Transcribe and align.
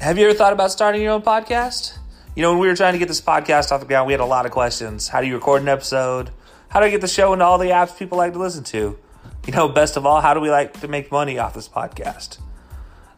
Have 0.00 0.18
you 0.18 0.26
ever 0.26 0.34
thought 0.34 0.52
about 0.52 0.70
starting 0.70 1.02
your 1.02 1.12
own 1.12 1.22
podcast? 1.22 1.98
You 2.36 2.42
know, 2.42 2.52
when 2.52 2.60
we 2.60 2.68
were 2.68 2.76
trying 2.76 2.92
to 2.92 2.98
get 2.98 3.08
this 3.08 3.20
podcast 3.20 3.72
off 3.72 3.80
the 3.80 3.86
ground, 3.86 4.06
we 4.06 4.12
had 4.12 4.20
a 4.20 4.24
lot 4.24 4.46
of 4.46 4.52
questions. 4.52 5.08
How 5.08 5.20
do 5.20 5.26
you 5.26 5.34
record 5.34 5.62
an 5.62 5.68
episode? 5.68 6.30
How 6.68 6.80
do 6.80 6.86
I 6.86 6.90
get 6.90 7.00
the 7.00 7.08
show 7.08 7.32
into 7.32 7.44
all 7.44 7.58
the 7.58 7.70
apps 7.70 7.98
people 7.98 8.18
like 8.18 8.34
to 8.34 8.38
listen 8.38 8.62
to? 8.64 8.98
You 9.46 9.52
know, 9.52 9.68
best 9.68 9.96
of 9.96 10.04
all, 10.04 10.20
how 10.20 10.34
do 10.34 10.40
we 10.40 10.50
like 10.50 10.80
to 10.80 10.88
make 10.88 11.10
money 11.10 11.38
off 11.38 11.54
this 11.54 11.68
podcast? 11.68 12.38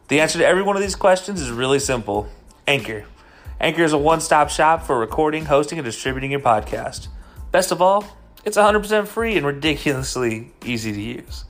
The 0.07 0.21
answer 0.21 0.39
to 0.39 0.47
every 0.47 0.63
one 0.63 0.75
of 0.75 0.81
these 0.81 0.95
questions 0.95 1.41
is 1.41 1.51
really 1.51 1.79
simple 1.79 2.29
Anchor. 2.67 3.05
Anchor 3.59 3.83
is 3.83 3.93
a 3.93 3.97
one 3.97 4.21
stop 4.21 4.49
shop 4.49 4.83
for 4.83 4.97
recording, 4.97 5.45
hosting, 5.45 5.77
and 5.79 5.85
distributing 5.85 6.31
your 6.31 6.39
podcast. 6.39 7.07
Best 7.51 7.71
of 7.71 7.81
all, 7.81 8.17
it's 8.49 8.57
100% 8.57 9.07
free 9.07 9.37
and 9.37 9.45
ridiculously 9.45 10.51
easy 10.65 10.91
to 10.91 10.99
use. 10.99 11.45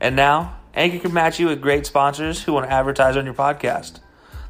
And 0.00 0.16
now, 0.16 0.56
Anchor 0.72 0.98
can 0.98 1.12
match 1.12 1.38
you 1.38 1.46
with 1.46 1.60
great 1.60 1.84
sponsors 1.84 2.42
who 2.42 2.54
want 2.54 2.66
to 2.66 2.72
advertise 2.72 3.18
on 3.18 3.26
your 3.26 3.34
podcast. 3.34 4.00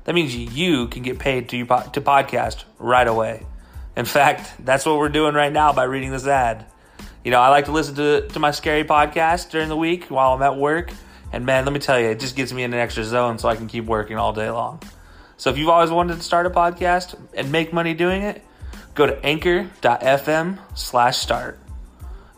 That 0.05 0.15
means 0.15 0.35
you 0.35 0.87
can 0.87 1.03
get 1.03 1.19
paid 1.19 1.49
to, 1.49 1.57
your 1.57 1.67
po- 1.67 1.91
to 1.93 2.01
podcast 2.01 2.63
right 2.79 3.07
away. 3.07 3.45
In 3.97 4.05
fact, 4.05 4.65
that's 4.65 4.87
what 4.87 4.97
we're 4.97 5.09
doing 5.09 5.35
right 5.35 5.53
now 5.53 5.73
by 5.73 5.83
reading 5.83 6.13
this 6.13 6.25
ad. 6.25 6.67
You 7.25 7.33
know, 7.33 7.41
I 7.41 7.49
like 7.49 7.65
to 7.65 7.73
listen 7.73 7.97
to, 7.97 8.29
to 8.29 8.39
my 8.39 8.53
scary 8.53 8.85
podcast 8.85 9.51
during 9.51 9.69
the 9.69 9.77
week 9.77 10.05
while 10.05 10.35
I'm 10.35 10.43
at 10.43 10.57
work. 10.57 10.93
And 11.33 11.45
man, 11.45 11.65
let 11.65 11.75
me 11.75 11.81
tell 11.81 11.99
you, 11.99 12.07
it 12.07 12.21
just 12.21 12.37
gets 12.37 12.53
me 12.53 12.63
in 12.63 12.73
an 12.73 12.79
extra 12.79 13.03
zone 13.03 13.41
so 13.41 13.49
I 13.49 13.57
can 13.57 13.67
keep 13.67 13.87
working 13.87 14.19
all 14.19 14.33
day 14.33 14.51
long. 14.51 14.81
So 15.37 15.51
if 15.51 15.59
you've 15.59 15.69
always 15.69 15.91
wanted 15.91 16.19
to 16.19 16.23
start 16.23 16.47
a 16.47 16.51
podcast 16.51 17.19
and 17.35 17.51
make 17.51 17.73
money 17.73 17.93
doing 17.93 18.23
it, 18.23 18.45
go 18.95 19.07
to 19.07 19.25
anchor.fm 19.27 20.59
slash 20.77 21.17
start 21.17 21.59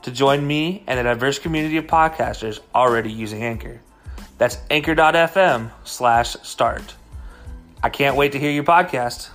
to 0.05 0.11
join 0.11 0.47
me 0.47 0.83
and 0.87 1.01
a 1.01 1.03
diverse 1.03 1.39
community 1.39 1.79
of 1.79 1.87
podcasters 1.87 2.61
already 2.75 3.11
using 3.11 3.43
Anchor. 3.43 3.81
That's 4.39 4.59
anchor.fm 4.71 5.71
slash 5.85 6.37
start. 6.43 6.95
I 7.83 7.89
can't 7.89 8.17
wait 8.17 8.33
to 8.33 8.39
hear 8.39 8.51
your 8.51 8.65
podcast. 8.65 9.29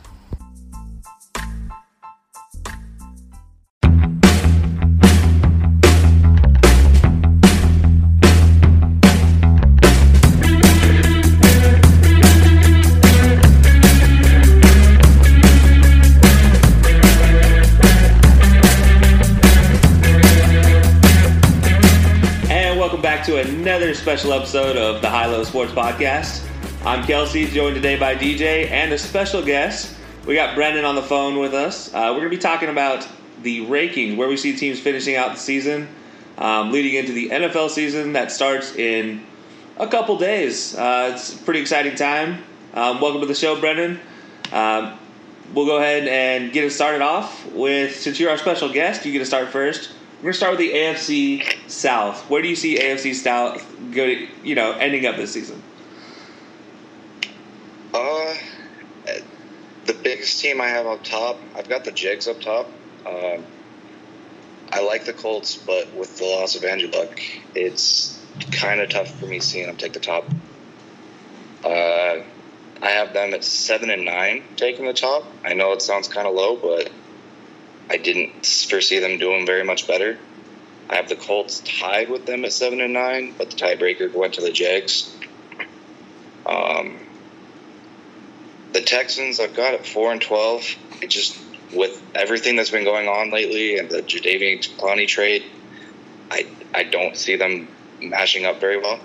Back 23.19 23.25
to 23.25 23.41
another 23.41 23.93
special 23.93 24.31
episode 24.31 24.77
of 24.77 25.01
the 25.01 25.09
High 25.09 25.25
Low 25.25 25.43
Sports 25.43 25.73
Podcast. 25.73 26.47
I'm 26.85 27.03
Kelcey, 27.03 27.49
joined 27.49 27.75
today 27.75 27.99
by 27.99 28.15
DJ 28.15 28.71
and 28.71 28.93
a 28.93 28.97
special 28.97 29.43
guest. 29.43 29.93
We 30.25 30.35
got 30.35 30.55
Brendin 30.55 30.87
on 30.87 30.95
the 30.95 31.01
phone 31.01 31.37
with 31.37 31.53
us. 31.53 31.93
Uh, 31.93 32.11
we're 32.13 32.21
going 32.21 32.31
to 32.31 32.37
be 32.37 32.37
talking 32.37 32.69
about 32.69 33.05
the 33.43 33.65
rankings, 33.65 34.15
where 34.15 34.29
we 34.29 34.37
see 34.37 34.55
teams 34.55 34.79
finishing 34.79 35.17
out 35.17 35.33
the 35.33 35.37
season, 35.37 35.89
um, 36.37 36.71
leading 36.71 36.93
into 36.93 37.11
the 37.11 37.29
NFL 37.29 37.71
season 37.71 38.13
that 38.13 38.31
starts 38.31 38.73
in 38.77 39.25
a 39.75 39.87
couple 39.87 40.17
days. 40.17 40.73
Uh, 40.77 41.11
it's 41.13 41.33
a 41.33 41.37
pretty 41.39 41.59
exciting 41.59 41.95
time. 41.95 42.41
Um, 42.73 43.01
welcome 43.01 43.19
to 43.19 43.27
the 43.27 43.35
show, 43.35 43.59
Brendin. 43.59 43.99
Um, 44.53 44.97
we'll 45.53 45.65
go 45.65 45.75
ahead 45.75 46.07
and 46.07 46.53
get 46.53 46.63
it 46.63 46.71
started 46.71 47.01
off 47.01 47.51
with, 47.51 47.97
since 47.97 48.17
you're 48.17 48.29
our 48.29 48.37
special 48.37 48.71
guest, 48.71 49.05
you 49.05 49.11
get 49.11 49.19
to 49.19 49.25
start 49.25 49.49
first. 49.49 49.91
We're 50.19 50.23
gonna 50.23 50.33
start 50.33 50.57
with 50.57 50.59
the 50.59 50.73
AFC 50.73 51.69
South. 51.69 52.29
Where 52.29 52.41
do 52.41 52.49
you 52.49 52.55
see 52.57 52.77
AFC 52.77 53.15
South 53.15 53.65
go? 53.93 54.03
You 54.43 54.53
know, 54.53 54.73
ending 54.73 55.05
up 55.05 55.15
this 55.15 55.31
season. 55.31 55.63
Uh, 57.93 58.33
the 59.85 59.93
biggest 59.93 60.41
team 60.41 60.59
I 60.59 60.67
have 60.67 60.87
up 60.87 61.05
top, 61.05 61.39
I've 61.55 61.69
got 61.69 61.85
the 61.85 61.93
Jags 61.93 62.27
up 62.27 62.41
top. 62.41 62.69
Um, 63.05 63.45
I 64.73 64.81
like 64.81 65.05
the 65.05 65.13
Colts, 65.13 65.55
but 65.55 65.93
with 65.93 66.17
the 66.17 66.25
loss 66.25 66.57
of 66.57 66.65
Andrew 66.65 66.89
Luck, 66.89 67.21
it's 67.55 68.21
kind 68.51 68.81
of 68.81 68.89
tough 68.89 69.17
for 69.17 69.25
me 69.25 69.39
seeing 69.39 69.67
them 69.67 69.77
take 69.77 69.93
the 69.93 70.01
top. 70.01 70.25
Uh, 71.63 72.17
I 72.81 72.89
have 72.89 73.13
them 73.13 73.33
at 73.33 73.45
seven 73.45 73.89
and 73.89 74.03
nine 74.03 74.43
taking 74.57 74.85
the 74.85 74.93
top. 74.93 75.23
I 75.45 75.53
know 75.53 75.71
it 75.71 75.81
sounds 75.81 76.09
kind 76.09 76.27
of 76.27 76.35
low, 76.35 76.57
but 76.57 76.91
I 77.89 77.97
didn't 77.97 78.45
foresee 78.45 78.99
them 78.99 79.17
doing 79.17 79.45
very 79.45 79.63
much 79.63 79.87
better. 79.87 80.17
I 80.89 80.95
have 80.95 81.09
the 81.09 81.15
Colts 81.15 81.61
tied 81.65 82.09
with 82.09 82.25
them 82.25 82.45
at 82.45 82.53
seven 82.53 82.81
and 82.81 82.93
nine, 82.93 83.33
but 83.37 83.51
the 83.51 83.55
tiebreaker 83.55 84.13
went 84.13 84.35
to 84.35 84.41
the 84.41 84.51
Jags. 84.51 85.15
Um, 86.45 86.97
the 88.73 88.81
Texans 88.81 89.39
I've 89.39 89.55
got 89.55 89.73
at 89.73 89.85
four 89.85 90.11
and 90.11 90.21
twelve. 90.21 90.63
It 91.01 91.07
just 91.07 91.37
with 91.73 92.01
everything 92.15 92.55
that's 92.55 92.71
been 92.71 92.83
going 92.83 93.07
on 93.07 93.31
lately 93.31 93.77
and 93.77 93.89
the 93.89 94.01
Jadeveon 94.01 94.67
Clowney 94.77 95.07
trade, 95.07 95.43
I 96.31 96.47
I 96.73 96.83
don't 96.83 97.15
see 97.15 97.35
them 97.35 97.67
mashing 98.01 98.45
up 98.45 98.59
very 98.59 98.77
well. 98.77 98.99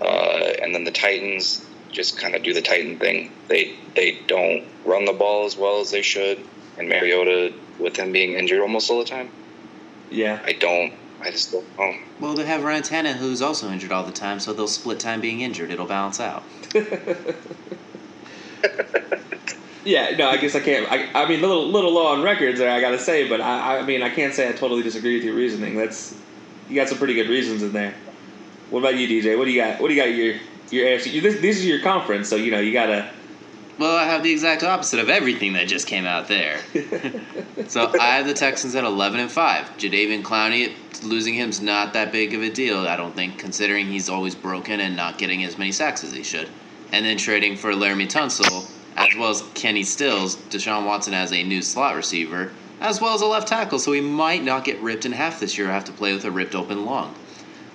Uh, 0.00 0.52
and 0.62 0.74
then 0.74 0.84
the 0.84 0.90
Titans 0.90 1.64
just 1.90 2.18
kind 2.18 2.34
of 2.34 2.42
do 2.42 2.52
the 2.52 2.62
Titan 2.62 2.98
thing. 2.98 3.32
They 3.48 3.76
they 3.94 4.18
don't 4.26 4.64
run 4.84 5.04
the 5.04 5.12
ball 5.12 5.46
as 5.46 5.56
well 5.56 5.80
as 5.80 5.90
they 5.90 6.02
should, 6.02 6.40
and 6.78 6.88
Mariota 6.88 7.52
with 7.78 7.96
him 7.96 8.12
being 8.12 8.34
injured 8.34 8.60
almost 8.60 8.90
all 8.90 8.98
the 8.98 9.04
time. 9.04 9.30
Yeah. 10.10 10.40
I 10.44 10.52
don't. 10.52 10.92
I 11.20 11.30
just 11.30 11.52
don't 11.52 11.78
know. 11.78 11.94
Well, 12.20 12.34
they 12.34 12.44
have 12.44 12.62
Ryan 12.62 12.82
Tannehill, 12.82 13.14
who's 13.14 13.42
also 13.42 13.70
injured 13.70 13.92
all 13.92 14.04
the 14.04 14.12
time, 14.12 14.38
so 14.38 14.52
they'll 14.52 14.68
split 14.68 15.00
time 15.00 15.20
being 15.20 15.40
injured. 15.40 15.70
It'll 15.70 15.86
balance 15.86 16.20
out. 16.20 16.44
Yeah. 19.86 20.16
No, 20.16 20.28
I 20.28 20.36
guess 20.36 20.54
I 20.56 20.60
can't. 20.60 20.90
I, 20.90 21.22
I 21.22 21.28
mean, 21.28 21.38
a 21.38 21.46
little 21.46 21.68
little 21.68 21.92
low 21.92 22.08
on 22.08 22.20
records 22.20 22.58
there. 22.58 22.70
I 22.70 22.80
gotta 22.80 22.98
say, 22.98 23.28
but 23.28 23.40
I, 23.40 23.78
I 23.78 23.82
mean, 23.82 24.02
I 24.02 24.10
can't 24.10 24.34
say 24.34 24.48
I 24.48 24.52
totally 24.52 24.82
disagree 24.82 25.14
with 25.14 25.24
your 25.24 25.34
reasoning. 25.34 25.76
That's 25.76 26.14
you 26.68 26.74
got 26.74 26.88
some 26.88 26.98
pretty 26.98 27.14
good 27.14 27.28
reasons 27.28 27.62
in 27.62 27.72
there. 27.72 27.94
What 28.70 28.80
about 28.80 28.96
you, 28.96 29.06
DJ? 29.06 29.38
What 29.38 29.44
do 29.44 29.52
you 29.52 29.60
got? 29.60 29.80
What 29.80 29.88
do 29.88 29.94
you 29.94 30.02
got? 30.02 30.08
Your 30.12 30.34
your 30.70 30.86
AFC. 30.88 31.12
You, 31.12 31.20
this, 31.20 31.40
this 31.40 31.58
is 31.58 31.66
your 31.66 31.80
conference, 31.80 32.28
so 32.28 32.34
you 32.34 32.50
know 32.50 32.58
you 32.58 32.72
gotta. 32.72 33.08
Well, 33.78 33.94
I 33.94 34.04
have 34.04 34.22
the 34.22 34.32
exact 34.32 34.62
opposite 34.62 35.00
of 35.00 35.10
everything 35.10 35.52
that 35.52 35.68
just 35.68 35.86
came 35.86 36.06
out 36.06 36.28
there. 36.28 36.60
so 37.68 37.92
I 38.00 38.16
have 38.16 38.26
the 38.26 38.32
Texans 38.32 38.74
at 38.74 38.84
eleven 38.84 39.20
and 39.20 39.30
five. 39.30 39.66
Jadeveon 39.76 40.22
Clowney, 40.22 40.72
losing 41.02 41.34
him's 41.34 41.60
not 41.60 41.92
that 41.92 42.10
big 42.10 42.32
of 42.32 42.40
a 42.42 42.48
deal, 42.48 42.78
I 42.78 42.96
don't 42.96 43.14
think, 43.14 43.38
considering 43.38 43.86
he's 43.86 44.08
always 44.08 44.34
broken 44.34 44.80
and 44.80 44.96
not 44.96 45.18
getting 45.18 45.44
as 45.44 45.58
many 45.58 45.72
sacks 45.72 46.02
as 46.04 46.12
he 46.12 46.22
should. 46.22 46.48
And 46.92 47.04
then 47.04 47.18
trading 47.18 47.56
for 47.56 47.72
Laremy 47.72 48.08
Tunsil, 48.08 48.70
as 48.96 49.14
well 49.14 49.30
as 49.30 49.42
Kenny 49.52 49.82
Stills, 49.82 50.36
Deshaun 50.48 50.86
Watson 50.86 51.12
as 51.12 51.32
a 51.32 51.42
new 51.42 51.60
slot 51.60 51.96
receiver, 51.96 52.52
as 52.80 53.02
well 53.02 53.14
as 53.14 53.20
a 53.20 53.26
left 53.26 53.48
tackle, 53.48 53.78
so 53.78 53.92
he 53.92 54.00
might 54.00 54.42
not 54.42 54.64
get 54.64 54.80
ripped 54.80 55.04
in 55.04 55.12
half 55.12 55.38
this 55.38 55.58
year. 55.58 55.68
Or 55.68 55.72
have 55.72 55.84
to 55.84 55.92
play 55.92 56.14
with 56.14 56.24
a 56.24 56.30
ripped 56.30 56.54
open 56.54 56.86
lung. 56.86 57.14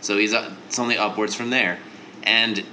So 0.01 0.17
he's 0.17 0.33
uh, 0.33 0.51
it's 0.65 0.79
only 0.79 0.97
upwards 0.97 1.35
from 1.35 1.51
there, 1.51 1.77
and 2.23 2.63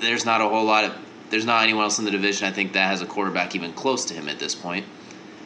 there's 0.00 0.24
not 0.24 0.40
a 0.40 0.48
whole 0.48 0.64
lot 0.64 0.84
of 0.84 0.96
there's 1.34 1.44
not 1.44 1.64
anyone 1.64 1.82
else 1.82 1.98
in 1.98 2.04
the 2.04 2.12
division 2.12 2.46
I 2.46 2.52
think 2.52 2.74
that 2.74 2.86
has 2.86 3.02
a 3.02 3.06
quarterback 3.06 3.56
even 3.56 3.72
close 3.72 4.04
to 4.04 4.14
him 4.14 4.28
at 4.28 4.38
this 4.38 4.54
point. 4.54 4.86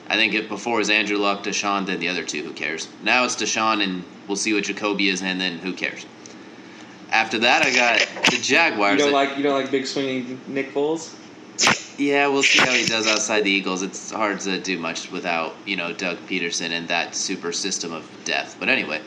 I 0.07 0.17
think 0.17 0.35
it 0.35 0.47
before 0.47 0.77
was 0.77 0.91
Andrew 0.91 1.17
Luck, 1.17 1.43
Deshaun, 1.43 1.87
then 1.87 1.99
the 1.99 2.11
other 2.11 2.25
two. 2.25 2.43
Who 2.43 2.53
cares? 2.53 2.89
Now 3.03 3.25
it's 3.25 3.37
Deshaun, 3.37 3.83
and 3.83 4.05
we'll 4.27 4.37
see 4.37 4.53
what 4.53 4.65
Jacoby 4.65 5.09
is, 5.09 5.23
and 5.23 5.41
then 5.41 5.57
who 5.57 5.73
cares? 5.73 6.05
After 7.11 7.39
that, 7.39 7.63
I 7.65 7.75
got 7.75 8.31
the 8.31 8.37
Jaguars. 8.37 8.99
You 8.99 9.07
don't 9.07 9.15
like 9.15 9.39
you 9.39 9.43
don't 9.43 9.59
like 9.59 9.71
big 9.71 9.87
swinging 9.87 10.39
Nick 10.47 10.75
Foles. 10.75 11.15
Yeah, 11.99 12.29
we'll 12.29 12.43
see 12.43 12.59
how 12.59 12.73
he 12.73 12.85
does 12.85 13.07
outside 13.07 13.45
the 13.45 13.51
Eagles. 13.51 13.81
It's 13.81 14.11
hard 14.11 14.41
to 14.41 14.61
do 14.61 14.79
much 14.79 15.11
without 15.11 15.55
you 15.65 15.77
know 15.77 15.95
Doug 15.95 16.19
Pederson 16.27 16.73
and 16.73 16.87
that 16.89 17.15
super 17.15 17.51
system 17.51 17.95
of 17.95 18.07
death. 18.27 18.57
But 18.61 18.69
anyway, 18.69 19.01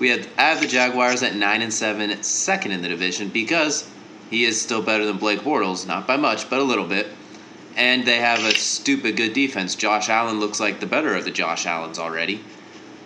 we 0.00 0.08
had 0.08 0.26
I 0.36 0.48
have 0.48 0.60
the 0.60 0.66
Jaguars 0.66 1.22
at 1.22 1.36
nine 1.36 1.62
and 1.62 1.72
seven, 1.72 2.20
second 2.24 2.72
in 2.72 2.82
the 2.82 2.88
division 2.88 3.28
because 3.28 3.88
he 4.30 4.44
is 4.44 4.60
still 4.60 4.82
better 4.82 5.04
than 5.04 5.18
Blake 5.18 5.40
Bortles, 5.40 5.86
not 5.86 6.06
by 6.06 6.16
much, 6.16 6.50
but 6.50 6.60
a 6.60 6.64
little 6.64 6.86
bit. 6.86 7.08
And 7.76 8.04
they 8.04 8.18
have 8.18 8.44
a 8.44 8.52
stupid 8.52 9.16
good 9.16 9.32
defense. 9.32 9.74
Josh 9.74 10.08
Allen 10.08 10.40
looks 10.40 10.58
like 10.58 10.80
the 10.80 10.86
better 10.86 11.14
of 11.14 11.24
the 11.24 11.30
Josh 11.30 11.64
Allens 11.66 11.98
already. 11.98 12.40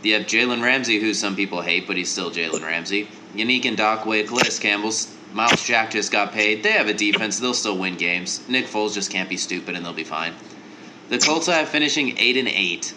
You 0.02 0.14
have 0.14 0.24
Jalen 0.24 0.62
Ramsey, 0.62 0.98
who 0.98 1.14
some 1.14 1.36
people 1.36 1.60
hate, 1.60 1.86
but 1.86 1.96
he's 1.96 2.10
still 2.10 2.30
Jalen 2.30 2.62
Ramsey. 2.62 3.08
Yannick 3.34 3.62
Ngakoue, 3.62 4.26
Calais 4.26 4.58
Campbell, 4.60 4.92
Myles 5.32 5.64
Jack 5.64 5.92
just 5.92 6.10
got 6.10 6.32
paid. 6.32 6.62
They 6.62 6.72
have 6.72 6.88
a 6.88 6.94
defense; 6.94 7.38
they'll 7.38 7.54
still 7.54 7.78
win 7.78 7.96
games. 7.96 8.46
Nick 8.48 8.66
Foles 8.66 8.94
just 8.94 9.10
can't 9.10 9.28
be 9.28 9.36
stupid, 9.36 9.76
and 9.76 9.84
they'll 9.84 9.92
be 9.92 10.04
fine. 10.04 10.34
The 11.08 11.18
Colts 11.18 11.48
I 11.48 11.58
have 11.58 11.68
finishing 11.68 12.18
eight 12.18 12.36
and 12.36 12.48
eight. 12.48 12.94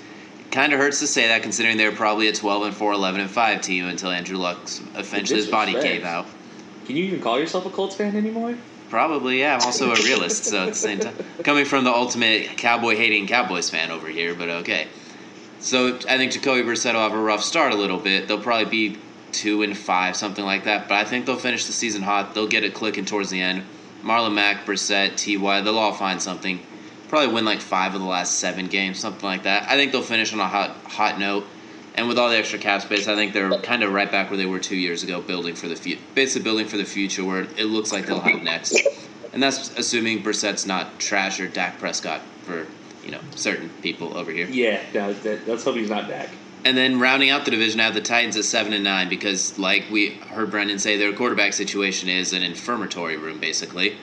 Kind 0.51 0.74
of 0.74 0.80
hurts 0.80 1.00
to 1.00 1.07
say 1.07 1.28
that, 1.28 1.44
considering 1.44 1.78
they 1.78 1.88
were 1.88 1.95
probably 1.95 2.28
a 2.28 2.33
12 2.33 2.63
and 2.63 2.75
4, 2.75 2.94
11 2.94 3.21
and 3.21 3.30
5 3.30 3.62
team 3.62 3.88
until 3.88 4.10
Andrew 4.10 4.38
Luck's 4.38 4.80
eventually 4.95 5.39
his 5.39 5.50
body 5.50 5.74
gave 5.74 6.04
out. 6.04 6.25
Can 6.85 6.95
you 6.95 7.05
even 7.05 7.21
call 7.21 7.39
yourself 7.39 7.65
a 7.65 7.69
Colts 7.69 7.95
fan 7.95 8.15
anymore? 8.15 8.57
Probably, 8.89 9.39
yeah. 9.39 9.55
I'm 9.55 9.61
also 9.61 9.91
a 9.91 9.95
realist, 9.95 10.45
so 10.45 10.63
at 10.63 10.69
the 10.69 10.75
same 10.75 10.99
time, 10.99 11.15
coming 11.43 11.65
from 11.65 11.83
the 11.83 11.91
ultimate 11.91 12.57
cowboy 12.57 12.95
hating 12.95 13.27
Cowboys 13.27 13.69
fan 13.69 13.91
over 13.91 14.07
here, 14.07 14.35
but 14.35 14.49
okay. 14.49 14.87
So 15.59 15.95
I 16.07 16.17
think 16.17 16.31
Jacoby 16.31 16.61
Brissett 16.61 16.93
will 16.93 17.01
have 17.01 17.13
a 17.13 17.17
rough 17.17 17.43
start 17.43 17.73
a 17.73 17.75
little 17.75 17.97
bit. 17.97 18.27
They'll 18.27 18.41
probably 18.41 18.65
be 18.65 18.97
two 19.31 19.63
and 19.63 19.75
five, 19.75 20.15
something 20.15 20.45
like 20.45 20.65
that. 20.65 20.87
But 20.87 20.95
I 20.95 21.03
think 21.03 21.25
they'll 21.25 21.37
finish 21.37 21.65
the 21.65 21.73
season 21.73 22.03
hot. 22.03 22.33
They'll 22.35 22.47
get 22.47 22.63
it 22.63 22.73
clicking 22.73 23.05
towards 23.05 23.31
the 23.31 23.41
end. 23.41 23.63
Marlon 24.03 24.33
Mack, 24.33 24.65
Brissett, 24.65 25.17
Ty, 25.17 25.61
they'll 25.61 25.79
all 25.79 25.93
find 25.93 26.21
something. 26.21 26.59
Probably 27.07 27.33
win 27.33 27.45
like 27.45 27.59
five 27.61 27.95
of 27.95 28.01
the 28.01 28.07
last 28.07 28.39
seven 28.39 28.67
games, 28.67 28.99
something 28.99 29.25
like 29.25 29.43
that. 29.43 29.69
I 29.69 29.75
think 29.75 29.91
they'll 29.91 30.03
finish 30.03 30.31
on 30.33 30.39
a 30.39 30.47
hot 30.47 30.71
hot 30.85 31.19
note. 31.19 31.45
And 31.95 32.09
with 32.09 32.19
all 32.19 32.30
the 32.30 32.38
extra 32.38 32.59
cap 32.59 32.81
space, 32.81 33.07
I 33.07 33.15
think 33.15 33.33
they're 33.33 33.57
kind 33.59 33.81
of 33.81 33.94
right 33.94 34.12
back 34.12 34.30
where 34.30 34.38
they 34.38 34.45
were 34.45 34.59
two 34.59 34.75
years 34.75 35.01
ago, 35.03 35.21
building 35.21 35.56
for 35.56 35.68
the 35.68 35.77
future. 35.77 36.01
Basically, 36.13 36.44
building 36.44 36.68
for 36.68 36.77
the 36.77 36.86
future, 36.86 37.24
where 37.24 37.44
it 37.44 37.65
looks 37.65 37.94
like 37.94 38.06
they'll 38.06 38.19
have 38.19 38.44
next. 38.44 38.77
And 39.31 39.42
that's 39.42 39.77
assuming 39.77 40.21
Brissett's 40.21 40.65
not 40.65 41.00
trash 41.00 41.39
or 41.39 41.47
Dak 41.47 41.80
Prescott 41.80 42.21
for 42.44 42.68
you 43.03 43.12
know 43.12 43.21
certain 43.36 43.69
people 43.81 44.18
over 44.18 44.31
here. 44.31 44.47
Yeah, 44.47 44.81
no, 44.94 45.13
that, 45.13 45.47
let's 45.47 45.63
hope 45.63 45.75
he's 45.75 45.89
not 45.89 46.07
Dak. 46.09 46.30
And 46.65 46.75
then 46.75 47.00
rounding 47.00 47.30
out 47.30 47.45
the 47.45 47.51
division, 47.51 47.80
I 47.80 47.83
have 47.83 47.94
the 47.94 48.01
Titans 48.01 48.36
at 48.38 48.44
seven 48.44 48.74
and 48.74 48.83
nine 48.83 49.07
because, 49.07 49.57
like 49.59 49.86
we 49.92 50.15
heard 50.15 50.50
Brendin 50.50 50.80
say, 50.80 50.97
their 50.97 51.13
quarterback 51.13 51.53
situation 51.53 52.09
is 52.09 52.33
an 52.33 52.42
infirmatory 52.42 53.18
room, 53.18 53.39
basically. 53.39 53.97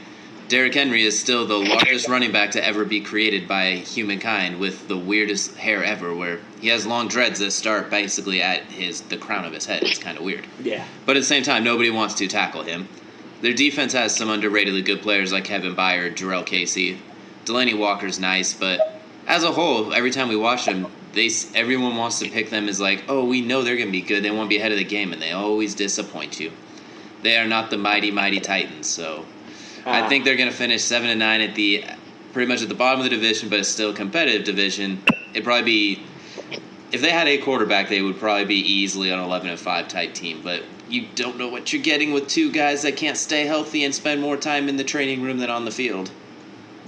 Derrick 0.53 0.75
Henry 0.75 1.03
is 1.03 1.19
still 1.19 1.47
the 1.47 1.57
largest 1.57 2.11
running 2.11 2.31
back 2.31 2.51
to 2.51 2.63
ever 2.63 2.85
be 2.85 3.01
created 3.01 3.49
by 3.49 3.77
humankind, 3.77 4.61
with 4.61 4.87
the 4.87 4.99
weirdest 4.99 5.57
hair 5.57 5.83
ever, 5.83 6.15
where 6.15 6.41
he 6.61 6.69
has 6.69 6.85
long 6.85 7.09
dreads 7.09 7.39
that 7.39 7.53
start 7.53 7.89
basically 7.89 8.43
at 8.43 8.65
his 8.65 9.01
the 9.01 9.17
crown 9.17 9.47
of 9.47 9.55
his 9.55 9.65
head. 9.65 9.83
It's 9.83 9.99
kind 9.99 10.19
of 10.19 10.25
weird. 10.25 10.47
Yeah. 10.63 10.87
But 11.07 11.17
at 11.17 11.21
the 11.21 11.25
same 11.25 11.43
time, 11.43 11.65
nobody 11.65 11.89
wants 11.89 12.13
to 12.17 12.29
tackle 12.29 12.65
him. 12.65 12.87
Their 13.41 13.55
defense 13.55 13.95
has 13.95 14.15
some 14.15 14.29
underratedly 14.29 14.85
good 14.85 15.01
players 15.01 15.33
like 15.33 15.45
Kevin 15.45 15.75
Byard, 15.75 16.17
Jurrell 16.17 16.45
Casey. 16.45 17.01
Delanie 17.47 17.79
Walker's 17.79 18.21
nice, 18.21 18.53
but 18.53 19.01
as 19.27 19.45
a 19.45 19.53
whole, 19.53 19.95
every 19.95 20.11
time 20.11 20.29
we 20.29 20.37
watch 20.37 20.67
them, 20.67 20.87
they 21.15 21.31
everyone 21.55 21.97
wants 21.97 22.19
to 22.19 22.29
pick 22.29 22.51
them 22.51 22.69
as 22.69 22.79
like, 22.79 23.05
oh, 23.09 23.25
we 23.25 23.41
know 23.41 23.63
they're 23.63 23.77
going 23.77 23.89
to 23.89 23.91
be 23.93 24.03
good. 24.03 24.23
They 24.23 24.31
want 24.31 24.51
to 24.51 24.55
be 24.55 24.59
ahead 24.59 24.73
of 24.73 24.77
the 24.77 24.85
game, 24.85 25.15
and 25.15 25.23
they 25.23 25.33
always 25.33 25.75
disappoint 25.75 26.39
you. 26.39 26.53
They 27.23 27.39
are 27.39 27.49
not 27.49 27.71
the 27.71 27.79
mighty, 27.79 28.11
mighty 28.11 28.39
Titans. 28.39 28.87
So 28.87 29.25
I 29.87 30.01
Ah. 30.03 30.09
think 30.09 30.25
they're 30.25 30.37
going 30.37 30.51
to 30.51 30.55
finish 30.57 30.83
seven 30.83 31.09
and 31.11 31.19
nine 31.19 31.41
at 31.41 31.55
the 31.55 31.85
pretty 32.33 32.49
much 32.51 32.63
at 32.63 32.69
the 32.69 32.75
bottom 32.75 33.01
of 33.01 33.05
the 33.05 33.11
division, 33.11 33.49
but 33.49 33.59
it's 33.59 33.69
still 33.69 33.91
a 33.91 33.95
competitive 33.95 34.45
division. 34.45 35.03
It'd 35.33 35.45
probably 35.45 35.65
be 35.65 36.03
if 36.93 37.01
they 37.01 37.11
had 37.11 37.27
a 37.27 37.39
quarterback, 37.39 37.89
they 37.89 38.03
would 38.03 38.19
probably 38.19 38.45
be 38.45 38.57
easily 38.61 39.11
on 39.11 39.19
an 39.19 39.25
eleven 39.25 39.49
and 39.51 39.59
five 39.59 39.89
type 39.89 40.15
team. 40.15 40.41
But 40.43 40.63
you 40.89 41.07
don't 41.15 41.39
know 41.39 41.49
what 41.49 41.73
you're 41.73 41.83
getting 41.83 42.13
with 42.13 42.29
two 42.29 42.53
guys 42.53 42.83
that 42.83 42.97
can't 42.97 43.17
stay 43.17 43.45
healthy 43.47 43.83
and 43.85 43.95
spend 43.95 44.21
more 44.21 44.37
time 44.37 44.69
in 44.69 44.77
the 44.77 44.85
training 44.85 45.23
room 45.23 45.39
than 45.39 45.49
on 45.51 45.65
the 45.65 45.71
field. 45.71 46.11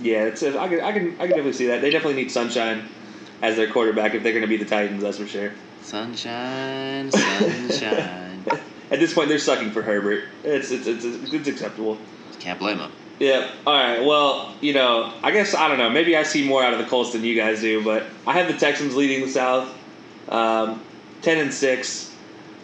Yeah, 0.00 0.24
it's 0.24 0.42
a, 0.42 0.58
I 0.60 0.68
can 0.68 0.80
I 0.80 0.92
can 0.92 1.08
I 1.14 1.26
can 1.26 1.28
definitely 1.30 1.52
see 1.54 1.66
that. 1.68 1.80
They 1.80 1.90
definitely 1.90 2.22
need 2.22 2.30
Sunshine 2.30 2.88
as 3.42 3.56
their 3.56 3.70
quarterback 3.70 4.14
if 4.14 4.22
they're 4.22 4.32
going 4.32 4.42
to 4.42 4.48
be 4.48 4.56
the 4.56 4.64
Titans. 4.64 5.02
That's 5.02 5.18
for 5.18 5.26
sure. 5.26 5.52
Sunshine, 5.82 7.10
sunshine. 7.70 8.42
At 8.90 9.00
this 9.00 9.14
point, 9.14 9.28
they're 9.28 9.38
sucking 9.38 9.70
for 9.70 9.82
Herbert. 9.82 10.24
It's 10.42 10.70
it's 10.70 10.86
it's, 10.86 11.04
it's 11.04 11.48
acceptable. 11.48 11.98
Can't 12.44 12.58
blame 12.58 12.76
them. 12.76 12.92
Yeah. 13.20 13.50
All 13.66 13.72
right. 13.72 14.04
Well, 14.04 14.54
you 14.60 14.74
know, 14.74 15.14
I 15.22 15.30
guess 15.30 15.54
I 15.54 15.66
don't 15.66 15.78
know. 15.78 15.88
Maybe 15.88 16.14
I 16.14 16.24
see 16.24 16.46
more 16.46 16.62
out 16.62 16.74
of 16.74 16.78
the 16.78 16.84
Colts 16.84 17.12
than 17.12 17.24
you 17.24 17.34
guys 17.34 17.62
do, 17.62 17.82
but 17.82 18.04
I 18.26 18.34
have 18.34 18.48
the 18.48 18.58
Texans 18.58 18.94
leading 18.94 19.22
the 19.22 19.30
South, 19.30 19.74
um, 20.28 20.82
ten 21.22 21.38
and 21.38 21.54
six. 21.54 22.14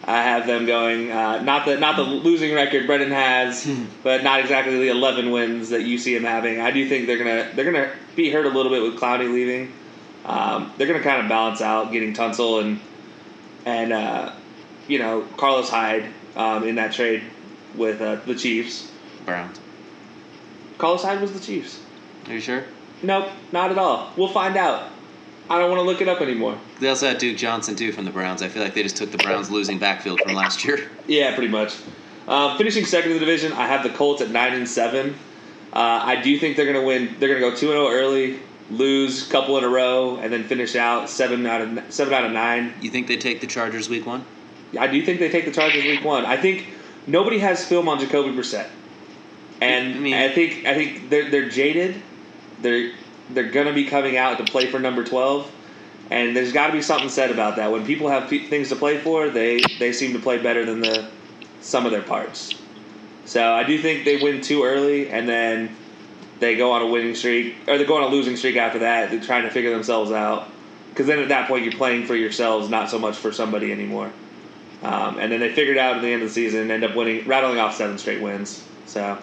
I 0.03 0.21
have 0.21 0.45
them 0.45 0.67
going 0.67 1.11
uh, 1.11 1.41
not 1.41 1.65
the 1.65 1.79
not 1.79 1.95
the 1.95 2.03
losing 2.03 2.53
record 2.53 2.87
Brendin 2.87 3.09
has, 3.09 3.67
but 4.03 4.23
not 4.23 4.39
exactly 4.39 4.77
the 4.77 4.89
eleven 4.89 5.31
wins 5.31 5.69
that 5.69 5.81
you 5.81 5.97
see 5.97 6.15
him 6.15 6.25
having. 6.25 6.61
I 6.61 6.69
do 6.69 6.87
think 6.87 7.07
they're 7.07 7.17
gonna 7.17 7.49
they're 7.55 7.65
gonna 7.65 7.91
be 8.15 8.29
hurt 8.29 8.45
a 8.45 8.49
little 8.49 8.71
bit 8.71 8.83
with 8.83 8.99
Clowney 8.99 9.33
leaving. 9.33 9.73
Um, 10.25 10.71
they're 10.77 10.85
gonna 10.85 11.01
kind 11.01 11.23
of 11.23 11.27
balance 11.27 11.61
out 11.61 11.91
getting 11.91 12.13
Tunsil 12.13 12.61
and 12.61 12.79
and 13.65 13.93
uh, 13.93 14.33
you 14.87 14.99
know 14.99 15.21
Carlos 15.37 15.69
Hyde 15.69 16.05
um, 16.35 16.67
in 16.67 16.75
that 16.75 16.93
trade 16.93 17.23
with 17.73 17.99
uh, 17.99 18.17
the 18.27 18.35
Chiefs. 18.35 18.91
Browns. 19.25 19.60
Carlos 20.81 21.03
Hyde 21.03 21.21
was 21.21 21.31
the 21.31 21.39
Chiefs. 21.39 21.79
Are 22.27 22.33
you 22.33 22.41
sure? 22.41 22.63
Nope, 23.03 23.29
not 23.51 23.69
at 23.69 23.77
all. 23.77 24.11
We'll 24.17 24.29
find 24.29 24.57
out. 24.57 24.89
I 25.47 25.59
don't 25.59 25.69
want 25.69 25.79
to 25.79 25.85
look 25.85 26.01
it 26.01 26.07
up 26.07 26.21
anymore. 26.21 26.57
They 26.79 26.87
also 26.87 27.07
had 27.07 27.19
Duke 27.19 27.37
Johnson 27.37 27.75
too 27.75 27.91
from 27.91 28.05
the 28.05 28.09
Browns. 28.09 28.41
I 28.41 28.47
feel 28.47 28.63
like 28.63 28.73
they 28.73 28.81
just 28.81 28.97
took 28.97 29.11
the 29.11 29.19
Browns 29.19 29.51
losing 29.51 29.77
backfield 29.77 30.19
from 30.21 30.33
last 30.33 30.65
year. 30.65 30.89
Yeah, 31.07 31.35
pretty 31.35 31.51
much. 31.51 31.75
Um, 32.27 32.57
finishing 32.57 32.85
second 32.85 33.11
in 33.11 33.17
the 33.17 33.19
division, 33.19 33.53
I 33.53 33.67
have 33.67 33.83
the 33.83 33.91
Colts 33.91 34.23
at 34.23 34.31
nine 34.31 34.53
and 34.53 34.67
seven. 34.67 35.13
Uh, 35.71 36.01
I 36.03 36.19
do 36.19 36.39
think 36.39 36.57
they're 36.57 36.65
going 36.65 36.79
to 36.79 36.85
win. 36.85 37.15
They're 37.19 37.29
going 37.29 37.41
to 37.41 37.47
go 37.47 37.55
two 37.55 37.67
and 37.71 37.77
zero 37.77 37.89
early, 37.89 38.39
lose 38.71 39.27
a 39.27 39.31
couple 39.31 39.59
in 39.59 39.63
a 39.63 39.69
row, 39.69 40.17
and 40.17 40.33
then 40.33 40.45
finish 40.45 40.75
out 40.75 41.11
seven 41.11 41.45
out 41.45 41.61
of 41.61 41.93
seven 41.93 42.11
out 42.13 42.25
of 42.25 42.31
nine. 42.31 42.73
You 42.81 42.89
think 42.89 43.05
they 43.07 43.17
take 43.17 43.39
the 43.39 43.47
Chargers 43.47 43.87
week 43.87 44.07
one? 44.07 44.25
I 44.79 44.87
do 44.87 45.05
think 45.05 45.19
they 45.19 45.29
take 45.29 45.45
the 45.45 45.51
Chargers 45.51 45.83
week 45.83 46.03
one. 46.03 46.25
I 46.25 46.37
think 46.37 46.69
nobody 47.05 47.37
has 47.37 47.63
film 47.63 47.87
on 47.87 47.99
Jacoby 47.99 48.29
Brissett, 48.35 48.67
and 49.61 49.95
I 49.95 49.99
mean- 49.99 50.13
I 50.13 50.29
think 50.29 50.65
I 50.65 50.73
think 50.73 51.09
they're 51.09 51.29
they're 51.29 51.49
jaded. 51.49 52.01
They're 52.61 52.91
they're 53.29 53.49
gonna 53.51 53.73
be 53.73 53.85
coming 53.85 54.17
out 54.17 54.37
to 54.39 54.43
play 54.43 54.67
for 54.67 54.79
number 54.79 55.03
twelve, 55.03 55.49
and 56.09 56.35
there's 56.35 56.51
got 56.51 56.67
to 56.67 56.73
be 56.73 56.81
something 56.81 57.09
said 57.09 57.31
about 57.31 57.55
that. 57.55 57.71
When 57.71 57.85
people 57.85 58.09
have 58.09 58.27
things 58.29 58.69
to 58.69 58.75
play 58.75 58.97
for, 58.99 59.29
they 59.29 59.61
they 59.79 59.93
seem 59.93 60.13
to 60.13 60.19
play 60.19 60.37
better 60.41 60.65
than 60.65 60.81
the 60.81 61.07
some 61.61 61.85
of 61.85 61.91
their 61.91 62.01
parts. 62.01 62.55
So 63.25 63.53
I 63.53 63.63
do 63.63 63.77
think 63.77 64.03
they 64.03 64.17
win 64.21 64.41
too 64.41 64.63
early, 64.63 65.09
and 65.09 65.29
then 65.29 65.75
they 66.39 66.55
go 66.57 66.71
on 66.71 66.81
a 66.81 66.87
winning 66.87 67.15
streak, 67.15 67.55
or 67.67 67.77
they 67.77 67.85
go 67.85 67.97
on 67.97 68.03
a 68.03 68.07
losing 68.07 68.35
streak 68.35 68.57
after 68.57 68.79
that. 68.79 69.11
They're 69.11 69.21
trying 69.21 69.43
to 69.43 69.51
figure 69.51 69.69
themselves 69.71 70.11
out, 70.11 70.49
because 70.89 71.05
then 71.05 71.19
at 71.19 71.29
that 71.29 71.47
point 71.47 71.63
you're 71.63 71.73
playing 71.73 72.05
for 72.07 72.15
yourselves, 72.15 72.67
not 72.67 72.89
so 72.89 72.97
much 72.97 73.15
for 73.15 73.31
somebody 73.31 73.71
anymore. 73.71 74.11
Um, 74.83 75.19
and 75.19 75.31
then 75.31 75.39
they 75.39 75.53
figured 75.53 75.77
out 75.77 75.97
at 75.97 76.01
the 76.01 76.07
end 76.07 76.23
of 76.23 76.29
the 76.29 76.33
season, 76.33 76.71
end 76.71 76.83
up 76.83 76.95
winning, 76.95 77.27
rattling 77.27 77.59
off 77.59 77.75
seven 77.75 77.99
straight 77.99 78.21
wins. 78.21 78.63
So, 78.87 79.19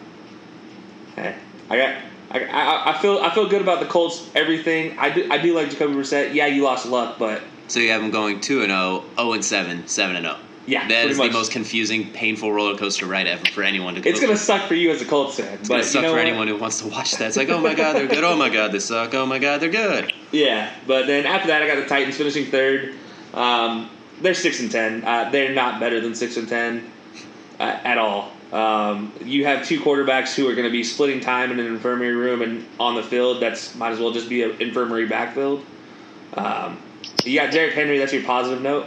hey, 1.18 1.34
I 1.70 1.76
got, 1.76 1.96
I, 2.30 2.44
I, 2.44 2.94
I 2.94 2.98
feel, 2.98 3.18
I 3.18 3.34
feel 3.34 3.48
good 3.48 3.62
about 3.62 3.80
the 3.80 3.86
Colts. 3.86 4.28
Everything 4.34 4.98
I 4.98 5.10
do, 5.10 5.30
I 5.30 5.38
do 5.38 5.54
like 5.54 5.70
Jacoby 5.70 5.94
Brissett. 5.94 6.34
Yeah, 6.34 6.46
you 6.46 6.62
lost 6.62 6.86
luck, 6.86 7.18
but 7.18 7.42
So 7.68 7.80
you 7.80 7.90
have 7.90 8.02
them 8.02 8.10
going 8.10 8.40
2 8.40 8.62
and 8.62 8.70
0, 8.70 9.04
0 9.16 9.32
and 9.32 9.44
7, 9.44 9.86
7 9.86 10.16
and 10.16 10.24
0. 10.24 10.36
Yeah, 10.68 10.86
that 10.86 11.08
is 11.08 11.16
much. 11.16 11.28
the 11.28 11.32
most 11.32 11.50
confusing, 11.50 12.12
painful 12.12 12.52
roller 12.52 12.76
coaster 12.76 13.06
ride 13.06 13.26
ever 13.26 13.42
for 13.46 13.62
anyone 13.62 13.94
to 13.94 14.02
go 14.02 14.10
it's 14.10 14.20
gonna 14.20 14.36
suck 14.36 14.68
for 14.68 14.74
you 14.74 14.90
as 14.90 15.00
a 15.00 15.06
Colts 15.06 15.36
fan. 15.36 15.54
It's 15.54 15.68
but 15.68 15.76
gonna 15.76 15.82
suck 15.82 15.94
you 15.94 16.02
know 16.02 16.08
for 16.10 16.18
what? 16.18 16.26
anyone 16.26 16.46
who 16.46 16.56
wants 16.58 16.80
to 16.82 16.88
watch 16.88 17.12
that. 17.12 17.28
It's 17.28 17.38
like, 17.38 17.48
oh 17.48 17.58
my 17.58 17.72
god, 17.72 17.96
they're 17.96 18.06
good. 18.06 18.22
Oh 18.22 18.36
my 18.36 18.50
god, 18.50 18.72
they 18.72 18.78
suck. 18.78 19.14
Oh 19.14 19.24
my 19.24 19.38
god, 19.38 19.62
they're 19.62 19.70
good. 19.70 20.12
Yeah, 20.30 20.70
but 20.86 21.06
then 21.06 21.24
after 21.24 21.48
that, 21.48 21.62
I 21.62 21.66
got 21.66 21.76
the 21.76 21.86
Titans 21.86 22.18
finishing 22.18 22.50
third. 22.50 22.94
Um, 23.32 23.88
they're 24.20 24.34
six 24.34 24.60
and 24.60 24.70
ten. 24.70 25.02
Uh, 25.04 25.30
they're 25.30 25.54
not 25.54 25.80
better 25.80 26.00
than 26.02 26.14
six 26.14 26.36
and 26.36 26.46
ten 26.46 26.90
uh, 27.58 27.62
at 27.62 27.96
all. 27.96 28.30
Um, 28.52 29.12
you 29.22 29.44
have 29.44 29.66
two 29.66 29.80
quarterbacks 29.80 30.34
who 30.34 30.48
are 30.48 30.54
going 30.54 30.66
to 30.66 30.72
be 30.72 30.82
splitting 30.82 31.20
time 31.20 31.50
in 31.52 31.60
an 31.60 31.66
infirmary 31.66 32.14
room 32.14 32.42
and 32.42 32.66
on 32.80 32.94
the 32.94 33.02
field. 33.02 33.42
That's 33.42 33.74
might 33.74 33.92
as 33.92 33.98
well 33.98 34.10
just 34.10 34.28
be 34.28 34.42
an 34.42 34.60
infirmary 34.60 35.06
backfield. 35.06 35.64
Um, 36.34 36.78
you 37.24 37.38
got 37.38 37.52
Derrick 37.52 37.74
Henry. 37.74 37.98
That's 37.98 38.12
your 38.12 38.22
positive 38.22 38.62
note. 38.62 38.86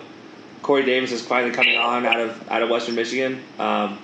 Corey 0.64 0.84
Davis 0.84 1.12
is 1.12 1.26
finally 1.26 1.54
coming 1.54 1.78
on 1.78 2.06
out 2.06 2.20
of 2.20 2.50
out 2.50 2.64
of 2.64 2.70
Western 2.70 2.96
Michigan. 2.96 3.42
Um, 3.60 4.00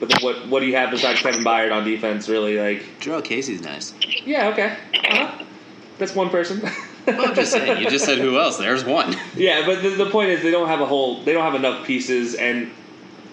but 0.00 0.08
then 0.08 0.18
what 0.22 0.48
what 0.48 0.60
do 0.60 0.66
you 0.66 0.76
have 0.76 0.90
besides 0.90 1.20
Kevin 1.20 1.44
Byard 1.44 1.72
on 1.72 1.84
defense? 1.84 2.28
Really, 2.28 2.58
like 2.58 2.82
Jurrell 3.00 3.24
Casey's 3.24 3.62
nice. 3.62 3.94
yeah, 4.24 4.48
okay, 4.48 4.76
uh-huh. 4.94 5.44
that's 5.98 6.14
one 6.14 6.30
person. 6.30 6.62
Well, 7.06 7.28
I'm 7.28 7.34
just 7.34 7.52
saying. 7.52 7.82
You 7.82 7.90
just 7.90 8.06
said 8.06 8.18
who 8.18 8.38
else? 8.38 8.56
There's 8.56 8.84
one. 8.84 9.14
Yeah, 9.36 9.66
but 9.66 9.82
the, 9.82 9.90
the 9.90 10.08
point 10.10 10.30
is 10.30 10.42
they 10.42 10.50
don't 10.50 10.68
have 10.68 10.80
a 10.80 10.86
whole 10.86 11.22
they 11.22 11.32
don't 11.32 11.42
have 11.42 11.54
enough 11.54 11.86
pieces 11.86 12.34
and 12.34 12.70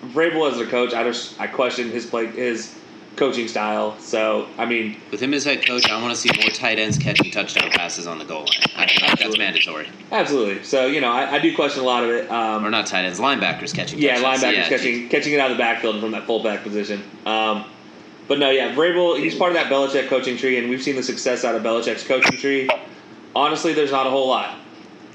Vrabel 0.03 0.51
as 0.51 0.59
a 0.59 0.65
coach, 0.65 0.93
I 0.93 1.03
just 1.03 1.39
I 1.39 1.47
question 1.47 1.89
his 1.91 2.05
play 2.05 2.25
his 2.27 2.75
coaching 3.17 3.47
style. 3.47 3.97
So 3.99 4.47
I 4.57 4.65
mean, 4.65 4.97
With 5.11 5.19
him 5.19 5.33
as 5.33 5.43
head 5.43 5.65
coach, 5.65 5.89
I 5.89 6.01
want 6.01 6.13
to 6.15 6.19
see 6.19 6.29
more 6.39 6.49
tight 6.49 6.79
ends 6.79 6.97
catching 6.97 7.29
touchdown 7.31 7.69
passes 7.71 8.07
on 8.07 8.17
the 8.19 8.25
goal 8.25 8.39
line. 8.41 8.47
I 8.75 8.87
feel 8.87 9.07
like 9.09 9.19
that's 9.19 9.37
mandatory. 9.37 9.87
absolutely. 10.11 10.63
So 10.63 10.85
you 10.87 11.01
know 11.01 11.11
I, 11.11 11.33
I 11.33 11.39
do 11.39 11.53
question 11.55 11.83
a 11.83 11.85
lot 11.85 12.03
of 12.03 12.09
it. 12.09 12.31
Um, 12.31 12.65
Or 12.65 12.69
not 12.69 12.87
tight 12.87 13.05
ends, 13.05 13.19
linebackers 13.19 13.73
catching. 13.73 13.99
yeah, 13.99 14.15
touchdowns. 14.19 14.41
linebackers 14.43 14.53
Yeah, 14.55 14.69
catching 14.69 15.09
catching 15.09 15.33
it 15.33 15.39
out 15.39 15.51
of 15.51 15.57
the 15.57 15.61
backfield 15.61 15.99
from 15.99 16.11
that 16.11 16.25
fullback 16.25 16.63
position. 16.63 17.03
Um, 17.25 17.65
but 18.27 18.39
no, 18.39 18.49
yeah, 18.49 18.73
Vrabel 18.73 19.19
he's 19.19 19.35
part 19.35 19.51
of 19.51 19.55
that 19.55 19.67
Belichick 19.71 20.07
coaching 20.07 20.37
tree, 20.37 20.57
and 20.57 20.69
we've 20.69 20.81
seen 20.81 20.95
the 20.95 21.03
success 21.03 21.43
out 21.43 21.53
of 21.55 21.61
Belichick's 21.63 22.07
coaching 22.07 22.37
tree. 22.37 22.69
Honestly, 23.35 23.73
there's 23.73 23.91
not 23.91 24.07
a 24.07 24.09
whole 24.09 24.27
lot. 24.29 24.57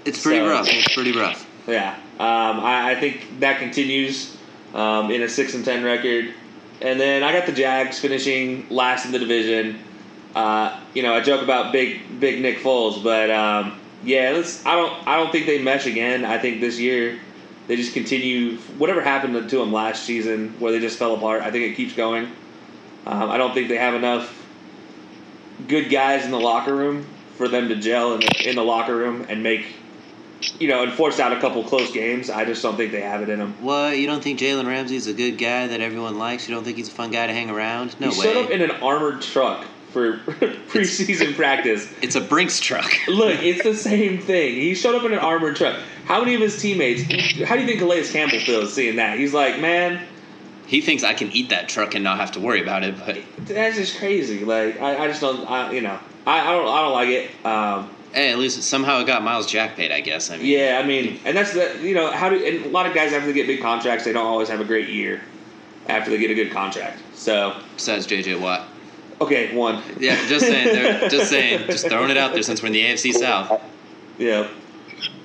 It's 0.05 0.23
pretty 0.23 0.40
So- 0.40 0.49
rough. 0.50 0.66
It's 0.69 0.95
pretty 0.95 1.12
rough. 1.12 1.47
Yeah, 1.66 1.95
um, 2.21 2.61
I, 2.61 2.93
I 2.93 2.95
think 2.95 3.40
that 3.40 3.59
continues 3.59 4.36
um, 4.76 5.11
in 5.11 5.23
a 5.23 5.28
six 5.28 5.54
and 5.54 5.64
ten 5.64 5.83
record, 5.83 6.33
and 6.80 7.00
then 7.00 7.25
I 7.25 7.33
got 7.33 7.47
the 7.47 7.52
Jags 7.52 7.99
finishing 7.99 8.68
last 8.68 9.06
in 9.06 9.12
the 9.12 9.18
division. 9.18 9.80
Uh, 10.35 10.78
you 10.95 11.02
know, 11.02 11.14
I 11.14 11.21
joke 11.23 11.42
about 11.42 11.73
big 11.73 12.21
big 12.21 12.40
Nick 12.42 12.59
Foles, 12.59 13.02
but 13.02 13.30
um, 13.30 13.80
yeah, 14.02 14.33
let's. 14.35 14.64
I 14.64 14.76
don't 14.76 15.09
I 15.09 15.16
don't 15.16 15.33
think 15.33 15.47
they 15.47 15.62
mesh 15.62 15.87
again. 15.87 16.25
I 16.25 16.38
think 16.38 16.61
this 16.61 16.78
year 16.78 17.18
they 17.66 17.76
just 17.76 17.95
continue 17.95 18.59
whatever 18.78 19.00
happened 19.00 19.49
to 19.49 19.59
them 19.59 19.73
last 19.73 20.04
season, 20.04 20.54
where 20.59 20.71
they 20.73 20.78
just 20.78 20.99
fell 20.99 21.14
apart. 21.14 21.42
I 21.42 21.50
think 21.50 21.73
it 21.73 21.75
keeps 21.75 21.95
going. 21.95 22.26
Um, 23.06 23.30
I 23.30 23.38
don't 23.38 23.54
think 23.54 23.68
they 23.68 23.78
have 23.78 23.95
enough 23.95 24.47
good 25.66 25.90
guys 25.90 26.25
in 26.25 26.30
the 26.30 26.40
locker 26.40 26.75
room 26.75 27.06
for 27.37 27.49
them 27.49 27.68
to 27.68 27.76
gel 27.76 28.14
in 28.14 28.21
the, 28.21 28.49
in 28.50 28.56
the 28.56 28.64
locker 28.64 28.95
room 28.95 29.25
and 29.28 29.42
make, 29.42 29.66
you 30.59 30.69
know, 30.69 30.83
and 30.83 30.93
force 30.93 31.19
out 31.19 31.33
a 31.33 31.40
couple 31.40 31.62
close 31.64 31.90
games. 31.93 32.31
I 32.31 32.45
just 32.45 32.62
don't 32.62 32.76
think 32.76 32.93
they 32.93 33.00
have 33.00 33.23
it 33.23 33.28
in 33.28 33.38
them. 33.38 33.55
What? 33.62 33.99
You 33.99 34.07
don't 34.07 34.23
think 34.23 34.38
Jalen 34.38 34.66
Ramsey's 34.66 35.07
a 35.07 35.14
good 35.14 35.38
guy 35.38 35.66
that 35.66 35.81
everyone 35.81 36.19
likes? 36.19 36.49
You 36.49 36.55
don't 36.55 36.64
think 36.64 36.76
he's 36.76 36.88
a 36.88 36.93
fun 36.93 37.11
guy 37.11 37.26
to 37.26 37.33
hang 37.33 37.50
around? 37.50 37.99
No 38.00 38.11
he 38.11 38.19
way. 38.21 38.25
showed 38.26 38.45
up 38.45 38.50
in 38.50 38.62
an 38.62 38.71
armored 38.73 39.23
truck 39.23 39.64
for 39.93 40.19
preseason 40.69 41.35
practice. 41.35 41.90
it's 42.02 42.16
a 42.16 42.21
Brinks 42.21 42.61
truck. 42.61 42.90
Look, 43.09 43.40
it's 43.43 43.62
the 43.62 43.75
same 43.75 44.19
thing. 44.21 44.55
He 44.55 44.75
showed 44.75 44.95
up 44.95 45.05
in 45.05 45.12
an 45.12 45.19
armored 45.21 45.57
truck. 45.57 45.78
How 46.05 46.21
many 46.21 46.35
of 46.35 46.40
his 46.40 46.61
teammates? 46.61 47.02
How 47.43 47.55
do 47.55 47.62
you 47.62 47.66
think 47.66 47.81
Calais 47.81 48.05
Campbell 48.09 48.38
feels 48.40 48.75
seeing 48.75 48.97
that? 48.97 49.19
He's 49.19 49.33
like, 49.33 49.59
man, 49.61 50.07
He 50.66 50.81
thinks 50.83 51.02
I 51.02 51.14
can 51.14 51.31
eat 51.33 51.49
that 51.49 51.69
truck 51.69 51.95
and 51.95 52.05
not 52.05 52.19
have 52.19 52.33
to 52.33 52.40
worry 52.40 52.61
about 52.61 52.85
it, 52.85 52.95
but 52.99 53.19
that's 53.47 53.76
just 53.76 53.99
crazy. 53.99 54.45
Like, 54.45 54.81
I, 54.81 55.05
I 55.05 55.09
just 55.09 55.21
don't, 55.23 55.49
I, 55.50 55.73
you 55.73 55.81
know, 55.81 55.99
I, 56.26 56.40
I 56.40 56.52
don't, 56.52 56.69
I 56.69 56.83
don't 56.83 56.93
like 56.93 57.09
it. 57.09 57.31
Um, 57.47 57.90
hey, 58.16 58.32
at 58.32 58.38
least 58.38 58.62
somehow 58.64 58.99
it 59.00 59.06
got 59.06 59.23
Myles 59.23 59.46
Jack 59.46 59.76
paid. 59.76 59.92
I 59.92 60.00
guess. 60.00 60.30
I 60.30 60.38
mean, 60.38 60.46
Yeah, 60.46 60.80
I 60.82 60.87
mean, 60.87 61.20
and 61.25 61.37
that's 61.37 61.52
the 61.52 61.78
you 61.80 61.94
know 61.94 62.11
how 62.11 62.28
do 62.28 62.37
and 62.44 62.64
a 62.66 62.68
lot 62.70 62.87
of 62.87 62.94
guys 62.94 63.12
after 63.12 63.26
they 63.26 63.32
get 63.32 63.46
big 63.46 63.61
contracts, 63.62 64.04
they 64.04 64.12
don't 64.12 64.26
always 64.26 64.49
have 64.49 64.61
a 64.61 64.64
great 64.64 64.88
year 64.88 65.20
after 65.88 66.11
they 66.11 66.18
get 66.18 66.30
a 66.30 66.35
good 66.35 66.50
contract. 66.50 66.99
So 67.14 67.61
Besides 67.76 68.06
JJ 68.06 68.40
Watt. 68.40 68.66
okay, 69.20 69.54
one, 69.54 69.82
Yeah, 70.00 70.16
just 70.26 70.44
saying. 70.46 71.08
Just 71.11 71.30
saying. 71.30 71.66
Just 71.70 71.87
throwing 71.88 72.11
it 72.11 72.16
out 72.16 72.32
there 72.32 72.42
since 72.42 72.61
we're 72.62 72.66
in 72.68 72.73
the 72.73 72.82
AFC 72.85 73.12
South. 73.12 73.62
yeah. 74.18 74.49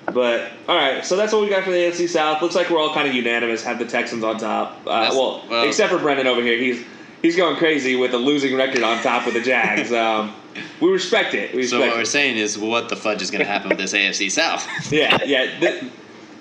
But 0.05 0.51
all 0.67 0.75
right, 0.75 1.05
so 1.05 1.15
that's 1.15 1.31
what 1.31 1.41
we 1.43 1.50
got 1.50 1.63
for 1.63 1.69
the 1.71 1.77
AFC 1.77 2.10
South. 2.10 2.41
Looks 2.41 2.55
like 2.55 2.69
we're 2.69 2.79
all 2.79 2.93
kind 2.93 3.07
of 3.07 3.13
unanimous. 3.13 3.63
Have 3.63 3.79
the 3.79 3.86
Texans 3.86 4.24
on 4.24 4.38
top. 4.39 4.77
Uh, 4.86 5.10
well, 5.12 5.43
well- 5.50 5.63
except 5.67 5.91
for 5.91 6.00
Brendin 6.00 6.25
over 6.25 6.41
here. 6.41 6.57
He's 6.57 6.83
he's 7.22 7.36
going 7.36 7.56
crazy 7.58 7.96
with 7.96 8.13
a 8.13 8.18
losing 8.18 8.56
record 8.56 8.84
on 8.84 9.01
top 9.01 9.28
of 9.28 9.34
the 9.34 9.42
Jags. 9.42 9.92
Um, 10.01 10.34
we 10.82 10.92
respect 10.92 11.34
it. 11.34 11.56
We 11.56 11.63
So 11.63 11.78
respect 11.78 11.92
what 11.92 11.98
we're 12.00 12.06
saying 12.06 12.38
is, 12.38 12.58
what 12.58 12.90
the 12.90 12.96
fudge 12.96 13.22
is 13.22 13.32
going 13.32 13.44
to 13.44 13.50
happen 13.50 13.70
with 13.70 13.78
this 13.78 13.94
AFC 13.94 14.30
South? 14.32 14.68
Yeah, 14.92 15.18
yeah. 15.24 15.60
The, 15.60 15.92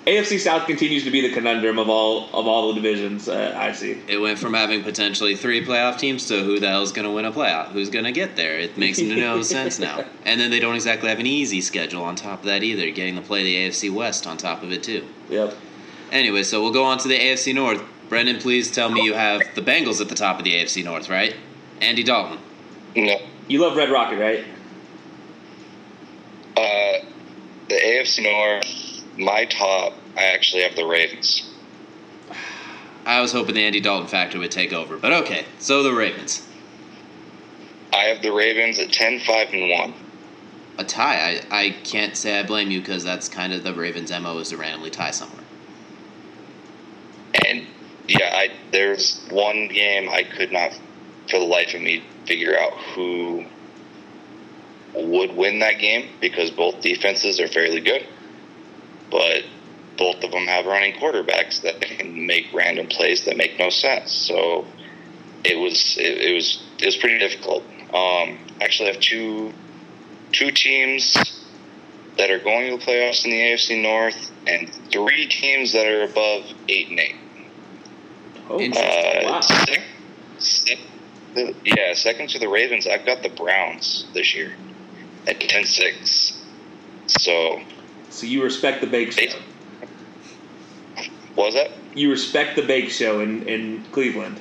AFC 0.07 0.39
South 0.39 0.65
continues 0.65 1.03
to 1.03 1.11
be 1.11 1.21
the 1.21 1.31
conundrum 1.31 1.77
of 1.77 1.87
all 1.87 2.27
of 2.33 2.47
all 2.47 2.69
the 2.69 2.73
divisions. 2.73 3.29
Uh, 3.29 3.53
I 3.55 3.71
see. 3.71 4.01
It 4.07 4.17
went 4.17 4.39
from 4.39 4.55
having 4.55 4.83
potentially 4.83 5.35
three 5.35 5.63
playoff 5.63 5.99
teams 5.99 6.25
to 6.29 6.43
who 6.43 6.59
the 6.59 6.67
hell's 6.67 6.91
going 6.91 7.07
to 7.07 7.11
win 7.11 7.25
a 7.25 7.31
playoff? 7.31 7.67
Who's 7.67 7.91
going 7.91 8.05
to 8.05 8.11
get 8.11 8.35
there? 8.35 8.59
It 8.59 8.77
makes 8.77 8.99
no 8.99 9.41
sense 9.43 9.77
now. 9.77 10.03
And 10.25 10.41
then 10.41 10.49
they 10.49 10.59
don't 10.59 10.73
exactly 10.73 11.09
have 11.09 11.19
an 11.19 11.27
easy 11.27 11.61
schedule 11.61 12.03
on 12.03 12.15
top 12.15 12.39
of 12.39 12.45
that 12.45 12.63
either, 12.63 12.89
getting 12.89 13.15
to 13.15 13.21
play 13.21 13.43
the 13.43 13.55
AFC 13.55 13.93
West 13.93 14.25
on 14.25 14.37
top 14.37 14.63
of 14.63 14.71
it 14.71 14.81
too. 14.81 15.07
Yep. 15.29 15.55
Anyway, 16.11 16.41
so 16.43 16.61
we'll 16.63 16.73
go 16.73 16.83
on 16.83 16.97
to 16.97 17.07
the 17.07 17.17
AFC 17.17 17.53
North. 17.53 17.83
Brendin, 18.11 18.41
please 18.41 18.69
tell 18.69 18.89
me 18.89 19.03
you 19.03 19.13
have 19.13 19.41
the 19.55 19.61
Bengals 19.61 20.01
at 20.01 20.09
the 20.09 20.15
top 20.15 20.37
of 20.37 20.43
the 20.43 20.51
AFC 20.51 20.83
North, 20.83 21.09
right? 21.09 21.33
Andy 21.79 22.03
Dalton. 22.03 22.39
No. 22.93 23.17
You 23.47 23.61
love 23.61 23.77
Red 23.77 23.89
Rocket, 23.89 24.19
right? 24.19 24.43
Uh, 26.57 27.05
the 27.69 27.75
AFC 27.75 28.23
North, 28.23 29.17
my 29.17 29.45
top, 29.45 29.93
I 30.17 30.25
actually 30.25 30.63
have 30.63 30.75
the 30.75 30.85
Ravens. 30.85 31.49
I 33.05 33.21
was 33.21 33.31
hoping 33.31 33.55
the 33.55 33.63
Andy 33.63 33.79
Dalton 33.79 34.09
factor 34.09 34.39
would 34.39 34.51
take 34.51 34.73
over, 34.73 34.97
but 34.97 35.13
okay. 35.13 35.45
So 35.59 35.81
the 35.81 35.93
Ravens. 35.93 36.45
I 37.93 38.03
have 38.03 38.21
the 38.21 38.33
Ravens 38.33 38.77
at 38.77 38.91
10, 38.91 39.21
5, 39.21 39.53
and 39.53 39.69
1. 39.69 39.93
A 40.79 40.83
tie. 40.83 41.41
I, 41.49 41.57
I 41.57 41.69
can't 41.85 42.17
say 42.17 42.37
I 42.37 42.43
blame 42.43 42.71
you 42.71 42.81
because 42.81 43.05
that's 43.05 43.29
kind 43.29 43.53
of 43.53 43.63
the 43.63 43.73
Ravens' 43.73 44.11
MO 44.11 44.37
is 44.39 44.49
to 44.49 44.57
randomly 44.57 44.89
tie 44.89 45.11
somewhere. 45.11 45.45
And 47.45 47.67
yeah, 48.19 48.29
I 48.33 48.51
there's 48.71 49.21
one 49.29 49.67
game 49.67 50.09
I 50.09 50.23
could 50.23 50.51
not, 50.51 50.71
for 51.29 51.39
the 51.39 51.45
life 51.45 51.73
of 51.73 51.81
me, 51.81 52.03
figure 52.25 52.57
out 52.57 52.73
who 52.93 53.45
would 54.93 55.35
win 55.35 55.59
that 55.59 55.79
game 55.79 56.09
because 56.19 56.51
both 56.51 56.81
defenses 56.81 57.39
are 57.39 57.47
fairly 57.47 57.79
good, 57.79 58.05
but 59.09 59.43
both 59.97 60.23
of 60.23 60.31
them 60.31 60.45
have 60.45 60.65
running 60.65 60.93
quarterbacks 60.93 61.61
that 61.61 61.79
can 61.81 62.25
make 62.25 62.47
random 62.53 62.87
plays 62.87 63.25
that 63.25 63.37
make 63.37 63.57
no 63.57 63.69
sense. 63.69 64.11
So 64.11 64.65
it 65.43 65.55
was 65.55 65.97
it, 65.97 66.31
it 66.31 66.33
was 66.33 66.61
it 66.79 66.85
was 66.85 66.97
pretty 66.97 67.19
difficult. 67.19 67.63
Um, 67.93 68.39
actually, 68.59 68.89
I 68.89 68.93
have 68.93 69.01
two 69.01 69.53
two 70.33 70.51
teams 70.51 71.13
that 72.17 72.29
are 72.29 72.39
going 72.39 72.71
to 72.71 72.77
the 72.77 72.91
playoffs 72.91 73.23
in 73.23 73.31
the 73.31 73.37
AFC 73.37 73.81
North, 73.81 74.31
and 74.47 74.69
three 74.91 75.27
teams 75.27 75.71
that 75.73 75.87
are 75.87 76.03
above 76.03 76.51
eight 76.67 76.89
and 76.89 76.99
eight. 76.99 77.15
Oh, 78.51 78.59
Interesting. 78.59 79.29
Wow. 79.29 79.41
sec- 79.41 79.81
sec- 80.39 81.55
yeah, 81.63 81.93
second 81.93 82.29
to 82.31 82.39
the 82.39 82.49
Ravens, 82.49 82.85
I've 82.87 83.05
got 83.05 83.23
the 83.23 83.29
Browns 83.29 84.05
this 84.13 84.35
year 84.35 84.53
at 85.27 85.39
10 85.39 85.63
6. 85.65 86.37
So, 87.07 87.61
So 88.09 88.25
you 88.27 88.43
respect 88.43 88.81
the 88.81 88.87
Bake 88.87 89.13
Show. 89.13 89.37
what 91.35 91.45
was 91.45 91.53
that? 91.55 91.71
You 91.95 92.09
respect 92.09 92.55
the 92.57 92.61
Bake 92.63 92.89
Show 92.89 93.21
in, 93.21 93.47
in 93.47 93.83
Cleveland. 93.91 94.39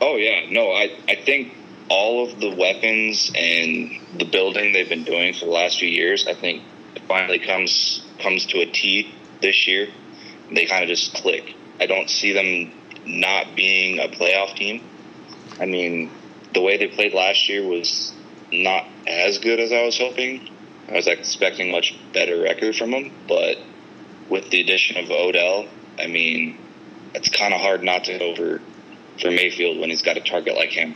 Oh, 0.00 0.16
yeah. 0.16 0.48
No, 0.50 0.70
I, 0.72 0.96
I 1.08 1.16
think 1.16 1.54
all 1.88 2.24
of 2.28 2.38
the 2.40 2.50
weapons 2.54 3.30
and 3.36 3.90
the 4.18 4.24
building 4.24 4.72
they've 4.72 4.88
been 4.88 5.04
doing 5.04 5.34
for 5.34 5.46
the 5.46 5.50
last 5.50 5.78
few 5.80 5.88
years, 5.88 6.26
I 6.28 6.34
think 6.34 6.62
it 6.94 7.02
finally 7.08 7.38
comes 7.38 8.04
comes 8.20 8.46
to 8.46 8.60
a 8.60 8.66
T 8.66 9.12
this 9.40 9.66
year. 9.66 9.88
They 10.52 10.66
kind 10.66 10.82
of 10.84 10.88
just 10.88 11.14
click. 11.14 11.54
I 11.80 11.86
don't 11.86 12.08
see 12.08 12.32
them 12.32 12.72
not 13.06 13.56
being 13.56 13.98
a 13.98 14.08
playoff 14.08 14.54
team. 14.56 14.82
I 15.60 15.66
mean, 15.66 16.10
the 16.54 16.60
way 16.60 16.76
they 16.76 16.88
played 16.88 17.14
last 17.14 17.48
year 17.48 17.66
was 17.66 18.12
not 18.52 18.86
as 19.06 19.38
good 19.38 19.60
as 19.60 19.72
I 19.72 19.84
was 19.84 19.98
hoping. 19.98 20.48
I 20.88 20.92
was 20.92 21.06
expecting 21.06 21.70
much 21.70 21.96
better 22.12 22.40
record 22.42 22.76
from 22.76 22.90
them, 22.90 23.12
but 23.28 23.58
with 24.28 24.50
the 24.50 24.60
addition 24.60 24.96
of 24.96 25.10
Odell, 25.10 25.66
I 25.98 26.06
mean, 26.06 26.58
it's 27.14 27.28
kind 27.28 27.54
of 27.54 27.60
hard 27.60 27.82
not 27.82 28.04
to 28.04 28.18
over 28.20 28.60
for 29.20 29.30
Mayfield 29.30 29.78
when 29.78 29.90
he's 29.90 30.02
got 30.02 30.16
a 30.16 30.20
target 30.20 30.54
like 30.56 30.70
him. 30.70 30.94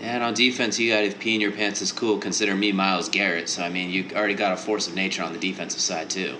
And 0.00 0.22
on 0.22 0.34
defense, 0.34 0.78
you 0.78 0.92
got 0.92 1.04
if 1.04 1.18
peeing 1.18 1.40
your 1.40 1.50
pants 1.50 1.82
is 1.82 1.90
cool, 1.90 2.18
consider 2.18 2.54
me 2.54 2.72
Myles 2.72 3.08
Garrett. 3.08 3.48
So 3.48 3.62
I 3.62 3.68
mean, 3.68 3.90
you 3.90 4.06
already 4.14 4.34
got 4.34 4.52
a 4.52 4.56
force 4.56 4.86
of 4.86 4.94
nature 4.94 5.22
on 5.22 5.32
the 5.32 5.38
defensive 5.38 5.80
side 5.80 6.08
too. 6.08 6.36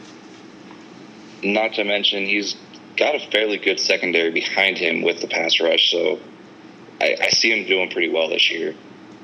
Not 1.43 1.75
to 1.75 1.85
mention 1.85 2.25
he's 2.25 2.57
got 2.99 3.15
a 3.15 3.21
fairly 3.31 3.59
good 3.59 3.79
secondary 3.81 4.31
behind 4.31 4.77
him 4.79 5.03
with 5.03 5.21
the 5.21 5.29
pass 5.29 5.61
rush, 5.61 5.91
so 5.91 6.19
I, 7.01 7.17
I 7.23 7.29
see 7.31 7.51
him 7.57 7.67
doing 7.67 7.91
pretty 7.91 8.09
well 8.11 8.29
this 8.29 8.51
year. 8.51 8.71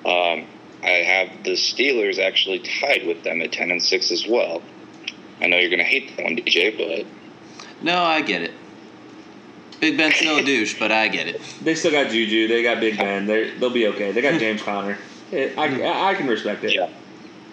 Um, 0.07 0.47
I 0.83 1.03
have 1.05 1.45
the 1.45 1.53
Steelers 1.53 2.19
actually 2.19 2.61
tied 2.61 3.07
with 3.07 3.23
them 3.25 3.41
at 3.43 3.53
ten 3.53 3.71
and 3.71 3.83
six 3.83 4.11
as 4.11 4.27
well. 4.27 4.63
I 5.41 5.47
know 5.49 5.57
you're 5.59 5.71
going 5.71 5.79
to 5.79 5.85
hate 5.85 6.17
that 6.17 6.23
one, 6.25 6.37
DJ, 6.37 6.77
but 6.77 7.07
No, 7.83 8.03
I 8.03 8.21
get 8.23 8.43
it. 8.43 8.53
Big 9.81 9.97
Ben's 9.97 10.15
still 10.17 10.37
a 10.39 10.43
douche, 10.45 10.79
but 10.79 10.93
I 10.93 11.09
get 11.09 11.27
it. 11.27 11.41
They 11.63 11.75
still 11.75 11.91
got 11.91 12.11
Juju. 12.11 12.49
They 12.49 12.63
got 12.63 12.81
Big 12.81 12.97
Ben. 12.97 13.27
They're, 13.27 13.51
they'll 13.59 13.71
be 13.71 13.87
okay. 13.89 14.13
They 14.13 14.23
got 14.23 14.39
James 14.39 14.63
Conner. 14.63 14.97
It, 15.33 15.59
I, 15.59 16.11
I 16.11 16.15
can 16.15 16.29
respect 16.29 16.63
it. 16.65 16.75
yeah, 16.75 16.89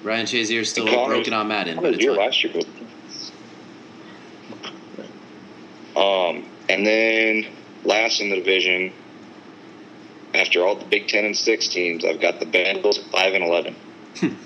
Ryan 0.03 0.25
Shazier's 0.25 0.69
still 0.69 0.85
Conner's- 0.85 1.07
broken 1.07 1.33
on 1.33 1.47
Madden, 1.47 1.75
How 1.77 1.81
but 1.81 1.87
was 1.89 1.95
it's 1.95 2.03
your 2.05 2.15
fine. 2.15 2.25
last 2.25 2.43
year? 2.43 2.53
Um, 6.01 6.45
and 6.67 6.85
then 6.85 7.45
last 7.83 8.21
in 8.21 8.29
the 8.29 8.37
division, 8.37 8.91
after 10.33 10.63
all 10.63 10.75
the 10.75 10.85
Big 10.85 11.07
Ten 11.07 11.25
and 11.25 11.37
six 11.37 11.67
teams, 11.67 12.03
I've 12.03 12.19
got 12.19 12.39
the 12.39 12.45
Bengals 12.45 12.99
at 12.99 13.05
five 13.11 13.33
and 13.33 13.43
eleven. 13.43 13.75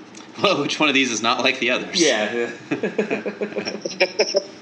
Well, 0.43 0.61
which 0.61 0.81
one 0.81 0.89
of 0.89 0.95
these 0.95 1.11
is 1.11 1.21
not 1.21 1.45
like 1.45 1.59
the 1.59 1.69
others? 1.69 1.95
Yeah. 1.95 2.51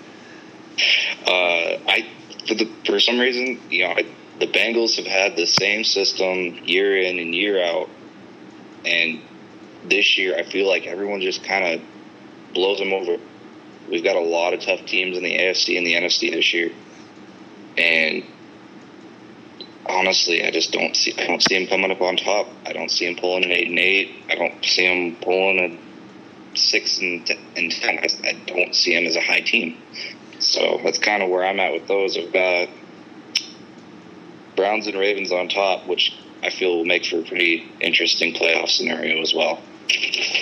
Uh, 1.25 1.79
I 1.87 2.07
for 2.47 2.55
the 2.55 2.69
for 2.85 2.99
some 2.99 3.19
reason, 3.19 3.59
you 3.69 3.83
know, 3.83 3.91
I, 3.91 4.05
the 4.39 4.47
Bengals 4.47 4.97
have 4.97 5.05
had 5.05 5.35
the 5.35 5.45
same 5.45 5.83
system 5.83 6.59
year 6.65 6.97
in 6.97 7.19
and 7.19 7.33
year 7.33 7.63
out, 7.63 7.89
and 8.85 9.21
this 9.85 10.17
year 10.17 10.37
I 10.37 10.43
feel 10.43 10.67
like 10.67 10.85
everyone 10.85 11.21
just 11.21 11.43
kind 11.43 11.75
of 11.75 11.81
blows 12.53 12.79
them 12.79 12.91
over. 12.93 13.17
We've 13.89 14.03
got 14.03 14.15
a 14.15 14.21
lot 14.21 14.53
of 14.53 14.61
tough 14.61 14.85
teams 14.85 15.17
in 15.17 15.23
the 15.23 15.37
AFC 15.37 15.77
and 15.77 15.85
the 15.85 15.93
NFC 15.93 16.31
this 16.31 16.53
year, 16.53 16.71
and 17.77 18.23
honestly, 19.85 20.43
I 20.43 20.51
just 20.51 20.71
don't 20.71 20.95
see 20.95 21.13
I 21.17 21.27
don't 21.27 21.41
see 21.41 21.55
him 21.55 21.67
coming 21.67 21.91
up 21.91 22.01
on 22.01 22.17
top. 22.17 22.47
I 22.65 22.73
don't 22.73 22.89
see 22.89 23.05
him 23.05 23.15
pulling 23.15 23.43
an 23.43 23.51
eight 23.51 23.67
and 23.67 23.79
eight. 23.79 24.11
I 24.29 24.35
don't 24.35 24.63
see 24.63 24.85
him 24.85 25.15
pulling 25.21 25.59
a 25.59 26.57
six 26.57 26.99
and, 26.99 27.25
ten. 27.25 27.99
I, 27.99 28.07
I 28.23 28.33
don't 28.45 28.75
see 28.75 28.95
him 28.95 29.05
as 29.05 29.15
a 29.15 29.21
high 29.21 29.41
team. 29.41 29.77
So 30.39 30.79
that's 30.83 30.99
kind 30.99 31.23
of 31.23 31.29
where 31.29 31.45
I'm 31.45 31.59
at 31.59 31.73
with 31.73 31.87
those. 31.87 32.17
I've 32.17 32.33
got 32.33 32.69
Browns 34.55 34.87
and 34.87 34.97
Ravens 34.97 35.31
on 35.31 35.49
top, 35.49 35.87
which 35.87 36.13
I 36.43 36.49
feel 36.49 36.77
will 36.77 36.85
make 36.85 37.05
for 37.05 37.19
a 37.19 37.23
pretty 37.23 37.71
interesting 37.79 38.33
playoff 38.33 38.69
scenario 38.69 39.21
as 39.21 39.33
well. 39.33 39.61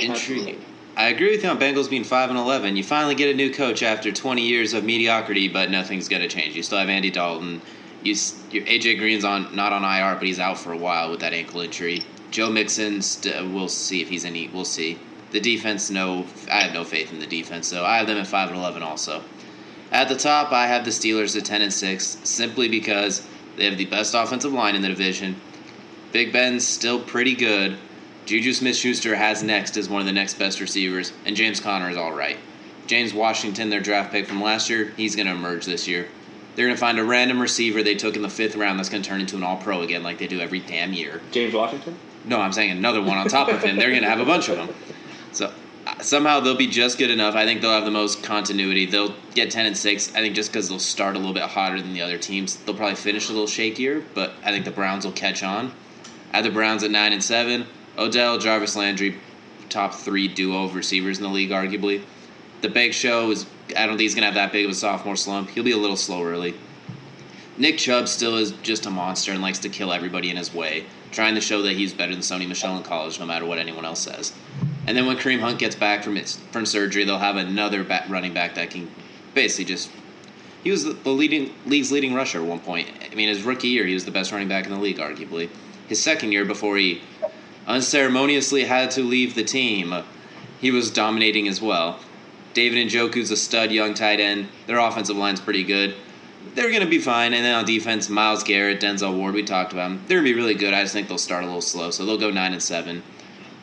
Intriguing. 0.01 0.63
I 1.01 1.07
agree 1.07 1.31
with 1.31 1.43
you 1.43 1.49
on 1.49 1.59
Bengals 1.59 1.89
being 1.89 2.03
five 2.03 2.29
and 2.29 2.37
eleven. 2.37 2.75
You 2.75 2.83
finally 2.83 3.15
get 3.15 3.33
a 3.33 3.33
new 3.33 3.51
coach 3.51 3.81
after 3.81 4.11
twenty 4.11 4.43
years 4.43 4.75
of 4.75 4.83
mediocrity, 4.83 5.47
but 5.47 5.71
nothing's 5.71 6.07
going 6.07 6.21
to 6.21 6.27
change. 6.27 6.55
You 6.55 6.61
still 6.61 6.77
have 6.77 6.89
Andy 6.89 7.09
Dalton. 7.09 7.59
You, 8.03 8.13
your 8.51 8.63
AJ 8.65 8.99
Green's 8.99 9.23
on 9.23 9.55
not 9.55 9.73
on 9.73 9.83
IR, 9.83 10.13
but 10.13 10.27
he's 10.27 10.37
out 10.37 10.59
for 10.59 10.73
a 10.73 10.77
while 10.77 11.09
with 11.09 11.21
that 11.21 11.33
ankle 11.33 11.61
injury. 11.61 12.03
Joe 12.29 12.51
Mixon, 12.51 13.01
st- 13.01 13.51
we'll 13.51 13.67
see 13.67 14.03
if 14.03 14.09
he's 14.09 14.25
any. 14.25 14.47
We'll 14.49 14.63
see. 14.63 14.99
The 15.31 15.39
defense, 15.39 15.89
no, 15.89 16.27
I 16.51 16.61
have 16.61 16.73
no 16.73 16.83
faith 16.83 17.11
in 17.11 17.17
the 17.17 17.25
defense, 17.25 17.67
so 17.67 17.83
I 17.83 17.97
have 17.97 18.05
them 18.05 18.19
at 18.19 18.27
five 18.27 18.49
and 18.49 18.57
eleven 18.59 18.83
also. 18.83 19.23
At 19.91 20.07
the 20.07 20.15
top, 20.15 20.51
I 20.51 20.67
have 20.67 20.85
the 20.85 20.91
Steelers 20.91 21.35
at 21.35 21.45
ten 21.45 21.63
and 21.63 21.73
six, 21.73 22.19
simply 22.23 22.69
because 22.69 23.27
they 23.57 23.65
have 23.65 23.79
the 23.79 23.85
best 23.85 24.13
offensive 24.13 24.53
line 24.53 24.75
in 24.75 24.83
the 24.83 24.89
division. 24.89 25.41
Big 26.11 26.31
Ben's 26.31 26.67
still 26.67 27.01
pretty 27.01 27.33
good. 27.33 27.79
Juju 28.31 28.53
Smith 28.53 28.77
Schuster 28.77 29.13
has 29.13 29.43
next 29.43 29.75
as 29.75 29.89
one 29.89 29.99
of 29.99 30.07
the 30.07 30.13
next 30.13 30.35
best 30.39 30.61
receivers, 30.61 31.11
and 31.25 31.35
James 31.35 31.59
Conner 31.59 31.89
is 31.89 31.97
all 31.97 32.13
right. 32.13 32.37
James 32.87 33.13
Washington, 33.13 33.69
their 33.69 33.81
draft 33.81 34.13
pick 34.13 34.25
from 34.25 34.41
last 34.41 34.69
year, 34.69 34.93
he's 34.95 35.17
going 35.17 35.25
to 35.25 35.33
emerge 35.33 35.65
this 35.65 35.85
year. 35.85 36.07
They're 36.55 36.65
going 36.65 36.77
to 36.77 36.79
find 36.79 36.97
a 36.97 37.03
random 37.03 37.41
receiver 37.41 37.83
they 37.83 37.93
took 37.93 38.15
in 38.15 38.21
the 38.21 38.29
fifth 38.29 38.55
round 38.55 38.79
that's 38.79 38.87
going 38.87 39.03
to 39.03 39.09
turn 39.09 39.19
into 39.19 39.35
an 39.35 39.43
all 39.43 39.57
pro 39.57 39.81
again, 39.81 40.01
like 40.01 40.17
they 40.17 40.27
do 40.27 40.39
every 40.39 40.61
damn 40.61 40.93
year. 40.93 41.19
James 41.31 41.53
Washington. 41.53 41.97
No, 42.23 42.39
I'm 42.39 42.53
saying 42.53 42.71
another 42.71 43.01
one 43.01 43.17
on 43.17 43.27
top 43.27 43.49
of 43.49 43.61
him. 43.61 43.75
They're 43.75 43.89
going 43.89 44.03
to 44.03 44.09
have 44.09 44.21
a 44.21 44.25
bunch 44.25 44.47
of 44.47 44.55
them. 44.55 44.69
So 45.33 45.53
uh, 45.85 45.99
somehow 45.99 46.39
they'll 46.39 46.55
be 46.55 46.67
just 46.67 46.97
good 46.97 47.11
enough. 47.11 47.35
I 47.35 47.43
think 47.43 47.59
they'll 47.59 47.71
have 47.71 47.83
the 47.83 47.91
most 47.91 48.23
continuity. 48.23 48.85
They'll 48.85 49.13
get 49.35 49.51
10 49.51 49.65
and 49.65 49.77
6. 49.77 50.15
I 50.15 50.21
think 50.21 50.35
just 50.35 50.53
because 50.53 50.69
they'll 50.69 50.79
start 50.79 51.17
a 51.17 51.19
little 51.19 51.33
bit 51.33 51.43
hotter 51.43 51.81
than 51.81 51.91
the 51.91 52.01
other 52.01 52.17
teams. 52.17 52.55
They'll 52.55 52.75
probably 52.75 52.95
finish 52.95 53.27
a 53.27 53.33
little 53.33 53.45
shakier, 53.45 54.01
but 54.13 54.35
I 54.41 54.51
think 54.51 54.63
the 54.63 54.71
Browns 54.71 55.03
will 55.03 55.11
catch 55.11 55.43
on. 55.43 55.73
I 56.31 56.37
have 56.37 56.45
the 56.45 56.51
Browns 56.51 56.81
at 56.85 56.91
9 56.91 57.11
and 57.11 57.21
7. 57.21 57.67
Odell, 57.97 58.37
Jarvis 58.37 58.75
Landry, 58.75 59.17
top 59.69 59.93
three 59.93 60.27
duo 60.27 60.63
of 60.65 60.75
receivers 60.75 61.17
in 61.17 61.23
the 61.23 61.29
league, 61.29 61.49
arguably. 61.49 62.03
The 62.61 62.69
Big 62.69 62.93
Show 62.93 63.31
is, 63.31 63.45
I 63.75 63.85
don't 63.85 63.97
think 63.97 64.01
he's 64.01 64.15
going 64.15 64.21
to 64.21 64.27
have 64.27 64.35
that 64.35 64.51
big 64.51 64.65
of 64.65 64.71
a 64.71 64.75
sophomore 64.75 65.15
slump. 65.15 65.49
He'll 65.49 65.63
be 65.63 65.71
a 65.71 65.77
little 65.77 65.97
slow 65.97 66.23
early. 66.23 66.53
Nick 67.57 67.77
Chubb 67.77 68.07
still 68.07 68.37
is 68.37 68.51
just 68.63 68.85
a 68.85 68.89
monster 68.89 69.31
and 69.31 69.41
likes 69.41 69.59
to 69.59 69.69
kill 69.69 69.91
everybody 69.91 70.29
in 70.29 70.37
his 70.37 70.53
way, 70.53 70.85
trying 71.11 71.35
to 71.35 71.41
show 71.41 71.61
that 71.63 71.75
he's 71.75 71.93
better 71.93 72.11
than 72.11 72.21
Sony 72.21 72.47
Michel 72.47 72.77
in 72.77 72.83
college, 72.83 73.19
no 73.19 73.25
matter 73.25 73.45
what 73.45 73.57
anyone 73.57 73.85
else 73.85 73.99
says. 73.99 74.33
And 74.87 74.97
then 74.97 75.05
when 75.05 75.17
Kareem 75.17 75.39
Hunt 75.39 75.59
gets 75.59 75.75
back 75.75 76.03
from 76.03 76.15
his, 76.15 76.37
from 76.51 76.65
surgery, 76.65 77.03
they'll 77.03 77.19
have 77.19 77.35
another 77.35 77.83
running 78.09 78.33
back 78.33 78.55
that 78.55 78.71
can 78.71 78.89
basically 79.33 79.65
just. 79.65 79.91
He 80.63 80.71
was 80.71 80.83
the 80.83 81.09
leading 81.09 81.53
league's 81.65 81.91
leading 81.91 82.13
rusher 82.13 82.39
at 82.39 82.47
one 82.47 82.59
point. 82.59 82.87
I 83.11 83.15
mean, 83.15 83.29
his 83.29 83.43
rookie 83.43 83.67
year, 83.67 83.85
he 83.85 83.93
was 83.93 84.05
the 84.05 84.11
best 84.11 84.31
running 84.31 84.47
back 84.47 84.65
in 84.65 84.71
the 84.71 84.79
league, 84.79 84.97
arguably. 84.97 85.49
His 85.87 86.01
second 86.01 86.31
year, 86.31 86.45
before 86.45 86.77
he 86.77 87.01
unceremoniously 87.67 88.63
had 88.63 88.91
to 88.91 89.03
leave 89.03 89.35
the 89.35 89.43
team, 89.43 89.93
he 90.59 90.71
was 90.71 90.91
dominating 90.91 91.47
as 91.47 91.61
well. 91.61 91.99
David 92.53 92.87
Njoku's 92.87 93.31
a 93.31 93.37
stud 93.37 93.71
young 93.71 93.93
tight 93.93 94.19
end. 94.19 94.49
Their 94.67 94.79
offensive 94.79 95.15
line's 95.15 95.39
pretty 95.39 95.63
good. 95.63 95.95
They're 96.53 96.69
going 96.69 96.83
to 96.83 96.89
be 96.89 96.99
fine. 96.99 97.33
And 97.33 97.45
then 97.45 97.55
on 97.55 97.65
defense, 97.65 98.09
Myles 98.09 98.43
Garrett, 98.43 98.81
Denzel 98.81 99.15
Ward, 99.15 99.33
we 99.33 99.43
talked 99.43 99.73
about 99.73 99.89
them. 99.89 100.03
They're 100.07 100.17
going 100.17 100.27
to 100.27 100.33
be 100.33 100.39
really 100.39 100.55
good. 100.55 100.73
I 100.73 100.81
just 100.81 100.93
think 100.93 101.07
they'll 101.07 101.17
start 101.17 101.43
a 101.43 101.47
little 101.47 101.61
slow, 101.61 101.91
so 101.91 102.05
they'll 102.05 102.17
go 102.17 102.29
9 102.29 102.53
and 102.53 102.61
7. 102.61 103.01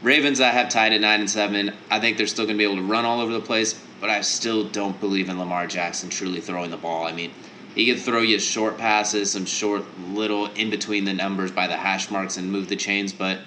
Ravens, 0.02 0.40
I 0.40 0.50
have 0.50 0.68
tied 0.68 0.92
at 0.92 1.00
9 1.00 1.20
and 1.20 1.30
7. 1.30 1.72
I 1.90 2.00
think 2.00 2.16
they're 2.16 2.26
still 2.26 2.46
going 2.46 2.56
to 2.56 2.58
be 2.58 2.64
able 2.64 2.76
to 2.76 2.88
run 2.88 3.04
all 3.04 3.20
over 3.20 3.32
the 3.32 3.40
place, 3.40 3.78
but 4.00 4.10
I 4.10 4.20
still 4.22 4.64
don't 4.64 4.98
believe 5.00 5.28
in 5.28 5.38
Lamar 5.38 5.66
Jackson 5.66 6.08
truly 6.08 6.40
throwing 6.40 6.70
the 6.70 6.76
ball. 6.76 7.06
I 7.06 7.12
mean, 7.12 7.32
he 7.74 7.86
could 7.92 8.00
throw 8.00 8.22
you 8.22 8.38
short 8.38 8.78
passes, 8.78 9.32
some 9.32 9.44
short 9.44 9.84
little 10.10 10.46
in 10.52 10.70
between 10.70 11.04
the 11.04 11.12
numbers 11.12 11.50
by 11.50 11.66
the 11.66 11.76
hash 11.76 12.10
marks 12.10 12.36
and 12.36 12.50
move 12.50 12.68
the 12.68 12.76
chains, 12.76 13.12
but 13.12 13.40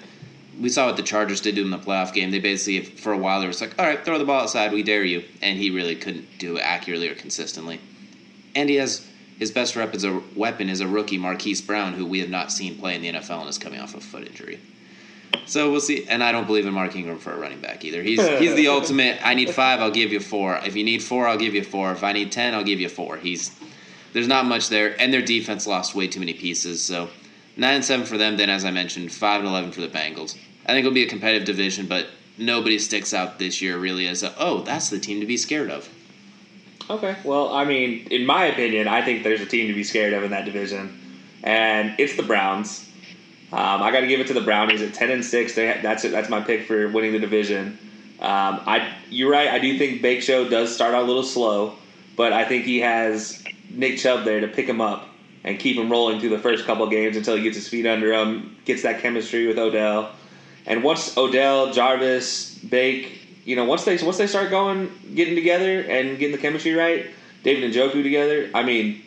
we 0.62 0.68
saw 0.68 0.86
what 0.86 0.96
the 0.96 1.02
Chargers 1.02 1.40
did 1.40 1.56
do 1.56 1.64
in 1.64 1.70
the 1.70 1.78
playoff 1.78 2.14
game. 2.14 2.30
They 2.30 2.38
basically, 2.38 2.82
for 2.82 3.12
a 3.12 3.18
while, 3.18 3.40
they 3.40 3.48
were 3.48 3.52
like, 3.60 3.76
all 3.80 3.84
right, 3.84 4.02
throw 4.04 4.16
the 4.16 4.24
ball 4.24 4.42
outside, 4.42 4.72
we 4.72 4.84
dare 4.84 5.02
you. 5.02 5.24
And 5.42 5.58
he 5.58 5.70
really 5.70 5.96
couldn't 5.96 6.38
do 6.38 6.56
it 6.56 6.60
accurately 6.60 7.08
or 7.08 7.16
consistently. 7.16 7.80
And 8.54 8.70
he 8.70 8.76
has 8.76 9.04
his 9.40 9.50
best 9.50 9.74
rep 9.74 9.92
as 9.92 10.04
a 10.04 10.22
weapon 10.36 10.68
is 10.68 10.80
a 10.80 10.86
rookie, 10.86 11.18
Marquise 11.18 11.60
Brown, 11.60 11.94
who 11.94 12.06
we 12.06 12.20
have 12.20 12.30
not 12.30 12.52
seen 12.52 12.78
play 12.78 12.94
in 12.94 13.02
the 13.02 13.12
NFL 13.12 13.40
and 13.40 13.48
is 13.48 13.58
coming 13.58 13.80
off 13.80 13.96
a 13.96 14.00
foot 14.00 14.24
injury. 14.24 14.60
So 15.46 15.72
we'll 15.72 15.80
see. 15.80 16.06
And 16.06 16.22
I 16.22 16.30
don't 16.30 16.46
believe 16.46 16.64
in 16.64 16.72
Mark 16.72 16.94
Ingram 16.94 17.18
for 17.18 17.32
a 17.32 17.36
running 17.36 17.60
back 17.60 17.84
either. 17.84 18.02
He's 18.02 18.24
he's 18.38 18.54
the 18.54 18.68
ultimate. 18.68 19.18
I 19.26 19.34
need 19.34 19.50
five, 19.50 19.80
I'll 19.80 19.90
give 19.90 20.12
you 20.12 20.20
four. 20.20 20.60
If 20.64 20.76
you 20.76 20.84
need 20.84 21.02
four, 21.02 21.26
I'll 21.26 21.38
give 21.38 21.54
you 21.54 21.64
four. 21.64 21.90
If 21.90 22.04
I 22.04 22.12
need 22.12 22.30
ten, 22.30 22.54
I'll 22.54 22.62
give 22.62 22.80
you 22.80 22.88
four. 22.88 23.16
He's 23.16 23.50
there's 24.12 24.28
not 24.28 24.44
much 24.44 24.68
there, 24.68 25.00
and 25.00 25.12
their 25.12 25.22
defense 25.22 25.66
lost 25.66 25.94
way 25.96 26.06
too 26.06 26.20
many 26.20 26.34
pieces. 26.34 26.80
So 26.84 27.08
nine 27.56 27.76
and 27.76 27.84
seven 27.84 28.06
for 28.06 28.18
them. 28.18 28.36
Then, 28.36 28.48
as 28.48 28.64
I 28.64 28.70
mentioned, 28.70 29.10
five 29.10 29.40
and 29.40 29.48
eleven 29.48 29.72
for 29.72 29.80
the 29.80 29.88
Bengals. 29.88 30.36
I 30.66 30.72
think 30.72 30.80
it'll 30.86 30.94
be 30.94 31.04
a 31.04 31.08
competitive 31.08 31.46
division, 31.46 31.86
but 31.86 32.08
nobody 32.38 32.78
sticks 32.78 33.12
out 33.12 33.38
this 33.38 33.60
year 33.60 33.78
really 33.78 34.06
as 34.08 34.22
a 34.22 34.34
oh 34.38 34.62
that's 34.62 34.88
the 34.90 34.98
team 34.98 35.20
to 35.20 35.26
be 35.26 35.36
scared 35.36 35.70
of. 35.70 35.88
Okay. 36.90 37.16
Well, 37.24 37.52
I 37.52 37.64
mean, 37.64 38.08
in 38.10 38.26
my 38.26 38.46
opinion, 38.46 38.88
I 38.88 39.02
think 39.02 39.22
there's 39.22 39.40
a 39.40 39.46
team 39.46 39.68
to 39.68 39.74
be 39.74 39.84
scared 39.84 40.12
of 40.12 40.24
in 40.24 40.30
that 40.30 40.44
division, 40.44 41.00
and 41.42 41.94
it's 41.98 42.16
the 42.16 42.22
Browns. 42.22 42.88
Um, 43.52 43.82
I 43.82 43.92
got 43.92 44.00
to 44.00 44.06
give 44.06 44.20
it 44.20 44.26
to 44.28 44.34
the 44.34 44.40
Brownies 44.40 44.82
at 44.82 44.94
ten 44.94 45.10
and 45.10 45.24
six. 45.24 45.54
They, 45.54 45.78
that's 45.82 46.04
it. 46.04 46.10
That's 46.10 46.28
my 46.28 46.40
pick 46.40 46.66
for 46.66 46.88
winning 46.88 47.12
the 47.12 47.18
division. 47.18 47.78
Um, 48.20 48.60
I, 48.66 48.94
you're 49.10 49.30
right. 49.30 49.48
I 49.48 49.58
do 49.58 49.76
think 49.78 50.00
Bake 50.00 50.22
Show 50.22 50.48
does 50.48 50.74
start 50.74 50.94
out 50.94 51.02
a 51.02 51.06
little 51.06 51.24
slow, 51.24 51.74
but 52.16 52.32
I 52.32 52.44
think 52.44 52.64
he 52.64 52.80
has 52.80 53.42
Nick 53.68 53.98
Chubb 53.98 54.24
there 54.24 54.40
to 54.40 54.48
pick 54.48 54.66
him 54.66 54.80
up 54.80 55.08
and 55.44 55.58
keep 55.58 55.76
him 55.76 55.90
rolling 55.90 56.20
through 56.20 56.30
the 56.30 56.38
first 56.38 56.64
couple 56.64 56.88
games 56.88 57.16
until 57.16 57.36
he 57.36 57.42
gets 57.42 57.56
his 57.56 57.68
feet 57.68 57.84
under 57.84 58.12
him, 58.12 58.56
gets 58.64 58.82
that 58.82 59.00
chemistry 59.00 59.46
with 59.46 59.58
Odell, 59.58 60.12
and 60.66 60.82
once 60.82 61.16
Odell, 61.16 61.72
Jarvis, 61.72 62.58
Bake, 62.58 63.18
you 63.44 63.56
know, 63.56 63.64
once 63.64 63.84
they 63.84 63.96
once 64.04 64.18
they 64.18 64.26
start 64.26 64.50
going, 64.50 64.90
getting 65.14 65.34
together 65.34 65.80
and 65.80 66.18
getting 66.18 66.32
the 66.32 66.40
chemistry 66.40 66.74
right, 66.74 67.06
David 67.42 67.72
Njoku 67.72 68.02
together. 68.02 68.50
I 68.54 68.62
mean, 68.62 69.02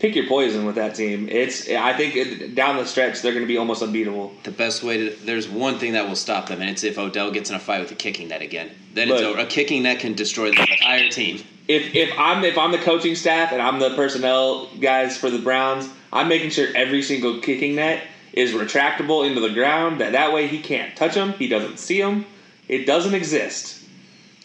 pick 0.00 0.14
your 0.14 0.26
poison 0.26 0.64
with 0.64 0.74
that 0.76 0.94
team. 0.94 1.28
It's 1.28 1.68
I 1.68 1.92
think 1.92 2.16
it, 2.16 2.54
down 2.54 2.76
the 2.76 2.84
stretch 2.84 3.22
they're 3.22 3.32
going 3.32 3.44
to 3.44 3.48
be 3.48 3.56
almost 3.56 3.82
unbeatable. 3.82 4.32
The 4.42 4.50
best 4.50 4.82
way 4.82 5.10
to 5.10 5.24
there's 5.24 5.48
one 5.48 5.78
thing 5.78 5.92
that 5.92 6.08
will 6.08 6.16
stop 6.16 6.48
them, 6.48 6.60
and 6.60 6.70
it's 6.70 6.82
if 6.82 6.98
Odell 6.98 7.30
gets 7.30 7.50
in 7.50 7.56
a 7.56 7.60
fight 7.60 7.80
with 7.80 7.92
a 7.92 7.96
kicking 7.96 8.28
net 8.28 8.42
again. 8.42 8.70
Then 8.94 9.10
it's 9.10 9.22
over. 9.22 9.38
A 9.38 9.46
kicking 9.46 9.84
net 9.84 10.00
can 10.00 10.14
destroy 10.14 10.50
the 10.50 10.60
entire 10.60 11.08
team. 11.08 11.42
If 11.68 11.94
if 11.94 12.12
I'm 12.18 12.44
if 12.44 12.58
I'm 12.58 12.72
the 12.72 12.78
coaching 12.78 13.14
staff 13.14 13.52
and 13.52 13.62
I'm 13.62 13.78
the 13.78 13.94
personnel 13.94 14.66
guys 14.80 15.16
for 15.16 15.30
the 15.30 15.38
Browns, 15.38 15.88
I'm 16.12 16.28
making 16.28 16.50
sure 16.50 16.68
every 16.74 17.02
single 17.02 17.40
kicking 17.40 17.76
net 17.76 18.02
is 18.32 18.52
retractable 18.52 19.26
into 19.26 19.40
the 19.40 19.50
ground. 19.50 20.00
That 20.00 20.12
that 20.12 20.32
way 20.32 20.46
he 20.46 20.60
can't 20.60 20.96
touch 20.96 21.14
them. 21.14 21.32
He 21.32 21.48
doesn't 21.48 21.78
see 21.78 22.00
them. 22.00 22.26
It 22.68 22.86
doesn't 22.86 23.14
exist. 23.14 23.82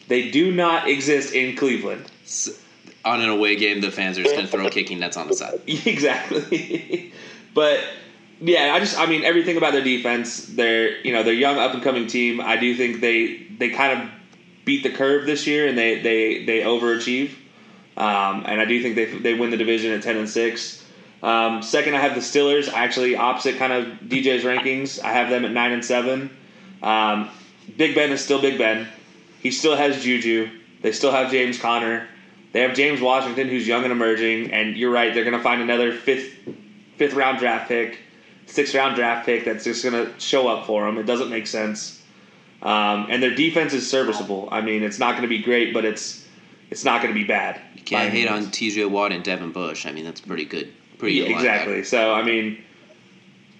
They 0.08 0.32
do 0.32 0.52
not 0.52 0.88
exist 0.88 1.34
in 1.34 1.56
Cleveland. 1.56 2.06
S- 2.24 2.60
On 3.06 3.22
an 3.22 3.30
away 3.30 3.56
game, 3.56 3.82
the 3.82 3.91
fans 3.91 4.17
are 4.17 4.24
just 4.24 4.36
going 4.36 4.46
to 4.46 4.52
throw 4.52 4.69
kicking 4.69 5.00
nets 5.00 5.17
on 5.17 5.28
the 5.28 5.34
side. 5.36 5.60
exactly. 5.67 7.12
but 7.54 7.80
yeah, 8.41 8.74
I 8.74 8.80
just 8.80 8.98
I 9.00 9.06
mean 9.06 9.24
everything 9.24 9.58
about 9.58 9.74
their 9.74 9.84
defense. 9.84 10.46
They're 10.46 10.98
you 11.02 11.13
know 11.13 11.24
they're 11.24 11.34
young 11.34 11.58
up 11.58 11.74
and 11.74 11.84
coming 11.84 12.08
team. 12.08 12.41
I 12.41 12.58
do 12.58 12.76
think 12.76 13.02
they 13.02 13.46
they 13.58 13.69
kind 13.69 14.02
of 14.02 14.10
beat 14.65 14.84
the 14.84 14.89
curve 14.91 15.26
this 15.26 15.46
year 15.48 15.67
and 15.67 15.78
they 15.78 16.02
they 16.02 16.46
they 16.46 16.62
overachieve. 16.62 17.32
Um, 17.96 18.43
and 18.48 18.60
I 18.60 18.65
do 18.65 18.82
think 18.82 18.96
they 18.96 19.06
they 19.06 19.34
win 19.34 19.52
the 19.52 19.58
division 19.58 19.91
at 19.93 20.02
ten 20.02 20.17
and 20.17 20.30
six. 20.30 20.83
Um, 21.23 21.63
second, 21.63 21.95
I 21.95 22.01
have 22.01 22.15
the 22.15 22.21
Steelers. 22.21 22.71
Actually, 22.71 23.15
opposite 23.15 23.57
kind 23.57 23.71
of 23.71 23.86
DJ's 24.01 24.43
rankings. 24.43 25.01
I 25.01 25.13
have 25.13 25.29
them 25.29 25.45
at 25.45 25.51
nine 25.51 25.71
and 25.71 25.83
seven. 25.83 26.29
Um, 26.83 27.29
Big 27.77 27.95
Ben 27.95 28.12
is 28.12 28.23
still 28.23 28.41
Big 28.41 28.57
Ben. 28.57 28.88
He 29.41 29.49
still 29.51 29.75
has 29.75 30.03
Juju. 30.03 30.49
They 30.81 30.91
still 30.91 31.12
have 31.12 31.31
James 31.31 31.57
Conner. 31.57 32.07
They 32.51 32.59
have 32.59 32.75
James 32.75 33.01
Washington, 33.01 33.47
who's 33.47 33.65
young 33.65 33.83
and 33.83 33.91
emerging. 33.93 34.51
And 34.51 34.75
you're 34.75 34.91
right; 34.91 35.13
they're 35.13 35.23
going 35.23 35.38
to 35.38 35.41
find 35.41 35.62
another 35.62 35.93
fifth 35.93 36.33
fifth 36.97 37.13
round 37.13 37.39
draft 37.39 37.69
pick, 37.69 37.99
sixth 38.45 38.75
round 38.75 38.97
draft 38.97 39.25
pick 39.25 39.45
that's 39.45 39.63
just 39.63 39.81
going 39.81 40.05
to 40.05 40.19
show 40.19 40.49
up 40.49 40.67
for 40.67 40.86
them. 40.86 40.97
It 40.97 41.05
doesn't 41.05 41.29
make 41.29 41.47
sense. 41.47 42.01
Um, 42.62 43.07
and 43.09 43.23
their 43.23 43.33
defense 43.33 43.73
is 43.73 43.89
serviceable. 43.89 44.49
I 44.51 44.62
mean, 44.62 44.83
it's 44.83 44.99
not 44.99 45.12
going 45.12 45.23
to 45.23 45.27
be 45.29 45.41
great, 45.41 45.73
but 45.73 45.86
it's 45.86 46.27
it's 46.69 46.83
not 46.83 47.01
going 47.01 47.13
to 47.13 47.19
be 47.19 47.25
bad. 47.25 47.62
You 47.75 47.83
can't 47.83 48.12
hate 48.12 48.27
on. 48.27 48.51
T.J. 48.51 48.86
Watt 48.86 49.13
and 49.13 49.23
Devin 49.23 49.53
Bush. 49.53 49.86
I 49.86 49.93
mean, 49.93 50.03
that's 50.03 50.21
pretty 50.21 50.45
good. 50.45 50.73
Pretty 51.04 51.18
Yeah, 51.18 51.36
exactly. 51.36 51.84
So 51.84 52.13
I 52.13 52.24
mean, 52.24 52.63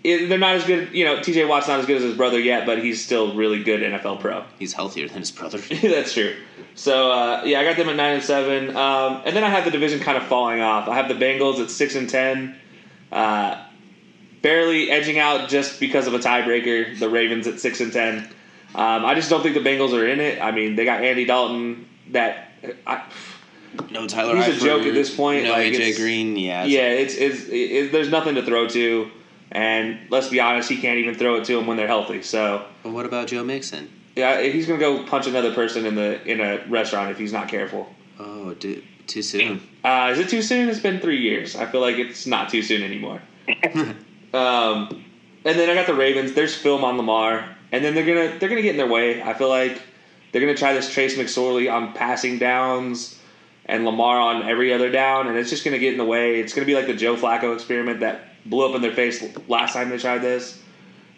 it, 0.02 0.28
they're 0.28 0.38
not 0.38 0.56
as 0.56 0.66
good. 0.66 0.94
You 0.94 1.04
know, 1.04 1.22
T.J. 1.22 1.44
Watt's 1.44 1.68
not 1.68 1.82
as 1.82 1.86
good 1.86 1.98
as 1.98 2.04
his 2.04 2.16
brother 2.16 2.40
yet, 2.40 2.66
but 2.66 2.82
he's 2.82 3.04
still 3.04 3.36
really 3.36 3.62
good 3.62 3.82
NFL 3.82 4.22
pro. 4.22 4.46
He's 4.58 4.72
healthier 4.72 5.10
than 5.10 5.20
his 5.20 5.32
brother. 5.32 5.58
That's 5.82 6.14
true. 6.14 6.38
So 6.76 7.12
uh, 7.12 7.44
yeah, 7.46 7.60
I 7.60 7.66
got 7.66 7.76
them 7.76 7.90
at 7.90 7.98
nine 7.98 8.16
and 8.16 8.24
seven, 8.24 8.76
um, 8.78 9.24
and 9.26 9.36
then 9.36 9.44
I 9.44 9.50
have 9.50 9.66
the 9.66 9.72
division 9.72 10.00
kind 10.00 10.18
of 10.18 10.24
falling 10.24 10.62
off. 10.62 10.88
I 10.88 10.96
have 10.96 11.10
the 11.10 11.16
Bengals 11.16 11.62
at 11.62 11.70
six 11.70 11.96
and 11.96 12.10
ten, 12.10 12.56
uh, 13.12 13.62
barely 14.42 14.90
edging 14.90 15.20
out 15.20 15.50
just 15.50 15.82
because 15.82 16.08
of 16.08 16.14
a 16.14 16.20
tiebreaker. 16.20 16.98
The 16.98 17.10
Ravens 17.10 17.46
at 17.46 17.60
six 17.60 17.82
and 17.82 17.92
ten. 17.92 18.20
Um, 18.74 19.06
I 19.06 19.16
just 19.16 19.30
don't 19.30 19.44
think 19.44 19.54
the 19.54 19.62
Bengals 19.62 19.92
are 19.92 20.08
in 20.08 20.22
it. 20.22 20.42
I 20.42 20.52
mean, 20.52 20.78
they 20.78 20.86
got 20.86 21.04
Andy 21.04 21.26
Dalton. 21.26 21.90
That 22.12 22.52
I, 22.88 23.04
No 23.92 24.08
Tyler. 24.08 24.36
He's 24.36 24.62
a 24.62 24.66
joke 24.66 24.84
at 24.84 24.94
this 24.94 25.16
point, 25.16 25.44
No 25.46 25.52
like, 25.52 25.68
AJ 25.74 25.76
it's- 25.76 25.98
Green. 25.98 26.36
Yeah. 26.38 26.66
yeah, 26.66 26.90
it's, 26.90 27.16
it's 27.16 27.48
it, 27.50 27.92
there's 27.92 28.10
nothing 28.10 28.36
to 28.36 28.44
throw 28.44 28.68
to, 28.70 29.10
and 29.52 30.00
let's 30.10 30.30
be 30.30 30.40
honest, 30.40 30.70
he 30.70 30.78
can't 30.78 31.00
even 31.00 31.16
throw 31.16 31.36
it 31.36 31.46
to 31.46 31.56
them 31.56 31.68
when 31.68 31.78
they're 31.78 31.88
healthy. 31.88 32.22
So 32.22 32.66
But 32.84 32.92
what 32.92 33.06
about 33.06 33.28
Joe 33.28 33.44
Mixon? 33.44 33.90
yeah, 34.16 34.42
he's 34.42 34.68
gonna 34.68 34.80
go 34.80 35.04
punch 35.06 35.28
another 35.28 35.54
person 35.54 35.86
in 35.86 35.96
the 35.96 36.22
in 36.30 36.40
a 36.40 36.64
restaurant 36.70 37.12
if 37.12 37.18
he's 37.18 37.34
not 37.34 37.48
careful. 37.48 37.88
Oh, 38.20 38.54
dude, 38.54 38.84
too 39.08 39.22
soon. 39.24 39.62
Uh, 39.84 40.10
is 40.12 40.20
it 40.20 40.30
too 40.30 40.42
soon? 40.42 40.70
It's 40.70 40.80
been 40.80 41.00
three 41.00 41.20
years. 41.20 41.56
I 41.56 41.66
feel 41.66 41.82
like 41.82 41.98
it's 41.98 42.28
not 42.28 42.50
too 42.50 42.62
soon 42.62 42.84
anymore. 42.84 43.22
um, 44.34 45.04
and 45.46 45.60
then 45.60 45.70
I 45.70 45.74
got 45.74 45.88
the 45.88 45.94
Ravens. 45.94 46.34
There's 46.34 46.56
film 46.56 46.84
on 46.84 46.98
Lamar, 46.98 47.56
and 47.72 47.84
then 47.84 47.96
they're 47.96 48.06
gonna 48.06 48.38
they're 48.40 48.50
gonna 48.50 48.62
get 48.62 48.72
in 48.72 48.78
their 48.78 48.88
way. 48.88 49.22
I 49.22 49.34
feel 49.34 49.50
like 49.50 49.82
they're 50.32 50.42
gonna 50.42 50.56
try 50.56 50.74
this 50.74 50.92
Trace 50.92 51.18
McSorley 51.18 51.72
on 51.72 51.94
passing 51.94 52.38
downs 52.40 53.20
and 53.66 53.86
Lamar 53.86 54.20
on 54.20 54.44
every 54.44 54.74
other 54.74 54.92
down, 54.92 55.28
and 55.28 55.38
it's 55.38 55.50
just 55.50 55.64
gonna 55.64 55.80
get 55.80 55.94
in 55.94 55.98
the 55.98 56.06
way. 56.06 56.40
It's 56.40 56.54
gonna 56.54 56.68
be 56.68 56.76
like 56.76 56.88
the 56.88 56.94
Joe 56.94 57.16
Flacco 57.16 57.54
experiment 57.54 58.02
that 58.02 58.22
blew 58.46 58.68
up 58.68 58.76
in 58.76 58.82
their 58.82 58.94
face 58.94 59.24
last 59.48 59.74
time 59.74 59.90
they 59.90 59.98
tried 59.98 60.20
this. 60.20 60.60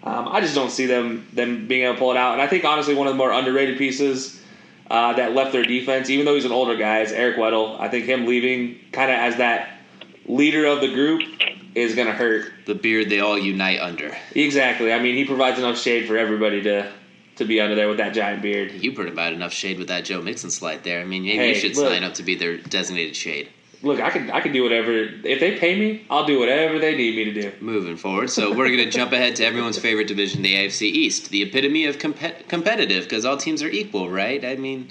Um, 0.03 0.27
I 0.27 0.41
just 0.41 0.53
don't 0.53 0.69
see 0.69 0.85
them 0.85 1.27
them 1.33 1.67
being 1.67 1.83
able 1.83 1.93
to 1.93 1.99
pull 1.99 2.11
it 2.11 2.17
out. 2.17 2.33
And 2.33 2.41
I 2.41 2.47
think 2.47 2.63
honestly, 2.63 2.93
one 2.93 3.07
of 3.07 3.13
the 3.13 3.17
more 3.17 3.31
underrated 3.31 3.77
pieces 3.77 4.39
uh, 4.89 5.13
that 5.13 5.33
left 5.33 5.51
their 5.51 5.63
defense, 5.63 6.09
even 6.09 6.25
though 6.25 6.35
he's 6.35 6.45
an 6.45 6.51
older 6.51 6.75
guy, 6.75 7.01
is 7.01 7.11
Eric 7.11 7.37
Weddle. 7.37 7.79
I 7.79 7.89
think 7.89 8.05
him 8.05 8.27
leaving 8.27 8.79
kind 8.91 9.11
of 9.11 9.17
as 9.17 9.37
that 9.37 9.79
leader 10.27 10.65
of 10.65 10.81
the 10.81 10.93
group 10.93 11.23
is 11.73 11.95
going 11.95 12.07
to 12.07 12.13
hurt. 12.13 12.51
The 12.65 12.75
beard 12.75 13.09
they 13.09 13.19
all 13.19 13.37
unite 13.37 13.79
under. 13.79 14.15
Exactly. 14.33 14.93
I 14.93 14.99
mean, 14.99 15.15
he 15.15 15.25
provides 15.25 15.59
enough 15.59 15.77
shade 15.77 16.07
for 16.07 16.17
everybody 16.17 16.61
to 16.63 16.91
to 17.37 17.45
be 17.45 17.59
under 17.59 17.75
there 17.75 17.87
with 17.87 17.97
that 17.97 18.13
giant 18.13 18.41
beard. 18.41 18.71
You 18.71 18.93
put 18.93 19.07
about 19.07 19.33
enough 19.33 19.53
shade 19.53 19.77
with 19.77 19.87
that 19.89 20.05
Joe 20.05 20.21
Mixon 20.21 20.49
slide 20.49 20.83
there. 20.83 21.01
I 21.01 21.05
mean, 21.05 21.23
maybe 21.23 21.37
Hey, 21.37 21.49
you 21.49 21.55
should 21.55 21.75
look. 21.75 21.89
sign 21.89 22.03
up 22.03 22.13
to 22.15 22.23
be 22.23 22.35
their 22.35 22.57
designated 22.57 23.15
shade. 23.15 23.49
Look, 23.81 23.99
I 23.99 24.09
can 24.09 24.31
I 24.31 24.39
can 24.39 24.51
do 24.51 24.63
whatever 24.63 24.91
if 24.93 25.39
they 25.39 25.57
pay 25.59 25.77
me. 25.77 26.05
I'll 26.09 26.25
do 26.25 26.39
whatever 26.39 26.79
they 26.79 26.95
need 26.95 27.15
me 27.15 27.25
to 27.25 27.33
do. 27.33 27.51
Moving 27.59 27.97
forward, 27.97 28.29
so 28.31 28.49
we're 28.51 28.67
going 28.67 28.79
to 28.79 28.89
jump 28.89 29.11
ahead 29.11 29.35
to 29.35 29.45
everyone's 29.45 29.77
favorite 29.77 30.07
division, 30.07 30.41
the 30.41 30.55
AFC 30.55 30.83
East, 30.83 31.29
the 31.29 31.43
epitome 31.43 31.85
of 31.85 31.97
compet- 31.99 32.47
competitive 32.47 33.03
because 33.03 33.25
all 33.25 33.37
teams 33.37 33.61
are 33.61 33.69
equal, 33.69 34.09
right? 34.09 34.43
I 34.43 34.55
mean, 34.55 34.87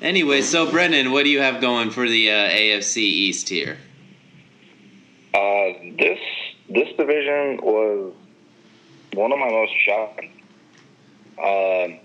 anyway, 0.00 0.42
so 0.42 0.66
Brendin, 0.70 1.10
what 1.10 1.24
do 1.24 1.30
you 1.30 1.40
have 1.40 1.60
going 1.60 1.90
for 1.90 2.06
the 2.08 2.30
uh, 2.30 2.34
AFC 2.50 2.98
East 2.98 3.48
here? 3.48 3.78
Uh, 5.34 5.72
this 5.98 6.20
this 6.68 6.88
division 6.96 7.58
was 7.62 8.12
one 9.14 9.32
of 9.32 9.38
my 9.38 9.48
most 9.50 9.72
shocking. 9.84 10.30
Um, 11.38 11.98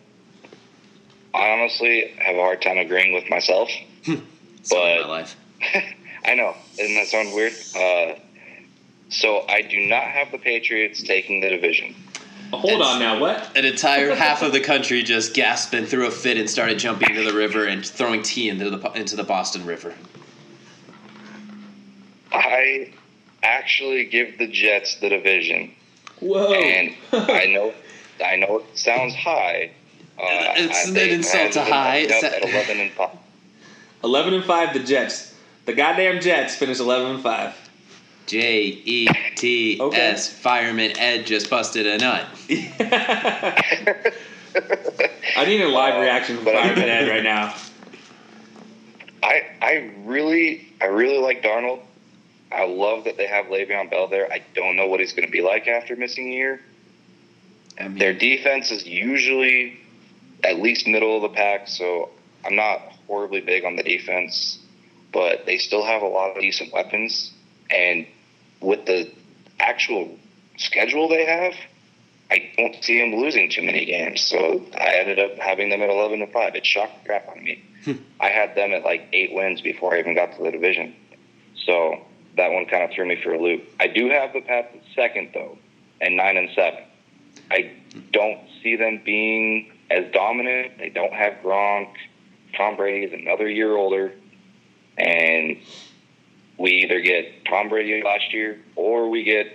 I 1.33 1.49
honestly 1.49 2.13
have 2.19 2.35
a 2.35 2.39
hard 2.39 2.61
time 2.61 2.77
agreeing 2.77 3.13
with 3.13 3.29
myself. 3.29 3.69
Story 4.03 4.21
But- 4.69 5.01
my 5.01 5.07
life. 5.07 5.35
I 6.25 6.35
know, 6.35 6.55
doesn't 6.77 6.95
that 6.95 7.07
sound 7.07 7.33
weird? 7.33 7.53
Uh, 7.75 8.13
so 9.09 9.45
I 9.49 9.61
do 9.61 9.77
not 9.87 10.03
have 10.03 10.31
the 10.31 10.37
Patriots 10.37 11.03
taking 11.03 11.41
the 11.41 11.49
division. 11.49 11.95
Hold 12.51 12.81
on 12.81 12.99
now, 12.99 13.19
what? 13.19 13.57
An 13.57 13.65
entire 13.65 14.13
half 14.13 14.41
of 14.43 14.51
the 14.53 14.59
country 14.59 15.01
just 15.03 15.33
gasped 15.33 15.73
and 15.73 15.87
threw 15.87 16.05
a 16.05 16.11
fit 16.11 16.37
and 16.37 16.49
started 16.49 16.77
jumping 16.79 17.09
into 17.09 17.23
the 17.29 17.35
river 17.35 17.65
and 17.65 17.85
throwing 17.85 18.21
tea 18.21 18.47
into 18.49 18.69
the 18.69 18.91
into 18.91 19.15
the 19.15 19.23
Boston 19.23 19.65
River. 19.65 19.93
I 22.31 22.91
actually 23.41 24.05
give 24.05 24.37
the 24.37 24.47
Jets 24.47 24.95
the 24.95 25.09
division, 25.09 25.71
Whoa! 26.19 26.53
and 26.53 26.95
I 27.11 27.45
know, 27.47 27.73
I 28.23 28.35
know 28.37 28.59
it 28.59 28.77
sounds 28.77 29.13
high. 29.15 29.71
Uh, 30.17 30.23
It's 30.55 30.85
I 30.85 30.89
an 30.89 30.93
think 30.95 31.11
insult 31.11 31.51
to 31.53 31.61
high. 31.63 32.03
up 32.03 32.09
It's 32.11 32.23
a- 32.23 32.35
at 32.37 32.43
eleven 32.49 32.79
and 32.79 32.91
five. 32.91 33.09
Eleven 34.03 34.33
and 34.33 34.43
five, 34.43 34.73
the 34.73 34.79
Jets. 34.79 35.33
The 35.65 35.73
goddamn 35.73 36.19
Jets 36.21 36.55
finished 36.55 36.81
eleven 36.81 37.11
and 37.15 37.23
five. 37.23 37.53
J 38.25 38.63
E 38.85 39.07
T 39.35 39.79
S 39.93 40.27
Fireman 40.29 40.97
Ed 40.97 41.25
just 41.25 41.49
busted 41.49 41.85
a 41.87 41.97
nut. 41.97 42.25
I 45.35 45.45
need 45.45 45.61
a 45.61 45.67
live 45.67 45.95
Uh, 45.95 45.99
reaction 46.01 46.35
from 46.37 46.45
but- 46.45 46.53
Fireman 46.55 46.89
Ed 46.89 47.09
right 47.09 47.23
now. 47.23 47.53
I 49.21 49.43
I 49.61 49.91
really 50.03 50.67
I 50.81 50.85
really 50.85 51.17
like 51.17 51.41
Darnold. 51.41 51.79
I 52.51 52.65
love 52.65 53.05
that 53.05 53.17
they 53.17 53.25
have 53.25 53.45
Le'Veon 53.47 53.89
Bell 53.89 54.07
there. 54.07 54.31
I 54.31 54.41
don't 54.53 54.75
know 54.75 54.85
what 54.87 54.99
he's 54.99 55.11
going 55.13 55.25
to 55.25 55.31
be 55.31 55.41
like 55.41 55.67
after 55.67 55.95
missing 55.95 56.27
a 56.27 56.31
year. 56.35 56.61
I 57.79 57.87
mean, 57.87 57.97
Their 57.97 58.13
defense 58.13 58.71
is 58.71 58.85
usually 58.85 59.79
at 60.43 60.59
least 60.59 60.87
middle 60.87 61.15
of 61.15 61.21
the 61.23 61.35
pack, 61.35 61.67
so 61.67 62.09
I'm 62.45 62.55
not 62.55 62.79
horribly 63.07 63.41
big 63.41 63.65
on 63.65 63.75
the 63.75 63.83
defense, 63.83 64.59
but 65.11 65.45
they 65.45 65.57
still 65.57 65.85
have 65.85 66.01
a 66.01 66.07
lot 66.07 66.35
of 66.35 66.41
decent 66.41 66.73
weapons. 66.73 67.31
And 67.69 68.05
with 68.59 68.85
the 68.85 69.11
actual 69.59 70.17
schedule 70.57 71.07
they 71.07 71.25
have, 71.25 71.53
I 72.31 72.51
don't 72.57 72.83
see 72.83 72.99
them 72.99 73.19
losing 73.19 73.49
too 73.49 73.61
many 73.61 73.85
games. 73.85 74.21
So 74.21 74.65
I 74.75 74.95
ended 74.95 75.19
up 75.19 75.37
having 75.37 75.69
them 75.69 75.81
at 75.81 75.89
11 75.89 76.19
to 76.19 76.27
5. 76.27 76.55
It 76.55 76.65
shocked 76.65 77.03
the 77.03 77.07
crap 77.09 77.29
out 77.29 77.37
of 77.37 77.43
me. 77.43 77.63
Hmm. 77.85 77.93
I 78.19 78.29
had 78.29 78.55
them 78.55 78.73
at 78.73 78.83
like 78.83 79.07
eight 79.13 79.33
wins 79.33 79.61
before 79.61 79.93
I 79.93 79.99
even 79.99 80.15
got 80.15 80.35
to 80.37 80.43
the 80.43 80.51
division. 80.51 80.95
So 81.65 82.01
that 82.35 82.51
one 82.51 82.65
kind 82.65 82.83
of 82.83 82.91
threw 82.91 83.05
me 83.05 83.21
for 83.21 83.33
a 83.33 83.41
loop. 83.41 83.63
I 83.79 83.87
do 83.87 84.09
have 84.09 84.33
the 84.33 84.41
Pats 84.41 84.69
at 84.73 84.81
second, 84.95 85.31
though, 85.33 85.57
and 86.01 86.17
9 86.17 86.37
and 86.37 86.49
7. 86.55 86.79
I 87.53 87.71
don't 88.11 88.39
see 88.63 88.75
them 88.75 89.01
being 89.05 89.71
as 89.91 90.11
dominant. 90.11 90.79
They 90.79 90.89
don't 90.89 91.13
have 91.13 91.33
Gronk. 91.43 91.93
Tom 92.57 92.75
Brady 92.75 93.05
is 93.05 93.13
another 93.13 93.47
year 93.47 93.75
older. 93.75 94.11
And 94.97 95.57
we 96.57 96.71
either 96.83 96.99
get 97.01 97.45
Tom 97.45 97.69
Brady 97.69 98.01
last 98.03 98.33
year 98.33 98.59
or 98.75 99.09
we 99.09 99.23
get 99.23 99.47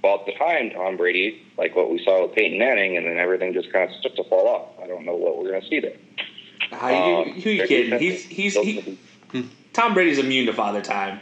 about 0.00 0.26
the 0.26 0.32
time 0.32 0.70
Tom 0.70 0.96
Brady, 0.96 1.42
like 1.58 1.74
what 1.76 1.90
we 1.90 2.02
saw 2.04 2.22
with 2.26 2.34
Peyton 2.34 2.58
Manning, 2.58 2.96
and 2.96 3.06
then 3.06 3.18
everything 3.18 3.52
just 3.52 3.72
kind 3.72 3.90
of 3.90 3.96
starts 3.96 4.16
to 4.16 4.24
fall 4.24 4.48
off. 4.48 4.68
I 4.82 4.86
don't 4.86 5.04
know 5.04 5.14
what 5.14 5.38
we're 5.38 5.50
going 5.50 5.62
to 5.62 5.68
see 5.68 5.80
there. 5.80 5.96
How 6.70 6.88
you, 6.88 7.16
Um, 7.16 7.40
who 7.40 7.50
you 7.50 7.66
kidding? 7.66 7.98
He's 7.98 8.24
he's 8.24 8.54
he, 8.54 8.98
Tom 9.72 9.94
Brady's 9.94 10.18
immune 10.18 10.46
to 10.46 10.52
father 10.52 10.80
time. 10.80 11.20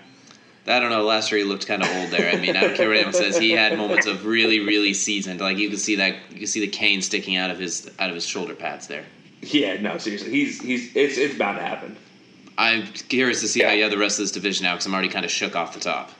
I 0.66 0.81
don't 0.81 0.90
know. 0.90 1.03
Last 1.05 1.31
year 1.33 1.38
he 1.38 1.44
looked 1.44 1.66
kind 1.66 1.83
of 1.83 1.88
old 1.97 2.11
there. 2.11 2.31
I 2.31 2.37
mean, 2.38 2.55
I 2.57 2.61
don't 2.61 2.75
care 2.77 2.88
what 2.88 2.97
anyone 2.97 3.14
says. 3.14 3.37
He 3.38 3.53
had 3.53 3.79
moments 3.79 4.07
of 4.07 4.27
really, 4.27 4.61
really 4.61 4.92
seasoned. 4.92 5.40
Like 5.40 5.57
you 5.57 5.71
could 5.71 5.79
see 5.81 5.97
that 5.97 6.16
you 6.31 6.40
could 6.40 6.49
see 6.49 6.61
the 6.61 6.66
cane 6.68 7.01
sticking 7.01 7.37
out 7.37 7.51
of 7.51 7.59
his 7.59 7.90
out 7.99 8.11
of 8.11 8.14
his 8.14 8.27
shoulder 8.27 8.55
pads 8.55 8.87
there. 8.87 9.05
Yeah, 9.40 9.81
no, 9.81 9.97
seriously, 9.99 10.31
he's 10.31 10.61
he's 10.61 10.94
it's 10.97 11.16
it's 11.16 11.35
bound 11.38 11.59
to 11.59 11.64
happen. 11.64 11.97
I'm 12.59 12.83
curious 12.87 13.40
to 13.42 13.49
see 13.49 13.61
how 13.62 13.68
Yeah. 13.68 13.75
you 13.75 13.83
have 13.85 13.92
the 13.92 13.99
rest 13.99 14.18
of 14.18 14.25
this 14.25 14.33
division 14.33 14.64
now 14.64 14.75
because 14.75 14.85
I'm 14.87 14.92
already 14.92 15.09
kind 15.09 15.25
of 15.25 15.31
shook 15.31 15.55
off 15.57 15.75
the 15.75 15.81
top. 15.81 16.11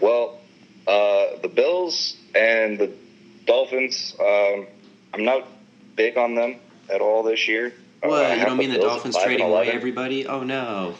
Well, 0.00 0.38
uh, 0.86 1.36
the 1.40 1.48
Bills 1.48 2.16
and 2.34 2.78
the 2.78 2.90
Dolphins, 3.46 4.16
um, 4.20 4.66
I'm 5.14 5.24
not 5.24 5.46
big 5.96 6.16
on 6.18 6.34
them 6.34 6.56
at 6.92 7.00
all 7.00 7.22
this 7.22 7.46
year. 7.46 7.72
Uh, 8.02 8.08
What? 8.08 8.36
You 8.38 8.44
don't 8.44 8.56
mean 8.56 8.70
the 8.70 8.78
Bills 8.78 8.86
at 8.90 8.94
Dolphins 8.94 9.16
trading 9.22 9.46
away 9.46 9.70
everybody? 9.70 10.26
Oh 10.26 10.42
no! 10.42 10.96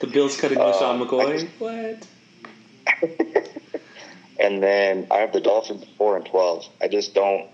The 0.00 0.06
Bills 0.06 0.36
cutting 0.40 0.58
Uh, 0.58 0.72
LeSean 0.72 1.06
McCoy. 1.06 1.40
just- 1.40 1.46
What? 1.58 2.06
And 4.40 4.62
then 4.62 5.08
I 5.10 5.16
have 5.18 5.32
the 5.32 5.40
Dolphins 5.40 5.82
at 5.82 5.88
four 5.98 6.16
and 6.16 6.24
twelve. 6.24 6.64
I 6.80 6.86
just 6.86 7.12
don't. 7.12 7.48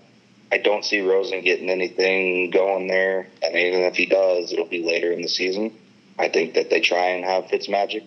I 0.51 0.59
don't 0.59 0.85
see 0.85 0.99
Rosen 1.01 1.41
getting 1.41 1.71
anything 1.71 2.51
going 2.51 2.85
there, 2.87 3.27
and 3.41 3.55
even 3.55 3.81
if 3.81 3.95
he 3.95 4.05
does, 4.05 4.53
it'll 4.53 4.67
be 4.67 4.83
later 4.83 5.11
in 5.11 5.23
the 5.23 5.27
season. 5.27 5.75
I 6.19 6.29
think 6.29 6.53
that 6.53 6.69
they 6.69 6.81
try 6.81 7.07
and 7.07 7.25
have 7.25 7.45
Fitzmagic 7.45 8.03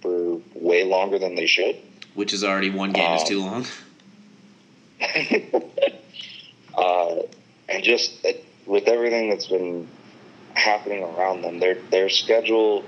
for 0.00 0.40
way 0.54 0.84
longer 0.84 1.18
than 1.18 1.34
they 1.34 1.46
should. 1.46 1.76
Which 2.14 2.32
is 2.32 2.44
already 2.44 2.70
one 2.70 2.92
game 2.92 3.12
is 3.14 3.22
Um, 3.22 3.26
too 3.26 3.40
long. 3.40 3.66
uh, 6.78 7.16
and 7.68 7.82
just 7.82 8.24
uh, 8.24 8.30
with 8.66 8.86
everything 8.86 9.30
that's 9.30 9.48
been 9.48 9.88
happening 10.54 11.02
around 11.02 11.42
them, 11.42 11.58
their 11.58 11.74
their 11.90 12.08
schedule. 12.08 12.84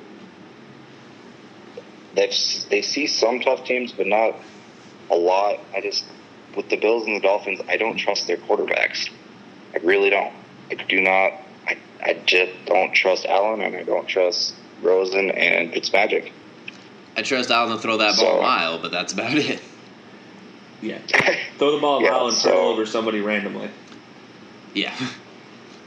They 2.15 2.27
they 2.71 2.83
see 2.83 3.07
some 3.07 3.41
tough 3.41 3.65
teams, 3.65 3.93
but 3.93 4.07
not 4.07 4.35
a 5.11 5.17
lot. 5.17 5.61
I 5.75 5.81
just 5.81 6.05
with 6.57 6.69
the 6.69 6.77
Bills 6.77 7.07
and 7.07 7.17
the 7.17 7.21
Dolphins, 7.21 7.61
I 7.69 7.77
don't 7.77 7.97
trust 7.97 8.27
their 8.27 8.37
quarterbacks. 8.37 9.09
I 9.75 9.79
really 9.79 10.11
don't. 10.11 10.33
I 10.71 10.75
do 10.75 11.01
not. 11.01 11.33
I, 11.67 11.79
I 12.03 12.15
just 12.27 12.53
don't 12.67 12.93
trust 12.93 13.25
Allen, 13.27 13.61
and 13.63 13.75
I 13.77 13.83
don't 13.85 14.07
trust 14.07 14.55
Rosen 14.83 15.31
and 15.31 15.73
Fitzmagic. 15.73 16.31
I 17.17 17.23
trust 17.23 17.51
Allen 17.51 17.75
to 17.77 17.79
throw 17.83 17.97
that 17.99 18.17
ball 18.17 18.27
So- 18.27 18.39
a 18.39 18.43
mile, 18.43 18.79
but 18.79 18.91
that's 18.93 19.13
about 19.13 19.35
it. 19.35 19.61
Yeah, 20.83 20.99
throw 21.59 21.71
the 21.77 21.81
ball 21.81 22.01
a 22.01 22.03
Yeah, 22.03 22.11
mile 22.11 22.27
and 22.27 22.37
so- 22.37 22.49
throw 22.51 22.69
over 22.73 22.87
somebody 22.87 23.21
randomly. 23.21 23.71
Yeah. 24.75 24.93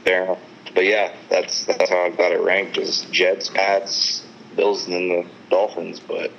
Fair 0.04 0.24
enough. 0.24 0.38
But 0.74 0.84
yeah, 0.86 1.14
that's 1.28 1.66
that's 1.66 1.90
how 1.90 1.98
I've 2.06 2.16
got 2.16 2.32
it 2.32 2.40
ranked: 2.40 2.78
is 2.78 3.02
Jets, 3.10 3.50
Pats, 3.50 4.24
Bills, 4.56 4.86
and 4.86 4.94
then 4.94 5.08
the 5.10 5.26
Dolphins. 5.50 6.00
But 6.00 6.30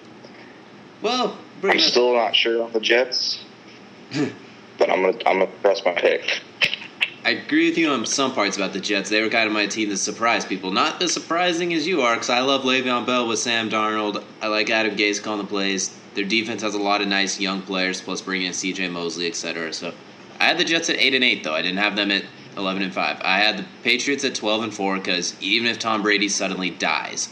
Well, 1.02 1.38
I'm 1.64 1.80
still 1.80 2.14
not 2.14 2.36
sure 2.36 2.64
on 2.64 2.72
the 2.74 2.80
Jets. 2.80 3.44
but 4.14 4.34
but 4.78 4.90
I'm 4.90 5.02
gonna 5.02 5.18
I'm 5.26 5.40
gonna 5.40 5.48
press 5.62 5.84
my 5.86 5.94
pick. 5.94 6.42
I 7.26 7.32
agree 7.32 7.68
with 7.68 7.78
you 7.78 7.90
on 7.90 8.06
some 8.06 8.34
parts 8.34 8.56
about 8.56 8.72
the 8.72 8.80
Jets. 8.80 9.10
They 9.10 9.22
were 9.22 9.30
kind 9.30 9.48
of 9.48 9.54
my 9.54 9.66
team 9.66 9.90
that 9.90 9.98
surprised 9.98 10.48
people. 10.48 10.72
Not 10.72 11.02
as 11.02 11.12
surprising 11.12 11.74
as 11.74 11.86
you 11.86 12.02
are, 12.02 12.14
because 12.16 12.30
I 12.30 12.40
love 12.40 12.62
Le'Veon 12.62 13.06
Bell 13.06 13.28
with 13.28 13.40
Sam 13.40 13.70
Darnold. 13.70 14.24
I 14.42 14.48
like 14.48 14.70
Adam 14.70 14.96
Gase 14.96 15.22
calling 15.22 15.42
the 15.42 15.48
plays. 15.48 15.94
Their 16.16 16.24
defense 16.24 16.62
has 16.62 16.74
a 16.74 16.80
lot 16.80 17.02
of 17.02 17.08
nice 17.10 17.38
young 17.38 17.62
players, 17.62 18.00
plus 18.00 18.22
bringing 18.22 18.48
in 18.48 18.54
C.J. 18.54 18.88
Mosley, 18.90 19.28
etc. 19.28 19.74
So 19.74 19.94
I 20.40 20.46
had 20.46 20.58
the 20.58 20.64
Jets 20.64 20.90
at 20.90 20.96
eight 20.98 21.14
and 21.14 21.24
eight, 21.24 21.44
though. 21.44 21.54
I 21.54 21.62
didn't 21.62 21.80
have 21.80 21.98
them 21.98 22.12
at 22.12 22.24
eleven 22.56 22.82
and 22.82 22.94
five. 22.94 23.20
I 23.22 23.40
had 23.40 23.58
the 23.58 23.66
Patriots 23.84 24.24
at 24.24 24.34
twelve 24.34 24.64
and 24.64 24.74
four 24.74 24.96
because 24.98 25.36
even 25.42 25.68
if 25.68 25.80
Tom 25.80 26.04
Brady 26.04 26.30
suddenly 26.30 26.70
dies, 26.70 27.28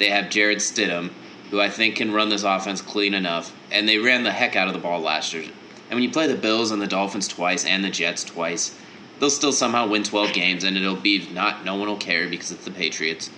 they 0.00 0.08
have 0.08 0.30
Jarrett 0.30 0.58
Stidham, 0.58 1.10
who 1.50 1.60
I 1.60 1.68
think 1.68 1.96
can 1.96 2.12
run 2.12 2.30
this 2.30 2.42
offense 2.42 2.80
clean 2.80 3.14
enough, 3.14 3.54
and 3.70 3.88
they 3.88 3.98
ran 3.98 4.24
the 4.24 4.32
heck 4.32 4.56
out 4.56 4.66
of 4.66 4.72
the 4.72 4.80
ball 4.80 4.98
last 4.98 5.32
year. 5.32 5.44
And 5.44 5.96
when 5.96 6.02
you 6.02 6.10
play 6.10 6.26
the 6.26 6.34
Bills 6.34 6.70
and 6.70 6.80
the 6.80 6.86
Dolphins 6.86 7.28
twice 7.28 7.64
and 7.64 7.84
the 7.84 7.90
Jets 7.90 8.24
twice, 8.24 8.76
they'll 9.18 9.30
still 9.30 9.52
somehow 9.52 9.86
win 9.86 10.02
12 10.02 10.32
games, 10.32 10.64
and 10.64 10.76
it'll 10.76 10.96
be 10.96 11.28
not 11.32 11.64
no 11.64 11.76
one 11.76 11.88
will 11.88 11.96
care 11.96 12.28
because 12.28 12.50
it's 12.50 12.64
the 12.64 12.70
Patriots. 12.70 13.30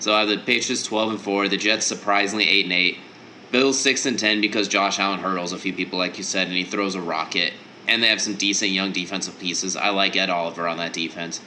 So 0.00 0.12
I 0.12 0.20
have 0.20 0.28
the 0.28 0.38
Patriots 0.38 0.82
12 0.82 1.10
and 1.10 1.20
four, 1.20 1.48
the 1.48 1.56
Jets 1.56 1.86
surprisingly 1.86 2.48
eight 2.48 2.64
and 2.64 2.72
eight, 2.72 2.98
Bills 3.52 3.78
six 3.78 4.04
and 4.04 4.18
ten 4.18 4.40
because 4.40 4.66
Josh 4.66 4.98
Allen 4.98 5.20
hurdles 5.20 5.52
a 5.52 5.58
few 5.58 5.72
people 5.72 5.98
like 5.98 6.18
you 6.18 6.24
said, 6.24 6.48
and 6.48 6.56
he 6.56 6.64
throws 6.64 6.96
a 6.96 7.00
rocket, 7.00 7.52
and 7.86 8.02
they 8.02 8.08
have 8.08 8.20
some 8.20 8.34
decent 8.34 8.72
young 8.72 8.90
defensive 8.90 9.38
pieces. 9.38 9.76
I 9.76 9.90
like 9.90 10.16
Ed 10.16 10.28
Oliver 10.28 10.66
on 10.66 10.78
that 10.78 10.92
defense. 10.92 11.40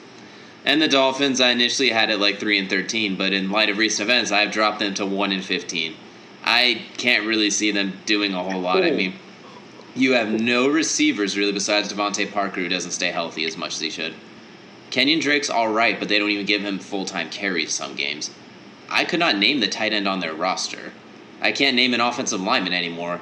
And 0.67 0.81
the 0.81 0.89
Dolphins, 0.89 1.39
I 1.39 1.51
initially 1.51 1.87
had 1.87 2.09
it 2.09 2.19
like 2.19 2.41
three 2.41 2.59
and 2.59 2.69
thirteen, 2.69 3.15
but 3.15 3.31
in 3.31 3.49
light 3.49 3.69
of 3.69 3.77
recent 3.77 4.09
events, 4.09 4.33
I've 4.33 4.51
dropped 4.51 4.79
them 4.79 4.93
to 4.95 5.05
one 5.05 5.31
and 5.31 5.41
fifteen. 5.41 5.95
I 6.43 6.81
can't 6.97 7.25
really 7.25 7.49
see 7.51 7.71
them 7.71 7.93
doing 8.05 8.33
a 8.33 8.43
whole 8.43 8.59
lot. 8.59 8.83
I 8.83 8.91
mean, 8.91 9.13
you 9.95 10.11
have 10.11 10.29
no 10.29 10.67
receivers 10.67 11.37
really 11.37 11.53
besides 11.53 11.93
DeVante 11.93 12.29
Parker 12.33 12.59
who 12.59 12.67
doesn't 12.67 12.91
stay 12.91 13.11
healthy 13.11 13.45
as 13.45 13.55
much 13.55 13.75
as 13.75 13.79
he 13.79 13.89
should. 13.89 14.13
Kenyan 14.91 15.21
Drake's 15.21 15.49
all 15.49 15.69
right, 15.69 15.97
but 15.97 16.09
they 16.09 16.19
don't 16.19 16.31
even 16.31 16.45
give 16.45 16.61
him 16.61 16.79
full 16.79 17.05
time 17.05 17.29
carries 17.29 17.73
some 17.73 17.95
games. 17.95 18.29
I 18.89 19.05
could 19.05 19.21
not 19.21 19.37
name 19.37 19.61
the 19.61 19.69
tight 19.69 19.93
end 19.93 20.05
on 20.05 20.19
their 20.19 20.33
roster. 20.33 20.91
I 21.39 21.53
can't 21.53 21.77
name 21.77 21.93
an 21.93 22.01
offensive 22.01 22.41
lineman 22.41 22.73
anymore. 22.73 23.21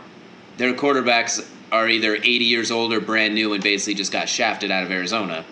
Their 0.57 0.73
quarterbacks 0.73 1.47
are 1.71 1.87
either 1.87 2.15
80 2.15 2.27
years 2.27 2.71
old 2.71 2.91
or 2.91 3.01
brand 3.01 3.35
new 3.35 3.53
and 3.53 3.61
basically 3.61 3.93
just 3.93 4.11
got 4.11 4.29
shafted 4.29 4.71
out 4.71 4.83
of 4.83 4.89
Arizona. 4.89 5.45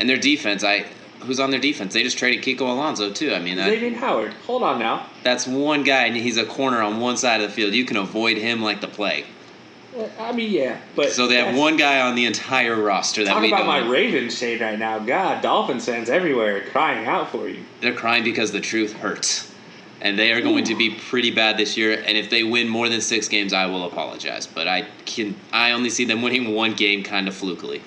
And 0.00 0.08
their 0.08 0.16
defense, 0.16 0.64
I 0.64 0.86
who's 1.20 1.40
on 1.40 1.50
their 1.50 1.60
defense? 1.60 1.94
They 1.94 2.02
just 2.02 2.18
traded 2.18 2.44
Kiko 2.44 2.62
Alonso 2.62 3.12
too. 3.12 3.32
I 3.32 3.38
mean, 3.40 3.56
that, 3.56 3.68
Xavier 3.68 3.96
Howard. 3.98 4.32
Hold 4.46 4.62
on 4.62 4.78
now. 4.78 5.06
that's 5.22 5.46
one 5.46 5.82
guy, 5.82 6.04
and 6.06 6.16
he's 6.16 6.36
a 6.36 6.44
corner 6.44 6.80
on 6.82 7.00
one 7.00 7.16
side 7.16 7.40
of 7.40 7.48
the 7.48 7.54
field. 7.54 7.74
You 7.74 7.84
can 7.84 7.96
avoid 7.96 8.36
him 8.36 8.62
like 8.62 8.80
the 8.80 8.88
plague. 8.88 9.26
I 10.20 10.30
mean, 10.32 10.52
yeah, 10.52 10.78
but 10.94 11.10
So 11.10 11.26
they 11.26 11.36
have 11.36 11.56
one 11.56 11.76
guy 11.76 12.00
on 12.02 12.14
the 12.14 12.24
entire 12.26 12.76
roster 12.80 13.24
that 13.24 13.32
Talk 13.32 13.42
we 13.42 13.48
about 13.48 13.66
my 13.66 13.80
know. 13.80 13.90
Ravens 13.90 14.36
shade 14.38 14.60
right 14.60 14.78
now. 14.78 15.00
God, 15.00 15.42
Dolphins 15.42 15.86
fans 15.86 16.08
everywhere 16.08 16.62
crying 16.68 17.06
out 17.06 17.30
for 17.30 17.48
you. 17.48 17.64
They're 17.80 17.94
crying 17.94 18.22
because 18.22 18.52
the 18.52 18.60
truth 18.60 18.92
hurts. 18.92 19.52
And 20.00 20.16
they 20.16 20.30
are 20.30 20.40
going 20.40 20.62
to 20.64 20.76
be 20.76 20.94
pretty 20.94 21.32
bad 21.32 21.56
this 21.56 21.76
year. 21.76 22.00
And 22.06 22.16
if 22.16 22.30
they 22.30 22.44
win 22.44 22.68
more 22.68 22.88
than 22.88 23.00
six 23.00 23.26
games, 23.26 23.52
I 23.52 23.66
will 23.66 23.84
apologize. 23.86 24.46
But 24.46 24.68
I 24.68 24.82
can 25.06 25.34
I 25.52 25.72
only 25.72 25.90
see 25.90 26.04
them 26.04 26.22
winning 26.22 26.54
one 26.54 26.74
game 26.74 27.02
kind 27.02 27.26
of 27.26 27.34
flukily. 27.34 27.80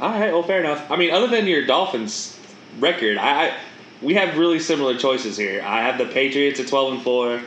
All 0.00 0.10
right, 0.10 0.32
well, 0.32 0.42
fair 0.42 0.60
enough. 0.60 0.90
I 0.90 0.96
mean, 0.96 1.10
other 1.10 1.26
than 1.26 1.46
your 1.46 1.66
Dolphins 1.66 2.35
record, 2.78 3.18
I, 3.18 3.46
I 3.48 3.56
we 4.02 4.14
have 4.14 4.36
really 4.36 4.58
similar 4.58 4.96
choices 4.96 5.36
here. 5.36 5.62
I 5.62 5.80
have 5.82 5.98
the 5.98 6.06
Patriots 6.06 6.60
at 6.60 6.68
twelve 6.68 6.92
and 6.92 7.02
four. 7.02 7.40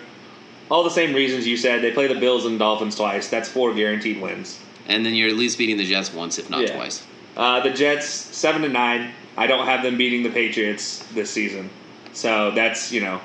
All 0.72 0.84
the 0.84 0.90
same 0.90 1.14
reasons 1.14 1.48
you 1.48 1.58
said. 1.58 1.82
They 1.82 1.92
play 1.92 2.08
the 2.08 2.20
Bills 2.20 2.46
and 2.46 2.60
Dolphins 2.60 2.96
twice. 2.96 3.30
That's 3.30 3.50
four 3.50 3.74
guaranteed 3.74 4.22
wins. 4.22 4.60
And 4.88 5.06
then 5.06 5.14
you're 5.14 5.30
at 5.30 5.36
least 5.36 5.58
beating 5.58 5.78
the 5.78 5.86
Jets 5.86 6.14
once, 6.14 6.38
if 6.38 6.50
not 6.50 6.62
Yeah. 6.62 6.76
twice. 6.76 7.04
Uh, 7.38 7.60
the 7.62 7.72
Jets 7.72 8.08
seven 8.08 8.62
to 8.64 8.70
nine. 8.70 9.12
I 9.38 9.48
don't 9.48 9.66
have 9.66 9.84
them 9.84 9.98
beating 9.98 10.24
the 10.24 10.30
Patriots 10.30 11.06
this 11.14 11.30
season, 11.32 11.70
so 12.14 12.52
that's 12.52 12.92
you 12.92 13.02
know 13.02 13.22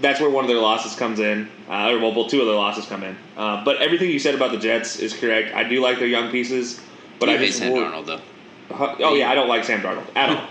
that's 0.00 0.20
where 0.20 0.30
one 0.30 0.44
of 0.44 0.48
their 0.48 0.60
losses 0.60 0.94
comes 0.94 1.20
in, 1.20 1.48
uh, 1.68 1.90
or 1.90 1.98
well, 1.98 2.26
two 2.26 2.40
of 2.40 2.46
their 2.46 2.54
losses 2.56 2.86
come 2.86 3.02
in. 3.02 3.16
Uh, 3.36 3.62
but 3.64 3.80
everything 3.82 4.10
you 4.10 4.18
said 4.18 4.34
about 4.34 4.52
the 4.52 4.58
Jets 4.58 4.98
is 4.98 5.12
correct. 5.14 5.54
I 5.54 5.64
do 5.64 5.80
like 5.82 5.98
their 5.98 6.08
young 6.08 6.30
pieces, 6.30 6.80
but 7.18 7.28
you 7.28 7.34
I 7.34 7.38
hate 7.38 7.46
just 7.46 7.58
Sam 7.58 7.72
Darnold 7.72 8.06
though. 8.06 8.20
Oh 8.70 9.14
yeah, 9.14 9.30
I 9.30 9.34
don't 9.34 9.48
like 9.48 9.64
Sam 9.64 9.80
Darnold 9.80 10.06
at 10.14 10.30
all. 10.30 10.46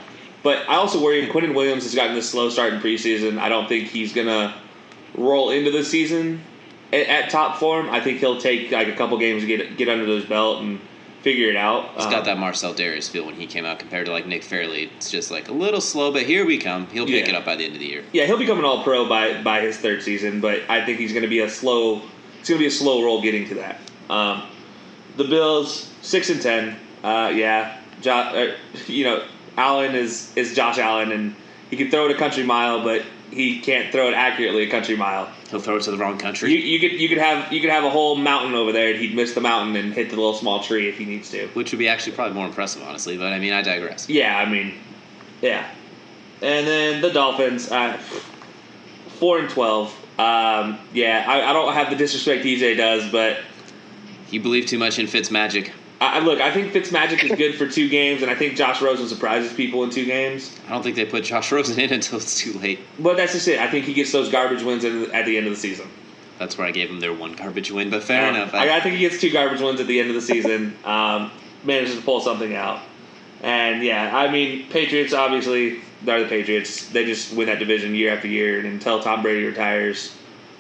But 0.45 0.69
I 0.69 0.75
also 0.75 1.01
worry 1.03 1.25
Quinnen 1.25 1.55
Williams 1.55 1.85
has 1.85 1.95
gotten 1.95 2.13
this 2.13 2.29
slow 2.29 2.49
start 2.49 2.71
in 2.71 2.79
preseason. 2.79 3.39
I 3.39 3.49
don't 3.49 3.67
think 3.67 3.87
he's 3.89 4.13
gonna 4.13 4.53
roll 5.17 5.49
into 5.49 5.71
the 5.71 5.83
season 5.83 6.39
at, 6.93 7.07
at 7.07 7.29
top 7.31 7.57
form. 7.57 7.89
I 7.89 7.99
think 7.99 8.19
he'll 8.19 8.39
take 8.39 8.69
like 8.71 8.87
a 8.87 8.93
couple 8.95 9.17
games 9.17 9.41
to 9.41 9.47
get 9.47 9.75
get 9.75 9.89
under 9.89 10.05
his 10.05 10.23
belt 10.25 10.61
and 10.61 10.79
figure 11.23 11.49
it 11.49 11.55
out. 11.55 11.89
He's 11.95 12.05
Um, 12.05 12.11
got 12.11 12.25
that 12.25 12.37
Marcell 12.37 12.75
Dareus 12.75 13.09
feel 13.09 13.25
when 13.25 13.33
he 13.33 13.47
came 13.47 13.65
out 13.65 13.79
compared 13.79 14.05
to 14.05 14.11
like 14.11 14.27
Nick 14.27 14.43
Fairley. 14.43 14.91
It's 14.95 15.09
just 15.09 15.31
like 15.31 15.47
a 15.49 15.51
little 15.51 15.81
slow, 15.81 16.11
but 16.11 16.21
here 16.21 16.45
we 16.45 16.59
come. 16.59 16.85
He'll 16.93 17.07
pick 17.07 17.25
Yeah. 17.25 17.31
it 17.33 17.35
up 17.35 17.43
by 17.45 17.55
the 17.55 17.65
end 17.65 17.73
of 17.73 17.79
the 17.79 17.87
year. 17.87 18.03
Yeah, 18.13 18.27
he'll 18.27 18.37
become 18.37 18.59
an 18.59 18.65
All 18.65 18.83
Pro 18.83 19.09
by 19.09 19.41
by 19.41 19.61
his 19.61 19.77
third 19.77 20.03
season, 20.03 20.41
but 20.41 20.61
I 20.69 20.85
think 20.85 20.99
he's 20.99 21.11
going 21.11 21.23
to 21.23 21.27
be 21.27 21.39
a 21.39 21.49
slow. 21.49 22.03
It's 22.39 22.49
going 22.49 22.59
to 22.59 22.63
be 22.63 22.67
a 22.67 22.71
slow 22.71 23.03
roll 23.03 23.19
getting 23.19 23.47
to 23.47 23.55
that. 23.55 23.79
Um, 24.11 24.43
the 25.17 25.23
Bills 25.23 25.89
six 26.03 26.29
and 26.29 26.39
ten. 26.39 26.75
Uh, 27.03 27.31
yeah, 27.33 27.77
jo- 28.01 28.11
uh, 28.11 28.51
you 28.87 29.05
know, 29.05 29.23
Allen 29.57 29.95
is 29.95 30.31
is 30.35 30.55
Josh 30.55 30.77
Allen, 30.77 31.11
and 31.11 31.35
he 31.69 31.77
can 31.77 31.89
throw 31.89 32.05
it 32.05 32.11
a 32.11 32.17
country 32.17 32.43
mile, 32.43 32.83
but 32.83 33.03
he 33.31 33.59
can't 33.59 33.91
throw 33.91 34.07
it 34.07 34.13
accurately 34.13 34.63
a 34.63 34.69
country 34.69 34.95
mile. 34.95 35.29
He'll 35.49 35.59
throw 35.59 35.77
it 35.77 35.83
to 35.83 35.91
the 35.91 35.97
wrong 35.97 36.17
country. 36.17 36.51
You, 36.51 36.59
you 36.59 36.79
could 36.79 36.99
you 36.99 37.09
could 37.09 37.17
have 37.17 37.51
you 37.51 37.61
could 37.61 37.69
have 37.69 37.83
a 37.83 37.89
whole 37.89 38.15
mountain 38.15 38.53
over 38.53 38.71
there, 38.71 38.91
and 38.91 38.99
he'd 38.99 39.15
miss 39.15 39.33
the 39.33 39.41
mountain 39.41 39.75
and 39.75 39.93
hit 39.93 40.09
the 40.09 40.15
little 40.15 40.33
small 40.33 40.61
tree 40.63 40.87
if 40.89 40.97
he 40.97 41.05
needs 41.05 41.29
to. 41.31 41.47
which 41.49 41.71
would 41.71 41.79
be 41.79 41.87
actually 41.87 42.13
probably 42.13 42.35
more 42.35 42.45
impressive, 42.47 42.83
honestly. 42.83 43.17
But 43.17 43.33
I 43.33 43.39
mean, 43.39 43.53
I 43.53 43.61
digress. 43.61 44.09
Yeah, 44.09 44.37
I 44.37 44.49
mean, 44.49 44.73
yeah. 45.41 45.69
And 46.41 46.67
then 46.67 47.01
the 47.01 47.11
Dolphins, 47.11 47.71
uh, 47.71 47.97
four 49.19 49.39
and 49.39 49.49
twelve. 49.49 49.95
Um, 50.17 50.79
yeah, 50.93 51.25
I, 51.27 51.49
I 51.49 51.53
don't 51.53 51.73
have 51.73 51.89
the 51.89 51.95
disrespect 51.97 52.45
DJ 52.45 52.77
does, 52.77 53.11
but 53.11 53.39
You 54.31 54.39
believe 54.41 54.65
too 54.65 54.79
much 54.79 54.97
in 54.97 55.07
Fitz 55.07 55.29
magic. 55.29 55.73
I, 56.01 56.19
look, 56.19 56.41
I 56.41 56.51
think 56.51 56.73
Fitzmagic 56.73 57.23
is 57.23 57.37
good 57.37 57.55
for 57.55 57.67
two 57.67 57.87
games, 57.87 58.21
and 58.21 58.29
I 58.29 58.35
think 58.35 58.57
Josh 58.57 58.81
Rosen 58.81 59.07
surprises 59.07 59.53
people 59.53 59.83
in 59.83 59.89
two 59.89 60.05
games. 60.05 60.57
I 60.67 60.71
don't 60.71 60.83
think 60.83 60.95
they 60.95 61.05
put 61.05 61.23
Josh 61.23 61.51
Rosen 61.51 61.79
in 61.79 61.93
until 61.93 62.17
it's 62.19 62.37
too 62.37 62.53
late. 62.59 62.79
But 62.99 63.17
that's 63.17 63.33
just 63.33 63.47
it. 63.47 63.59
I 63.59 63.69
think 63.69 63.85
he 63.85 63.93
gets 63.93 64.11
those 64.11 64.29
garbage 64.29 64.63
wins 64.63 64.83
at, 64.83 65.25
the 65.25 65.37
end 65.37 65.47
of 65.47 65.53
the 65.53 65.59
season. 65.59 65.87
That's 66.37 66.57
where 66.57 66.67
I 66.67 66.71
gave 66.71 66.89
him 66.89 66.99
their 66.99 67.13
one 67.13 67.33
garbage 67.33 67.71
win. 67.71 67.89
But 67.89 68.03
fair 68.03 68.29
enough. 68.29 68.53
I, 68.53 68.75
I 68.75 68.81
think 68.81 68.95
he 68.95 69.01
gets 69.01 69.21
two 69.21 69.31
garbage 69.31 69.61
wins 69.61 69.79
at 69.79 69.87
the 69.87 69.99
end 69.99 70.09
of 70.09 70.15
the 70.15 70.21
season. 70.21 70.75
Um, 70.83 71.31
manages 71.63 71.95
to 71.95 72.01
pull 72.01 72.19
something 72.19 72.55
out. 72.55 72.81
And 73.41 73.83
yeah, 73.83 74.15
I 74.15 74.31
mean, 74.31 74.67
Patriots 74.69 75.13
obviously 75.13 75.81
they're 76.03 76.23
the 76.23 76.29
Patriots. 76.29 76.89
They 76.89 77.05
just 77.05 77.33
win 77.33 77.47
that 77.47 77.59
division 77.59 77.95
year 77.95 78.13
after 78.13 78.27
year, 78.27 78.59
and 78.59 78.67
until 78.67 79.01
Tom 79.01 79.21
Brady 79.21 79.45
retires, 79.45 80.15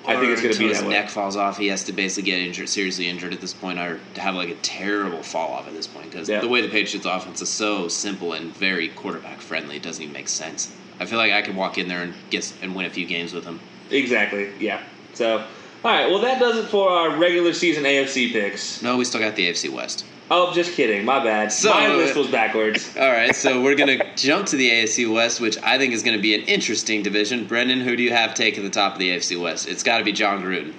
I 0.07 0.19
think 0.19 0.31
it's 0.31 0.41
going 0.41 0.53
to 0.53 0.59
be 0.59 0.67
his 0.69 0.81
way. 0.81 0.89
neck 0.89 1.09
falls 1.09 1.35
off. 1.35 1.57
He 1.57 1.67
has 1.67 1.83
to 1.85 1.93
basically 1.93 2.29
get 2.31 2.39
injured, 2.39 2.69
seriously 2.69 3.07
injured 3.07 3.33
at 3.33 3.41
this 3.41 3.53
point, 3.53 3.79
or 3.79 3.99
have 4.17 4.35
like 4.35 4.49
a 4.49 4.55
terrible 4.55 5.23
fall 5.23 5.51
off 5.53 5.67
at 5.67 5.73
this 5.73 5.87
point. 5.87 6.11
Because 6.11 6.29
Yeah. 6.29 6.39
the 6.41 6.47
way 6.47 6.61
the 6.61 6.69
Patriots 6.69 7.05
offense 7.05 7.41
is 7.41 7.49
so 7.49 7.87
simple 7.87 8.33
and 8.33 8.55
very 8.55 8.89
quarterback 8.89 9.41
friendly, 9.41 9.77
it 9.77 9.83
doesn't 9.83 10.01
even 10.03 10.13
make 10.13 10.27
sense. 10.27 10.71
I 10.99 11.05
feel 11.05 11.17
like 11.17 11.31
I 11.33 11.41
could 11.41 11.55
walk 11.55 11.77
in 11.77 11.87
there 11.87 12.01
and 12.03 12.13
get 12.29 12.51
and 12.61 12.75
win 12.75 12.85
a 12.85 12.89
few 12.89 13.05
games 13.05 13.33
with 13.33 13.43
him. 13.45 13.59
Exactly. 13.91 14.49
Yeah. 14.59 14.81
So, 15.13 15.37
all 15.39 15.91
right. 15.91 16.09
Well, 16.09 16.19
that 16.21 16.39
does 16.39 16.57
it 16.57 16.67
for 16.69 16.89
our 16.89 17.17
regular 17.17 17.53
season 17.53 17.83
AFC 17.83 18.31
picks. 18.31 18.81
No, 18.81 18.97
we 18.97 19.05
still 19.05 19.19
got 19.21 19.35
the 19.35 19.47
AFC 19.49 19.69
West. 19.69 20.05
Oh, 20.31 20.51
just 20.53 20.73
kidding. 20.73 21.05
My 21.05 21.23
bad. 21.23 21.51
So- 21.51 21.69
My 21.69 21.87
list 21.93 22.15
was 22.15 22.27
backwards. 22.27 22.95
All 22.99 23.11
right, 23.11 23.35
so 23.35 23.61
we're 23.61 23.75
gonna 23.75 24.15
jump 24.15 24.47
to 24.47 24.55
the 24.55 24.69
AFC 24.71 25.11
West, 25.11 25.39
which 25.39 25.57
I 25.61 25.77
think 25.77 25.93
is 25.93 26.01
gonna 26.01 26.17
be 26.17 26.33
an 26.33 26.41
interesting 26.41 27.03
division. 27.03 27.45
Brendin, 27.45 27.81
who 27.81 27.95
do 27.95 28.01
you 28.03 28.11
have 28.11 28.33
taking 28.33 28.63
the 28.63 28.69
top 28.71 28.93
of 28.93 28.99
the 28.99 29.09
AFC 29.11 29.39
West? 29.39 29.67
It's 29.67 29.83
got 29.83 29.99
to 29.99 30.03
be 30.03 30.11
Jon 30.11 30.41
Gruden. 30.43 30.73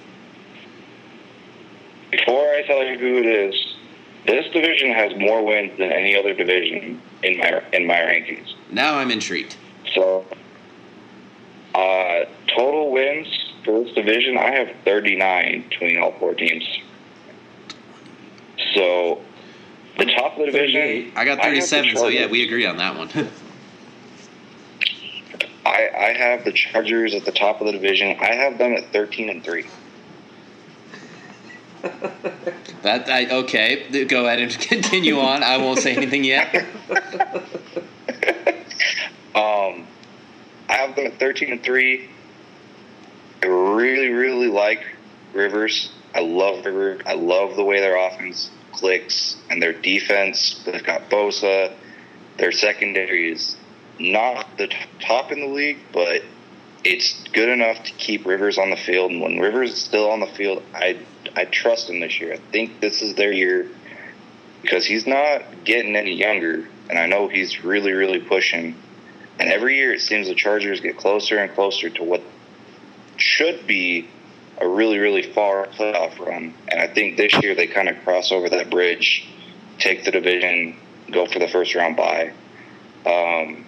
Before 2.10 2.48
I 2.54 2.62
tell 2.66 2.84
you 2.84 2.98
who 2.98 3.18
it 3.18 3.26
is, 3.26 3.76
this 4.26 4.46
division 4.52 4.90
has 4.92 5.16
more 5.16 5.44
wins 5.44 5.78
than 5.78 5.92
any 5.92 6.16
other 6.16 6.34
division 6.34 7.00
in 7.22 7.38
my 7.38 7.62
in 7.72 7.86
my 7.86 7.98
rankings. 7.98 8.52
Now 8.70 8.96
I'm 8.98 9.10
intrigued. 9.12 9.56
So, 9.94 10.24
uh, 11.74 12.24
total 12.56 12.90
wins 12.90 13.28
for 13.64 13.84
this 13.84 13.94
division, 13.94 14.36
I 14.38 14.50
have 14.52 14.70
39 14.84 15.68
between 15.68 15.98
all 15.98 16.12
four 16.18 16.34
teams. 16.34 16.64
So, 18.74 19.20
the 19.96 20.06
top 20.06 20.32
of 20.32 20.38
the 20.38 20.46
division, 20.46 21.12
I 21.16 21.24
got 21.24 21.38
have 21.38 21.54
the 21.54 21.60
37, 21.60 21.96
so 21.96 22.08
yeah, 22.08 22.26
we 22.26 22.44
agree 22.44 22.66
on 22.66 22.76
that 22.76 22.96
one. 22.96 23.08
I, 25.66 25.90
I 25.98 26.12
have 26.12 26.44
the 26.44 26.52
Chargers 26.52 27.14
at 27.14 27.24
the 27.24 27.32
top 27.32 27.60
of 27.60 27.66
the 27.66 27.72
division. 27.72 28.16
I 28.20 28.34
have 28.34 28.58
them 28.58 28.74
at 28.74 28.92
13 28.92 29.28
and 29.28 29.42
three. 29.42 29.66
that 32.82 33.08
I, 33.08 33.28
okay, 33.38 34.04
go 34.04 34.26
ahead 34.26 34.38
and 34.40 34.50
continue 34.60 35.18
on. 35.18 35.42
I 35.42 35.56
won't 35.58 35.80
say 35.80 35.96
anything 35.96 36.24
yet. 36.24 36.66
Um, 39.36 39.86
I 40.66 40.76
have 40.78 40.96
them 40.96 41.06
at 41.06 41.18
13 41.18 41.52
and 41.52 41.62
3. 41.62 42.08
I 43.42 43.46
really, 43.46 44.08
really 44.08 44.48
like 44.48 44.86
Rivers. 45.34 45.90
I 46.14 46.20
love 46.20 46.64
Rivers. 46.64 47.02
I 47.04 47.14
love 47.14 47.54
the 47.54 47.62
way 47.62 47.80
their 47.80 47.98
offense 47.98 48.50
clicks, 48.76 49.36
and 49.50 49.62
their 49.62 49.72
defense, 49.72 50.62
they've 50.64 50.84
got 50.84 51.10
Bosa. 51.10 51.74
Their 52.38 52.52
secondary 52.52 53.32
is 53.32 53.56
not 53.98 54.58
the 54.58 54.70
top 55.00 55.32
in 55.32 55.40
the 55.40 55.46
league, 55.46 55.78
but 55.92 56.22
it's 56.84 57.22
good 57.32 57.48
enough 57.48 57.82
to 57.84 57.92
keep 57.92 58.26
Rivers 58.26 58.58
on 58.58 58.70
the 58.70 58.76
field. 58.76 59.10
And 59.10 59.20
when 59.20 59.38
Rivers 59.38 59.72
is 59.72 59.80
still 59.80 60.10
on 60.10 60.20
the 60.20 60.26
field, 60.26 60.62
I 60.74 60.98
I 61.34 61.44
trust 61.44 61.90
him 61.90 62.00
this 62.00 62.20
year. 62.20 62.34
I 62.34 62.38
think 62.52 62.80
this 62.80 63.02
is 63.02 63.14
their 63.14 63.32
year 63.32 63.68
because 64.62 64.86
he's 64.86 65.06
not 65.06 65.42
getting 65.64 65.96
any 65.96 66.14
younger, 66.14 66.68
and 66.88 66.98
I 66.98 67.06
know 67.06 67.28
he's 67.28 67.64
really 67.64 67.92
really 67.92 68.20
pushing. 68.20 68.76
And 69.38 69.50
every 69.50 69.76
year 69.76 69.92
it 69.92 70.00
seems 70.00 70.28
the 70.28 70.34
Chargers 70.34 70.80
get 70.80 70.96
closer 70.96 71.38
and 71.38 71.52
closer 71.52 71.90
to 71.90 72.04
what 72.04 72.22
should 73.16 73.66
be 73.66 74.08
a 74.58 74.68
really 74.68 74.98
really 74.98 75.22
far 75.22 75.66
playoff 75.66 76.18
run. 76.18 76.54
And 76.68 76.80
I 76.80 76.86
think 76.86 77.16
this 77.16 77.32
year 77.42 77.54
they 77.54 77.66
kind 77.66 77.88
of 77.88 78.02
cross 78.04 78.32
over 78.32 78.48
that 78.50 78.70
bridge, 78.70 79.26
take 79.78 80.04
the 80.04 80.10
division, 80.10 80.76
go 81.10 81.26
for 81.26 81.38
the 81.38 81.48
first 81.48 81.74
round 81.74 81.96
bye. 81.96 82.32
Um, 83.04 83.64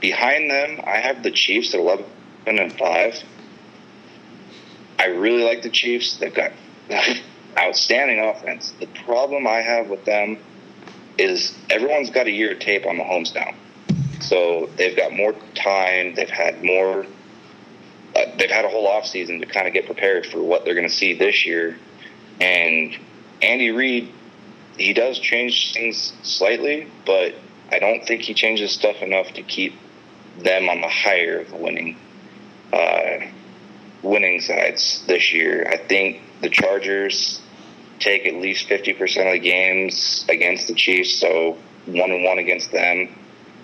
behind 0.00 0.50
them, 0.50 0.80
I 0.84 0.98
have 0.98 1.22
the 1.22 1.30
Chiefs 1.30 1.74
at 1.74 1.80
eleven 1.80 2.06
and 2.46 2.72
five. 2.72 3.22
I 4.98 5.06
really 5.06 5.44
like 5.44 5.62
the 5.62 5.70
Chiefs. 5.70 6.16
They've 6.16 6.34
got 6.34 6.52
outstanding 7.58 8.20
offense. 8.20 8.72
The 8.80 8.86
problem 9.04 9.46
I 9.46 9.58
have 9.58 9.88
with 9.88 10.04
them 10.04 10.38
is 11.18 11.54
everyone's 11.70 12.10
got 12.10 12.26
a 12.26 12.30
year 12.30 12.52
of 12.52 12.60
tape 12.60 12.86
on 12.86 12.96
Mahomes 12.96 13.34
now. 13.34 13.54
So 14.20 14.68
they've 14.76 14.96
got 14.96 15.12
more 15.12 15.34
time. 15.54 16.14
They've 16.14 16.28
had 16.28 16.62
more. 16.62 17.06
Uh, 18.16 18.34
they've 18.38 18.50
had 18.50 18.64
a 18.64 18.68
whole 18.68 18.86
off 18.86 19.06
season 19.06 19.40
to 19.40 19.46
kind 19.46 19.66
of 19.66 19.74
get 19.74 19.84
prepared 19.84 20.24
for 20.24 20.42
what 20.42 20.64
they're 20.64 20.74
going 20.74 20.88
to 20.88 20.94
see 20.94 21.12
this 21.12 21.44
year. 21.44 21.76
And 22.40 22.96
Andy 23.42 23.70
Reid, 23.70 24.10
he 24.78 24.94
does 24.94 25.18
change 25.18 25.74
things 25.74 26.14
slightly, 26.22 26.88
but 27.04 27.34
I 27.70 27.78
don't 27.78 28.06
think 28.06 28.22
he 28.22 28.32
changes 28.32 28.72
stuff 28.72 29.02
enough 29.02 29.34
to 29.34 29.42
keep 29.42 29.74
them 30.38 30.68
on 30.68 30.80
the 30.80 30.88
higher 30.88 31.40
of 31.40 31.50
the 31.50 31.56
winning 31.56 31.98
uh, 32.72 33.18
winning 34.02 34.40
sides 34.40 35.04
this 35.06 35.32
year. 35.32 35.68
I 35.68 35.76
think 35.76 36.22
the 36.40 36.48
Chargers 36.50 37.40
take 37.98 38.26
at 38.26 38.34
least 38.34 38.68
fifty 38.68 38.92
percent 38.92 39.28
of 39.28 39.32
the 39.34 39.38
games 39.40 40.24
against 40.28 40.68
the 40.68 40.74
Chiefs, 40.74 41.14
so 41.14 41.56
one 41.86 42.10
and 42.10 42.24
one 42.24 42.38
against 42.38 42.70
them. 42.70 43.14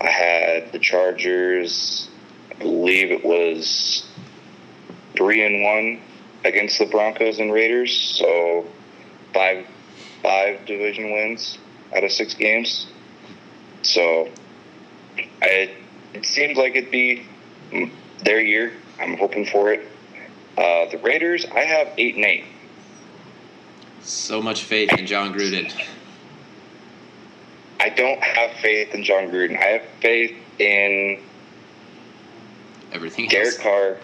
I 0.01 0.09
had 0.09 0.73
the 0.73 0.79
Chargers. 0.79 2.09
I 2.51 2.55
believe 2.55 3.11
it 3.11 3.25
was 3.25 4.05
three 5.17 5.45
and 5.45 5.63
one 5.63 6.01
against 6.45 6.79
the 6.79 6.87
Broncos 6.87 7.39
and 7.39 7.53
Raiders, 7.53 7.93
so 8.19 8.67
five 9.33 9.67
five 10.23 10.65
division 10.67 11.13
wins 11.13 11.59
out 11.95 12.05
of 12.05 12.13
six 12.13 12.35
games. 12.35 12.87
So 13.83 14.29
I, 15.43 15.71
it 16.15 16.25
seems 16.25 16.57
like 16.57 16.77
it'd 16.77 16.91
be 16.91 17.27
their 18.25 18.41
year. 18.41 18.73
I'm 19.01 19.17
hoping 19.17 19.47
for 19.47 19.73
it. 19.73 19.89
Uh, 20.57 20.87
the 20.91 20.99
Raiders, 21.03 21.45
I 21.47 21.61
have 21.61 21.89
eight 21.99 22.15
and 22.17 22.25
eight. 22.25 22.45
So 24.03 24.43
much 24.43 24.63
faith 24.63 24.93
in 24.99 25.07
Jon 25.07 25.33
Gruden. 25.33 25.73
I 27.81 27.89
don't 27.89 28.23
have 28.23 28.53
faith 28.61 28.95
in 28.95 29.03
Jon 29.03 29.29
Gruden. 29.29 29.59
I 29.59 29.79
have 29.79 29.83
faith 30.01 30.37
in 30.59 31.21
Everything 32.93 33.27
Derek 33.29 33.47
else. 33.47 33.59
Carr 33.59 33.97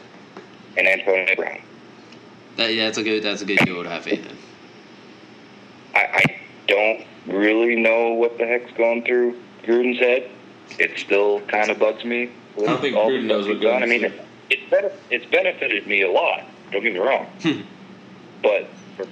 and 0.77 0.87
Antonio 0.87 1.35
Brown. 1.37 1.61
That, 2.57 2.75
yeah, 2.75 2.87
that's 2.87 2.99
a 2.99 3.03
good. 3.03 3.23
That's 3.23 3.43
a 3.43 3.45
good 3.45 3.59
duo 3.65 3.83
to 3.83 3.89
have 3.89 4.05
faith 4.05 4.25
in. 4.27 4.37
I, 5.95 6.01
I 6.15 6.41
don't 6.67 7.07
really 7.27 7.77
know 7.77 8.11
what 8.11 8.39
the 8.39 8.47
heck's 8.47 8.73
going 8.73 9.05
through 9.05 9.41
Gruden's 9.65 9.99
head. 9.99 10.31
It 10.79 10.99
still 10.99 11.41
kind 11.43 11.71
of 11.71 11.79
bugs 11.79 12.05
me. 12.05 12.31
I 12.57 12.61
don't 12.63 12.81
think 12.81 12.97
All 12.97 13.11
Gruden 13.11 13.25
knows 13.25 13.45
stuff 13.45 13.55
what 13.55 13.63
he's 13.63 13.63
done. 13.63 13.83
I 13.83 13.87
mean, 13.87 14.05
it, 14.05 14.27
it's, 14.51 14.73
benef- 14.73 14.97
it's 15.11 15.27
benefited 15.27 15.87
me 15.87 16.03
a 16.03 16.11
lot. 16.11 16.45
Don't 16.73 16.83
get 16.83 16.93
me 16.93 16.99
wrong. 16.99 17.27
Hmm. 17.43 17.61
but 18.43 18.69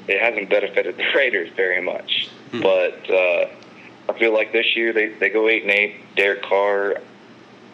it 0.08 0.20
hasn't 0.20 0.50
benefited 0.50 0.96
the 0.96 1.04
Raiders 1.14 1.50
very 1.56 1.80
much. 1.80 2.28
Hmm. 2.50 2.62
But 2.62 3.10
uh, 3.10 3.48
I 4.08 4.18
feel 4.18 4.32
like 4.32 4.52
this 4.52 4.76
year 4.76 4.92
they, 4.92 5.08
they 5.08 5.28
go 5.30 5.48
eight 5.48 5.62
and 5.62 5.70
eight. 5.70 5.96
Derek 6.16 6.42
Carr, 6.42 7.00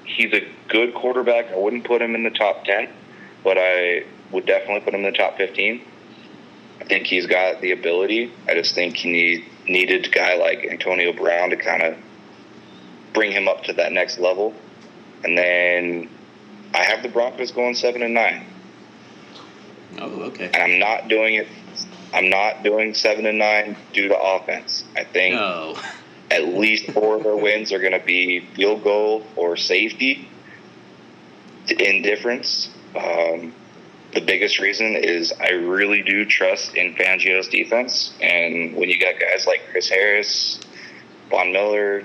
he's 0.05 0.33
a 0.33 0.47
good 0.68 0.95
quarterback. 0.95 1.51
I 1.51 1.57
wouldn't 1.57 1.85
put 1.85 2.03
him 2.03 2.14
in 2.14 2.23
the 2.23 2.31
top 2.31 2.64
ten, 2.64 2.88
but 3.44 3.57
I 3.59 4.05
would 4.31 4.46
definitely 4.46 4.81
put 4.81 4.94
him 4.94 5.05
in 5.05 5.12
the 5.12 5.16
top 5.18 5.37
fifteen. 5.37 5.83
I 6.81 6.85
think 6.85 7.07
he's 7.07 7.26
got 7.26 7.61
the 7.61 7.70
ability. 7.72 8.33
I 8.48 8.55
just 8.55 8.74
think 8.74 8.96
he 8.96 9.11
need, 9.12 9.44
needed 9.68 10.07
a 10.07 10.09
guy 10.09 10.35
like 10.37 10.66
Antonio 10.68 11.12
Brown 11.12 11.50
to 11.50 11.57
kind 11.57 11.83
of 11.83 11.96
bring 13.14 13.31
him 13.31 13.46
up 13.46 13.62
to 13.64 13.72
that 13.74 13.92
next 13.92 14.18
level. 14.18 14.52
And 15.22 15.38
then 15.38 16.09
I 16.74 16.83
have 16.83 17.02
the 17.05 17.09
Broncos 17.09 17.52
going 17.52 17.74
seven 17.76 18.02
and 18.02 18.14
nine 18.14 18.46
Oh, 20.00 20.22
okay. 20.22 20.46
and 20.52 20.57
I'm 20.57 20.78
not 20.81 21.07
doing 21.09 21.35
it. 21.35 21.46
I'm 22.12 22.28
not 22.31 22.62
doing 22.64 22.94
seven 22.94 23.26
and 23.26 23.38
nine 23.38 23.76
due 23.92 24.09
to 24.09 24.18
offense. 24.20 24.83
I 24.96 25.05
think 25.05 25.35
No. 25.37 25.78
at 26.31 26.48
least 26.48 26.90
four 26.90 27.16
of 27.16 27.22
their 27.22 27.37
wins 27.37 27.72
are 27.72 27.78
going 27.78 27.92
to 27.98 28.05
be 28.05 28.40
field 28.57 28.83
goal 28.83 29.24
or 29.37 29.57
safety 29.57 30.28
in 31.78 32.02
difference. 32.02 32.70
Um, 32.94 33.55
the 34.12 34.20
biggest 34.20 34.59
reason 34.59 34.94
is 34.96 35.33
I 35.33 35.50
really 35.52 36.02
do 36.02 36.26
trust 36.26 36.74
in 36.74 36.94
Fangio's 36.94 37.48
defense, 37.48 38.12
and 38.20 38.76
when 38.76 38.90
you 38.90 38.98
got 38.98 39.18
guys 39.18 39.46
like 39.46 39.62
Chris 39.70 39.88
Harris, 39.88 40.61
Von 41.31 41.52
Miller, 41.52 42.05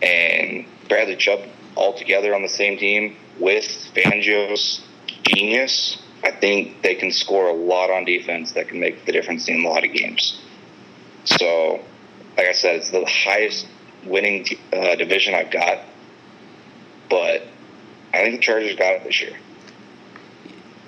and 0.00 0.64
Bradley 0.88 1.16
Chubb 1.16 1.40
all 1.74 1.92
together 1.94 2.34
on 2.34 2.42
the 2.42 2.48
same 2.48 2.78
team 2.78 3.16
with 3.40 3.64
Fangio's 3.94 4.80
genius, 5.22 5.98
I 6.22 6.30
think 6.30 6.82
they 6.82 6.94
can 6.94 7.10
score 7.10 7.48
a 7.48 7.52
lot 7.52 7.90
on 7.90 8.04
defense 8.04 8.52
that 8.52 8.68
can 8.68 8.78
make 8.78 9.04
the 9.06 9.12
difference 9.12 9.48
in 9.48 9.64
a 9.64 9.68
lot 9.68 9.84
of 9.84 9.92
games. 9.92 10.40
So, 11.24 11.80
like 12.36 12.46
I 12.46 12.52
said, 12.52 12.76
it's 12.76 12.90
the 12.90 13.04
highest 13.04 13.66
winning 14.04 14.46
uh, 14.72 14.94
division 14.94 15.34
I've 15.34 15.50
got, 15.50 15.80
but 17.10 17.42
I 18.14 18.22
think 18.22 18.36
the 18.36 18.42
Chargers 18.42 18.76
got 18.76 18.94
it 18.94 19.04
this 19.04 19.20
year. 19.20 19.36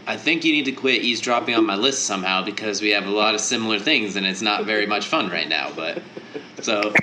I 0.08 0.16
think 0.16 0.42
you 0.42 0.52
need 0.52 0.64
to 0.64 0.72
quit 0.72 1.02
eavesdropping 1.02 1.54
on 1.54 1.66
my 1.66 1.76
list 1.76 2.06
somehow 2.06 2.42
because 2.42 2.80
we 2.80 2.88
have 2.90 3.04
a 3.04 3.10
lot 3.10 3.34
of 3.34 3.42
similar 3.42 3.78
things 3.78 4.16
and 4.16 4.24
it's 4.24 4.40
not 4.40 4.64
very 4.64 4.86
much 4.86 5.06
fun 5.06 5.28
right 5.28 5.46
now. 5.46 5.70
But 5.76 6.02
so 6.62 6.94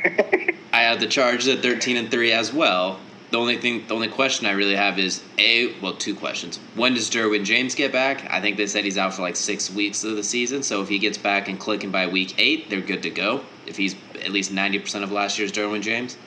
I 0.74 0.82
have 0.82 1.00
the 1.00 1.06
Chargers 1.06 1.48
at 1.48 1.62
thirteen 1.62 1.98
and 1.98 2.10
three 2.10 2.32
as 2.32 2.52
well. 2.52 3.00
The 3.30 3.38
only 3.38 3.58
thing, 3.58 3.86
the 3.88 3.94
only 3.94 4.08
question 4.08 4.48
I 4.48 4.54
really 4.54 4.76
have 4.76 4.98
is 4.98 5.22
a 5.38 5.80
well, 5.82 5.94
two 5.94 6.16
questions. 6.16 6.58
When 6.74 6.96
does 6.96 7.12
Derwin 7.12 7.46
James 7.46 7.76
get 7.76 7.92
back? 7.92 8.26
I 8.32 8.42
think 8.42 8.58
they 8.58 8.66
said 8.66 8.84
he's 8.84 8.98
out 8.98 9.14
for 9.14 9.22
like 9.22 9.36
six 9.36 9.70
weeks 9.70 10.04
of 10.04 10.16
the 10.16 10.24
season. 10.24 10.64
So 10.64 10.82
if 10.82 10.90
he 10.90 10.98
gets 10.98 11.20
back 11.20 11.48
and 11.48 11.60
clicking 11.60 11.92
by 11.92 12.08
week 12.08 12.34
eight, 12.40 12.72
they're 12.72 12.82
good 12.82 13.04
to 13.04 13.12
go. 13.12 13.42
If 13.68 13.78
he's 13.78 13.96
at 14.16 14.32
least 14.32 14.52
ninety 14.52 14.80
percent 14.80 15.04
of 15.04 15.12
last 15.12 15.38
year's 15.38 15.52
Derwin 15.52 15.84
James. 15.84 16.18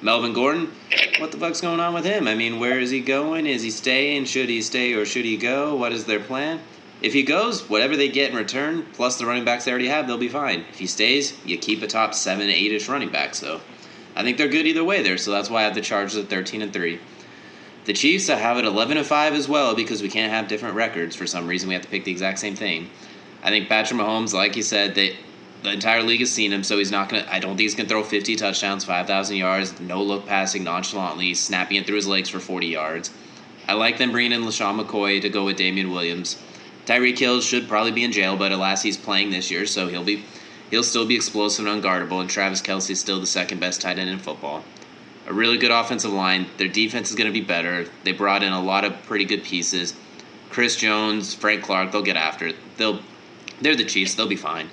Melvin 0.00 0.32
Gordon, 0.32 0.72
what 1.18 1.32
the 1.32 1.38
fuck's 1.38 1.60
going 1.60 1.80
on 1.80 1.92
with 1.92 2.04
him? 2.04 2.28
I 2.28 2.34
mean, 2.34 2.60
where 2.60 2.78
is 2.78 2.90
he 2.90 3.00
going? 3.00 3.46
Is 3.46 3.62
he 3.62 3.70
staying? 3.70 4.26
Should 4.26 4.48
he 4.48 4.62
stay 4.62 4.92
or 4.94 5.04
should 5.04 5.24
he 5.24 5.36
go? 5.36 5.74
What 5.74 5.92
is 5.92 6.04
their 6.04 6.20
plan? 6.20 6.60
If 7.00 7.12
he 7.12 7.22
goes, 7.22 7.68
whatever 7.68 7.96
they 7.96 8.08
get 8.08 8.30
in 8.30 8.36
return, 8.36 8.86
plus 8.92 9.18
the 9.18 9.26
running 9.26 9.44
backs 9.44 9.64
they 9.64 9.70
already 9.70 9.88
have, 9.88 10.06
they'll 10.06 10.18
be 10.18 10.28
fine. 10.28 10.64
If 10.70 10.78
he 10.78 10.86
stays, 10.86 11.36
you 11.44 11.58
keep 11.58 11.82
a 11.82 11.86
top 11.86 12.14
seven, 12.14 12.48
eight 12.48 12.72
ish 12.72 12.88
running 12.88 13.10
back. 13.10 13.34
So 13.34 13.60
I 14.16 14.22
think 14.22 14.36
they're 14.36 14.48
good 14.48 14.66
either 14.66 14.84
way 14.84 15.02
there. 15.02 15.18
So 15.18 15.30
that's 15.30 15.50
why 15.50 15.60
I 15.60 15.64
have 15.64 15.74
the 15.74 15.80
Chargers 15.80 16.16
at 16.16 16.28
thirteen 16.28 16.62
and 16.62 16.72
three. 16.72 16.98
The 17.84 17.92
Chiefs, 17.92 18.28
I 18.28 18.36
have 18.36 18.58
at 18.58 18.64
eleven 18.64 18.96
and 18.96 19.06
five 19.06 19.34
as 19.34 19.48
well 19.48 19.74
because 19.74 20.02
we 20.02 20.08
can't 20.08 20.32
have 20.32 20.48
different 20.48 20.74
records 20.74 21.14
for 21.14 21.26
some 21.26 21.46
reason. 21.46 21.68
We 21.68 21.74
have 21.74 21.84
to 21.84 21.88
pick 21.88 22.04
the 22.04 22.10
exact 22.10 22.40
same 22.40 22.56
thing. 22.56 22.90
I 23.42 23.50
think 23.50 23.68
Patrick 23.68 24.00
Mahomes, 24.00 24.34
like 24.34 24.56
you 24.56 24.62
said, 24.64 24.94
they 24.96 25.16
the 25.62 25.72
entire 25.72 26.02
league 26.02 26.20
has 26.20 26.30
seen 26.30 26.52
him, 26.52 26.62
so 26.62 26.78
he's 26.78 26.90
not 26.90 27.08
gonna. 27.08 27.26
I 27.30 27.40
don't 27.40 27.50
think 27.50 27.60
he's 27.60 27.74
gonna 27.74 27.88
throw 27.88 28.02
50 28.02 28.36
touchdowns, 28.36 28.84
5,000 28.84 29.36
yards, 29.36 29.80
no 29.80 30.02
look 30.02 30.26
passing 30.26 30.64
nonchalantly, 30.64 31.34
snapping 31.34 31.78
it 31.78 31.86
through 31.86 31.96
his 31.96 32.06
legs 32.06 32.28
for 32.28 32.40
40 32.40 32.66
yards. 32.66 33.10
I 33.66 33.74
like 33.74 33.98
them 33.98 34.12
bringing 34.12 34.32
in 34.32 34.42
LeSean 34.42 34.82
McCoy 34.82 35.20
to 35.20 35.28
go 35.28 35.44
with 35.44 35.56
Damien 35.56 35.90
Williams. 35.90 36.38
Tyreek 36.86 37.18
Hill 37.18 37.42
should 37.42 37.68
probably 37.68 37.92
be 37.92 38.02
in 38.02 38.12
jail, 38.12 38.34
but 38.34 38.50
alas, 38.50 38.82
he's 38.82 38.96
playing 38.96 39.30
this 39.30 39.50
year, 39.50 39.66
so 39.66 39.88
he'll 39.88 40.04
be 40.04 40.24
he'll 40.70 40.82
still 40.82 41.04
be 41.06 41.16
explosive 41.16 41.66
and 41.66 41.82
unguardable. 41.82 42.20
And 42.20 42.30
Travis 42.30 42.62
Kelce's 42.62 43.00
still 43.00 43.20
the 43.20 43.26
second 43.26 43.60
best 43.60 43.80
tight 43.80 43.98
end 43.98 44.08
in 44.08 44.18
football. 44.18 44.64
A 45.26 45.32
really 45.34 45.58
good 45.58 45.70
offensive 45.70 46.12
line. 46.12 46.46
Their 46.56 46.68
defense 46.68 47.10
is 47.10 47.16
going 47.16 47.26
to 47.26 47.38
be 47.38 47.44
better. 47.44 47.86
They 48.04 48.12
brought 48.12 48.42
in 48.42 48.54
a 48.54 48.62
lot 48.62 48.84
of 48.84 49.02
pretty 49.02 49.26
good 49.26 49.44
pieces. 49.44 49.92
Chris 50.48 50.76
Jones, 50.76 51.34
Frank 51.34 51.62
Clark, 51.62 51.92
they'll 51.92 52.00
get 52.00 52.16
after 52.16 52.46
it. 52.46 52.56
They'll 52.78 53.00
they're 53.60 53.76
the 53.76 53.84
Chiefs. 53.84 54.14
They'll 54.14 54.26
be 54.26 54.36
fine. 54.36 54.70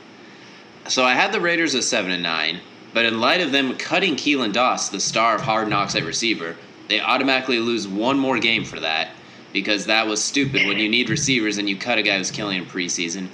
So 0.88 1.04
I 1.04 1.14
had 1.14 1.32
the 1.32 1.42
Raiders 1.42 1.74
at 1.74 1.84
seven 1.84 2.12
and 2.12 2.22
nine, 2.22 2.60
but 2.94 3.06
in 3.06 3.20
light 3.20 3.42
of 3.42 3.52
them 3.52 3.76
cutting 3.76 4.16
Keelan 4.16 4.54
Doss, 4.54 4.90
the 4.90 5.00
star 5.00 5.36
of 5.36 5.42
Hard 5.42 5.68
Knocks 5.68 5.96
at 5.96 6.04
receiver, 6.04 6.56
they 6.88 7.00
automatically 7.00 7.58
lose 7.58 7.88
one 7.88 8.20
more 8.20 8.38
game 8.38 8.64
for 8.64 8.80
that 8.80 9.10
because 9.52 9.88
that 9.88 10.06
was 10.06 10.24
stupid 10.24 10.68
when 10.68 10.78
you 10.78 10.88
need 10.88 11.10
receivers 11.10 11.58
and 11.58 11.68
you 11.68 11.76
cut 11.76 11.98
a 11.98 12.04
guy 12.04 12.18
who's 12.18 12.30
killing 12.30 12.60
in 12.60 12.66
preseason, 12.66 13.30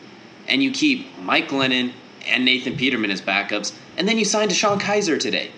and 0.47 0.63
you 0.63 0.71
keep 0.71 1.07
Mike 1.19 1.49
Glennon, 1.49 1.91
and 2.27 2.45
Nathan 2.45 2.77
Peterman 2.77 3.11
as 3.11 3.21
backups, 3.21 3.73
and 3.97 4.07
then 4.07 4.17
you 4.17 4.23
signed 4.23 4.51
DeShone 4.51 4.79
Kizer 4.79 5.19
today. 5.19 5.51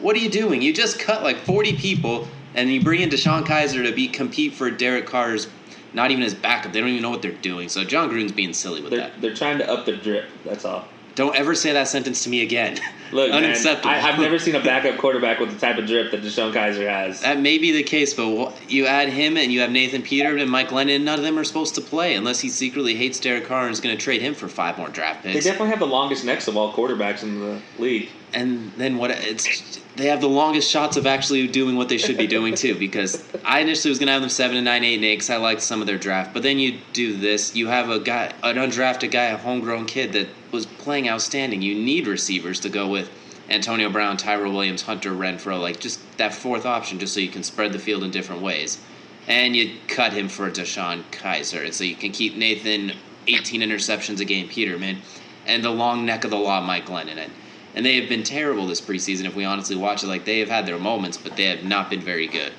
What 0.00 0.16
are 0.16 0.20
you 0.20 0.30
doing? 0.30 0.62
You 0.62 0.72
just 0.72 0.98
cut 0.98 1.22
like 1.22 1.38
40 1.38 1.76
people, 1.76 2.28
and 2.54 2.70
you 2.72 2.80
bring 2.80 3.00
in 3.00 3.10
DeShone 3.10 3.44
Kizer 3.44 3.84
to 3.84 3.92
be 3.92 4.08
compete 4.08 4.54
for 4.54 4.70
Derek 4.70 5.06
Carr's 5.06 5.48
not 5.92 6.10
even 6.10 6.22
his 6.22 6.34
backup. 6.34 6.72
They 6.72 6.80
don't 6.80 6.88
even 6.90 7.02
know 7.02 7.10
what 7.10 7.22
they're 7.22 7.32
doing. 7.32 7.68
So 7.68 7.84
Jon 7.84 8.10
Gruden's 8.10 8.32
being 8.32 8.52
silly 8.52 8.80
with 8.80 8.90
They're, 8.90 9.00
that. 9.00 9.20
they're 9.20 9.34
trying 9.34 9.58
to 9.58 9.70
up 9.70 9.84
the 9.86 9.96
drip. 9.96 10.26
That's 10.44 10.64
all. 10.64 10.86
Don't 11.14 11.36
ever 11.36 11.54
say 11.54 11.72
that 11.72 11.88
sentence 11.88 12.24
to 12.24 12.30
me 12.30 12.42
again. 12.42 12.78
Look, 13.12 13.30
man, 13.30 13.44
Unacceptable. 13.44 13.90
I, 13.90 14.00
I've 14.00 14.18
never 14.18 14.38
seen 14.38 14.56
a 14.56 14.62
backup 14.62 14.98
quarterback 14.98 15.38
with 15.38 15.52
the 15.52 15.58
type 15.58 15.78
of 15.78 15.86
drip 15.86 16.10
that 16.10 16.22
DeShone 16.22 16.52
Kizer 16.52 16.88
has. 16.88 17.20
That 17.20 17.38
may 17.38 17.58
be 17.58 17.70
the 17.70 17.84
case, 17.84 18.12
but 18.12 18.52
you 18.68 18.86
add 18.86 19.08
him 19.08 19.36
and 19.36 19.52
you 19.52 19.60
have 19.60 19.70
Nathan 19.70 20.02
Peter 20.02 20.36
and 20.36 20.50
Mike 20.50 20.70
Glennon. 20.70 21.02
None 21.02 21.18
of 21.18 21.24
them 21.24 21.38
are 21.38 21.44
supposed 21.44 21.76
to 21.76 21.80
play 21.80 22.14
unless 22.14 22.40
he 22.40 22.48
secretly 22.48 22.96
hates 22.96 23.20
Derek 23.20 23.46
Carr 23.46 23.66
and 23.66 23.72
is 23.72 23.80
going 23.80 23.96
to 23.96 24.02
trade 24.02 24.20
him 24.20 24.34
for 24.34 24.48
five 24.48 24.76
more 24.78 24.88
draft 24.88 25.22
picks. 25.22 25.34
They 25.44 25.50
definitely 25.50 25.70
have 25.70 25.78
the 25.78 25.86
longest 25.86 26.24
necks 26.24 26.48
of 26.48 26.56
all 26.56 26.72
quarterbacks 26.72 27.22
in 27.22 27.38
the 27.38 27.60
league. 27.78 28.08
and 28.32 28.72
then 28.72 28.98
what? 28.98 29.12
It's 29.12 29.80
they 29.96 30.06
have 30.06 30.20
the 30.20 30.28
longest 30.28 30.68
shots 30.68 30.96
of 30.96 31.06
actually 31.06 31.46
doing 31.46 31.76
what 31.76 31.88
they 31.88 31.98
should 31.98 32.16
be 32.18 32.26
doing 32.26 32.56
too. 32.56 32.76
Because 32.76 33.24
I 33.44 33.60
initially 33.60 33.90
was 33.90 34.00
going 34.00 34.08
to 34.08 34.12
have 34.12 34.22
them 34.22 34.30
seven 34.30 34.56
and 34.56 34.64
nine, 34.64 34.82
eight 34.82 34.96
and 34.96 35.04
eight 35.04 35.16
because 35.16 35.30
I 35.30 35.36
liked 35.36 35.62
some 35.62 35.80
of 35.80 35.86
their 35.86 35.98
draft. 35.98 36.34
But 36.34 36.42
then 36.42 36.58
you 36.58 36.78
do 36.92 37.16
this, 37.16 37.54
you 37.54 37.68
have 37.68 37.90
a 37.90 38.00
guy, 38.00 38.32
an 38.42 38.56
undrafted 38.56 39.12
guy, 39.12 39.26
a 39.26 39.36
homegrown 39.36 39.86
kid 39.86 40.12
that 40.14 40.28
was 40.54 40.64
playing 40.66 41.08
outstanding. 41.08 41.60
You 41.60 41.74
need 41.74 42.06
receivers 42.06 42.60
to 42.60 42.70
go 42.70 42.88
with. 42.88 43.10
Antonio 43.50 43.90
Brown, 43.90 44.16
Tyrell 44.16 44.52
Williams, 44.52 44.80
Hunter 44.80 45.12
Renfrow, 45.12 45.60
like 45.60 45.78
just 45.78 46.00
that 46.16 46.32
fourth 46.32 46.64
option, 46.64 46.98
just 46.98 47.12
so 47.12 47.20
you 47.20 47.28
can 47.28 47.42
spread 47.42 47.72
the 47.72 47.78
field 47.78 48.02
in 48.02 48.10
different 48.10 48.40
ways. 48.40 48.78
And 49.26 49.54
you 49.54 49.76
cut 49.86 50.14
him 50.14 50.28
for 50.28 50.50
DeShone 50.50 51.02
Kizer, 51.10 51.64
and 51.64 51.74
so 51.74 51.84
you 51.84 51.96
can 51.96 52.12
keep 52.12 52.36
Nathan 52.36 52.92
18 53.26 53.60
interceptions 53.60 54.20
a 54.20 54.24
game, 54.24 54.48
Peterman, 54.48 54.98
and 55.46 55.62
the 55.62 55.70
long 55.70 56.06
neck 56.06 56.24
of 56.24 56.30
the 56.30 56.38
law, 56.38 56.60
Mike 56.62 56.86
Glennon. 56.86 57.18
And, 57.18 57.32
and 57.74 57.84
they 57.84 57.96
have 58.00 58.08
been 58.08 58.22
terrible 58.22 58.66
this 58.66 58.80
preseason 58.80 59.24
if 59.24 59.34
we 59.34 59.44
honestly 59.44 59.76
watch 59.76 60.02
it. 60.04 60.06
Like 60.06 60.24
they 60.24 60.38
have 60.38 60.48
had 60.48 60.64
their 60.64 60.78
moments, 60.78 61.18
but 61.18 61.36
they 61.36 61.44
have 61.44 61.64
not 61.64 61.90
been 61.90 62.00
very 62.00 62.28
good. 62.28 62.52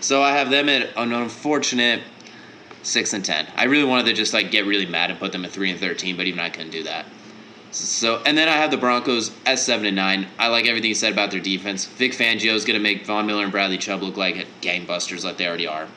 So 0.00 0.22
I 0.22 0.30
have 0.32 0.50
them 0.50 0.68
at 0.68 0.96
an 0.96 1.12
unfortunate 1.12 2.02
six 2.82 3.12
and 3.12 3.24
ten. 3.24 3.46
I 3.56 3.64
really 3.64 3.84
wanted 3.84 4.06
to 4.06 4.12
just 4.12 4.32
like 4.32 4.50
get 4.50 4.64
really 4.66 4.86
mad 4.86 5.10
and 5.10 5.18
put 5.18 5.32
them 5.32 5.44
at 5.44 5.50
three 5.50 5.70
and 5.70 5.78
thirteen, 5.78 6.16
but 6.16 6.26
even 6.26 6.40
I 6.40 6.48
couldn't 6.48 6.70
do 6.70 6.84
that. 6.84 7.06
So 7.72 8.22
and 8.26 8.36
then 8.36 8.48
I 8.48 8.52
have 8.52 8.70
the 8.70 8.76
Broncos 8.76 9.32
at 9.46 9.58
seven 9.58 9.86
and 9.86 9.96
nine. 9.96 10.26
I 10.38 10.48
like 10.48 10.66
everything 10.66 10.90
you 10.90 10.94
said 10.94 11.12
about 11.12 11.30
their 11.30 11.40
defense. 11.40 11.86
Vic 11.86 12.12
Fangio 12.12 12.52
is 12.52 12.64
going 12.64 12.78
to 12.78 12.82
make 12.82 13.06
Von 13.06 13.26
Miller 13.26 13.42
and 13.42 13.52
Bradley 13.52 13.78
Chubb 13.78 14.02
look 14.02 14.16
like 14.16 14.46
gangbusters, 14.60 15.24
like 15.24 15.38
they 15.38 15.46
already 15.46 15.66
are. 15.66 15.88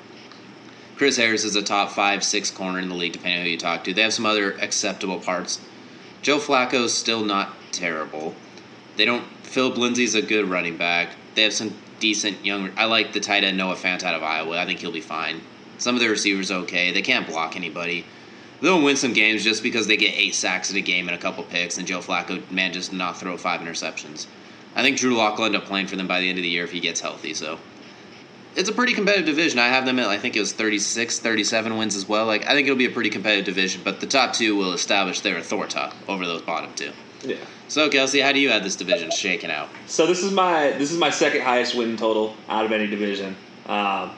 Chris 0.96 1.18
Harris 1.18 1.44
is 1.44 1.58
a 1.58 1.62
top 1.62 1.92
five, 1.92 2.24
six 2.24 2.50
corner 2.50 2.80
in 2.80 2.88
the 2.88 2.96
league, 2.96 3.12
depending 3.12 3.40
on 3.40 3.46
who 3.46 3.52
you 3.52 3.58
talk 3.58 3.84
to. 3.84 3.94
They 3.94 4.04
have 4.04 4.14
some 4.14 4.26
other 4.26 4.54
acceptable 4.54 5.20
parts. 5.20 5.60
Joe 6.22 6.38
Flacco's 6.38 6.94
still 6.94 7.26
not 7.26 7.54
terrible. 7.74 8.34
They 8.96 9.04
don't. 9.04 9.26
Phillip 9.44 9.78
Lindsay's 9.78 10.16
a 10.16 10.22
good 10.22 10.46
running 10.50 10.78
back. 10.78 11.10
They 11.36 11.44
have 11.44 11.54
some 11.54 11.76
decent 12.00 12.46
young. 12.46 12.72
I 12.78 12.86
like 12.86 13.12
the 13.12 13.20
tight 13.20 13.44
end 13.44 13.58
Noah 13.58 13.76
Fant 13.76 14.04
out 14.04 14.16
of 14.16 14.24
Iowa. 14.24 14.58
I 14.58 14.66
think 14.66 14.80
he'll 14.80 14.92
be 14.92 15.02
fine. 15.02 15.42
Some 15.78 15.96
of 15.96 16.02
the 16.02 16.08
receivers 16.08 16.52
okay. 16.52 16.92
They 16.92 17.02
can't 17.02 17.28
block 17.28 17.58
anybody. 17.58 18.06
They'll 18.66 18.82
win 18.82 18.96
some 18.96 19.14
games 19.14 19.44
just 19.44 19.62
because 19.62 19.86
they 19.86 19.96
get 19.96 20.16
eight 20.18 20.34
sacks 20.34 20.72
in 20.72 20.78
a 20.78 20.82
game 20.82 21.08
and 21.08 21.16
a 21.16 21.22
couple 21.22 21.44
picks, 21.44 21.78
and 21.78 21.86
Joe 21.86 22.00
Flacco 22.00 22.42
manages 22.50 22.90
to 22.90 22.96
not 22.96 23.16
throw 23.16 23.38
five 23.38 23.62
interceptions. 23.62 24.26
I 24.76 24.82
think 24.82 24.98
Drew 24.98 25.16
Lock 25.16 25.38
will 25.38 25.46
end 25.46 25.56
up 25.56 25.66
playing 25.66 25.86
for 25.86 25.98
them 25.98 26.08
by 26.08 26.20
the 26.20 26.28
end 26.28 26.40
of 26.40 26.42
the 26.42 26.50
year 26.50 26.64
if 26.64 26.72
he 26.72 26.80
gets 26.80 27.00
healthy. 27.00 27.36
So 27.36 27.60
it's 28.56 28.68
a 28.68 28.74
pretty 28.74 28.96
competitive 28.96 29.28
division. 29.28 29.60
I 29.60 29.68
have 29.68 29.86
them 29.86 30.00
at 30.00 30.08
I 30.08 30.18
think 30.18 30.36
it 30.36 30.40
was 30.40 30.52
36, 30.52 31.20
37 31.20 31.78
wins 31.78 31.96
as 31.96 32.10
well. 32.10 32.26
Like 32.26 32.48
I 32.48 32.54
think 32.54 32.66
it'll 32.66 32.76
be 32.76 32.88
a 32.88 32.90
pretty 32.90 33.12
competitive 33.12 33.46
division, 33.46 33.82
but 33.84 34.00
the 34.00 34.08
top 34.08 34.34
two 34.34 34.56
will 34.56 34.74
establish 34.74 35.20
their 35.20 35.38
authority 35.38 35.78
over 36.08 36.26
those 36.26 36.42
bottom 36.42 36.74
two. 36.74 36.92
Yeah. 37.24 37.38
So 37.68 37.88
Kelcey, 37.88 38.24
how 38.24 38.32
do 38.32 38.40
you 38.40 38.50
have 38.50 38.64
this 38.64 38.76
division 38.76 39.12
shaking 39.12 39.52
out? 39.52 39.70
So 39.86 40.08
this 40.08 40.24
is 40.24 40.32
my 40.32 40.72
this 40.72 40.92
is 40.92 40.98
my 40.98 41.12
second 41.12 41.42
highest 41.42 41.76
win 41.76 41.98
total 41.98 42.36
out 42.50 42.66
of 42.66 42.72
any 42.72 42.88
division. 42.88 43.36
Um, 43.68 44.10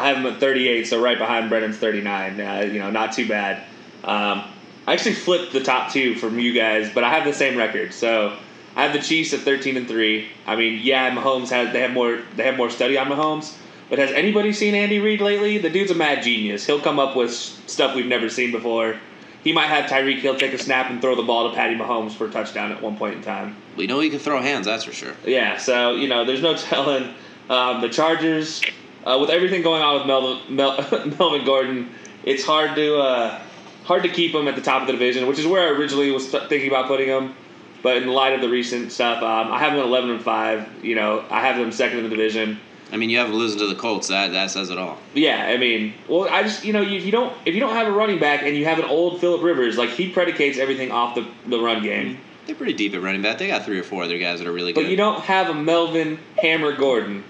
I 0.00 0.08
have 0.08 0.22
them 0.22 0.32
at 0.32 0.40
38, 0.40 0.86
so 0.86 1.02
right 1.02 1.18
behind 1.18 1.50
Brendin's 1.50 1.76
39. 1.76 2.40
Uh, 2.40 2.60
you 2.72 2.78
know, 2.78 2.90
not 2.90 3.12
too 3.12 3.28
bad. 3.28 3.58
Um, 4.02 4.44
I 4.86 4.94
actually 4.94 5.14
flipped 5.14 5.52
the 5.52 5.62
top 5.62 5.92
two 5.92 6.14
from 6.14 6.38
you 6.38 6.52
guys, 6.52 6.90
but 6.92 7.04
I 7.04 7.10
have 7.10 7.24
the 7.24 7.32
same 7.32 7.56
record. 7.56 7.92
So 7.92 8.36
I 8.76 8.84
have 8.84 8.92
the 8.92 9.00
Chiefs 9.00 9.32
at 9.34 9.40
13 9.40 9.76
and 9.76 9.86
three. 9.86 10.28
I 10.46 10.56
mean, 10.56 10.80
yeah, 10.82 11.14
Mahomes 11.14 11.50
has 11.50 11.72
they 11.72 11.80
have 11.80 11.92
more 11.92 12.20
they 12.36 12.44
have 12.44 12.56
more 12.56 12.70
study 12.70 12.96
on 12.96 13.08
Mahomes. 13.08 13.56
But 13.88 13.98
has 13.98 14.12
anybody 14.12 14.52
seen 14.52 14.74
Andy 14.74 15.00
Reid 15.00 15.20
lately? 15.20 15.58
The 15.58 15.68
dude's 15.68 15.90
a 15.90 15.96
mad 15.96 16.22
genius. 16.22 16.64
He'll 16.64 16.80
come 16.80 17.00
up 17.00 17.16
with 17.16 17.32
stuff 17.32 17.96
we've 17.96 18.06
never 18.06 18.28
seen 18.28 18.52
before. 18.52 18.96
He 19.42 19.52
might 19.52 19.66
have 19.66 19.90
Tyreek 19.90 20.18
Hill 20.18 20.36
take 20.36 20.52
a 20.52 20.58
snap 20.58 20.90
and 20.90 21.00
throw 21.00 21.16
the 21.16 21.22
ball 21.22 21.50
to 21.50 21.56
Patty 21.56 21.74
Mahomes 21.74 22.12
for 22.12 22.26
a 22.26 22.30
touchdown 22.30 22.72
at 22.72 22.80
one 22.80 22.96
point 22.96 23.14
in 23.16 23.22
time. 23.22 23.56
We 23.76 23.86
know 23.86 23.98
he 23.98 24.10
can 24.10 24.18
throw 24.18 24.40
hands, 24.40 24.66
that's 24.66 24.84
for 24.84 24.92
sure. 24.92 25.14
Yeah, 25.26 25.56
so 25.56 25.94
you 25.96 26.08
know, 26.08 26.24
there's 26.24 26.42
no 26.42 26.54
telling. 26.56 27.14
Um, 27.48 27.80
the 27.80 27.88
Chargers, 27.88 28.62
uh, 29.04 29.18
with 29.20 29.30
everything 29.30 29.62
going 29.62 29.82
on 29.82 29.98
with 29.98 30.06
Melvin, 30.06 30.54
Mel, 30.54 30.76
Melvin 31.18 31.44
Gordon, 31.44 31.90
it's 32.24 32.44
hard 32.44 32.74
to 32.76 32.98
uh, 32.98 33.40
hard 33.84 34.02
to 34.02 34.08
keep 34.08 34.34
him 34.34 34.48
at 34.48 34.56
the 34.56 34.62
top 34.62 34.82
of 34.82 34.86
the 34.86 34.92
division, 34.92 35.26
which 35.26 35.38
is 35.38 35.46
where 35.46 35.68
I 35.68 35.78
originally 35.78 36.10
was 36.10 36.30
th- 36.30 36.48
thinking 36.48 36.68
about 36.68 36.86
putting 36.86 37.08
him. 37.08 37.34
But 37.82 37.96
in 37.96 38.08
light 38.08 38.34
of 38.34 38.42
the 38.42 38.48
recent 38.48 38.92
stuff, 38.92 39.22
um, 39.22 39.50
I 39.50 39.58
have 39.58 39.72
them 39.72 39.80
at 39.80 39.86
11 39.86 40.10
and 40.10 40.22
five. 40.22 40.84
You 40.84 40.94
know, 40.94 41.24
I 41.30 41.40
have 41.46 41.56
them 41.56 41.72
second 41.72 41.98
in 41.98 42.04
the 42.04 42.10
division. 42.10 42.60
I 42.92 42.96
mean, 42.96 43.08
you 43.08 43.18
have 43.18 43.28
to 43.28 43.34
listen 43.34 43.58
to 43.60 43.68
the 43.68 43.74
Colts. 43.74 44.08
That 44.08 44.32
that 44.32 44.50
says 44.50 44.70
it 44.70 44.78
all. 44.78 44.98
Yeah, 45.14 45.46
I 45.46 45.56
mean, 45.56 45.94
well, 46.08 46.28
I 46.28 46.42
just 46.42 46.64
you 46.64 46.72
know, 46.72 46.82
if 46.82 47.04
you 47.04 47.12
don't 47.12 47.34
if 47.46 47.54
you 47.54 47.60
don't 47.60 47.72
have 47.72 47.86
a 47.86 47.92
running 47.92 48.18
back 48.18 48.42
and 48.42 48.56
you 48.56 48.64
have 48.64 48.78
an 48.78 48.84
old 48.84 49.20
Philip 49.20 49.42
Rivers, 49.42 49.78
like 49.78 49.90
he 49.90 50.10
predicates 50.10 50.58
everything 50.58 50.90
off 50.90 51.14
the 51.14 51.26
the 51.46 51.60
run 51.60 51.82
game. 51.82 52.18
They're 52.46 52.56
pretty 52.56 52.72
deep 52.72 52.94
at 52.94 53.02
running 53.02 53.22
back. 53.22 53.38
They 53.38 53.46
got 53.46 53.64
three 53.64 53.78
or 53.78 53.84
four 53.84 54.02
other 54.02 54.18
guys 54.18 54.40
that 54.40 54.48
are 54.48 54.52
really 54.52 54.72
good. 54.72 54.82
But 54.82 54.90
you 54.90 54.96
don't 54.96 55.20
have 55.20 55.48
a 55.48 55.54
Melvin 55.54 56.18
Hammer 56.38 56.72
Gordon. 56.72 57.22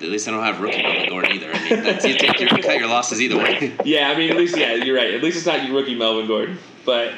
At 0.00 0.08
least 0.08 0.28
I 0.28 0.30
don't 0.30 0.44
have 0.44 0.60
rookie 0.60 0.82
Melvin 0.82 1.08
Gordon 1.08 1.32
either. 1.32 1.50
I 1.52 1.58
mean, 1.58 1.84
you, 1.84 2.18
take 2.18 2.38
your, 2.40 2.56
you 2.56 2.62
cut 2.62 2.78
your 2.78 2.88
losses 2.88 3.20
either 3.20 3.36
way. 3.36 3.74
Yeah, 3.84 4.10
I 4.10 4.16
mean, 4.16 4.30
at 4.30 4.36
least 4.36 4.56
yeah, 4.56 4.74
you're 4.74 4.96
right. 4.96 5.12
At 5.14 5.22
least 5.22 5.36
it's 5.38 5.46
not 5.46 5.66
your 5.66 5.74
rookie 5.74 5.96
Melvin 5.96 6.26
Gordon, 6.28 6.58
but 6.84 7.14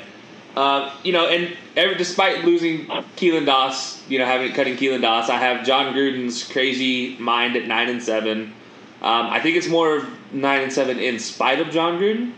uh, 0.57 0.93
you 1.05 1.13
know, 1.13 1.29
and 1.29 1.57
every, 1.77 1.95
despite 1.97 2.45
losing 2.45 2.87
Keelan 3.17 3.47
Doss, 3.47 4.09
you 4.09 4.19
know, 4.19 4.25
having 4.25 4.53
cutting 4.53 4.77
Keelan 4.77 5.03
Doss, 5.03 5.29
I 5.29 5.37
have 5.37 5.65
Jon 5.65 5.95
Gruden's 5.95 6.45
crazy 6.45 7.17
mind 7.19 7.57
at 7.57 7.67
nine 7.67 7.89
and 7.89 8.03
seven. 8.03 8.55
Um, 9.03 9.27
I 9.27 9.41
think 9.41 9.57
it's 9.57 9.69
more 9.69 9.97
of 9.97 10.33
nine 10.33 10.63
and 10.63 10.73
seven 10.73 10.99
in 10.99 11.19
spite 11.19 11.61
of 11.61 11.71
Jon 11.71 11.99
Gruden. 11.99 12.33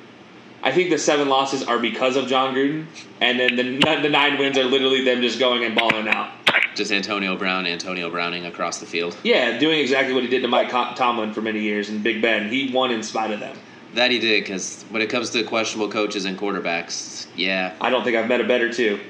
I 0.63 0.71
think 0.71 0.91
the 0.91 0.99
seven 0.99 1.29
losses 1.29 1.65
are 1.65 1.79
because 1.79 2.17
of 2.17 2.29
Jon 2.29 2.55
Gruden, 2.55 2.87
and 3.21 3.39
then 3.39 3.57
the, 3.57 3.63
the 4.03 4.09
nine 4.09 4.39
wins 4.39 4.57
are 4.57 4.65
literally 4.65 5.05
them 5.05 5.21
just 5.21 5.39
going 5.39 5.65
and 5.65 5.75
balling 5.75 6.07
out. 6.09 6.31
Just 6.75 6.93
Antonio 6.93 7.37
Brown, 7.37 7.67
Antonio 7.67 8.09
Browning 8.09 8.47
across 8.47 8.79
the 8.79 8.87
field. 8.87 9.17
Yeah, 9.25 9.59
doing 9.59 9.81
exactly 9.81 10.15
what 10.15 10.23
he 10.23 10.29
did 10.29 10.41
to 10.43 10.49
Mike 10.49 10.71
Tomlin 10.71 11.35
for 11.35 11.43
many 11.43 11.61
years 11.61 11.89
and 11.91 12.03
Big 12.03 12.23
Ben. 12.23 12.49
He 12.49 12.73
won 12.73 12.91
in 12.91 13.03
spite 13.03 13.31
of 13.33 13.41
them. 13.41 13.57
That 13.95 14.11
he 14.11 14.19
did 14.19 14.45
because 14.45 14.85
when 14.89 15.03
it 15.03 15.11
comes 15.11 15.31
to 15.31 15.43
questionable 15.43 15.91
coaches 15.91 16.25
and 16.25 16.39
quarterbacks, 16.39 17.27
yeah, 17.37 17.75
I 17.81 17.91
don't 17.91 18.05
think 18.05 18.17
I've 18.17 18.29
met 18.29 18.41
a 18.41 18.45
better 18.45 18.73
two. 18.73 19.01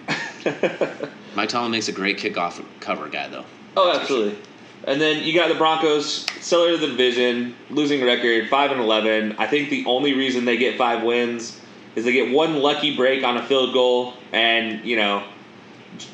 Mike 1.37 1.51
Tomlin 1.51 1.71
makes 1.71 1.89
a 1.89 1.93
great 1.93 2.19
kickoff 2.19 2.65
cover 2.81 3.09
guy 3.09 3.29
though. 3.29 3.45
Oh, 3.77 3.93
absolutely. 3.93 4.39
And 4.85 5.01
then 5.01 5.23
you 5.23 5.33
got 5.35 5.49
the 5.49 5.55
Broncos, 5.55 6.27
seller 6.41 6.75
of 6.75 6.81
the 6.81 6.89
division, 6.89 7.55
losing 7.71 8.05
record, 8.05 8.49
five 8.49 8.73
and 8.73 8.81
eleven. 8.81 9.37
I 9.39 9.47
think 9.47 9.71
the 9.71 9.85
only 9.87 10.13
reason 10.15 10.45
they 10.45 10.57
get 10.57 10.77
five 10.77 11.03
wins 11.05 11.61
is 11.95 12.05
they 12.05 12.13
get 12.13 12.33
one 12.33 12.57
lucky 12.57 12.97
break 12.97 13.23
on 13.23 13.37
a 13.37 13.47
field 13.47 13.73
goal, 13.73 14.15
and 14.33 14.85
you 14.85 14.97
know, 14.97 15.25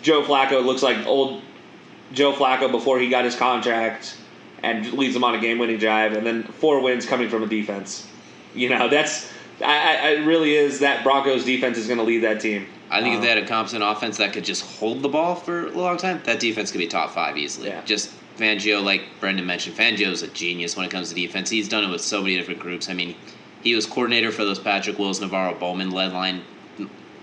Joe 0.03 0.23
Flacco 0.23 0.65
looks 0.65 0.83
like 0.83 1.07
old 1.07 1.43
Joe 2.13 2.33
Flacco 2.33 2.71
before 2.71 2.99
he 2.99 3.09
got 3.09 3.25
his 3.25 3.37
contract, 3.37 4.17
and 4.63 4.93
leads 4.93 5.15
them 5.15 5.25
on 5.25 5.35
a 5.35 5.41
game-winning 5.41 5.79
drive, 5.79 6.13
and 6.13 6.27
then 6.27 6.43
four 6.43 6.83
wins 6.83 7.07
coming 7.07 7.29
from 7.29 7.43
a 7.43 7.47
defense. 7.47 8.07
You 8.55 8.69
know, 8.69 8.89
that's 8.89 9.31
I, 9.65 9.97
I 9.97 10.09
it 10.11 10.27
really 10.27 10.55
is 10.55 10.81
that 10.81 11.05
Broncos 11.05 11.45
defense 11.45 11.79
is 11.79 11.87
going 11.87 11.99
to 11.99 12.05
lead 12.05 12.19
that 12.19 12.41
team. 12.41 12.67
I 12.91 13.01
think 13.01 13.15
if 13.15 13.19
Um, 13.19 13.23
they 13.23 13.29
had 13.29 13.39
a 13.39 13.47
competent 13.47 13.85
offense 13.85 14.17
that 14.17 14.33
could 14.33 14.45
just 14.45 14.79
hold 14.79 15.03
the 15.03 15.09
ball 15.09 15.35
for 15.35 15.67
a 15.67 15.71
long 15.71 15.97
time, 15.97 16.21
that 16.25 16.41
defense 16.41 16.71
could 16.71 16.79
be 16.79 16.87
top 16.87 17.11
five 17.15 17.37
easily. 17.37 17.69
Yeah. 17.69 17.85
Just 17.85 18.13
Fangio, 18.39 18.83
like 18.83 19.03
Brendin 19.21 19.45
mentioned, 19.45 19.77
Fangio 19.77 20.09
is 20.09 20.23
a 20.23 20.29
genius 20.29 20.77
when 20.77 20.87
it 20.87 20.91
comes 20.91 21.09
to 21.09 21.15
defense. 21.15 21.51
He's 21.51 21.69
done 21.69 21.85
it 21.85 21.91
with 21.91 22.01
so 22.01 22.23
many 22.23 22.37
different 22.37 22.61
groups. 22.61 22.89
I 22.89 22.95
mean, 22.95 23.17
he 23.63 23.75
was 23.75 23.85
coordinator 23.85 24.31
for 24.31 24.45
those 24.45 24.59
Patrick 24.59 24.99
Willis, 24.99 25.19
NaVorro 25.19 25.59
Bowman 25.59 25.91
led 25.91 26.13
line 26.13 26.43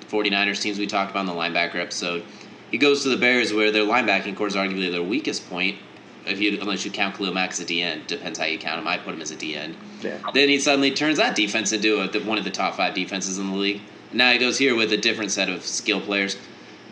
49ers 0.09 0.61
teams 0.61 0.77
we 0.77 0.87
talked 0.87 1.11
about 1.11 1.21
in 1.21 1.25
the 1.27 1.33
linebacker 1.33 1.75
episode. 1.75 2.23
He 2.71 2.77
goes 2.77 3.03
to 3.03 3.09
the 3.09 3.17
Bears 3.17 3.53
where 3.53 3.71
their 3.71 3.83
linebacking 3.83 4.35
core 4.35 4.47
is 4.47 4.55
arguably 4.55 4.91
their 4.91 5.03
weakest 5.03 5.49
point. 5.49 5.77
If 6.25 6.41
you 6.41 6.59
unless 6.59 6.83
you 6.83 6.91
count 6.91 7.15
Khalil 7.15 7.33
Mack 7.33 7.51
as 7.51 7.59
a 7.59 7.65
DN, 7.65 8.07
depends 8.07 8.39
how 8.39 8.45
you 8.45 8.57
count 8.57 8.79
him. 8.79 8.87
I 8.87 8.97
put 8.97 9.13
him 9.13 9.21
as 9.21 9.29
a 9.31 9.35
DN. 9.35 9.75
Yeah. 10.01 10.17
Then 10.33 10.49
he 10.49 10.59
suddenly 10.59 10.91
turns 10.91 11.17
that 11.17 11.35
defense 11.35 11.71
into 11.71 12.01
a, 12.01 12.19
one 12.25 12.39
of 12.39 12.43
the 12.43 12.51
top 12.51 12.75
five 12.75 12.95
defenses 12.95 13.37
in 13.37 13.51
the 13.51 13.55
league. 13.55 13.81
Now 14.11 14.31
he 14.31 14.39
goes 14.39 14.57
here 14.57 14.75
with 14.75 14.91
a 14.91 14.97
different 14.97 15.31
set 15.31 15.49
of 15.49 15.63
skill 15.63 16.01
players. 16.01 16.35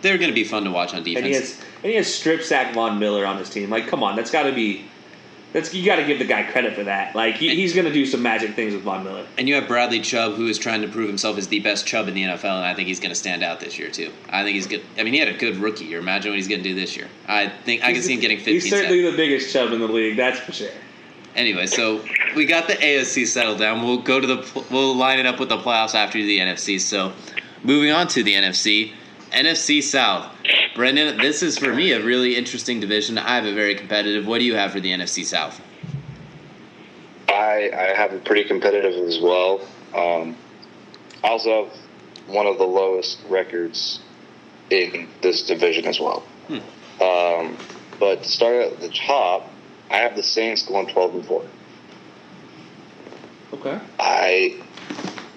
They're 0.02 0.18
going 0.18 0.30
to 0.30 0.36
be 0.36 0.44
fun 0.44 0.66
to 0.66 0.72
watch 0.72 0.94
on 0.94 1.04
defense. 1.04 1.60
And 1.84 1.92
he 1.92 1.98
has 1.98 2.14
strip 2.14 2.42
sack 2.42 2.74
Von 2.74 2.98
Miller 2.98 3.26
on 3.26 3.38
his 3.38 3.50
team. 3.50 3.70
Like, 3.70 3.88
come 3.88 4.04
on, 4.04 4.16
that's 4.16 4.32
got 4.32 4.44
to 4.44 4.54
be 4.54 4.86
That's 5.52 5.74
you 5.74 5.86
got 5.86 5.98
to 5.98 6.06
give 6.06 6.18
the 6.18 6.26
guy 6.26 6.44
credit 6.44 6.74
for 6.74 6.84
that. 6.86 7.14
Like 7.14 7.36
he, 7.36 7.54
he's 7.56 7.74
going 7.74 7.86
to 7.86 7.94
do 7.94 8.06
some 8.06 8.24
magic 8.24 8.56
things 8.56 8.74
with 8.74 8.84
Von 8.84 9.04
Miller. 9.04 9.26
And 9.38 9.48
you 9.48 9.56
have 9.56 9.68
Bradley 9.68 10.00
Chubb, 10.00 10.34
who 10.34 10.48
is 10.48 10.58
trying 10.58 10.82
to 10.82 10.88
prove 10.88 11.08
himself 11.08 11.38
as 11.38 11.48
the 11.48 11.60
best 11.60 11.86
Chubb 11.86 12.08
in 12.08 12.16
the 12.16 12.24
NFL, 12.24 12.46
and 12.46 12.66
I 12.66 12.74
think 12.74 12.88
he's 12.88 13.00
going 13.00 13.12
to 13.12 13.16
stand 13.16 13.44
out 13.44 13.60
this 13.60 13.78
year 13.78 13.92
too. 13.92 14.12
I 14.30 14.44
think 14.44 14.56
he's 14.56 14.66
good. 14.66 14.82
I 14.98 15.04
mean, 15.04 15.14
he 15.14 15.20
had 15.20 15.28
a 15.28 15.38
good 15.38 15.58
rookie 15.58 15.86
year. 15.86 16.00
Imagine 16.00 16.32
what 16.32 16.38
he's 16.38 16.48
going 16.48 16.64
to 16.64 16.68
do 16.68 16.74
this 16.74 16.96
year. 16.98 17.08
I 17.28 17.50
think 17.50 17.84
I 17.84 17.94
can 17.94 18.02
see 18.02 18.16
him 18.16 18.22
getting 18.22 18.38
15. 18.38 18.54
He's 18.54 18.70
certainly 18.70 19.02
the 19.02 19.16
biggest 19.16 19.54
Chubb 19.54 19.72
in 19.72 19.80
the 19.80 19.88
league. 19.88 20.18
That's 20.18 20.40
for 20.40 20.54
sure. 20.54 20.72
Anyway, 21.36 21.66
so 21.66 22.04
we 22.36 22.46
got 22.46 22.68
the 22.68 22.76
AFC 22.76 23.26
settled 23.26 23.58
down. 23.58 23.84
We'll 23.84 24.02
go 24.02 24.20
to 24.20 24.28
the 24.28 24.66
we'll 24.70 24.96
line 24.96 25.20
it 25.20 25.26
up 25.26 25.40
with 25.40 25.50
the 25.50 25.58
playoffs 25.58 25.96
after 25.96 26.20
the 26.20 26.38
NFC. 26.40 26.80
So, 26.80 27.12
moving 27.64 27.92
on 27.92 28.08
to 28.10 28.24
the 28.24 28.34
NFC, 28.34 28.94
NFC 29.32 29.82
South. 29.82 30.32
Brendin, 30.76 31.22
this 31.22 31.44
is 31.44 31.58
for 31.58 31.74
me 31.74 31.92
a 31.92 32.04
really 32.04 32.36
interesting 32.36 32.80
division. 32.80 33.18
I 33.18 33.36
have 33.36 33.46
a 33.46 33.54
very 33.54 33.76
competitive. 33.76 34.26
What 34.26 34.40
do 34.40 34.46
you 34.46 34.56
have 34.56 34.72
for 34.72 34.80
the 34.80 34.92
NFC 34.92 35.24
South? 35.24 35.62
I, 37.30 37.70
I 37.74 37.96
have 37.96 38.14
it 38.14 38.26
pretty 38.26 38.44
competitive 38.46 39.08
as 39.08 39.20
well. 39.20 39.62
Um, 39.96 40.36
I 41.24 41.30
also 41.30 41.66
have 41.66 41.74
one 42.28 42.48
of 42.48 42.58
the 42.58 42.66
lowest 42.66 43.20
records 43.30 44.00
in 44.70 45.08
this 45.22 45.44
division 45.44 45.86
as 45.86 46.00
well. 46.00 46.24
Um, 47.02 47.58
but 48.00 48.24
to 48.24 48.30
start 48.30 48.56
at 48.56 48.80
the 48.80 48.90
top, 48.90 49.50
I 49.92 49.98
have 49.98 50.16
the 50.16 50.24
Saints 50.24 50.64
going 50.64 50.88
12 50.88 51.16
and 51.16 51.26
4. 51.26 51.46
Okay. 53.54 53.80
I 54.00 54.60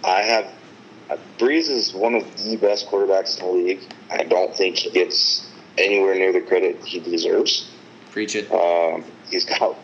I 0.03 0.23
have 0.23 0.51
Brees 1.39 1.69
is 1.69 1.95
one 1.95 2.15
of 2.15 2.25
the 2.45 2.57
best 2.57 2.89
quarterbacks 2.89 3.39
in 3.39 3.47
the 3.47 3.53
league. 3.53 3.81
I 4.11 4.25
don't 4.25 4.55
think 4.55 4.77
he 4.77 4.91
gets 4.91 5.47
anywhere 5.79 6.15
near 6.15 6.33
the 6.33 6.41
credit 6.41 6.85
he 6.85 7.01
deserves. 7.01 7.69
Preach 8.11 8.35
it. 8.35 8.51
Um, 8.51 9.05
he's 9.31 9.45
got 9.45 9.77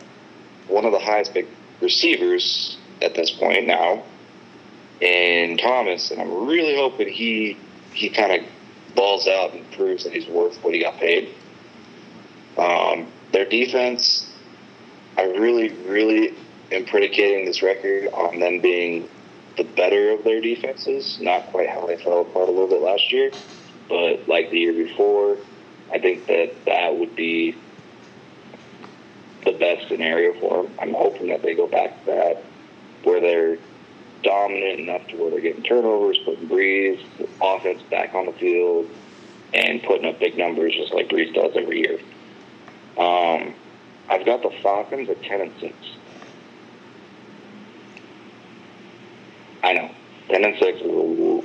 one 0.67 0.85
of 0.85 0.91
the 0.91 0.99
highest 0.99 1.33
big 1.33 1.47
receivers 1.81 2.77
at 3.01 3.13
this 3.15 3.31
point 3.31 3.67
now, 3.67 4.03
in 5.01 5.57
Thomas, 5.57 6.11
and 6.11 6.21
I'm 6.21 6.45
really 6.45 6.75
hoping 6.75 7.09
he 7.09 7.57
he 7.93 8.09
kind 8.09 8.31
of 8.31 8.49
balls 8.95 9.27
out 9.27 9.53
and 9.53 9.69
proves 9.71 10.03
that 10.03 10.13
he's 10.13 10.27
worth 10.27 10.57
what 10.63 10.73
he 10.73 10.79
got 10.79 10.97
paid. 10.97 11.29
Um, 12.57 13.07
their 13.31 13.45
defense, 13.45 14.31
I 15.17 15.23
really, 15.23 15.69
really 15.69 16.33
am 16.71 16.85
predicating 16.85 17.45
this 17.45 17.61
record 17.61 18.07
on 18.13 18.39
them 18.39 18.59
being 18.59 19.09
the 19.57 19.63
better 19.63 20.11
of 20.11 20.23
their 20.23 20.41
defenses. 20.41 21.19
Not 21.21 21.47
quite 21.47 21.69
how 21.69 21.85
they 21.85 21.97
fell 21.97 22.21
apart 22.21 22.49
a 22.49 22.51
little 22.51 22.67
bit 22.67 22.81
last 22.81 23.11
year, 23.11 23.31
but 23.89 24.27
like 24.27 24.49
the 24.49 24.59
year 24.59 24.73
before, 24.73 25.37
I 25.91 25.99
think 25.99 26.25
that 26.27 26.53
that 26.65 26.95
would 26.97 27.15
be 27.15 27.55
the 29.45 29.51
best 29.51 29.87
scenario 29.87 30.39
for 30.39 30.63
them. 30.63 30.73
I'm 30.79 30.93
hoping 30.93 31.27
that 31.27 31.41
they 31.41 31.53
go 31.53 31.67
back 31.67 31.99
to 31.99 32.11
that, 32.11 32.43
where 33.03 33.19
they're 33.19 33.57
dominant 34.23 34.79
enough 34.79 35.05
to 35.07 35.17
where 35.17 35.31
they're 35.31 35.41
getting 35.41 35.63
turnovers, 35.63 36.17
putting 36.25 36.47
Brees, 36.47 36.99
offense 37.41 37.81
back 37.83 38.13
on 38.15 38.25
the 38.25 38.31
field, 38.33 38.89
and 39.53 39.83
putting 39.83 40.05
up 40.05 40.19
big 40.19 40.37
numbers 40.37 40.73
just 40.73 40.93
like 40.93 41.09
Brees 41.09 41.33
does 41.33 41.51
every 41.55 41.79
year. 41.79 41.99
Um, 42.97 43.53
I've 44.09 44.25
got 44.25 44.41
the 44.41 44.51
Falcons 44.61 45.09
at 45.09 45.21
10 45.21 45.41
and 45.41 45.51
6. 45.59 45.73
I 49.63 49.73
know. 49.73 49.89
10 50.29 50.43
and 50.43 50.57
6 50.57 50.81
is 50.81 51.43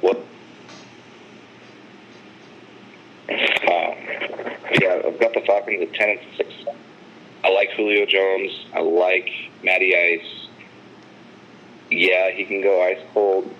what? 0.00 0.16
Um, 3.28 3.94
yeah, 4.80 5.02
I've 5.04 5.18
got 5.18 5.34
the 5.34 5.42
Falcons 5.46 5.82
at 5.82 5.92
10 5.94 6.10
and 6.10 6.20
6. 6.36 6.50
I 7.44 7.48
like 7.50 7.70
Julio 7.72 8.06
Jones. 8.06 8.66
I 8.72 8.80
like 8.80 9.28
Matty 9.64 9.96
Ice. 9.96 10.48
Yeah, 11.90 12.30
he 12.30 12.44
can 12.44 12.62
go 12.62 12.82
ice 12.82 13.00
cold, 13.12 13.52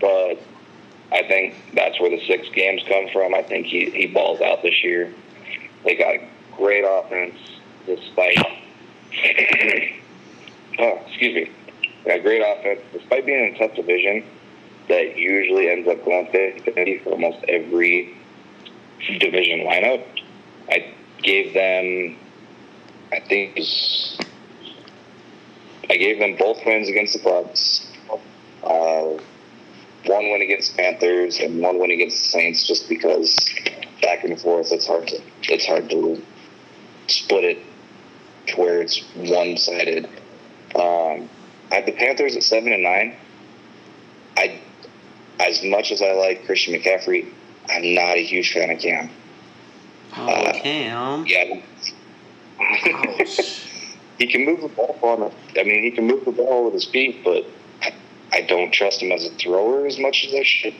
but 0.00 0.34
I 1.10 1.22
think 1.22 1.54
that's 1.74 1.98
where 2.00 2.10
the 2.10 2.20
six 2.26 2.48
games 2.50 2.82
come 2.86 3.08
from. 3.12 3.32
I 3.34 3.42
think 3.42 3.66
he, 3.66 3.90
he 3.90 4.08
balls 4.08 4.40
out 4.42 4.62
this 4.62 4.82
year. 4.84 5.12
They 5.84 5.94
got 5.94 6.16
a 6.16 6.28
great 6.56 6.84
offense 6.86 7.36
despite. 7.86 8.38
oh, 10.78 11.00
excuse 11.06 11.34
me. 11.34 11.50
Got 12.04 12.22
great 12.22 12.42
offense 12.44 12.80
despite 12.92 13.26
being 13.26 13.48
in 13.48 13.54
a 13.54 13.58
tough 13.58 13.76
division 13.76 14.24
that 14.88 15.16
usually 15.16 15.68
ends 15.68 15.88
up 15.88 16.04
going 16.04 16.26
50 16.26 16.98
for 16.98 17.10
almost 17.10 17.44
every 17.48 18.16
division 19.18 19.60
lineup. 19.60 20.04
I 20.68 20.92
gave 21.22 21.54
them, 21.54 22.16
I 23.12 23.20
think, 23.20 23.56
was- 23.56 24.18
I 25.88 25.96
gave 25.96 26.18
them 26.18 26.36
both 26.36 26.64
wins 26.64 26.88
against 26.88 27.12
the 27.14 27.20
Bucks. 27.20 27.86
Uh, 28.62 29.18
one 30.06 30.30
win 30.30 30.42
against 30.42 30.76
the 30.76 30.82
Panthers 30.82 31.38
and 31.38 31.60
one 31.60 31.78
win 31.78 31.90
against 31.90 32.22
the 32.22 32.28
Saints, 32.28 32.66
just 32.66 32.88
because 32.88 33.36
back 34.00 34.24
and 34.24 34.40
forth, 34.40 34.72
it's 34.72 34.86
hard 34.86 35.06
to 35.08 35.20
it's 35.48 35.66
hard 35.66 35.88
to 35.90 36.20
split 37.06 37.44
it 37.44 37.58
to 38.48 38.60
where 38.60 38.82
it's 38.82 39.00
one 39.14 39.56
sided. 39.56 40.08
Um, 40.74 41.28
I 41.72 41.76
have 41.76 41.86
the 41.86 41.92
Panthers 41.92 42.36
at 42.36 42.42
seven 42.42 42.70
and 42.70 42.82
nine. 42.82 43.16
I, 44.36 44.60
as 45.40 45.64
much 45.64 45.90
as 45.90 46.02
I 46.02 46.12
like 46.12 46.44
Christian 46.44 46.74
McCaffrey, 46.74 47.32
I'm 47.66 47.94
not 47.94 48.16
a 48.16 48.22
huge 48.22 48.52
fan 48.52 48.70
of 48.70 48.78
Cam. 48.78 49.08
Oh, 50.14 50.28
uh, 50.28 50.52
Cam. 50.52 51.24
Yeah. 51.26 51.62
he 54.18 54.26
can 54.26 54.44
move 54.44 54.60
the 54.60 54.68
ball 54.68 54.98
on. 55.00 55.22
A, 55.22 55.60
I 55.60 55.64
mean, 55.64 55.82
he 55.82 55.90
can 55.90 56.06
move 56.06 56.26
the 56.26 56.32
ball 56.32 56.66
with 56.66 56.74
his 56.74 56.84
feet, 56.84 57.24
but 57.24 57.46
I, 57.80 57.94
I 58.30 58.42
don't 58.42 58.70
trust 58.70 59.02
him 59.02 59.10
as 59.10 59.24
a 59.24 59.30
thrower 59.30 59.86
as 59.86 59.98
much 59.98 60.26
as 60.26 60.34
I 60.34 60.42
should. 60.42 60.74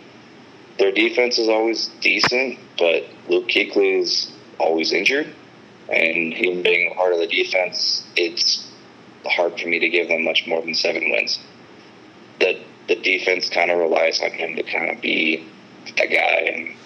Their 0.78 0.92
defense 0.92 1.38
is 1.38 1.48
always 1.48 1.86
decent, 2.02 2.58
but 2.78 3.04
Luke 3.28 3.48
Kuechly 3.48 3.98
is 4.00 4.30
always 4.58 4.92
injured, 4.92 5.32
and 5.88 6.34
him 6.34 6.60
being 6.60 6.94
part 6.94 7.14
of 7.14 7.18
the 7.18 7.26
defense, 7.26 8.04
it's 8.14 8.66
hard 9.24 9.58
for 9.60 9.68
me 9.68 9.78
to 9.78 9.88
give 9.88 10.08
them 10.08 10.24
much 10.24 10.46
more 10.46 10.60
than 10.60 10.74
seven 10.74 11.10
wins. 11.10 11.38
The 12.40 12.60
the 12.88 12.96
defense 12.96 13.48
kind 13.48 13.70
of 13.70 13.78
relies 13.78 14.20
on 14.20 14.32
him 14.32 14.56
to 14.56 14.62
kind 14.62 14.90
of 14.90 15.00
be 15.00 15.46
that 15.96 16.10
guy, 16.10 16.52
and 16.52 16.76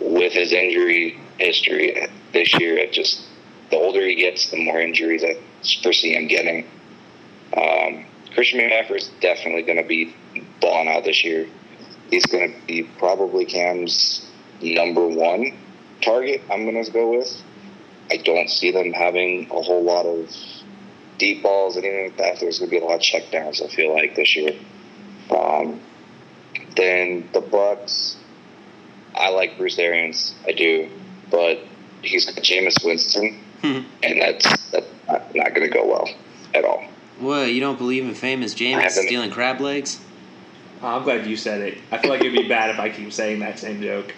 with 0.00 0.32
his 0.32 0.52
injury 0.52 1.18
history 1.38 2.08
this 2.32 2.58
year, 2.58 2.76
it 2.76 2.92
just 2.92 3.22
the 3.70 3.76
older 3.76 4.04
he 4.04 4.16
gets, 4.16 4.50
the 4.50 4.62
more 4.62 4.80
injuries 4.80 5.24
I 5.24 5.36
foresee 5.82 6.14
him 6.14 6.26
getting. 6.26 6.66
Um, 7.56 8.06
Christian 8.34 8.60
McCaffrey 8.60 8.96
is 8.96 9.10
definitely 9.20 9.62
going 9.62 9.78
to 9.78 9.86
be 9.86 10.14
balling 10.60 10.88
out 10.88 11.04
this 11.04 11.24
year. 11.24 11.46
He's 12.10 12.26
going 12.26 12.52
to 12.52 12.66
be 12.66 12.82
probably 12.98 13.44
Cam's 13.44 14.26
number 14.60 15.06
one 15.06 15.56
target. 16.02 16.42
I'm 16.50 16.64
going 16.64 16.82
to 16.82 16.90
go 16.90 17.18
with. 17.18 17.42
I 18.10 18.16
don't 18.16 18.50
see 18.50 18.72
them 18.72 18.92
having 18.92 19.48
a 19.50 19.62
whole 19.62 19.84
lot 19.84 20.06
of 20.06 20.28
deep 21.20 21.42
balls, 21.42 21.76
anything 21.76 22.04
like 22.04 22.16
that. 22.16 22.40
There's 22.40 22.58
going 22.58 22.70
to 22.70 22.76
be 22.76 22.82
a 22.82 22.84
lot 22.84 22.96
of 22.96 23.02
checkdowns. 23.02 23.62
I 23.62 23.68
feel 23.68 23.94
like 23.94 24.16
this 24.16 24.34
year. 24.34 24.54
Um, 25.30 25.80
then 26.74 27.28
the 27.32 27.40
Bucks. 27.40 28.16
I 29.14 29.28
like 29.28 29.58
Bruce 29.58 29.78
Arians. 29.78 30.34
I 30.46 30.52
do, 30.52 30.88
but 31.30 31.60
he's 32.02 32.24
got 32.26 32.36
Jameis 32.36 32.84
Winston, 32.84 33.38
and 33.62 34.20
that's 34.20 34.70
that's 34.70 34.86
not, 35.06 35.34
not 35.34 35.54
going 35.54 35.68
to 35.68 35.72
go 35.72 35.86
well 35.86 36.08
at 36.54 36.64
all. 36.64 36.84
What? 37.18 37.52
You 37.52 37.60
don't 37.60 37.76
believe 37.76 38.04
in 38.04 38.14
famous 38.14 38.54
I 38.54 38.56
James 38.56 38.94
stealing 38.94 39.30
crab 39.30 39.60
legs? 39.60 40.00
Oh, 40.82 40.96
I'm 40.96 41.02
glad 41.02 41.26
you 41.26 41.36
said 41.36 41.60
it. 41.60 41.78
I 41.92 41.98
feel 41.98 42.10
like 42.10 42.20
it'd 42.20 42.32
be 42.32 42.48
bad 42.48 42.70
if 42.70 42.80
I 42.80 42.88
keep 42.88 43.12
saying 43.12 43.40
that 43.40 43.58
same 43.58 43.82
joke. 43.82 44.14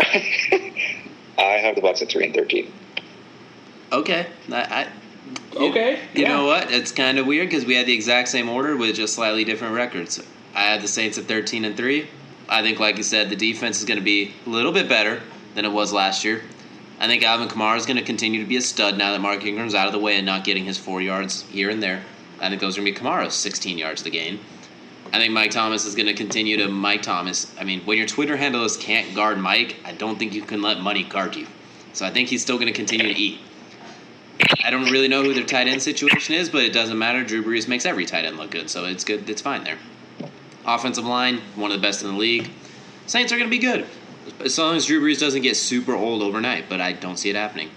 I 0.00 1.58
have 1.60 1.74
the 1.74 1.82
Bucks 1.82 2.00
at 2.00 2.08
three 2.08 2.24
and 2.24 2.34
thirteen. 2.34 2.72
Okay. 3.92 4.26
I, 4.52 4.54
I 4.62 4.82
you- 5.58 5.68
Okay, 5.70 6.00
You 6.14 6.22
yeah. 6.22 6.28
know 6.28 6.44
what? 6.46 6.70
It's 6.70 6.92
kind 6.92 7.18
of 7.18 7.26
weird 7.26 7.48
because 7.48 7.64
we 7.64 7.74
had 7.74 7.86
the 7.86 7.94
exact 7.94 8.28
same 8.28 8.48
order 8.48 8.76
with 8.76 8.94
just 8.96 9.14
slightly 9.14 9.44
different 9.44 9.74
records. 9.74 10.22
I 10.54 10.62
had 10.64 10.82
the 10.82 10.88
Saints 10.88 11.18
at 11.18 11.24
13 11.24 11.64
and 11.64 11.76
3. 11.76 12.06
I 12.48 12.62
think, 12.62 12.78
like 12.78 12.96
you 12.96 13.02
said, 13.02 13.28
the 13.30 13.36
defense 13.36 13.78
is 13.78 13.84
going 13.84 13.98
to 13.98 14.04
be 14.04 14.32
a 14.46 14.48
little 14.50 14.72
bit 14.72 14.88
better 14.88 15.20
than 15.54 15.64
it 15.64 15.72
was 15.72 15.92
last 15.92 16.24
year. 16.24 16.42
I 17.00 17.06
think 17.06 17.22
Alvin 17.24 17.48
Kamara 17.48 17.76
is 17.76 17.86
going 17.86 17.96
to 17.96 18.02
continue 18.02 18.40
to 18.40 18.46
be 18.48 18.56
a 18.56 18.60
stud 18.62 18.96
now 18.96 19.12
that 19.12 19.20
Mark 19.20 19.44
Ingram's 19.44 19.74
out 19.74 19.86
of 19.86 19.92
the 19.92 19.98
way 19.98 20.16
and 20.16 20.24
not 20.24 20.44
getting 20.44 20.64
his 20.64 20.78
four 20.78 21.00
yards 21.02 21.42
here 21.42 21.70
and 21.70 21.82
there. 21.82 22.02
I 22.40 22.48
think 22.48 22.60
those 22.60 22.76
are 22.78 22.82
going 22.82 22.94
to 22.94 23.00
be 23.00 23.06
Kamara's 23.06 23.34
16 23.34 23.76
yards 23.78 24.02
to 24.02 24.10
gain. 24.10 24.38
I 25.12 25.18
think 25.18 25.32
Mike 25.32 25.50
Thomas 25.50 25.84
is 25.86 25.94
going 25.94 26.06
to 26.06 26.14
continue 26.14 26.56
to 26.58 26.68
Mike 26.68 27.02
Thomas. 27.02 27.52
I 27.58 27.64
mean, 27.64 27.80
when 27.80 27.96
your 27.98 28.06
Twitter 28.06 28.36
handle 28.36 28.64
is 28.64 28.76
can't 28.76 29.14
guard 29.14 29.38
Mike, 29.38 29.76
I 29.84 29.92
don't 29.92 30.18
think 30.18 30.32
you 30.34 30.42
can 30.42 30.62
let 30.62 30.80
money 30.80 31.02
guard 31.02 31.34
you. 31.36 31.46
So 31.92 32.04
I 32.06 32.10
think 32.10 32.28
he's 32.28 32.42
still 32.42 32.56
going 32.56 32.66
to 32.68 32.72
continue 32.72 33.06
to 33.12 33.18
eat. 33.18 33.40
I 34.64 34.70
don't 34.70 34.90
really 34.90 35.08
know 35.08 35.22
who 35.22 35.34
their 35.34 35.44
tight 35.44 35.68
end 35.68 35.82
situation 35.82 36.34
is, 36.34 36.48
but 36.48 36.62
it 36.62 36.72
doesn't 36.72 36.98
matter. 36.98 37.24
Drew 37.24 37.42
Brees 37.42 37.68
makes 37.68 37.86
every 37.86 38.04
tight 38.04 38.24
end 38.24 38.36
look 38.36 38.50
good, 38.50 38.68
so 38.68 38.84
it's 38.84 39.04
good. 39.04 39.28
It's 39.30 39.42
fine 39.42 39.64
there. 39.64 39.78
Offensive 40.64 41.06
line, 41.06 41.40
one 41.54 41.70
of 41.70 41.80
the 41.80 41.86
best 41.86 42.02
in 42.02 42.08
the 42.08 42.18
league. 42.18 42.50
Saints 43.06 43.32
are 43.32 43.36
going 43.38 43.48
to 43.48 43.56
be 43.56 43.58
good 43.58 43.86
as 44.40 44.58
long 44.58 44.76
as 44.76 44.86
Drew 44.86 45.00
Brees 45.00 45.20
doesn't 45.20 45.42
get 45.42 45.56
super 45.56 45.94
old 45.94 46.22
overnight, 46.22 46.68
but 46.68 46.80
I 46.80 46.92
don't 46.92 47.18
see 47.18 47.30
it 47.30 47.36
happening. 47.36 47.70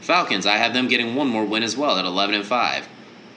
Falcons, 0.00 0.46
I 0.46 0.56
have 0.56 0.72
them 0.72 0.88
getting 0.88 1.14
one 1.14 1.28
more 1.28 1.44
win 1.44 1.62
as 1.62 1.76
well 1.76 1.98
at 1.98 2.04
11 2.04 2.34
and 2.34 2.44
5. 2.44 2.88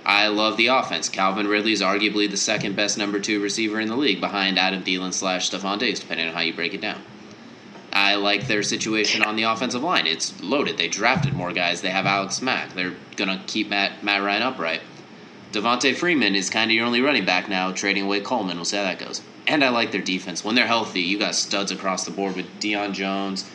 I 0.05 0.28
love 0.28 0.57
the 0.57 0.67
offense. 0.67 1.09
Calvin 1.09 1.47
Ridley 1.47 1.72
is 1.72 1.82
arguably 1.82 2.30
the 2.30 2.38
second 2.38 2.76
best 2.76 2.97
number 2.97 3.20
two 3.20 3.41
receiver 3.41 3.80
in 3.80 3.88
the 3.88 3.95
league 3.95 4.22
behind 4.22 4.57
Adam 4.57 4.84
Thielen 4.84 5.13
slash 5.13 5.49
Stefon 5.49 5.80
Diggs, 5.80 5.99
depending 5.99 6.28
on 6.28 6.34
how 6.34 6.41
you 6.41 6.53
break 6.53 6.74
it 6.74 6.82
down. 6.82 7.01
I 8.00 8.16
like 8.16 8.47
their 8.47 8.64
situation 8.64 9.22
on 9.24 9.36
the 9.36 9.43
offensive 9.43 9.84
line. 9.84 10.08
It's 10.08 10.41
loaded. 10.41 10.78
They 10.78 10.88
drafted 10.88 11.34
more 11.34 11.52
guys. 11.52 11.82
They 11.82 11.89
have 11.89 12.06
Alex 12.06 12.41
Mack. 12.41 12.74
They're 12.74 12.95
to 13.18 13.41
keep 13.45 13.70
Matt, 13.70 14.02
Matt 14.06 14.24
Ryan 14.24 14.41
upright. 14.41 14.80
Devonta 15.52 15.93
Freeman 15.93 16.34
is 16.34 16.50
kind 16.50 16.72
of 16.72 16.76
your 16.76 16.86
only 16.86 17.02
running 17.02 17.26
back 17.26 17.50
now, 17.50 17.74
trading 17.74 18.06
away 18.06 18.22
Coleman. 18.22 18.56
We'll 18.56 18.64
see 18.64 18.78
how 18.78 18.84
that 18.84 19.00
goes. 19.00 19.22
And 19.47 19.66
I 19.66 19.70
like 19.70 19.91
their 19.91 20.02
defense. 20.02 20.45
When 20.45 20.56
they're 20.56 20.66
healthy, 20.66 21.02
you 21.02 21.20
got 21.20 21.36
studs 21.36 21.74
across 21.74 22.06
the 22.06 22.12
board 22.12 22.38
with 22.38 22.45
Deion 22.62 22.93
Jones. 22.93 23.50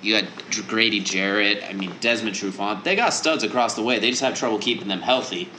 You 0.00 0.18
got 0.18 0.30
Grady 0.66 1.00
Jarrett. 1.00 1.62
I 1.68 1.74
mean, 1.74 1.92
Desmond 2.00 2.36
Trufant. 2.36 2.84
They 2.84 2.96
got 2.96 3.10
studs 3.10 3.44
across 3.44 3.74
the 3.74 3.82
way. 3.82 3.98
They 3.98 4.08
just 4.08 4.22
have 4.22 4.34
trouble 4.34 4.58
keeping 4.58 4.88
them 4.88 5.02
healthy. 5.02 5.50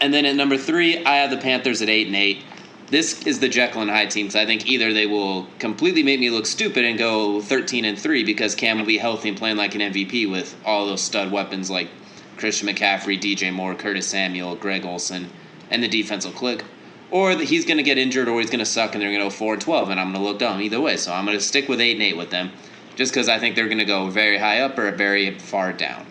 And 0.00 0.14
then 0.14 0.24
at 0.24 0.36
number 0.36 0.56
three, 0.56 1.04
I 1.04 1.16
have 1.16 1.30
the 1.30 1.38
Panthers 1.38 1.82
at 1.82 1.88
eight 1.88 2.06
and 2.06 2.14
eight. 2.14 2.44
This 2.90 3.24
is 3.24 3.38
the 3.38 3.48
Jekyll 3.48 3.82
and 3.82 3.90
Hyde 3.90 4.10
team 4.10 4.26
because 4.26 4.34
I 4.34 4.46
think 4.46 4.66
either 4.66 4.92
they 4.92 5.06
will 5.06 5.46
completely 5.60 6.02
make 6.02 6.18
me 6.18 6.28
look 6.28 6.44
stupid 6.44 6.84
and 6.84 6.98
go 6.98 7.40
thirteen 7.40 7.84
and 7.84 7.96
three 7.96 8.24
because 8.24 8.56
Cam 8.56 8.78
will 8.78 8.86
be 8.86 8.98
healthy 8.98 9.28
and 9.28 9.38
playing 9.38 9.56
like 9.56 9.76
an 9.76 9.80
MVP 9.80 10.28
with 10.28 10.56
all 10.64 10.86
those 10.86 11.00
stud 11.00 11.30
weapons 11.30 11.70
like 11.70 11.88
Christian 12.36 12.68
McCaffrey, 12.68 13.20
DJ 13.20 13.52
Moore, 13.52 13.76
Curtis 13.76 14.08
Samuel, 14.08 14.56
Greg 14.56 14.84
Olsen, 14.84 15.30
and 15.70 15.84
the 15.84 15.88
defense 15.88 16.24
will 16.24 16.32
click. 16.32 16.64
Or 17.12 17.36
he's 17.36 17.64
going 17.64 17.76
to 17.76 17.84
get 17.84 17.96
injured 17.96 18.28
or 18.28 18.40
he's 18.40 18.50
going 18.50 18.58
to 18.58 18.64
suck 18.64 18.94
and 18.94 19.02
they're 19.02 19.10
going 19.10 19.20
to 19.20 19.26
go 19.26 19.30
4 19.30 19.54
and 19.54 19.62
12 19.62 19.90
and 19.90 20.00
I'm 20.00 20.12
going 20.12 20.24
to 20.24 20.28
look 20.28 20.38
dumb 20.40 20.60
either 20.60 20.80
way. 20.80 20.96
So 20.96 21.12
I'm 21.12 21.24
going 21.26 21.36
to 21.36 21.42
stick 21.42 21.68
with 21.68 21.80
8 21.80 21.92
and 21.92 22.02
8 22.02 22.16
with 22.16 22.30
them 22.30 22.50
just 22.96 23.12
because 23.12 23.28
I 23.28 23.38
think 23.38 23.54
they're 23.54 23.66
going 23.66 23.78
to 23.78 23.84
go 23.84 24.10
very 24.10 24.38
high 24.38 24.60
up 24.60 24.78
or 24.78 24.90
very 24.90 25.38
far 25.38 25.72
down. 25.72 26.06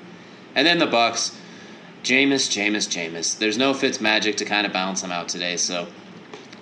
And 0.56 0.66
then 0.66 0.80
the 0.80 0.88
Bucks, 0.88 1.38
Jameis, 2.04 2.50
Jameis, 2.50 2.88
Jameis. 2.88 3.38
There's 3.38 3.58
no 3.58 3.74
Fitz 3.74 4.00
magic 4.00 4.38
to 4.38 4.46
kind 4.46 4.66
of 4.66 4.74
balance 4.74 5.02
them 5.02 5.12
out 5.12 5.30
today, 5.30 5.58
so 5.58 5.88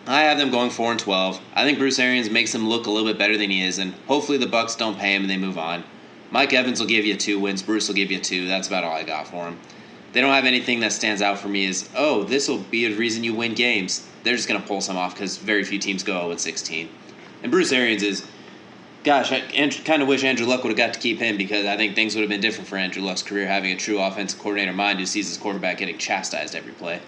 I 0.09 0.21
have 0.21 0.37
them 0.37 0.51
going 0.51 0.69
four 0.69 0.91
and 0.91 0.99
twelve. 0.99 1.41
I 1.53 1.65
think 1.65 1.79
Bruce 1.79 1.99
Arians 1.99 2.29
makes 2.29 2.55
him 2.55 2.69
look 2.69 2.87
a 2.87 2.89
little 2.89 3.09
bit 3.09 3.19
better 3.19 3.37
than 3.37 3.49
he 3.49 3.61
is, 3.61 3.77
and 3.77 3.93
hopefully 4.07 4.37
the 4.37 4.47
Bucks 4.47 4.73
don't 4.73 4.97
pay 4.97 5.13
him 5.13 5.23
and 5.23 5.29
they 5.29 5.35
move 5.35 5.57
on. 5.57 5.83
Mike 6.31 6.53
Evans 6.53 6.79
will 6.79 6.87
give 6.87 7.05
you 7.05 7.15
two 7.17 7.39
wins. 7.39 7.61
Bruce 7.61 7.89
will 7.89 7.95
give 7.95 8.09
you 8.09 8.19
two. 8.19 8.47
That's 8.47 8.69
about 8.69 8.85
all 8.85 8.93
I 8.93 9.03
got 9.03 9.27
for 9.27 9.45
him. 9.47 9.59
They 10.13 10.21
don't 10.21 10.33
have 10.33 10.45
anything 10.45 10.79
that 10.79 10.93
stands 10.93 11.21
out 11.21 11.39
for 11.39 11.49
me 11.49 11.67
as 11.67 11.89
oh 11.93 12.23
this 12.23 12.47
will 12.47 12.59
be 12.59 12.85
a 12.85 12.95
reason 12.95 13.25
you 13.25 13.33
win 13.33 13.53
games. 13.53 14.07
They're 14.23 14.37
just 14.37 14.47
gonna 14.47 14.61
pull 14.61 14.79
some 14.79 14.95
off 14.95 15.13
because 15.13 15.35
very 15.37 15.65
few 15.65 15.77
teams 15.77 16.03
go 16.03 16.21
0 16.21 16.37
16. 16.37 16.87
And 17.43 17.51
Bruce 17.51 17.73
Arians 17.73 18.01
is 18.01 18.25
gosh, 19.03 19.33
I 19.33 19.41
kind 19.83 20.01
of 20.01 20.07
wish 20.07 20.23
Andrew 20.23 20.45
Luck 20.45 20.63
would 20.63 20.69
have 20.69 20.77
got 20.77 20.93
to 20.93 20.99
keep 21.01 21.19
him 21.19 21.37
because 21.37 21.65
I 21.65 21.75
think 21.75 21.95
things 21.95 22.15
would 22.15 22.21
have 22.21 22.29
been 22.29 22.41
different 22.41 22.69
for 22.69 22.77
Andrew 22.77 23.03
Luck's 23.03 23.23
career 23.23 23.45
having 23.45 23.73
a 23.73 23.77
true 23.77 23.99
offensive 23.99 24.39
coordinator 24.39 24.73
mind 24.73 24.99
who 24.99 25.05
sees 25.05 25.27
his 25.27 25.37
quarterback 25.37 25.79
getting 25.79 25.97
chastised 25.97 26.55
every 26.55 26.73
play. 26.73 27.01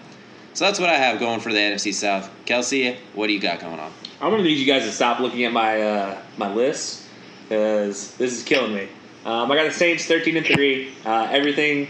So 0.52 0.64
that's 0.64 0.80
what 0.80 0.90
I 0.90 0.96
have 0.96 1.20
going 1.20 1.40
for 1.40 1.52
the 1.52 1.58
NFC 1.58 1.94
South. 1.94 2.28
Kelcey, 2.44 2.96
what 3.14 3.28
do 3.28 3.32
you 3.32 3.40
got 3.40 3.60
going 3.60 3.78
on? 3.78 3.92
I'm 4.20 4.30
going 4.30 4.42
to 4.42 4.48
need 4.48 4.58
you 4.58 4.66
guys 4.66 4.82
to 4.82 4.92
stop 4.92 5.20
looking 5.20 5.44
at 5.44 5.52
my 5.52 5.80
uh, 5.80 6.18
my 6.36 6.52
list 6.52 7.06
because 7.44 8.14
this 8.16 8.36
is 8.36 8.42
killing 8.42 8.74
me. 8.74 8.88
Um, 9.24 9.50
I 9.50 9.56
got 9.56 9.64
the 9.64 9.72
Saints 9.72 10.06
13 10.06 10.36
and 10.36 10.46
three. 10.46 10.92
Uh, 11.04 11.28
everything 11.30 11.88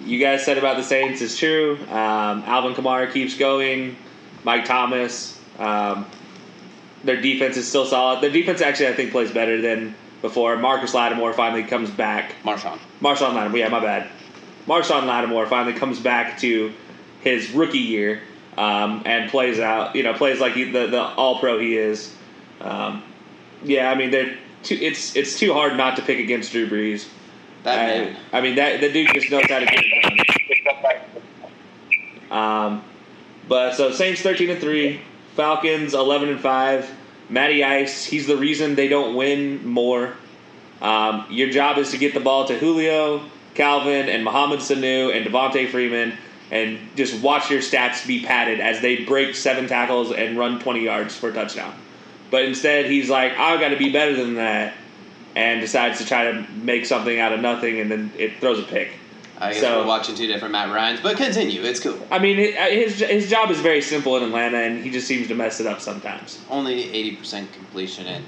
you 0.00 0.18
guys 0.18 0.44
said 0.44 0.58
about 0.58 0.76
the 0.76 0.82
Saints 0.82 1.20
is 1.20 1.36
true. 1.36 1.78
Um, 1.88 2.42
Alvin 2.46 2.74
Kamara 2.74 3.12
keeps 3.12 3.36
going. 3.36 3.96
Mike 4.44 4.64
Thomas. 4.64 5.38
Um, 5.58 6.06
their 7.04 7.20
defense 7.20 7.56
is 7.56 7.66
still 7.66 7.86
solid. 7.86 8.22
Their 8.22 8.30
defense 8.30 8.60
actually, 8.60 8.88
I 8.88 8.94
think, 8.94 9.12
plays 9.12 9.30
better 9.30 9.60
than 9.60 9.94
before. 10.22 10.56
Marcus 10.56 10.94
Lattimore 10.94 11.32
finally 11.32 11.64
comes 11.64 11.90
back. 11.90 12.34
Marshawn. 12.42 12.78
Marshon 13.00 13.34
Lattimore, 13.34 13.58
yeah, 13.58 13.68
my 13.68 13.80
bad. 13.80 14.08
Marshon 14.66 15.06
Lattimore 15.06 15.46
finally 15.46 15.78
comes 15.78 16.00
back 16.00 16.38
to 16.40 16.72
his 17.20 17.50
rookie 17.50 17.78
year 17.78 18.22
um, 18.56 19.02
and 19.06 19.30
plays 19.30 19.60
out, 19.60 19.94
you 19.94 20.02
know, 20.02 20.14
plays 20.14 20.40
like 20.40 20.54
he, 20.54 20.64
the 20.64 20.86
the 20.86 21.00
All 21.00 21.38
Pro 21.38 21.58
he 21.58 21.76
is. 21.76 22.14
Um, 22.60 23.02
yeah, 23.62 23.90
I 23.90 23.94
mean, 23.94 24.10
they're 24.10 24.36
too, 24.62 24.76
it's 24.80 25.16
it's 25.16 25.38
too 25.38 25.52
hard 25.52 25.76
not 25.76 25.96
to 25.96 26.02
pick 26.02 26.18
against 26.18 26.52
Drew 26.52 26.68
Brees. 26.68 27.06
That 27.64 28.16
I, 28.32 28.38
I 28.38 28.40
mean, 28.40 28.56
that 28.56 28.80
the 28.80 28.92
dude 28.92 29.12
just 29.14 29.30
knows 29.30 29.44
how 29.48 29.58
to 29.58 29.66
get 29.66 29.84
it 29.84 31.04
done. 32.30 32.38
Um, 32.38 32.84
but 33.48 33.74
so 33.74 33.90
Saints 33.92 34.20
thirteen 34.20 34.50
and 34.50 34.60
three, 34.60 35.00
Falcons 35.34 35.94
eleven 35.94 36.28
and 36.28 36.40
five. 36.40 36.90
Matty 37.30 37.62
Ice, 37.62 38.04
he's 38.04 38.26
the 38.26 38.38
reason 38.38 38.74
they 38.74 38.88
don't 38.88 39.14
win 39.14 39.66
more. 39.66 40.14
Um, 40.80 41.26
your 41.28 41.50
job 41.50 41.76
is 41.76 41.90
to 41.90 41.98
get 41.98 42.14
the 42.14 42.20
ball 42.20 42.46
to 42.46 42.58
Julio, 42.58 43.22
Calvin, 43.54 44.08
and 44.08 44.24
Mohamed 44.24 44.60
Sanu 44.60 45.14
and 45.14 45.26
Devonta 45.26 45.68
Freeman, 45.68 46.16
and 46.50 46.78
just 46.96 47.22
watch 47.22 47.50
your 47.50 47.60
stats 47.60 48.06
be 48.06 48.22
padded 48.24 48.60
as 48.60 48.80
they 48.80 49.04
break 49.04 49.34
seven 49.34 49.66
tackles 49.68 50.12
and 50.12 50.38
run 50.38 50.58
20 50.60 50.80
yards 50.80 51.14
for 51.16 51.28
a 51.30 51.32
touchdown. 51.32 51.74
But 52.30 52.44
instead, 52.44 52.86
he's 52.86 53.08
like, 53.10 53.32
I've 53.38 53.60
got 53.60 53.68
to 53.68 53.76
be 53.76 53.90
better 53.92 54.14
than 54.16 54.34
that, 54.34 54.74
and 55.36 55.60
decides 55.60 55.98
to 55.98 56.06
try 56.06 56.30
to 56.32 56.46
make 56.62 56.84
something 56.86 57.18
out 57.18 57.32
of 57.32 57.40
nothing, 57.40 57.80
and 57.80 57.90
then 57.90 58.12
it 58.18 58.38
throws 58.40 58.58
a 58.58 58.62
pick. 58.64 58.90
I 59.40 59.52
guess 59.52 59.60
So- 59.60 59.80
we're 59.82 59.86
watching 59.86 60.14
two 60.16 60.26
different 60.26 60.52
Matt 60.52 60.72
Ryans, 60.74 61.00
but 61.00 61.16
continue. 61.16 61.62
It's 61.62 61.78
cool. 61.80 61.98
I 62.10 62.18
mean, 62.18 62.56
uh, 62.56 62.66
his 62.70 62.98
his 62.98 63.30
job 63.30 63.50
is 63.52 63.60
very 63.60 63.80
simple 63.80 64.16
in 64.16 64.24
Atlanta, 64.24 64.58
and 64.58 64.82
he 64.82 64.90
just 64.90 65.06
seems 65.06 65.28
to 65.28 65.34
mess 65.34 65.60
it 65.60 65.66
up 65.66 65.80
sometimes. 65.80 66.38
Only 66.50 66.92
eighty 66.92 67.14
percent 67.14 67.52
completion 67.52 68.06
and 68.08 68.24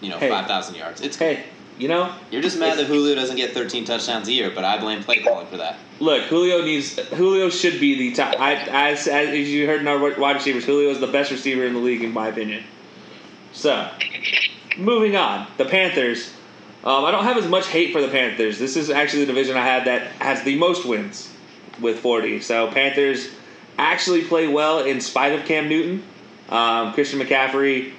you 0.00 0.08
know 0.08 0.18
Hey. 0.18 0.28
five 0.28 0.46
thousand 0.48 0.74
yards. 0.74 1.00
It's 1.00 1.16
cool. 1.16 1.28
Hey, 1.28 1.44
you 1.78 1.86
know, 1.86 2.12
You're 2.32 2.42
just 2.42 2.58
mad 2.58 2.76
that 2.78 2.88
Hulu 2.88 3.14
doesn't 3.14 3.36
get 3.36 3.54
thirteen 3.54 3.84
touchdowns 3.84 4.26
a 4.26 4.32
year, 4.32 4.50
but 4.52 4.64
I 4.64 4.78
blame 4.78 5.04
play 5.04 5.18
calling 5.22 5.46
for 5.46 5.58
that. 5.58 5.78
Look, 6.00 6.24
Julio 6.24 6.64
needs 6.64 6.98
Julio 7.10 7.50
should 7.50 7.80
be 7.80 7.98
the 7.98 8.14
top. 8.14 8.38
I, 8.38 8.54
as, 8.90 9.06
as 9.08 9.48
you 9.48 9.66
heard 9.66 9.80
in 9.80 9.88
our 9.88 9.98
wide 9.98 10.36
receivers, 10.36 10.64
Julio 10.64 10.90
is 10.90 11.00
the 11.00 11.06
best 11.06 11.30
receiver 11.30 11.64
in 11.64 11.74
the 11.74 11.80
league, 11.80 12.02
in 12.02 12.12
my 12.12 12.28
opinion. 12.28 12.64
So, 13.52 13.90
moving 14.76 15.16
on, 15.16 15.46
the 15.56 15.64
Panthers. 15.64 16.32
Um, 16.84 17.04
I 17.04 17.10
don't 17.10 17.24
have 17.24 17.36
as 17.36 17.48
much 17.48 17.66
hate 17.66 17.92
for 17.92 18.00
the 18.00 18.08
Panthers. 18.08 18.58
This 18.58 18.76
is 18.76 18.88
actually 18.88 19.24
the 19.24 19.32
division 19.32 19.56
I 19.56 19.64
had 19.64 19.86
that 19.86 20.12
has 20.22 20.42
the 20.44 20.56
most 20.56 20.86
wins 20.86 21.28
with 21.80 21.98
40. 21.98 22.40
So 22.40 22.70
Panthers 22.70 23.30
actually 23.78 24.24
play 24.24 24.46
well 24.48 24.84
in 24.84 25.00
spite 25.00 25.32
of 25.32 25.44
Cam 25.44 25.68
Newton. 25.68 26.04
Um, 26.48 26.92
Christian 26.94 27.20
McCaffrey 27.20 27.92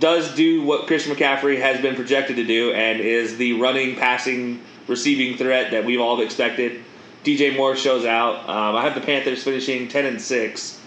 does 0.00 0.34
do 0.34 0.62
what 0.62 0.86
Christian 0.86 1.14
McCaffrey 1.14 1.60
has 1.60 1.80
been 1.80 1.94
projected 1.94 2.36
to 2.36 2.44
do 2.44 2.72
and 2.72 3.00
is 3.00 3.36
the 3.36 3.54
running, 3.54 3.96
passing, 3.96 4.62
receiving 4.88 5.36
threat 5.36 5.70
that 5.72 5.84
we've 5.84 6.00
all 6.00 6.20
expected. 6.20 6.82
DJ 7.24 7.56
Moore 7.56 7.76
shows 7.76 8.04
out. 8.04 8.48
Um, 8.48 8.76
I 8.76 8.82
have 8.82 8.94
the 8.94 9.00
Panthers 9.00 9.42
finishing 9.42 9.88
10 9.88 10.04
and 10.06 10.20
6 10.20 10.80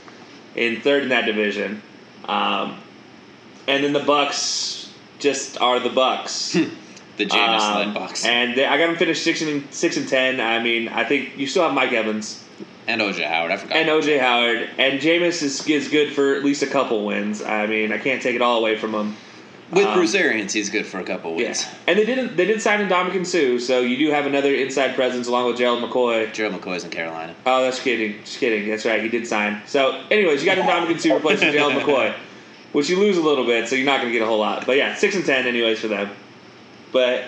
in 0.55 0.81
third 0.81 1.03
in 1.03 1.09
that 1.09 1.25
division. 1.25 1.81
Um, 2.25 2.77
and 3.67 3.83
then 3.83 3.93
the 3.93 3.99
Bucks 3.99 4.91
just 5.19 5.59
are 5.61 5.79
the 5.79 5.89
Bucks. 5.89 6.57
The 7.17 7.25
Jameis 7.25 7.59
Um, 7.87 7.93
box 7.93 8.23
And 8.25 8.55
they, 8.55 8.65
I 8.65 8.77
got 8.77 8.87
them 8.87 8.95
finished 8.95 9.25
six 9.25 9.41
and 9.41 9.67
six 9.73 9.97
and 9.97 10.07
ten. 10.07 10.39
I 10.39 10.63
mean, 10.63 10.87
I 10.87 11.03
think 11.03 11.37
you 11.37 11.47
still 11.47 11.63
have 11.63 11.73
Mike 11.73 11.91
Evans 11.91 12.41
and 12.87 13.01
OJ 13.01 13.27
Howard. 13.27 13.51
I 13.51 13.57
forgot. 13.57 13.75
and 13.75 13.89
OJ 13.89 14.21
Howard, 14.21 14.69
and 14.77 15.01
Jameis 15.01 15.43
is, 15.43 15.67
is 15.67 15.89
good 15.89 16.13
for 16.13 16.35
at 16.35 16.45
least 16.45 16.63
a 16.63 16.67
couple 16.67 17.05
wins. 17.05 17.41
I 17.41 17.67
mean, 17.67 17.91
I 17.91 17.97
can't 17.97 18.21
take 18.21 18.37
it 18.37 18.41
all 18.41 18.57
away 18.59 18.77
from 18.77 18.93
him. 18.93 19.17
With 19.71 19.85
um, 19.85 19.93
Bruce 19.93 20.15
Arians, 20.15 20.51
he's 20.51 20.69
good 20.69 20.87
for 20.87 20.99
a 20.99 21.03
couple 21.03 21.35
weeks. 21.35 21.65
Yeah, 21.65 21.73
and 21.87 21.99
they 21.99 22.05
didn't. 22.05 22.35
They 22.35 22.45
did 22.45 22.61
sign 22.61 22.79
Ndamukong 22.87 23.25
Suh, 23.25 23.63
so 23.63 23.81
you 23.81 23.97
do 23.97 24.11
have 24.11 24.25
another 24.25 24.53
inside 24.53 24.95
presence 24.95 25.27
along 25.27 25.47
with 25.47 25.57
Gerald 25.57 25.83
McCoy. 25.83 26.33
Gerald 26.33 26.59
McCoy's 26.59 26.83
in 26.83 26.89
Carolina. 26.89 27.35
Oh, 27.45 27.63
that's 27.63 27.79
kidding. 27.79 28.19
Just 28.23 28.39
kidding. 28.39 28.67
That's 28.67 28.85
right. 28.85 29.03
He 29.03 29.09
did 29.09 29.27
sign. 29.27 29.61
So, 29.67 30.03
anyways, 30.09 30.43
you 30.43 30.47
got 30.47 30.57
Ndamukong 30.57 30.99
Suh 30.99 31.13
replacing 31.13 31.51
Gerald 31.51 31.73
McCoy, 31.73 32.13
which 32.71 32.89
you 32.89 32.97
lose 32.99 33.17
a 33.17 33.21
little 33.21 33.45
bit, 33.45 33.67
so 33.67 33.75
you're 33.75 33.85
not 33.85 34.01
going 34.01 34.11
to 34.11 34.17
get 34.17 34.23
a 34.23 34.27
whole 34.27 34.39
lot. 34.39 34.65
But 34.65 34.77
yeah, 34.77 34.95
six 34.95 35.15
and 35.15 35.25
ten, 35.25 35.45
anyways, 35.45 35.79
for 35.79 35.87
them. 35.87 36.09
But 36.91 37.25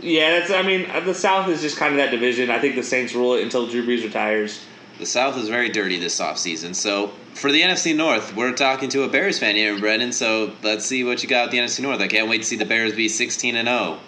yeah, 0.00 0.38
that's. 0.38 0.50
I 0.50 0.62
mean, 0.62 0.88
the 1.04 1.14
South 1.14 1.48
is 1.48 1.60
just 1.60 1.76
kind 1.76 1.92
of 1.92 1.98
that 1.98 2.10
division. 2.10 2.48
I 2.50 2.60
think 2.60 2.76
the 2.76 2.82
Saints 2.82 3.14
rule 3.14 3.34
it 3.34 3.42
until 3.42 3.66
Drew 3.66 3.86
Brees 3.86 4.02
retires. 4.02 4.64
The 4.98 5.06
South 5.06 5.36
is 5.36 5.48
very 5.48 5.68
dirty 5.68 5.98
this 5.98 6.20
offseason. 6.20 6.74
So 6.74 7.08
for 7.34 7.50
the 7.50 7.60
NFC 7.62 7.96
North, 7.96 8.34
we're 8.36 8.52
talking 8.52 8.88
to 8.90 9.02
a 9.02 9.08
Bears 9.08 9.38
fan 9.38 9.56
here, 9.56 9.76
Brendin. 9.76 10.12
So 10.12 10.52
let's 10.62 10.86
see 10.86 11.02
what 11.02 11.22
you 11.22 11.28
got 11.28 11.46
with 11.46 11.52
the 11.52 11.58
NFC 11.58 11.80
North. 11.80 12.00
I 12.00 12.08
can't 12.08 12.28
wait 12.28 12.38
to 12.38 12.44
see 12.44 12.56
the 12.56 12.64
Bears 12.64 12.94
be 12.94 13.08
16 13.08 13.56
and 13.56 13.68
oh. 13.68 13.98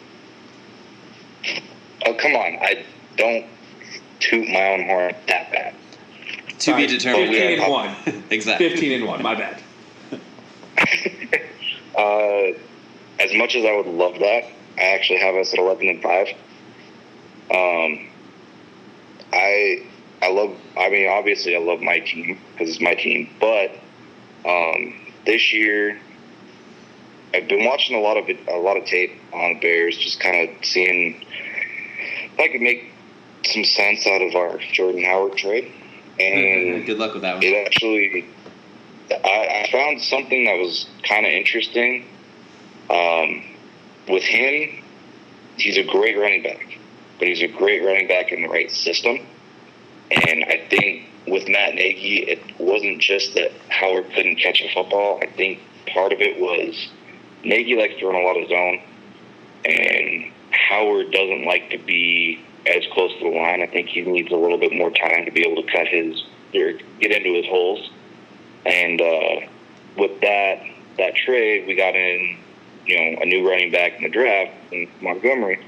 0. 1.44 1.62
Oh, 2.06 2.14
come 2.14 2.34
on. 2.34 2.58
I 2.60 2.84
don't 3.16 3.46
toot 4.20 4.48
my 4.48 4.68
own 4.68 4.84
horn 4.86 5.14
that 5.26 5.50
bad. 5.50 5.74
To 6.48 6.60
Sorry, 6.60 6.86
be 6.86 6.92
determined. 6.92 7.30
Fifteen 7.30 7.60
and 7.60 7.70
one. 7.70 8.24
exactly. 8.30 8.68
Fifteen 8.68 8.92
and 8.92 9.06
one. 9.06 9.22
My 9.22 9.34
bad. 9.34 9.62
Uh, 11.96 12.52
as 13.18 13.32
much 13.34 13.54
as 13.54 13.64
I 13.64 13.74
would 13.74 13.86
love 13.86 14.18
that, 14.18 14.44
I 14.76 14.82
actually 14.82 15.20
have 15.20 15.34
us 15.34 15.54
at 15.54 15.58
11 15.58 15.88
and 15.88 16.02
5. 16.02 16.28
Um, 17.50 18.08
I 19.32 19.86
I 20.26 20.30
love. 20.30 20.56
I 20.76 20.90
mean, 20.90 21.08
obviously, 21.08 21.54
I 21.54 21.60
love 21.60 21.80
my 21.80 22.00
team 22.00 22.36
because 22.52 22.70
it's 22.70 22.80
my 22.80 22.94
team. 22.94 23.30
But 23.38 23.70
um, 24.44 24.92
this 25.24 25.52
year, 25.52 26.00
I've 27.32 27.46
been 27.46 27.64
watching 27.64 27.96
a 27.96 28.00
lot 28.00 28.16
of 28.16 28.28
it, 28.28 28.40
a 28.48 28.58
lot 28.58 28.76
of 28.76 28.86
tape 28.86 29.12
on 29.32 29.54
the 29.54 29.60
Bears, 29.60 29.96
just 29.96 30.18
kind 30.18 30.50
of 30.50 30.64
seeing 30.64 31.24
if 32.32 32.40
I 32.40 32.48
could 32.48 32.60
make 32.60 32.92
some 33.44 33.64
sense 33.64 34.04
out 34.04 34.20
of 34.20 34.34
our 34.34 34.58
Jordan 34.72 35.04
Howard 35.04 35.36
trade, 35.36 35.70
and 36.18 36.84
Good 36.84 36.98
luck 36.98 37.12
with 37.12 37.22
that 37.22 37.34
one. 37.34 37.44
it 37.44 37.64
actually 37.64 38.26
I, 39.10 39.64
I 39.64 39.70
found 39.70 40.02
something 40.02 40.46
that 40.46 40.58
was 40.58 40.86
kind 41.04 41.24
of 41.24 41.30
interesting. 41.30 42.04
Um, 42.90 43.44
with 44.08 44.24
him, 44.24 44.82
he's 45.56 45.76
a 45.76 45.84
great 45.84 46.18
running 46.18 46.42
back, 46.42 46.78
but 47.20 47.28
he's 47.28 47.42
a 47.42 47.48
great 47.48 47.84
running 47.84 48.08
back 48.08 48.32
in 48.32 48.42
the 48.42 48.48
right 48.48 48.72
system. 48.72 49.20
And 50.10 50.44
I 50.44 50.66
think 50.70 51.08
with 51.26 51.48
Matt 51.48 51.74
Nagy, 51.74 52.18
it 52.22 52.40
wasn't 52.58 53.00
just 53.00 53.34
that 53.34 53.52
Howard 53.68 54.10
couldn't 54.14 54.36
catch 54.36 54.60
a 54.60 54.72
football. 54.72 55.18
I 55.22 55.26
think 55.26 55.60
part 55.86 56.12
of 56.12 56.20
it 56.20 56.40
was 56.40 56.88
Nagy 57.44 57.76
likes 57.76 57.94
throwing 57.98 58.16
a 58.16 58.26
lot 58.26 58.36
of 58.36 58.48
zone, 58.48 58.80
and 59.64 60.32
Howard 60.50 61.10
doesn't 61.10 61.44
like 61.44 61.70
to 61.70 61.78
be 61.78 62.40
as 62.66 62.84
close 62.92 63.12
to 63.18 63.30
the 63.30 63.36
line. 63.36 63.62
I 63.62 63.66
think 63.66 63.88
he 63.88 64.02
needs 64.02 64.32
a 64.32 64.36
little 64.36 64.58
bit 64.58 64.72
more 64.72 64.90
time 64.90 65.24
to 65.24 65.30
be 65.30 65.46
able 65.46 65.62
to 65.62 65.70
cut 65.70 65.86
his 65.88 66.24
or 66.54 66.72
get 67.00 67.12
into 67.12 67.34
his 67.34 67.46
holes. 67.46 67.90
And 68.64 69.00
uh, 69.00 69.46
with 69.96 70.20
that 70.20 70.62
that 70.98 71.14
trade, 71.14 71.66
we 71.66 71.74
got 71.74 71.94
in, 71.94 72.38
you 72.86 72.96
know, 72.96 73.22
a 73.22 73.26
new 73.26 73.48
running 73.48 73.70
back 73.70 73.96
in 73.96 74.02
the 74.02 74.08
draft 74.08 74.52
in 74.72 74.88
Montgomery, 75.00 75.60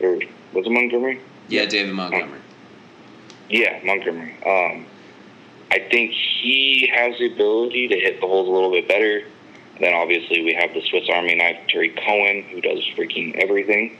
or 0.00 0.16
was 0.52 0.66
it 0.66 0.70
Montgomery? 0.70 1.20
Yeah, 1.48 1.66
David 1.66 1.94
Montgomery. 1.94 2.40
Yeah, 3.52 3.80
Montgomery. 3.84 4.34
Um, 4.44 4.86
I 5.70 5.78
think 5.90 6.12
he 6.12 6.90
has 6.92 7.16
the 7.18 7.32
ability 7.32 7.88
to 7.88 7.94
hit 7.94 8.20
the 8.20 8.26
holes 8.26 8.48
a 8.48 8.50
little 8.50 8.70
bit 8.70 8.88
better. 8.88 9.24
Then 9.78 9.94
obviously 9.94 10.42
we 10.42 10.54
have 10.54 10.72
the 10.74 10.80
Swiss 10.82 11.08
Army 11.12 11.34
knife, 11.34 11.58
Tarik 11.68 11.96
Cohen, 11.96 12.42
who 12.44 12.60
does 12.60 12.80
freaking 12.96 13.34
everything. 13.36 13.96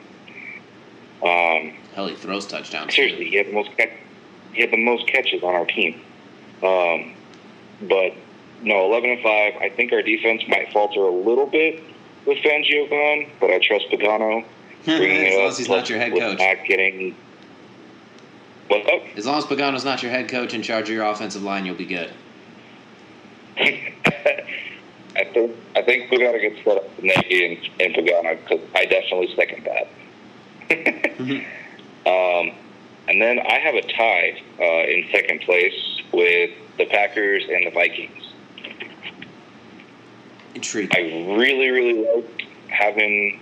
Um, 1.22 1.74
Hell, 1.94 2.06
he 2.08 2.14
throws 2.16 2.46
touchdowns. 2.46 2.94
seriously, 2.94 3.28
he 3.28 3.36
had 3.36 3.46
the 3.46 3.52
most 3.52 3.70
he 4.54 4.60
had 4.60 4.70
the 4.70 4.84
most 4.84 5.06
catches 5.06 5.42
on 5.42 5.54
our 5.54 5.66
team. 5.66 6.00
Um, 6.62 7.14
but 7.82 8.14
no, 8.62 8.86
eleven 8.86 9.10
and 9.10 9.22
five. 9.22 9.54
I 9.60 9.68
think 9.68 9.92
our 9.92 10.02
defense 10.02 10.42
might 10.48 10.72
falter 10.72 11.00
a 11.00 11.10
little 11.10 11.46
bit 11.46 11.82
with 12.26 12.38
Fangio 12.38 12.88
gone, 12.88 13.30
but 13.40 13.50
I 13.50 13.58
trust 13.58 13.86
Pagano. 13.90 14.44
As 14.86 14.98
it 15.00 15.34
long 15.36 15.44
up, 15.44 15.50
as 15.52 15.58
he's 15.58 15.68
not 15.68 15.88
your 15.88 15.98
head 15.98 16.12
coach. 16.12 16.38
Not 16.38 16.64
getting. 16.66 17.14
What's 18.72 18.88
up? 18.88 19.02
As 19.18 19.26
long 19.26 19.36
as 19.36 19.44
Pagano's 19.44 19.84
not 19.84 20.02
your 20.02 20.10
head 20.10 20.30
coach 20.30 20.54
in 20.54 20.62
charge 20.62 20.88
of 20.88 20.94
your 20.94 21.04
offensive 21.04 21.42
line, 21.42 21.66
you'll 21.66 21.74
be 21.74 21.84
good. 21.84 22.10
I 23.58 25.24
think 25.34 25.56
I 25.76 25.82
think 25.82 26.10
we 26.10 26.18
got 26.18 26.32
to 26.32 26.38
get 26.38 26.56
set 26.64 26.78
up 26.78 26.84
with 26.96 27.04
Nagy 27.04 27.44
and, 27.44 27.70
and 27.80 27.94
Pagano 27.94 28.38
because 28.40 28.66
I 28.74 28.86
definitely 28.86 29.36
second 29.36 29.66
that. 29.66 29.88
um, 32.06 32.56
and 33.08 33.20
then 33.20 33.40
I 33.40 33.58
have 33.58 33.74
a 33.74 33.82
tie 33.82 34.42
uh, 34.58 34.64
in 34.64 35.06
second 35.12 35.42
place 35.42 36.00
with 36.10 36.52
the 36.78 36.86
Packers 36.86 37.44
and 37.50 37.66
the 37.66 37.72
Vikings. 37.72 38.32
Intrigued. 40.54 40.96
I 40.96 41.00
really, 41.36 41.68
really 41.68 42.06
like 42.06 42.46
having 42.68 43.38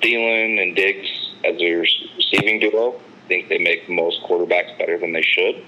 Thielen 0.00 0.62
and 0.62 0.76
Diggs 0.76 1.08
as 1.44 1.60
a 1.60 1.72
receiving 1.72 2.60
duo. 2.60 3.02
Think 3.28 3.48
they 3.48 3.58
make 3.58 3.88
most 3.88 4.22
quarterbacks 4.22 4.76
better 4.78 4.98
than 4.98 5.12
they 5.12 5.22
should. 5.22 5.64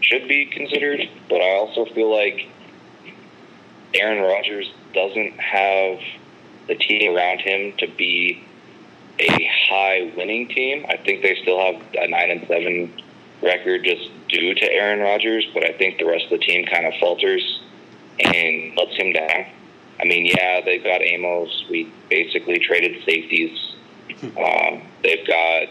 Should 0.00 0.28
be 0.28 0.46
considered, 0.46 1.08
but 1.28 1.40
I 1.40 1.54
also 1.54 1.86
feel 1.86 2.14
like 2.14 2.48
Aaron 3.94 4.22
Rodgers 4.22 4.70
doesn't 4.92 5.38
have 5.38 5.98
the 6.66 6.74
team 6.74 7.14
around 7.14 7.40
him 7.40 7.76
to 7.78 7.86
be 7.86 8.44
a 9.18 9.50
high 9.68 10.12
winning 10.16 10.48
team. 10.48 10.84
I 10.88 10.96
think 10.96 11.22
they 11.22 11.36
still 11.42 11.58
have 11.58 11.80
a 11.94 12.08
nine 12.08 12.30
and 12.30 12.46
seven 12.48 13.02
record 13.42 13.84
just 13.84 14.10
due 14.28 14.54
to 14.54 14.72
Aaron 14.72 15.00
Rodgers, 15.00 15.46
but 15.54 15.64
I 15.64 15.72
think 15.72 15.98
the 15.98 16.06
rest 16.06 16.24
of 16.24 16.30
the 16.30 16.38
team 16.38 16.66
kind 16.66 16.86
of 16.86 16.94
falters 16.98 17.60
and 18.18 18.76
lets 18.76 18.96
him 18.96 19.12
down. 19.12 19.46
I 20.00 20.04
mean, 20.04 20.26
yeah, 20.26 20.60
they've 20.64 20.82
got 20.82 21.02
Amos. 21.02 21.64
We 21.70 21.92
basically 22.10 22.58
traded 22.58 23.02
safeties. 23.04 23.70
Um, 24.24 24.82
they've 25.02 25.26
got 25.26 25.68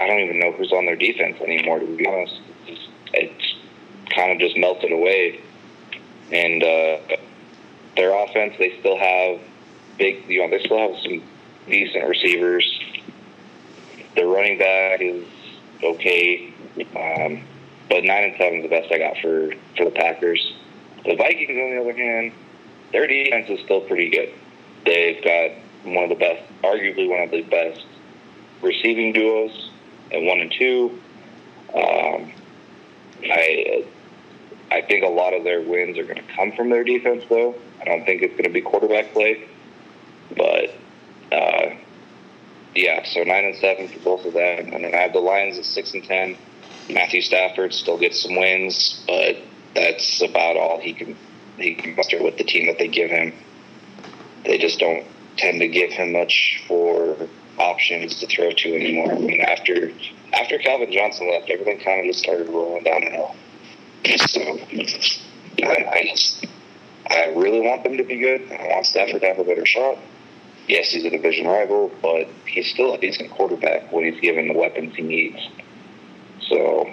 I 0.00 0.06
don't 0.06 0.20
even 0.20 0.38
know 0.38 0.52
who's 0.52 0.72
on 0.72 0.86
their 0.86 0.96
defense 0.96 1.40
anymore. 1.40 1.78
To 1.78 1.96
be 1.96 2.06
honest, 2.06 2.40
it's, 3.12 3.54
kind 4.10 4.30
of 4.30 4.38
just 4.38 4.56
melted 4.56 4.92
away. 4.92 5.40
And 6.30 6.62
uh, 6.62 6.98
their 7.96 8.14
offense, 8.14 8.54
they 8.58 8.78
still 8.78 8.98
have 8.98 9.40
big. 9.98 10.28
You 10.28 10.42
know, 10.42 10.50
they 10.50 10.64
still 10.64 10.78
have 10.78 11.00
some 11.02 11.22
decent 11.66 12.08
receivers. 12.08 12.80
Their 14.14 14.26
running 14.26 14.58
back 14.58 15.00
is 15.00 15.24
okay, 15.82 16.52
um, 16.78 17.42
but 17.88 18.04
nine 18.04 18.24
and 18.24 18.34
seven 18.38 18.58
is 18.58 18.62
the 18.62 18.68
best 18.68 18.92
I 18.92 18.98
got 18.98 19.16
for 19.18 19.52
for 19.76 19.84
the 19.84 19.90
Packers. 19.90 20.54
The 21.04 21.16
Vikings, 21.16 21.50
on 21.50 21.70
the 21.70 21.80
other 21.80 21.92
hand, 21.92 22.32
their 22.92 23.06
defense 23.06 23.50
is 23.50 23.60
still 23.64 23.80
pretty 23.80 24.10
good. 24.10 24.32
They've 24.84 25.22
got 25.24 25.50
one 25.92 26.04
of 26.04 26.10
the 26.10 26.16
best, 26.16 26.42
arguably 26.62 27.08
one 27.08 27.22
of 27.22 27.30
the 27.30 27.42
best 27.42 27.84
receiving 28.62 29.12
duos 29.12 29.70
at 30.12 30.22
one 30.22 30.40
and 30.40 30.52
two. 30.52 31.00
Um, 31.74 32.32
I 33.24 33.84
I 34.70 34.82
think 34.82 35.04
a 35.04 35.08
lot 35.08 35.34
of 35.34 35.44
their 35.44 35.60
wins 35.60 35.98
are 35.98 36.04
going 36.04 36.16
to 36.16 36.34
come 36.34 36.52
from 36.52 36.70
their 36.70 36.84
defense, 36.84 37.24
though. 37.28 37.54
I 37.80 37.84
don't 37.84 38.04
think 38.04 38.22
it's 38.22 38.32
going 38.32 38.44
to 38.44 38.50
be 38.50 38.60
quarterback 38.60 39.12
play, 39.12 39.48
but 40.36 40.70
uh, 41.32 41.76
yeah. 42.74 43.04
So 43.04 43.22
nine 43.22 43.44
and 43.44 43.56
seven 43.56 43.88
for 43.88 43.98
both 44.00 44.24
of 44.24 44.32
them, 44.32 44.72
and 44.72 44.84
then 44.84 44.94
I 44.94 44.98
have 44.98 45.12
the 45.12 45.20
Lions 45.20 45.58
at 45.58 45.64
six 45.64 45.94
and 45.94 46.04
ten. 46.04 46.36
Matthew 46.90 47.22
Stafford 47.22 47.72
still 47.72 47.98
gets 47.98 48.22
some 48.22 48.36
wins, 48.36 49.02
but 49.06 49.36
that's 49.74 50.22
about 50.22 50.56
all 50.56 50.80
he 50.80 50.92
can 50.92 51.16
he 51.56 51.74
can 51.74 51.94
muster 51.94 52.22
with 52.22 52.36
the 52.36 52.44
team 52.44 52.66
that 52.66 52.78
they 52.78 52.88
give 52.88 53.10
him. 53.10 53.32
They 54.44 54.58
just 54.58 54.78
don't 54.78 55.06
tend 55.36 55.60
to 55.60 55.68
give 55.68 55.90
him 55.90 56.12
much 56.12 56.62
for 56.66 57.16
options 57.64 58.20
to 58.20 58.26
throw 58.26 58.50
to 58.50 58.74
anymore. 58.74 59.12
I 59.12 59.18
mean, 59.18 59.40
after 59.40 59.90
after 60.32 60.58
Calvin 60.58 60.92
Johnson 60.92 61.30
left, 61.30 61.48
everything 61.50 61.80
kind 61.80 62.00
of 62.00 62.06
just 62.06 62.20
started 62.20 62.48
rolling 62.48 62.84
downhill. 62.84 63.34
So 64.28 64.58
I, 65.62 65.86
I 65.90 66.08
just 66.10 66.46
I 67.08 67.26
really 67.34 67.60
want 67.60 67.84
them 67.84 67.96
to 67.96 68.04
be 68.04 68.18
good. 68.18 68.50
I 68.52 68.68
want 68.68 68.86
Stafford 68.86 69.20
to 69.22 69.26
have 69.26 69.38
a 69.38 69.44
better 69.44 69.66
shot. 69.66 69.98
Yes, 70.68 70.90
he's 70.90 71.04
a 71.04 71.10
division 71.10 71.46
rival, 71.46 71.90
but 72.00 72.26
he's 72.46 72.70
still 72.70 72.94
a 72.94 72.98
decent 72.98 73.30
quarterback 73.30 73.92
when 73.92 74.04
he's 74.10 74.20
given 74.20 74.48
the 74.48 74.54
weapons 74.54 74.94
he 74.94 75.02
needs. 75.02 75.38
So, 76.48 76.90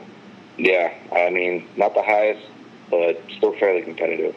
yeah, 0.57 0.93
I 1.13 1.29
mean, 1.29 1.67
not 1.77 1.93
the 1.93 2.03
highest, 2.03 2.45
but 2.89 3.21
still 3.37 3.53
fairly 3.57 3.81
competitive. 3.81 4.35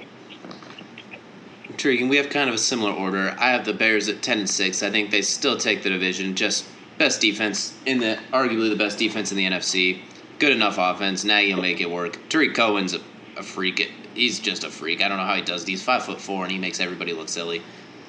Intriguing. 1.75 2.09
We 2.09 2.18
have 2.18 2.31
kind 2.31 2.49
of 2.49 2.55
a 2.55 2.59
similar 2.59 2.93
order. 2.93 3.35
I 3.37 3.51
have 3.51 3.64
the 3.64 3.72
Bears 3.72 4.09
at 4.09 4.22
ten 4.22 4.39
and 4.39 4.49
six. 4.49 4.85
I 4.85 4.91
think 4.91 5.11
they 5.11 5.22
still 5.22 5.57
take 5.57 5.83
the 5.83 5.91
division. 5.91 6.37
Just 6.37 6.64
best 6.99 7.20
defense 7.20 7.75
in 7.85 7.99
the 7.99 8.16
arguably 8.33 8.70
the 8.70 8.77
best 8.77 8.97
defense 8.97 9.33
in 9.33 9.37
the 9.37 9.45
NFC. 9.45 10.01
Good 10.39 10.53
enough 10.53 10.77
offense. 10.79 11.25
Now 11.25 11.39
you'll 11.39 11.61
make 11.61 11.81
it 11.81 11.91
work. 11.91 12.16
Tarik 12.29 12.55
Cohen's 12.55 12.95
a, 12.95 13.01
a 13.37 13.43
freak. 13.43 13.91
He's 14.14 14.39
just 14.39 14.62
a 14.62 14.70
freak. 14.70 15.03
I 15.03 15.09
don't 15.09 15.18
know 15.18 15.25
how 15.25 15.35
he 15.35 15.43
does 15.43 15.64
these. 15.64 15.83
Five 15.83 16.05
foot 16.05 16.20
four, 16.20 16.45
and 16.45 16.53
he 16.53 16.59
makes 16.59 16.79
everybody 16.79 17.12
look 17.12 17.29
silly. 17.29 17.61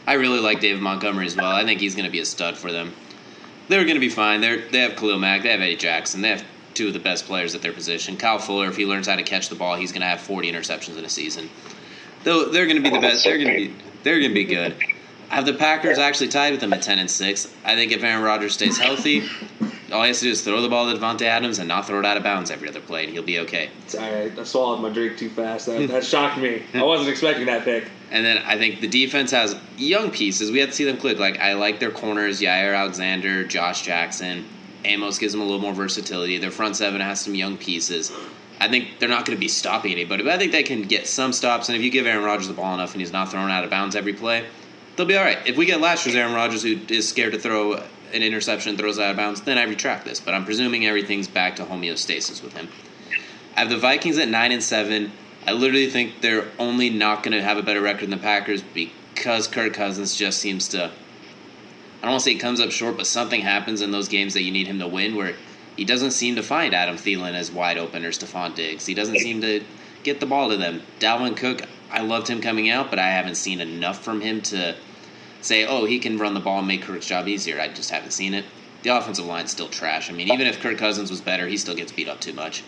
I 0.06 0.14
really 0.14 0.40
like 0.40 0.60
David 0.60 0.84
Montgomery 0.84 1.26
as 1.26 1.36
well. 1.36 1.52
I 1.52 1.66
think 1.66 1.80
he's 1.80 1.96
going 1.96 2.06
to 2.06 2.12
be 2.12 2.20
a 2.20 2.26
stud 2.26 2.60
for 2.60 2.72
them. 2.72 2.94
They're 3.68 3.86
going 3.86 3.96
to 3.96 4.00
be 4.00 4.10
fine. 4.10 4.42
They're, 4.42 4.70
they 4.70 4.82
have 4.82 4.96
Khalil 4.96 5.18
Mack. 5.18 5.42
They 5.42 5.50
have 5.50 5.62
Eddie 5.62 5.76
Jackson. 5.76 6.22
They 6.22 6.30
have 6.30 6.46
two 6.76 6.90
of 6.90 6.94
the 6.94 7.00
best 7.00 7.26
players 7.26 7.56
at 7.56 7.64
their 7.64 7.74
position. 7.74 8.16
Kyle 8.16 8.38
Fuller, 8.38 8.68
if 8.68 8.78
he 8.78 8.86
learns 8.86 9.08
how 9.08 9.16
to 9.16 9.24
catch 9.24 9.50
the 9.50 9.56
ball, 9.56 9.76
he's 9.76 9.92
going 9.92 10.02
to 10.02 10.08
have 10.08 10.22
40 10.22 10.52
interceptions 10.52 11.00
in 11.00 11.04
a 11.04 11.10
season. 11.10 11.50
Though 12.26 12.50
they're 12.50 12.66
going 12.66 12.78
to 12.78 12.84
be 12.84 12.90
the 12.90 12.98
oh, 12.98 13.02
best. 13.02 13.24
They're 13.24 13.38
going 13.38 13.50
to 13.50 13.68
be 13.70 13.76
they're 14.04 14.20
going 14.20 14.32
to 14.32 14.36
be 14.36 14.44
good. 14.44 14.76
I 15.30 15.36
have 15.36 15.46
the 15.46 15.54
Packers 15.54 15.98
actually 15.98 16.28
tied 16.28 16.52
with 16.52 16.60
them 16.60 16.74
at 16.74 16.82
10 16.82 17.00
and 17.00 17.10
6. 17.10 17.54
I 17.64 17.76
think 17.76 17.92
if 17.92 18.04
Aaron 18.04 18.24
Rodgers 18.24 18.54
stays 18.54 18.78
healthy, 18.78 19.24
all 19.92 20.02
he 20.02 20.08
has 20.08 20.20
to 20.20 20.26
do 20.26 20.32
is 20.32 20.44
throw 20.44 20.62
the 20.62 20.70
ball 20.70 20.92
to 20.92 21.00
Davante 21.00 21.24
Adams 21.24 21.60
and 21.60 21.68
not 21.68 21.88
throw 21.88 22.00
it 22.00 22.06
out 22.06 22.18
of 22.18 22.24
bounds 22.24 22.52
every 22.52 22.70
other 22.70 22.80
play, 22.80 23.06
and 23.06 23.14
he'll 23.14 23.24
be 23.24 23.40
okay. 23.40 23.70
It's 23.84 23.96
all 23.96 24.02
right. 24.02 24.38
I 24.38 24.44
swallowed 24.44 24.82
my 24.82 24.90
drink 24.90 25.18
too 25.18 25.30
fast. 25.30 25.66
That, 25.66 25.88
that 25.90 26.04
shocked 26.04 26.40
me. 26.40 26.64
I 26.74 26.84
wasn't 26.84 27.10
expecting 27.10 27.46
that 27.48 27.64
pick. 27.64 27.90
And 28.12 28.26
then 28.26 28.40
I 28.40 28.58
think 28.58 28.82
the 28.82 28.88
defense 28.88 29.32
has 29.32 29.56
young 29.78 30.12
pieces. 30.12 30.52
We 30.52 30.60
have 30.60 30.70
to 30.70 30.76
see 30.76 30.84
them 30.84 30.98
click. 30.98 31.18
Like 31.20 31.40
I 31.40 31.54
like 31.54 31.80
their 31.80 31.92
corners, 31.92 32.42
Jaire 32.42 32.78
Alexander, 32.78 33.44
Josh 33.44 33.82
Jackson. 33.82 34.46
Amos 34.84 35.18
gives 35.18 35.34
them 35.34 35.42
a 35.42 35.46
little 35.46 35.60
more 35.60 35.74
versatility. 35.74 36.38
Their 36.38 36.52
front 36.52 36.76
seven 36.76 37.02
has 37.02 37.20
some 37.20 37.34
young 37.34 37.58
pieces. 37.58 38.12
I 38.66 38.68
think 38.68 38.98
they're 38.98 39.08
not 39.08 39.28
going 39.28 39.38
to 39.38 39.40
be 39.40 39.48
stopping 39.48 39.92
anybody, 39.92 40.24
but 40.24 40.34
I 40.34 40.40
think 40.40 40.52
they 40.52 40.64
can 40.64 40.82
get 40.82 41.06
some 41.06 41.34
stops. 41.34 41.70
And 41.70 41.76
if 41.76 41.84
you 41.84 41.92
give 41.92 42.08
Aaron 42.08 42.24
Rodgers 42.24 42.48
the 42.48 42.54
ball 42.56 42.74
enough 42.74 42.94
and 42.94 43.00
he's 43.00 43.14
not 43.14 43.30
thrown 43.30 43.52
out 43.52 43.64
of 43.64 43.70
bounds 43.70 43.96
every 43.96 44.14
play, 44.14 44.44
they'll 44.96 45.06
be 45.06 45.16
all 45.16 45.24
right. 45.24 45.38
If 45.46 45.56
we 45.56 45.68
get 45.68 45.80
last 45.82 46.04
year's 46.04 46.16
Aaron 46.16 46.34
Rodgers 46.34 46.64
who 46.64 46.80
is 46.90 47.08
scared 47.08 47.34
to 47.34 47.40
throw 47.40 47.74
an 47.74 48.24
interception 48.24 48.76
throws 48.76 48.98
out 48.98 49.12
of 49.12 49.18
bounds, 49.18 49.42
then 49.42 49.60
I 49.60 49.66
retract 49.66 50.04
this. 50.04 50.20
But 50.20 50.34
I'm 50.34 50.46
presuming 50.46 50.88
everything's 50.88 51.28
back 51.28 51.58
to 51.58 51.64
homeostasis 51.64 52.42
with 52.42 52.54
him. 52.54 52.68
I 53.56 53.60
have 53.60 53.70
the 53.70 53.78
Vikings 53.78 54.18
at 54.18 54.30
nine 54.30 54.52
and 54.52 54.64
seven. 54.64 55.12
I 55.46 55.52
literally 55.52 55.92
think 55.92 56.22
they're 56.22 56.48
only 56.58 56.90
not 56.90 57.22
going 57.22 57.34
to 57.34 57.44
have 57.44 57.58
a 57.58 57.64
better 57.64 57.82
record 57.82 58.10
than 58.10 58.18
the 58.18 58.18
Packers 58.18 58.64
because 58.64 59.48
Kirk 59.48 59.74
Cousins 59.74 60.16
just 60.16 60.40
seems 60.40 60.68
to. 60.70 60.86
I 60.86 62.02
don't 62.02 62.12
want 62.12 62.22
to 62.22 62.24
say 62.24 62.34
he 62.34 62.40
comes 62.40 62.60
up 62.60 62.72
short, 62.72 62.98
but 62.98 63.06
something 63.06 63.42
happens 63.42 63.82
in 63.82 63.92
those 63.92 64.08
games 64.08 64.34
that 64.34 64.42
you 64.42 64.52
need 64.52 64.66
him 64.66 64.80
to 64.80 64.88
win 64.88 65.16
where 65.16 65.36
he 65.76 65.86
doesn't 65.86 66.12
seem 66.12 66.36
to 66.36 66.44
find 66.44 66.74
Adam 66.74 66.96
Thielen 66.96 67.34
as 67.34 67.52
wide 67.52 67.78
open 67.78 68.06
or 68.06 68.12
Stefon 68.12 68.56
Diggs. 68.56 68.86
He 68.86 68.94
doesn't 68.94 69.20
seem 69.20 69.42
to 69.42 69.64
get 70.04 70.20
the 70.20 70.26
ball 70.26 70.50
to 70.50 70.58
them. 70.58 70.82
Dalvin 71.00 71.36
Cook, 71.36 71.64
I 71.92 72.02
loved 72.02 72.28
him 72.28 72.42
coming 72.42 72.70
out, 72.70 72.90
but 72.90 73.00
I 73.00 73.10
haven't 73.10 73.36
seen 73.36 73.60
enough 73.60 74.04
from 74.04 74.22
him 74.22 74.42
to 74.44 74.76
say, 75.42 75.66
oh, 75.66 75.86
he 75.86 76.00
can 76.00 76.18
run 76.18 76.34
the 76.34 76.40
ball 76.40 76.60
and 76.60 76.68
make 76.68 76.84
Kirk's 76.84 77.08
job 77.08 77.28
easier. 77.28 77.60
I 77.60 77.68
just 77.68 77.90
haven't 77.90 78.12
seen 78.12 78.34
it. 78.34 78.46
The 78.84 78.96
offensive 78.96 79.26
line's 79.26 79.52
still 79.52 79.68
trash. 79.68 80.10
I 80.10 80.14
mean, 80.14 80.32
even 80.32 80.48
if 80.48 80.60
Kirk 80.60 80.78
Cousins 80.78 81.10
was 81.10 81.22
better, 81.22 81.48
he 81.48 81.58
still 81.58 81.76
gets 81.76 81.92
beat 81.92 82.08
up 82.08 82.20
too 82.20 82.34
much. 82.34 82.64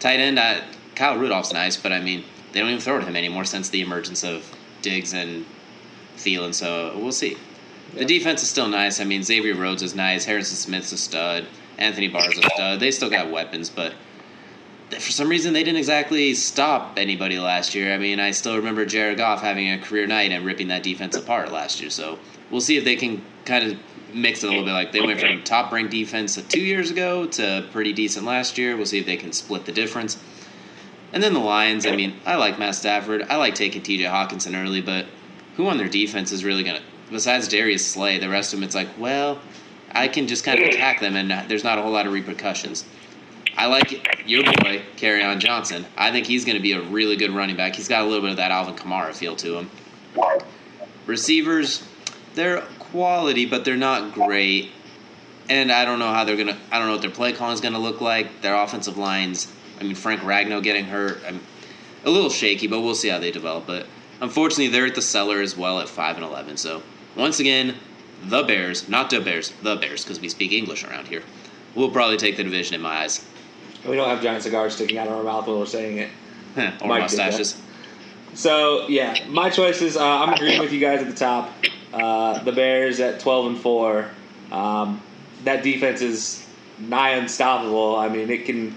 Tight 0.00 0.20
end, 0.20 0.38
uh, 0.38 0.60
Kyle 0.94 1.16
Rudolph's 1.16 1.52
nice, 1.52 1.76
but 1.76 1.92
I 1.92 2.00
mean, 2.00 2.24
they 2.52 2.60
don't 2.60 2.68
even 2.68 2.80
throw 2.80 2.98
to 2.98 3.06
him 3.06 3.16
anymore 3.16 3.44
since 3.44 3.68
the 3.68 3.80
emergence 3.80 4.22
of 4.24 4.44
Diggs 4.82 5.12
and 5.12 5.44
Thielen, 6.16 6.54
so 6.54 6.96
we'll 6.98 7.12
see. 7.12 7.36
The 7.94 8.04
defense 8.04 8.42
is 8.42 8.48
still 8.48 8.68
nice. 8.68 9.00
I 9.00 9.04
mean, 9.04 9.22
Xavier 9.22 9.54
Rhodes 9.54 9.82
is 9.82 9.94
nice. 9.94 10.24
Harrison 10.24 10.56
Smith's 10.56 10.92
a 10.92 10.98
stud. 10.98 11.46
Anthony 11.78 12.08
Barr's 12.08 12.38
a 12.38 12.42
stud. 12.42 12.80
They 12.80 12.90
still 12.90 13.10
got 13.10 13.30
weapons, 13.30 13.70
but 13.70 13.94
for 14.90 15.10
some 15.10 15.28
reason 15.28 15.52
they 15.52 15.64
didn't 15.64 15.78
exactly 15.78 16.34
stop 16.34 16.98
anybody 16.98 17.38
last 17.38 17.74
year. 17.74 17.94
I 17.94 17.98
mean, 17.98 18.20
I 18.20 18.30
still 18.30 18.56
remember 18.56 18.86
Jared 18.86 19.18
Goff 19.18 19.40
having 19.40 19.70
a 19.70 19.78
career 19.78 20.06
night 20.06 20.30
and 20.30 20.44
ripping 20.44 20.68
that 20.68 20.82
defense 20.82 21.16
apart 21.16 21.52
last 21.52 21.80
year. 21.80 21.90
So 21.90 22.18
we'll 22.50 22.60
see 22.60 22.76
if 22.76 22.84
they 22.84 22.96
can 22.96 23.22
kind 23.44 23.72
of 23.72 23.78
mix 24.14 24.44
it 24.44 24.46
a 24.46 24.50
little 24.50 24.64
bit. 24.64 24.72
Like 24.72 24.92
they 24.92 25.00
went 25.00 25.20
from 25.20 25.42
top 25.42 25.72
ranked 25.72 25.90
defense 25.90 26.40
two 26.48 26.60
years 26.60 26.90
ago 26.90 27.26
to 27.26 27.66
pretty 27.72 27.92
decent 27.92 28.24
last 28.24 28.56
year. 28.58 28.76
We'll 28.76 28.86
see 28.86 28.98
if 28.98 29.06
they 29.06 29.16
can 29.16 29.32
split 29.32 29.64
the 29.64 29.72
difference. 29.72 30.18
And 31.12 31.22
then 31.22 31.32
the 31.32 31.40
Lions. 31.40 31.86
I 31.86 31.94
mean, 31.94 32.14
I 32.26 32.36
like 32.36 32.58
Matt 32.58 32.74
Stafford. 32.74 33.22
I 33.28 33.36
like 33.36 33.54
taking 33.54 33.82
T.J. 33.82 34.04
Hockenson 34.04 34.60
early, 34.60 34.80
but 34.80 35.06
who 35.56 35.68
on 35.68 35.78
their 35.78 35.88
defense 35.88 36.32
is 36.32 36.44
really 36.44 36.64
gonna? 36.64 36.82
Besides 37.10 37.46
Darius 37.48 37.86
Slay, 37.86 38.18
the 38.18 38.28
rest 38.28 38.52
of 38.52 38.58
them, 38.58 38.64
it's 38.64 38.74
like, 38.74 38.88
well, 38.98 39.38
I 39.94 40.08
can 40.08 40.26
just 40.26 40.44
kind 40.44 40.60
of 40.60 40.68
attack 40.68 41.00
them, 41.00 41.16
and 41.16 41.48
there's 41.48 41.64
not 41.64 41.78
a 41.78 41.82
whole 41.82 41.92
lot 41.92 42.06
of 42.06 42.12
repercussions. 42.12 42.84
I 43.56 43.66
like 43.66 44.28
your 44.28 44.42
boy, 44.42 44.82
on 45.22 45.38
Johnson. 45.38 45.86
I 45.96 46.10
think 46.10 46.26
he's 46.26 46.44
going 46.44 46.56
to 46.56 46.62
be 46.62 46.72
a 46.72 46.82
really 46.82 47.16
good 47.16 47.30
running 47.30 47.56
back. 47.56 47.76
He's 47.76 47.86
got 47.86 48.02
a 48.02 48.04
little 48.04 48.22
bit 48.22 48.30
of 48.30 48.36
that 48.38 48.50
Alvin 48.50 48.74
Kamara 48.74 49.14
feel 49.14 49.36
to 49.36 49.58
him. 49.58 49.70
Receivers, 51.06 51.84
they're 52.34 52.62
quality, 52.78 53.46
but 53.46 53.64
they're 53.64 53.76
not 53.76 54.12
great. 54.12 54.70
And 55.48 55.70
I 55.70 55.84
don't 55.84 55.98
know 55.98 56.12
how 56.12 56.24
they're 56.24 56.36
gonna. 56.36 56.56
I 56.72 56.78
don't 56.78 56.86
know 56.86 56.94
what 56.94 57.02
their 57.02 57.10
play 57.10 57.32
calling 57.32 57.54
is 57.54 57.60
gonna 57.60 57.78
look 57.78 58.00
like. 58.00 58.40
Their 58.40 58.54
offensive 58.54 58.96
lines. 58.96 59.52
I 59.78 59.84
mean, 59.84 59.94
Frank 59.94 60.22
Ragnow 60.22 60.62
getting 60.62 60.86
hurt. 60.86 61.20
I'm 61.26 61.40
a 62.04 62.10
little 62.10 62.30
shaky, 62.30 62.66
but 62.66 62.80
we'll 62.80 62.94
see 62.94 63.08
how 63.08 63.18
they 63.18 63.30
develop. 63.30 63.66
But 63.66 63.86
unfortunately, 64.20 64.68
they're 64.68 64.86
at 64.86 64.94
the 64.94 65.02
cellar 65.02 65.42
as 65.42 65.56
well 65.56 65.80
at 65.80 65.88
five 65.88 66.16
and 66.16 66.24
eleven. 66.24 66.56
So 66.56 66.82
once 67.14 67.40
again, 67.40 67.74
the 68.22 68.42
Bears, 68.42 68.88
not 68.88 69.10
the 69.10 69.20
Bears, 69.20 69.52
the 69.62 69.76
Bears, 69.76 70.04
because 70.04 70.20
we 70.20 70.28
speak 70.28 70.52
English 70.52 70.84
around 70.84 71.08
here. 71.08 71.22
We'll 71.74 71.90
probably 71.90 72.16
take 72.16 72.36
the 72.36 72.44
division 72.44 72.74
in 72.74 72.80
my 72.80 73.02
eyes. 73.02 73.24
We 73.86 73.96
don't 73.96 74.08
have 74.08 74.22
giant 74.22 74.42
cigars 74.42 74.74
sticking 74.74 74.98
out 74.98 75.08
of 75.08 75.14
our 75.14 75.22
mouth 75.22 75.46
when 75.46 75.58
we're 75.58 75.66
saying 75.66 75.98
it. 75.98 76.10
or 76.56 76.88
Mike 76.88 77.02
mustaches. 77.02 77.60
So 78.34 78.88
yeah, 78.88 79.16
my 79.28 79.50
choices. 79.50 79.96
Uh, 79.96 80.04
I'm 80.04 80.32
agreeing 80.32 80.60
with 80.60 80.72
you 80.72 80.80
guys 80.80 81.00
at 81.00 81.08
the 81.08 81.14
top. 81.14 81.52
Uh, 81.92 82.42
the 82.42 82.52
Bears 82.52 83.00
at 83.00 83.20
12 83.20 83.46
and 83.46 83.58
four. 83.58 84.10
Um, 84.50 85.02
that 85.44 85.62
defense 85.62 86.00
is 86.00 86.46
nigh 86.78 87.10
unstoppable. 87.10 87.96
I 87.96 88.08
mean, 88.08 88.30
it 88.30 88.44
can 88.46 88.74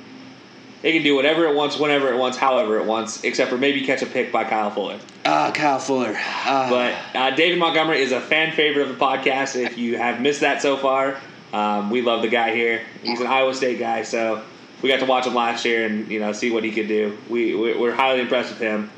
it 0.87 0.93
can 0.93 1.03
do 1.03 1.15
whatever 1.15 1.45
it 1.45 1.53
wants, 1.53 1.77
whenever 1.77 2.13
it 2.13 2.17
wants, 2.17 2.37
however 2.37 2.79
it 2.79 2.85
wants, 2.85 3.21
except 3.25 3.49
for 3.49 3.57
maybe 3.57 3.81
catch 3.81 4.01
a 4.01 4.05
pick 4.05 4.31
by 4.31 4.45
Kyle 4.45 4.71
Fuller. 4.71 4.97
Ah, 5.25 5.49
uh, 5.49 5.51
Kyle 5.51 5.79
Fuller. 5.79 6.15
Uh. 6.45 6.69
But 6.69 6.95
uh, 7.13 7.35
David 7.35 7.59
Montgomery 7.59 8.01
is 8.01 8.13
a 8.13 8.21
fan 8.21 8.53
favorite 8.53 8.83
of 8.83 8.97
the 8.97 9.05
podcast. 9.05 9.61
If 9.61 9.77
you 9.77 9.97
have 9.97 10.21
missed 10.21 10.39
that 10.39 10.61
so 10.61 10.77
far, 10.77 11.19
um, 11.51 11.89
we 11.89 12.01
love 12.01 12.21
the 12.21 12.29
guy 12.29 12.55
here. 12.55 12.83
He's 13.03 13.19
an 13.19 13.27
Iowa 13.27 13.53
State 13.53 13.79
guy, 13.79 14.03
so 14.03 14.41
we 14.81 14.87
got 14.87 15.01
to 15.01 15.05
watch 15.05 15.27
him 15.27 15.35
last 15.35 15.65
year 15.65 15.85
and 15.85 16.09
you 16.09 16.21
know 16.21 16.31
see 16.31 16.51
what 16.51 16.63
he 16.63 16.71
could 16.71 16.87
do. 16.87 17.17
We 17.29 17.53
we're 17.53 17.93
highly 17.93 18.21
impressed 18.21 18.51
with 18.51 18.59
him. 18.59 18.89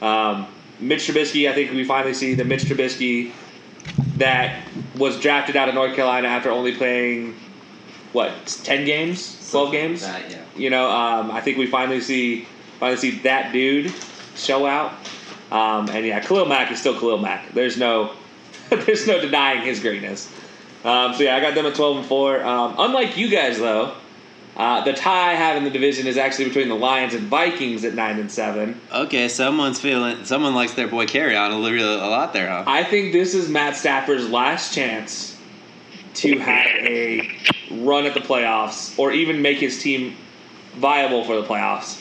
Um, 0.00 0.46
Mitch 0.78 1.08
Trubisky, 1.08 1.50
I 1.50 1.54
think 1.54 1.72
we 1.72 1.82
finally 1.82 2.14
see 2.14 2.34
the 2.34 2.44
Mitch 2.44 2.62
Trubisky 2.62 3.32
that 4.18 4.64
was 4.96 5.18
drafted 5.18 5.56
out 5.56 5.68
of 5.68 5.74
North 5.74 5.96
Carolina 5.96 6.28
after 6.28 6.52
only 6.52 6.76
playing 6.76 7.34
what 8.12 8.32
ten 8.64 8.84
games, 8.84 9.50
twelve 9.50 9.72
games. 9.72 10.02
That, 10.02 10.30
yeah. 10.30 10.44
You 10.56 10.70
know, 10.70 10.90
um, 10.90 11.30
I 11.30 11.40
think 11.40 11.58
we 11.58 11.66
finally 11.66 12.00
see 12.00 12.46
finally 12.78 12.98
see 12.98 13.18
that 13.20 13.52
dude 13.52 13.92
show 14.34 14.66
out. 14.66 14.92
Um, 15.50 15.88
and 15.90 16.06
yeah, 16.06 16.20
Khalil 16.20 16.46
Mack 16.46 16.70
is 16.72 16.80
still 16.80 16.98
Khalil 16.98 17.18
Mack. 17.18 17.52
There's 17.52 17.76
no 17.76 18.14
there's 18.70 19.06
no 19.06 19.20
denying 19.20 19.62
his 19.62 19.80
greatness. 19.80 20.32
Um, 20.84 21.14
so 21.14 21.22
yeah, 21.22 21.36
I 21.36 21.40
got 21.40 21.54
them 21.54 21.66
at 21.66 21.74
twelve 21.74 21.98
and 21.98 22.06
four. 22.06 22.42
Um, 22.42 22.74
unlike 22.78 23.16
you 23.16 23.28
guys 23.28 23.58
though, 23.58 23.94
uh, 24.56 24.84
the 24.84 24.92
tie 24.92 25.32
I 25.32 25.34
have 25.34 25.56
in 25.56 25.64
the 25.64 25.70
division 25.70 26.06
is 26.06 26.16
actually 26.16 26.46
between 26.46 26.68
the 26.68 26.74
Lions 26.74 27.14
and 27.14 27.28
Vikings 27.28 27.84
at 27.84 27.94
nine 27.94 28.18
and 28.18 28.30
seven. 28.30 28.80
Okay, 28.92 29.28
someone's 29.28 29.80
feeling. 29.80 30.24
Someone 30.24 30.54
likes 30.54 30.74
their 30.74 30.88
boy 30.88 31.06
Kerryon 31.06 31.52
a, 31.52 31.56
little, 31.56 31.96
a 31.96 32.08
lot 32.08 32.32
there, 32.32 32.48
huh? 32.48 32.64
I 32.66 32.84
think 32.84 33.12
this 33.12 33.34
is 33.34 33.48
Matt 33.48 33.76
Stafford's 33.76 34.28
last 34.28 34.74
chance 34.74 35.31
to 36.14 36.38
have 36.38 36.66
a 36.66 37.30
run 37.70 38.06
at 38.06 38.14
the 38.14 38.20
playoffs, 38.20 38.98
or 38.98 39.12
even 39.12 39.42
make 39.42 39.58
his 39.58 39.82
team 39.82 40.16
viable 40.74 41.24
for 41.24 41.40
the 41.40 41.46
playoffs, 41.46 42.00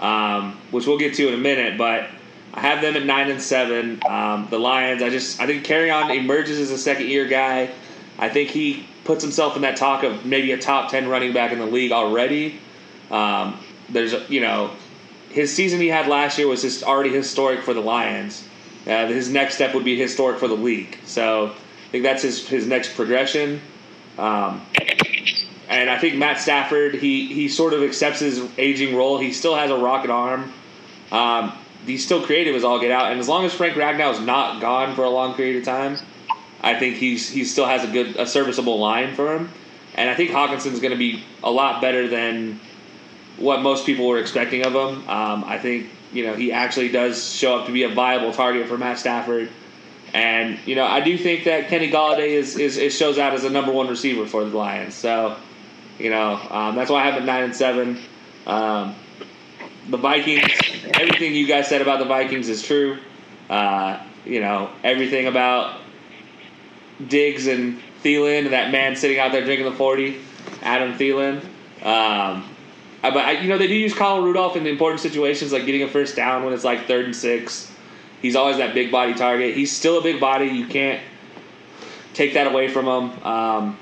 um, 0.00 0.58
which 0.70 0.86
we'll 0.86 0.98
get 0.98 1.14
to 1.14 1.28
in 1.28 1.34
a 1.34 1.38
minute. 1.38 1.78
But 1.78 2.08
I 2.54 2.60
have 2.60 2.82
them 2.82 2.96
at 2.96 3.04
nine 3.04 3.30
and 3.30 3.40
seven. 3.40 4.00
Um, 4.06 4.48
the 4.50 4.58
Lions, 4.58 5.02
I 5.02 5.10
just 5.10 5.40
I 5.40 5.46
think 5.46 5.64
Kerryon 5.64 6.16
emerges 6.16 6.58
as 6.58 6.70
a 6.70 6.78
second 6.78 7.08
year 7.08 7.26
guy. 7.26 7.70
I 8.18 8.28
think 8.28 8.50
he 8.50 8.86
puts 9.04 9.22
himself 9.22 9.56
in 9.56 9.62
that 9.62 9.76
talk 9.76 10.04
of 10.04 10.24
maybe 10.24 10.52
a 10.52 10.58
top 10.58 10.90
10 10.90 11.08
running 11.08 11.32
back 11.32 11.52
in 11.52 11.58
the 11.58 11.66
league 11.66 11.92
already. 11.92 12.60
Um, 13.10 13.58
there's, 13.88 14.14
you 14.30 14.40
know, 14.40 14.70
his 15.30 15.52
season 15.52 15.80
he 15.80 15.88
had 15.88 16.06
last 16.08 16.38
year 16.38 16.46
was 16.46 16.62
just 16.62 16.82
already 16.82 17.10
historic 17.10 17.62
for 17.62 17.74
the 17.74 17.80
Lions. 17.80 18.46
Uh, 18.86 19.06
his 19.06 19.28
next 19.28 19.54
step 19.54 19.74
would 19.74 19.84
be 19.84 19.98
historic 19.98 20.38
for 20.38 20.48
the 20.48 20.56
league. 20.56 20.98
So 21.04 21.54
think 21.92 22.04
that's 22.04 22.22
his, 22.22 22.48
his 22.48 22.66
next 22.66 22.96
progression. 22.96 23.60
Um, 24.18 24.62
and 25.68 25.88
I 25.88 25.98
think 25.98 26.16
Matt 26.16 26.40
Stafford, 26.40 26.94
he, 26.94 27.32
he 27.32 27.48
sort 27.48 27.72
of 27.72 27.82
accepts 27.82 28.20
his 28.20 28.42
aging 28.58 28.96
role. 28.96 29.18
He 29.18 29.32
still 29.32 29.54
has 29.54 29.70
a 29.70 29.76
rocket 29.76 30.10
arm. 30.10 30.52
Um, 31.12 31.52
he's 31.86 32.04
still 32.04 32.24
creative 32.24 32.56
as 32.56 32.64
all 32.64 32.80
get 32.80 32.90
out. 32.90 33.12
And 33.12 33.20
as 33.20 33.28
long 33.28 33.44
as 33.44 33.54
Frank 33.54 33.76
Ragnow 33.76 34.12
is 34.12 34.20
not 34.20 34.60
gone 34.60 34.96
for 34.96 35.04
a 35.04 35.10
long 35.10 35.34
period 35.34 35.58
of 35.58 35.64
time, 35.64 35.98
I 36.62 36.78
think 36.78 36.96
he's 36.96 37.28
he 37.28 37.44
still 37.44 37.66
has 37.66 37.84
a 37.84 37.92
good 37.92 38.16
a 38.16 38.26
serviceable 38.26 38.78
line 38.78 39.14
for 39.14 39.34
him, 39.34 39.50
and 39.94 40.08
I 40.08 40.14
think 40.14 40.30
Hockenson's 40.30 40.78
going 40.78 40.92
to 40.92 40.96
be 40.98 41.24
a 41.42 41.50
lot 41.50 41.80
better 41.80 42.06
than 42.06 42.60
what 43.36 43.62
most 43.62 43.84
people 43.84 44.06
were 44.06 44.18
expecting 44.18 44.64
of 44.64 44.72
him. 44.72 45.08
Um, 45.08 45.44
I 45.44 45.58
think 45.58 45.90
you 46.12 46.24
know 46.24 46.34
he 46.34 46.52
actually 46.52 46.88
does 46.88 47.32
show 47.32 47.58
up 47.58 47.66
to 47.66 47.72
be 47.72 47.82
a 47.82 47.88
viable 47.88 48.32
target 48.32 48.68
for 48.68 48.78
Matt 48.78 48.98
Stafford, 48.98 49.50
and 50.14 50.58
you 50.66 50.74
know 50.74 50.84
I 50.84 51.00
do 51.00 51.16
think 51.16 51.44
that 51.44 51.68
Kenny 51.68 51.90
Golladay 51.90 52.30
is, 52.30 52.56
is, 52.56 52.76
is 52.76 52.96
shows 52.96 53.18
out 53.18 53.32
as 53.32 53.44
a 53.44 53.50
number 53.50 53.72
one 53.72 53.88
receiver 53.88 54.26
for 54.26 54.44
the 54.44 54.56
Lions. 54.56 54.94
So 54.94 55.36
you 55.98 56.10
know 56.10 56.40
um, 56.50 56.76
that's 56.76 56.90
why 56.90 57.02
I 57.02 57.10
have 57.10 57.22
it 57.22 57.24
nine 57.24 57.44
and 57.44 57.56
seven. 57.56 57.98
Um, 58.46 58.94
the 59.88 59.96
Vikings, 59.96 60.50
everything 60.94 61.34
you 61.34 61.46
guys 61.46 61.68
said 61.68 61.82
about 61.82 61.98
the 61.98 62.04
Vikings 62.04 62.48
is 62.48 62.62
true. 62.62 62.98
Uh, 63.48 64.00
you 64.24 64.40
know 64.40 64.70
everything 64.84 65.26
about 65.26 65.80
Diggs 67.08 67.46
and 67.46 67.80
Thielen 68.02 68.44
and 68.44 68.52
that 68.52 68.70
man 68.70 68.96
sitting 68.96 69.18
out 69.18 69.32
there 69.32 69.44
drinking 69.44 69.66
the 69.66 69.76
40, 69.76 70.20
Adam 70.62 70.94
Thielen. 70.94 71.44
Um, 71.84 72.48
but 73.00 73.16
I, 73.16 73.32
you 73.40 73.48
know 73.48 73.58
they 73.58 73.66
do 73.66 73.74
use 73.74 73.94
Kyle 73.94 74.22
Rudolph 74.22 74.56
in 74.56 74.66
important 74.66 75.00
situations 75.00 75.52
like 75.52 75.66
getting 75.66 75.82
a 75.82 75.88
first 75.88 76.14
down 76.14 76.44
when 76.44 76.52
it's 76.52 76.64
like 76.64 76.86
third 76.86 77.06
and 77.06 77.16
six. 77.16 77.71
He's 78.22 78.36
always 78.36 78.58
that 78.58 78.72
big 78.72 78.92
body 78.92 79.14
target. 79.14 79.56
He's 79.56 79.76
still 79.76 79.98
a 79.98 80.02
big 80.02 80.20
body. 80.20 80.46
You 80.46 80.66
can't 80.66 81.02
take 82.14 82.34
that 82.34 82.46
away 82.46 82.68
from 82.68 82.86
him. 82.86 83.24
Um, 83.24 83.78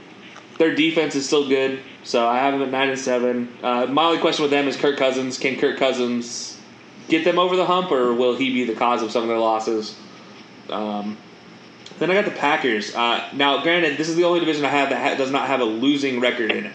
their 0.59 0.75
defense 0.75 1.15
is 1.15 1.27
still 1.27 1.49
good, 1.49 1.81
so 2.05 2.27
I 2.27 2.39
have 2.39 2.55
them 2.55 2.63
at 2.63 2.71
nine 2.71 2.89
and 2.89 2.99
seven. 2.99 3.53
Uh, 3.63 3.87
my 3.87 4.05
only 4.05 4.19
question 4.19 4.43
with 4.43 4.51
them 4.51 4.67
is 4.67 4.77
Kirk 4.77 4.97
Cousins. 4.97 5.39
Can 5.39 5.59
Kirk 5.59 5.79
Cousins 5.79 6.59
get 7.09 7.25
them 7.25 7.39
over 7.39 7.55
the 7.55 7.67
hump, 7.67 7.93
or 7.93 8.15
will 8.15 8.37
he 8.37 8.53
be 8.53 8.65
the 8.65 8.75
cause 8.75 9.03
of 9.03 9.11
some 9.11 9.23
of 9.23 9.29
their 9.29 9.39
losses? 9.39 9.97
Um, 10.71 11.19
then 11.99 12.11
I 12.11 12.15
got 12.15 12.25
the 12.25 12.31
Packers. 12.31 12.95
Uh, 12.95 13.29
now, 13.35 13.63
granted, 13.63 13.99
this 13.99 14.09
is 14.09 14.17
the 14.17 14.25
only 14.25 14.41
division 14.41 14.65
I 14.65 14.69
have 14.69 14.89
that 14.89 15.13
ha- 15.13 15.17
does 15.17 15.31
not 15.31 15.49
have 15.49 15.61
a 15.61 15.65
losing 15.65 16.21
record 16.21 16.51
in 16.51 16.67
it. 16.67 16.73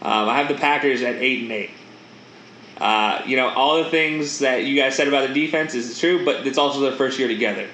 Um, 0.00 0.28
I 0.28 0.36
have 0.38 0.48
the 0.48 0.54
Packers 0.54 1.02
at 1.02 1.14
eight 1.16 1.42
and 1.42 1.52
eight. 1.52 1.70
Uh, 2.82 3.22
you 3.26 3.36
know, 3.36 3.48
all 3.48 3.84
the 3.84 3.88
things 3.90 4.40
that 4.40 4.64
you 4.64 4.74
guys 4.74 4.96
said 4.96 5.06
about 5.06 5.28
the 5.28 5.32
defense 5.32 5.72
is 5.72 5.96
true, 6.00 6.24
but 6.24 6.44
it's 6.44 6.58
also 6.58 6.80
their 6.80 6.96
first 6.96 7.16
year 7.16 7.28
together. 7.28 7.68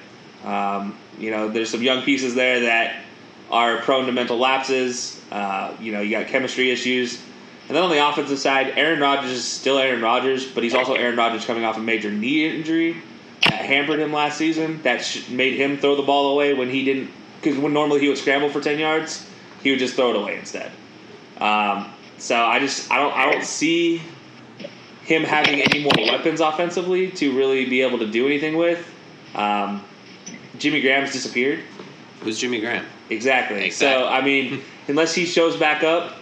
Um, 0.45 0.99
you 1.19 1.31
know, 1.31 1.49
there's 1.49 1.71
some 1.71 1.83
young 1.83 2.03
pieces 2.03 2.35
there 2.35 2.61
that 2.61 3.03
are 3.51 3.79
prone 3.79 4.05
to 4.05 4.13
mental 4.13 4.37
lapses. 4.37 5.19
Uh, 5.33 5.75
you 5.81 5.93
know, 5.93 6.03
you 6.03 6.11
got 6.11 6.27
chemistry 6.27 6.71
issues. 6.71 7.23
And 7.69 7.75
then 7.75 7.85
on 7.85 7.89
the 7.89 8.07
offensive 8.07 8.39
side, 8.39 8.75
Aaron 8.77 9.01
Rodgers 9.01 9.31
is 9.31 9.45
still 9.45 9.79
Aaron 9.79 10.03
Rodgers, 10.03 10.47
but 10.47 10.63
he's 10.63 10.75
also 10.75 10.93
Aaron 10.93 11.17
Rodgers 11.17 11.47
coming 11.47 11.65
off 11.65 11.79
a 11.79 11.81
major 11.81 12.11
knee 12.11 12.47
injury 12.47 13.03
that 13.45 13.65
hampered 13.65 14.01
him 14.01 14.13
last 14.13 14.37
season. 14.37 14.83
That 14.83 15.01
made 15.31 15.55
him 15.55 15.79
throw 15.79 15.97
the 15.97 16.03
ball 16.03 16.33
away 16.33 16.53
when 16.53 16.69
he 16.69 16.85
didn't. 16.85 17.11
Because 17.41 17.59
when 17.59 17.73
normally 17.73 18.01
he 18.01 18.09
would 18.09 18.19
scramble 18.19 18.51
for 18.51 18.61
ten 18.61 18.79
yards, 18.79 19.27
he 19.63 19.71
would 19.71 19.79
just 19.79 19.95
throw 19.95 20.11
it 20.11 20.17
away 20.17 20.37
instead. 20.37 20.71
Um, 21.41 21.93
So 22.19 22.37
I 22.37 22.59
just 22.59 22.91
I 22.91 22.97
don't 22.99 23.15
I 23.17 23.31
don't 23.31 23.45
see 23.45 24.03
him 25.09 25.25
having 25.25 25.63
any 25.63 25.83
more 25.83 25.93
weapons 25.97 26.41
offensively 26.41 27.11
to 27.11 27.35
really 27.35 27.65
be 27.65 27.81
able 27.81 27.99
to 27.99 28.07
do 28.07 28.27
anything 28.27 28.59
with. 28.59 28.87
Um, 29.35 29.83
Jimmy 30.59 30.83
Graham's 30.83 31.13
disappeared. 31.13 31.61
Who's 32.21 32.39
Jimmy 32.39 32.61
Graham? 32.61 32.85
Exactly. 33.09 33.65
Exactly. 33.65 33.71
So 33.71 34.07
I 34.07 34.21
mean, 34.21 34.63
unless 34.89 35.15
he 35.15 35.25
shows 35.25 35.57
back 35.57 35.83
up, 35.83 36.17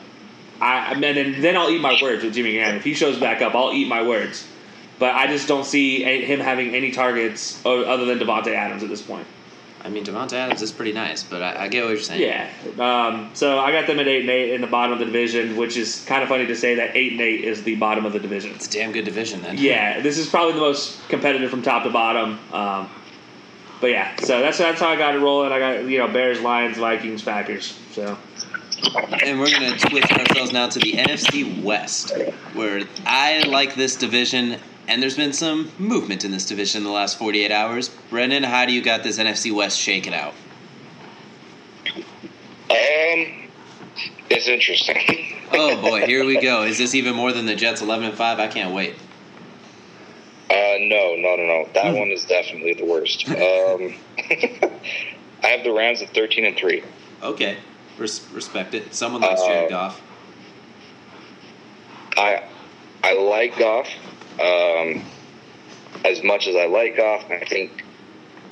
I, 0.60 0.92
I 0.92 0.94
mean, 0.94 1.18
and 1.18 1.42
then 1.42 1.56
I'll 1.56 1.68
eat 1.68 1.80
my 1.80 1.98
words 2.00 2.22
with 2.22 2.34
Jimmy 2.34 2.52
Graham. 2.52 2.76
If 2.76 2.84
he 2.84 2.94
shows 2.94 3.18
back 3.18 3.42
up, 3.42 3.56
I'll 3.56 3.72
eat 3.72 3.88
my 3.88 4.06
words. 4.06 4.46
But 5.00 5.16
I 5.16 5.26
just 5.26 5.48
don't 5.48 5.66
see 5.66 6.04
a, 6.04 6.24
him 6.24 6.38
having 6.38 6.72
any 6.74 6.92
targets 6.92 7.60
other 7.66 8.04
than 8.04 8.20
Davante 8.20 8.54
Adams 8.54 8.84
at 8.84 8.88
this 8.88 9.02
point. 9.02 9.26
I 9.86 9.88
mean, 9.88 10.04
Davante 10.04 10.32
Adams 10.32 10.62
is 10.62 10.72
pretty 10.72 10.92
nice, 10.92 11.22
but 11.22 11.42
I, 11.42 11.64
I 11.64 11.68
get 11.68 11.84
what 11.84 11.90
you're 11.90 12.00
saying. 12.00 12.20
Yeah. 12.20 12.50
Um, 12.80 13.30
so 13.34 13.60
I 13.60 13.70
got 13.70 13.86
them 13.86 14.00
at 14.00 14.08
eight 14.08 14.22
and 14.22 14.30
eight 14.30 14.52
in 14.52 14.60
the 14.60 14.66
bottom 14.66 14.92
of 14.92 14.98
the 14.98 15.04
division, 15.04 15.56
which 15.56 15.76
is 15.76 16.04
kind 16.06 16.24
of 16.24 16.28
funny 16.28 16.44
to 16.46 16.56
say 16.56 16.74
that 16.74 16.96
eight 16.96 17.12
and 17.12 17.20
eight 17.20 17.44
is 17.44 17.62
the 17.62 17.76
bottom 17.76 18.04
of 18.04 18.12
the 18.12 18.18
division. 18.18 18.50
It's 18.50 18.66
a 18.66 18.70
damn 18.70 18.90
good 18.90 19.04
division 19.04 19.42
then. 19.42 19.56
Yeah, 19.58 20.00
this 20.00 20.18
is 20.18 20.28
probably 20.28 20.54
the 20.54 20.60
most 20.60 21.08
competitive 21.08 21.50
from 21.50 21.62
top 21.62 21.84
to 21.84 21.90
bottom. 21.90 22.40
Um, 22.52 22.90
but 23.80 23.90
yeah, 23.90 24.16
so 24.16 24.40
that's 24.40 24.58
that's 24.58 24.80
how 24.80 24.88
I 24.88 24.96
got 24.96 25.14
it 25.14 25.18
rolling. 25.18 25.52
I 25.52 25.58
got 25.60 25.84
you 25.84 25.98
know 25.98 26.08
Bears, 26.08 26.40
Lions, 26.40 26.78
Vikings, 26.78 27.22
Packers. 27.22 27.78
So 27.92 28.18
And 29.22 29.38
we're 29.38 29.50
going 29.50 29.72
to 29.72 29.78
switch 29.78 30.10
ourselves 30.10 30.52
now 30.52 30.68
to 30.68 30.78
the 30.80 30.94
NFC 30.94 31.62
West, 31.62 32.12
where 32.54 32.82
I 33.06 33.44
like 33.46 33.74
this 33.76 33.94
division, 33.96 34.58
and 34.88 35.02
there's 35.02 35.16
been 35.16 35.32
some 35.32 35.70
movement 35.78 36.24
in 36.24 36.30
this 36.30 36.46
division 36.46 36.78
in 36.80 36.84
the 36.84 36.90
last 36.90 37.18
48 37.18 37.50
hours. 37.50 37.90
Brendin, 38.10 38.44
how 38.44 38.64
do 38.66 38.72
you 38.72 38.82
got 38.82 39.02
this 39.02 39.18
NFC 39.18 39.52
West 39.54 39.78
shaken 39.78 40.12
out? 40.14 40.34
Um, 42.70 43.48
it's 44.30 44.48
interesting. 44.48 45.32
Oh 45.52 45.80
boy, 45.80 46.04
here 46.06 46.24
we 46.26 46.40
go. 46.40 46.64
Is 46.64 46.76
this 46.76 46.92
even 46.96 47.14
more 47.14 47.32
than 47.32 47.46
the 47.46 47.54
Jets 47.54 47.80
11 47.80 48.04
and 48.06 48.14
5? 48.16 48.40
I 48.40 48.48
can't 48.48 48.74
wait. 48.74 48.96
Uh, 50.50 50.54
no, 50.80 51.14
no, 51.16 51.36
no, 51.36 51.46
no. 51.46 51.68
That 51.72 51.94
one 51.94 52.08
is 52.08 52.24
definitely 52.24 52.74
the 52.74 52.84
worst. 52.84 53.28
Um, 53.28 53.94
I 54.18 55.46
have 55.46 55.62
the 55.62 55.72
Rams 55.72 56.02
at 56.02 56.12
thirteen 56.12 56.44
and 56.46 56.56
three. 56.56 56.82
Okay, 57.22 57.58
Res- 57.96 58.26
respect 58.32 58.74
it. 58.74 58.92
Someone 58.92 59.22
likes 59.22 59.40
Uh, 59.40 59.46
Jared 59.46 59.70
Goff. 59.70 60.02
I 62.16 62.42
I 63.04 63.14
like 63.14 63.56
Goff. 63.56 63.88
Um, 64.40 65.04
as 66.04 66.22
much 66.22 66.46
as 66.46 66.56
I 66.56 66.66
like 66.66 66.96
Goff, 66.96 67.30
I 67.30 67.44
think 67.44 67.84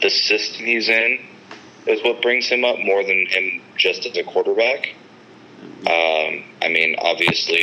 the 0.01 0.11
system 0.11 0.67
he's 0.67 0.89
in 0.89 1.19
is 1.87 2.03
what 2.03 2.23
brings 2.23 2.49
him 2.49 2.65
up 2.65 2.79
more 2.79 3.03
than 3.03 3.27
him 3.27 3.63
just 3.77 4.07
as 4.07 4.17
a 4.17 4.25
quarterback. 4.25 4.95
Um, 5.87 6.45
I 6.63 6.69
mean, 6.69 6.97
obviously, 6.99 7.61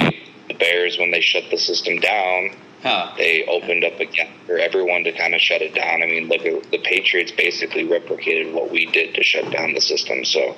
the 0.47 0.53
Bears 0.53 0.97
when 0.99 1.11
they 1.11 1.21
shut 1.21 1.45
the 1.49 1.57
system 1.57 1.99
down, 1.99 2.51
Huh. 2.83 3.13
they 3.15 3.45
opened 3.45 3.83
up 3.83 3.99
again 3.99 4.29
for 4.47 4.57
everyone 4.57 5.03
to 5.03 5.11
kind 5.11 5.35
of 5.35 5.41
shut 5.41 5.61
it 5.61 5.75
down. 5.75 6.01
I 6.01 6.07
mean, 6.07 6.27
look, 6.27 6.41
the 6.71 6.79
Patriots 6.79 7.31
basically 7.31 7.85
replicated 7.85 8.53
what 8.53 8.71
we 8.71 8.87
did 8.87 9.13
to 9.15 9.23
shut 9.23 9.51
down 9.51 9.73
the 9.73 9.81
system. 9.81 10.25
So 10.25 10.55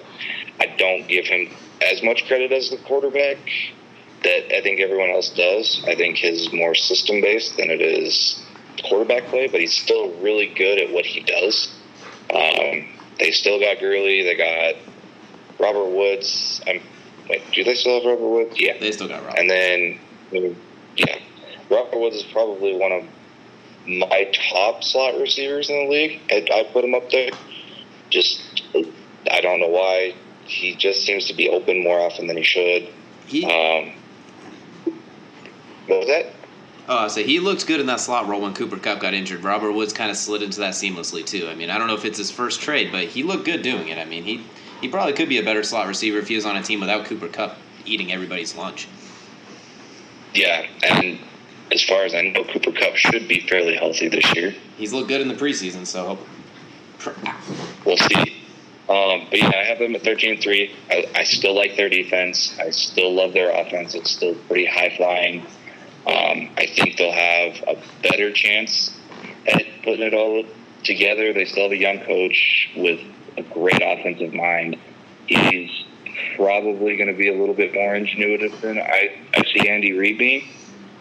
I 0.60 0.68
don't 0.78 1.06
give 1.08 1.26
him 1.26 1.50
as 1.82 2.02
much 2.02 2.26
credit 2.28 2.54
as 2.54 2.70
the 2.70 2.78
quarterback 2.78 3.38
that 4.24 4.56
I 4.56 4.62
think 4.62 4.80
everyone 4.80 5.10
else 5.10 5.30
does. 5.30 5.84
I 5.88 5.96
think 5.96 6.18
his 6.18 6.52
more 6.54 6.76
system 6.76 7.22
based 7.22 7.58
than 7.58 7.70
it 7.70 7.82
is 7.82 8.42
quarterback 8.84 9.26
play, 9.26 9.48
but 9.48 9.60
he's 9.60 9.74
still 9.74 10.12
really 10.20 10.48
good 10.48 10.80
at 10.80 10.92
what 10.92 11.06
he 11.06 11.22
does. 11.22 11.74
Um, 12.34 12.88
they 13.20 13.32
still 13.32 13.60
got 13.60 13.80
Gurley. 13.80 14.24
They 14.24 14.36
got 14.36 14.76
Robert 15.60 15.90
Woods. 15.90 16.62
I'm, 16.68 16.82
wait, 17.30 17.44
do 17.52 17.64
they 17.64 17.76
still 17.76 17.96
have 17.96 18.06
Robert 18.06 18.28
Woods? 18.28 18.60
Yeah. 18.60 18.78
They 18.80 18.92
still 18.92 19.08
got 19.08 19.24
Rob. 19.26 19.36
And 19.38 19.50
then, 19.50 20.00
yeah, 20.96 21.20
Robert 21.70 22.00
Woods 22.00 22.16
is 22.16 22.24
probably 22.24 22.76
one 22.76 22.92
of 22.92 23.04
my 23.86 24.32
top 24.52 24.84
slot 24.84 25.20
receivers 25.20 25.70
in 25.70 25.76
the 25.76 25.92
league. 25.92 26.22
I, 26.32 26.48
I 26.60 26.64
put 26.72 26.84
him 26.84 26.96
up 26.96 27.10
there. 27.10 27.30
Just, 28.10 28.64
I 29.30 29.42
don't 29.42 29.60
know 29.60 29.70
why. 29.70 30.16
He 30.46 30.76
just 30.76 31.06
seems 31.06 31.28
to 31.28 31.34
be 31.34 31.50
open 31.50 31.84
more 31.84 32.00
often 32.00 32.28
than 32.28 32.38
he 32.38 32.44
should. 32.44 32.88
He, 33.28 33.46
Um, 33.46 33.94
what 35.88 36.00
was 36.00 36.08
that? 36.08 36.34
oh, 36.88 36.98
I 36.98 37.08
say 37.08 37.24
he 37.24 37.40
looked 37.40 37.66
good 37.66 37.80
in 37.80 37.86
that 37.88 38.00
slot 38.00 38.28
role 38.28 38.42
when 38.42 38.54
Cooper 38.54 38.78
Kupp 38.78 39.00
got 39.00 39.14
injured. 39.14 39.44
Robert 39.44 39.72
Woods 39.72 39.94
kind 39.94 40.12
of 40.12 40.18
slid 40.18 40.44
into 40.44 40.60
that 40.60 40.74
seamlessly 40.74 41.26
too. 41.26 41.48
I 41.48 41.56
mean, 41.56 41.70
I 41.70 41.78
don't 41.78 41.88
know 41.88 41.96
if 41.96 42.06
it's 42.06 42.18
his 42.18 42.32
first 42.32 42.62
trade, 42.62 42.92
but 42.92 43.06
he 43.06 43.24
looked 43.24 43.46
good 43.46 43.62
doing 43.62 43.88
it. 43.88 43.98
I 43.98 44.06
mean, 44.06 44.24
he 44.24 44.44
he 44.82 44.90
probably 44.90 45.14
could 45.14 45.30
be 45.30 45.38
a 45.38 45.44
better 45.44 45.64
slot 45.64 45.88
receiver 45.88 46.18
if 46.18 46.28
he 46.28 46.36
was 46.36 46.46
on 46.46 46.58
a 46.58 46.64
team 46.64 46.80
without 46.80 47.06
Cooper 47.06 47.28
Kupp 47.28 47.58
eating 47.86 48.12
everybody's 48.12 48.56
lunch. 48.56 48.88
Yeah, 50.34 50.66
and 50.84 51.20
as 51.72 51.84
far 51.84 52.04
as 52.04 52.14
I 52.14 52.22
know, 52.22 52.44
Cooper 52.44 52.72
Kupp 52.72 52.96
should 52.96 53.28
be 53.28 53.42
fairly 53.42 53.76
healthy 53.76 54.10
this 54.10 54.36
year. 54.36 54.54
He's 54.78 54.92
looked 54.92 55.08
good 55.08 55.22
in 55.22 55.28
the 55.28 55.36
preseason, 55.36 55.86
so 55.86 56.18
We'll 57.86 57.98
see. 57.98 58.44
Um, 58.90 59.28
but 59.30 59.40
yeah, 59.40 59.52
I 59.56 59.64
have 59.64 59.80
them 59.80 59.96
at 59.96 60.04
13-3. 60.04 60.72
I, 60.90 61.06
I 61.16 61.24
still 61.24 61.56
like 61.56 61.76
their 61.76 61.90
defense. 61.90 62.58
I 62.60 62.70
still 62.70 63.14
love 63.14 63.34
their 63.34 63.50
offense. 63.50 63.96
It's 63.96 64.12
still 64.12 64.36
pretty 64.36 64.66
high 64.66 64.96
flying. 64.96 65.46
Um, 66.06 66.50
I 66.58 66.66
think 66.66 66.98
they'll 66.98 67.12
have 67.12 67.64
a 67.68 67.82
better 68.02 68.32
chance 68.32 68.98
at 69.48 69.66
putting 69.84 70.06
it 70.06 70.14
all 70.14 70.44
together. 70.84 71.34
They 71.34 71.46
still 71.46 71.64
have 71.64 71.72
a 71.72 71.78
young 71.78 72.00
coach 72.00 72.70
with 72.76 73.00
a 73.38 73.44
great 73.44 73.82
offensive 73.82 74.34
mind. 74.34 74.78
He's 75.28 75.86
probably 76.36 76.98
going 76.98 77.08
to 77.08 77.18
be 77.18 77.30
a 77.30 77.38
little 77.38 77.56
bit 77.56 77.74
more 77.74 77.94
ingenuitive 77.94 78.60
than 78.62 78.80
I, 78.80 79.18
I 79.34 79.44
see 79.46 79.68
Andy 79.68 79.94
Reid 79.94 80.18
being, 80.18 80.48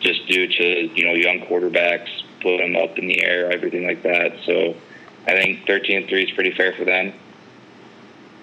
just 0.01 0.27
due 0.27 0.47
to 0.47 0.89
you 0.95 1.05
know 1.05 1.15
young 1.15 1.41
quarterbacks, 1.41 2.09
put 2.41 2.59
them 2.59 2.77
up 2.77 2.99
in 2.99 3.07
the 3.07 3.23
air, 3.23 3.51
everything 3.51 3.87
like 3.87 4.03
that. 4.03 4.33
So 4.45 4.75
I 5.27 5.33
think 5.33 5.67
13 5.67 6.09
3 6.09 6.23
is 6.23 6.31
pretty 6.33 6.53
fair 6.53 6.73
for 6.75 6.85
them. 6.85 7.13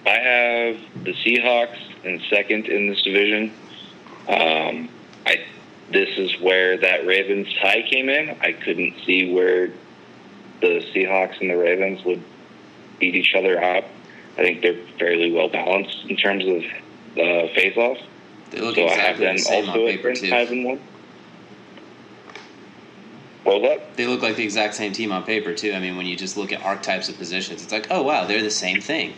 I 0.06 0.10
have 0.10 1.04
the 1.04 1.12
Seahawks 1.12 1.78
in 2.04 2.20
second 2.30 2.66
in 2.66 2.88
this 2.88 3.02
division. 3.02 3.52
Um, 4.28 4.88
I 5.26 5.44
this 5.90 6.16
is 6.18 6.40
where 6.40 6.76
that 6.78 7.06
Ravens 7.06 7.48
tie 7.60 7.82
came 7.82 8.08
in. 8.08 8.30
I 8.40 8.52
couldn't 8.52 8.94
see 9.04 9.32
where 9.32 9.68
the 10.60 10.84
Seahawks 10.94 11.40
and 11.40 11.50
the 11.50 11.56
Ravens 11.56 12.04
would 12.04 12.22
beat 12.98 13.14
each 13.14 13.34
other 13.34 13.62
up. 13.62 13.84
I 14.34 14.42
think 14.42 14.62
they're 14.62 14.78
fairly 14.98 15.32
well 15.32 15.48
balanced 15.48 16.04
in 16.08 16.16
terms 16.16 16.44
of 16.46 16.62
uh, 17.18 17.48
face 17.54 17.76
off. 17.76 17.98
they 18.50 18.60
look 18.60 18.76
So 18.76 18.86
I 18.86 18.90
have 18.94 19.20
exactly 19.20 19.26
them 19.26 19.36
the 19.36 19.42
same 19.42 19.64
on 19.64 19.70
also 19.70 19.86
at 19.86 19.96
paper 19.96 20.14
too. 20.14 20.30
five 20.30 20.50
and 20.50 20.64
one. 20.64 20.80
Hold 23.44 23.64
up. 23.64 23.96
They 23.96 24.06
look 24.06 24.22
like 24.22 24.36
the 24.36 24.44
exact 24.44 24.74
same 24.74 24.92
team 24.92 25.12
on 25.12 25.24
paper 25.24 25.54
too. 25.54 25.72
I 25.72 25.80
mean, 25.80 25.96
when 25.96 26.06
you 26.06 26.14
just 26.14 26.36
look 26.36 26.52
at 26.52 26.62
archetypes 26.62 27.08
of 27.08 27.16
positions, 27.18 27.62
it's 27.62 27.72
like, 27.72 27.88
oh 27.90 28.02
wow, 28.02 28.26
they're 28.26 28.42
the 28.42 28.50
same 28.50 28.80
thing. 28.80 29.14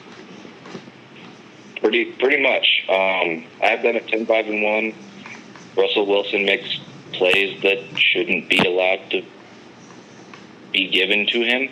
Pretty 1.81 2.07
pretty 2.13 2.43
much. 2.43 2.85
Um, 2.89 3.45
I 3.61 3.67
have 3.67 3.83
them 3.83 3.97
at 3.97 4.09
10 4.09 4.27
5 4.27 4.47
and 4.47 4.63
1. 4.63 4.95
Russell 5.77 6.07
Wilson 6.07 6.45
makes 6.45 6.79
plays 7.13 7.61
that 7.63 7.79
shouldn't 7.99 8.49
be 8.49 8.59
allowed 8.59 9.11
to 9.11 9.23
be 10.73 10.89
given 10.89 11.27
to 11.27 11.41
him. 11.43 11.71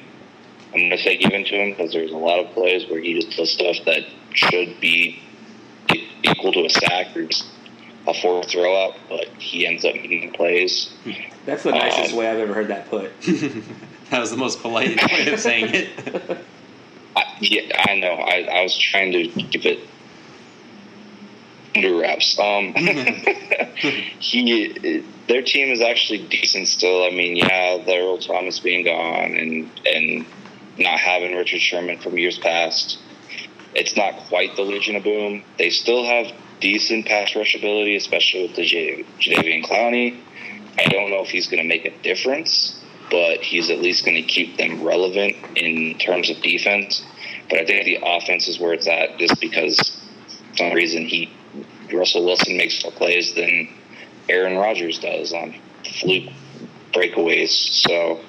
I'm 0.72 0.80
going 0.80 0.90
to 0.90 0.98
say 0.98 1.16
given 1.16 1.44
to 1.44 1.54
him 1.54 1.70
because 1.70 1.92
there's 1.92 2.12
a 2.12 2.16
lot 2.16 2.38
of 2.38 2.52
plays 2.52 2.88
where 2.88 3.00
he 3.00 3.20
just 3.20 3.36
does 3.36 3.50
stuff 3.50 3.76
that 3.86 4.04
should 4.34 4.80
be 4.80 5.20
equal 6.22 6.52
to 6.52 6.64
a 6.66 6.70
sack 6.70 7.16
or 7.16 7.24
just 7.24 7.46
a 8.06 8.14
fourth 8.14 8.50
throw 8.50 8.86
out, 8.86 8.94
but 9.08 9.26
he 9.38 9.66
ends 9.66 9.84
up 9.84 9.94
making 9.94 10.32
plays. 10.32 10.92
that's 11.44 11.64
the 11.64 11.72
nicest 11.72 12.12
Um, 12.12 12.18
way 12.18 12.28
I've 12.30 12.38
ever 12.38 12.54
heard 12.54 12.68
that 12.68 12.88
put. 12.88 13.10
That 14.10 14.18
was 14.18 14.32
the 14.32 14.36
most 14.36 14.60
polite 14.60 15.00
way 15.12 15.32
of 15.32 15.38
saying 15.38 15.72
it. 15.72 15.88
I, 17.16 17.22
yeah, 17.40 17.84
I 17.88 17.94
know. 18.00 18.14
I, 18.14 18.40
I 18.58 18.62
was 18.64 18.76
trying 18.76 19.12
to 19.12 19.28
give 19.28 19.64
it 19.64 19.78
under 21.74 21.96
wraps. 21.96 22.38
Um, 22.38 22.72
he, 24.18 25.04
their 25.28 25.42
team 25.42 25.68
is 25.68 25.80
actually 25.80 26.26
decent 26.26 26.68
still. 26.68 27.04
I 27.04 27.10
mean, 27.10 27.36
yeah, 27.36 27.78
the 27.78 27.96
Earl 27.96 28.18
Thomas 28.18 28.60
being 28.60 28.84
gone 28.84 29.36
and 29.36 29.70
and 29.86 30.26
not 30.78 30.98
having 30.98 31.36
Richard 31.36 31.60
Sherman 31.60 31.98
from 31.98 32.16
years 32.18 32.38
past, 32.38 32.98
it's 33.74 33.96
not 33.96 34.16
quite 34.28 34.56
the 34.56 34.62
Legion 34.62 34.96
of 34.96 35.04
Boom. 35.04 35.44
They 35.58 35.70
still 35.70 36.04
have 36.04 36.32
decent 36.60 37.06
pass 37.06 37.34
rush 37.36 37.54
ability, 37.54 37.96
especially 37.96 38.46
with 38.46 38.56
the 38.56 38.64
J- 38.64 39.04
Jadeveon 39.18 39.64
Clowney. 39.64 40.20
I 40.78 40.84
don't 40.84 41.10
know 41.10 41.22
if 41.22 41.28
he's 41.28 41.46
going 41.48 41.62
to 41.62 41.68
make 41.68 41.84
a 41.84 41.90
difference, 42.02 42.80
but 43.10 43.40
he's 43.40 43.70
at 43.70 43.80
least 43.80 44.04
going 44.04 44.16
to 44.16 44.22
keep 44.22 44.56
them 44.56 44.82
relevant 44.82 45.36
in 45.56 45.98
terms 45.98 46.30
of 46.30 46.40
defense. 46.40 47.04
But 47.48 47.58
I 47.58 47.64
think 47.66 47.84
the 47.84 47.98
offense 48.02 48.48
is 48.48 48.58
where 48.58 48.72
it's 48.72 48.86
at, 48.86 49.18
just 49.18 49.40
because 49.40 49.76
for 50.50 50.56
some 50.56 50.72
reason 50.72 51.06
he 51.06 51.30
Russell 51.92 52.24
Wilson 52.24 52.56
makes 52.56 52.82
more 52.82 52.92
plays 52.92 53.34
than 53.34 53.68
Aaron 54.28 54.56
Rodgers 54.56 54.98
does 54.98 55.32
on 55.32 55.54
fluke 56.00 56.32
breakaways. 56.92 57.48
So, 57.48 58.20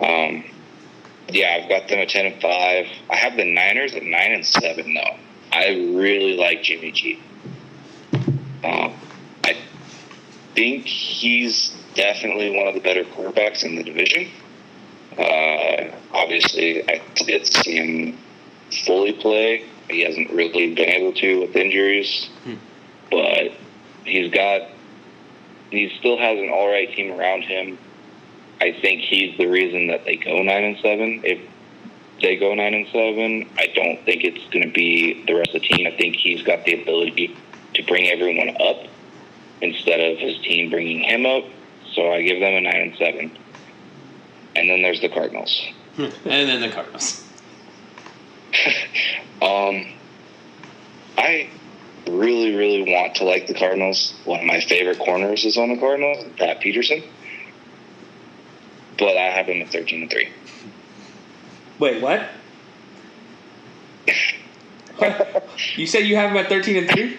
um, 0.00 0.44
yeah, 1.28 1.58
I've 1.60 1.68
got 1.68 1.88
them 1.88 1.98
at 1.98 2.08
ten 2.08 2.26
and 2.26 2.40
five. 2.40 2.86
I 3.08 3.16
have 3.16 3.36
the 3.36 3.44
Niners 3.44 3.94
at 3.94 4.02
nine 4.02 4.32
and 4.32 4.44
seven, 4.44 4.94
though. 4.94 5.16
I 5.52 5.68
really 5.68 6.36
like 6.36 6.62
Jimmy 6.62 6.92
G. 6.92 7.20
Um, 8.62 8.94
I 9.44 9.56
think 10.54 10.86
he's 10.86 11.74
definitely 11.94 12.56
one 12.56 12.68
of 12.68 12.74
the 12.74 12.80
better 12.80 13.04
quarterbacks 13.04 13.64
in 13.64 13.76
the 13.76 13.82
division. 13.82 14.28
Uh, 15.18 15.90
obviously, 16.12 16.88
I 16.88 17.00
did 17.16 17.46
see 17.46 17.76
him 17.76 18.18
fully 18.86 19.12
play. 19.12 19.64
He 19.88 20.02
hasn't 20.02 20.30
really 20.30 20.74
been 20.74 20.88
able 20.88 21.12
to 21.14 21.40
with 21.40 21.56
injuries, 21.56 22.28
but 23.10 23.52
he's 24.04 24.30
got. 24.32 24.62
He 25.70 25.88
still 25.98 26.18
has 26.18 26.38
an 26.38 26.48
all 26.50 26.68
right 26.68 26.92
team 26.92 27.12
around 27.12 27.42
him. 27.42 27.78
I 28.60 28.72
think 28.72 29.02
he's 29.02 29.36
the 29.38 29.46
reason 29.46 29.86
that 29.86 30.04
they 30.04 30.16
go 30.16 30.42
nine 30.42 30.64
and 30.64 30.78
seven. 30.78 31.20
If 31.24 31.40
they 32.20 32.36
go 32.36 32.54
nine 32.54 32.74
and 32.74 32.86
seven, 32.88 33.48
I 33.56 33.68
don't 33.68 34.04
think 34.04 34.24
it's 34.24 34.44
going 34.52 34.66
to 34.66 34.72
be 34.72 35.24
the 35.26 35.34
rest 35.34 35.54
of 35.54 35.62
the 35.62 35.68
team. 35.68 35.86
I 35.86 35.92
think 35.96 36.16
he's 36.16 36.42
got 36.42 36.64
the 36.64 36.80
ability 36.82 37.36
to 37.74 37.82
bring 37.84 38.08
everyone 38.08 38.56
up 38.60 38.86
instead 39.62 40.00
of 40.00 40.18
his 40.18 40.38
team 40.38 40.70
bringing 40.70 41.00
him 41.00 41.24
up. 41.24 41.44
So 41.92 42.12
I 42.12 42.22
give 42.22 42.40
them 42.40 42.52
a 42.54 42.60
nine 42.60 42.80
and 42.80 42.96
seven. 42.96 43.38
And 44.56 44.68
then 44.68 44.82
there's 44.82 45.00
the 45.00 45.08
Cardinals. 45.08 45.66
and 45.96 46.12
then 46.24 46.60
the 46.60 46.68
Cardinals. 46.68 47.24
Um, 49.42 49.86
I 51.16 51.48
really, 52.08 52.54
really 52.54 52.82
want 52.92 53.16
to 53.16 53.24
like 53.24 53.46
the 53.46 53.54
Cardinals. 53.54 54.14
One 54.24 54.40
of 54.40 54.46
my 54.46 54.60
favorite 54.60 54.98
corners 54.98 55.44
is 55.44 55.56
on 55.56 55.68
the 55.70 55.76
Cardinals, 55.76 56.24
Pat 56.36 56.60
Peterson. 56.60 57.02
But 58.98 59.16
I 59.16 59.30
have 59.30 59.46
him 59.46 59.62
at 59.62 59.70
thirteen 59.70 60.02
and 60.02 60.10
three. 60.10 60.28
Wait, 61.78 62.02
what? 62.02 62.28
What? 64.96 65.46
You 65.76 65.86
said 65.86 66.00
you 66.06 66.16
have 66.16 66.30
him 66.30 66.36
at 66.38 66.48
13 66.48 66.76
and 66.76 66.90
3? 66.90 67.18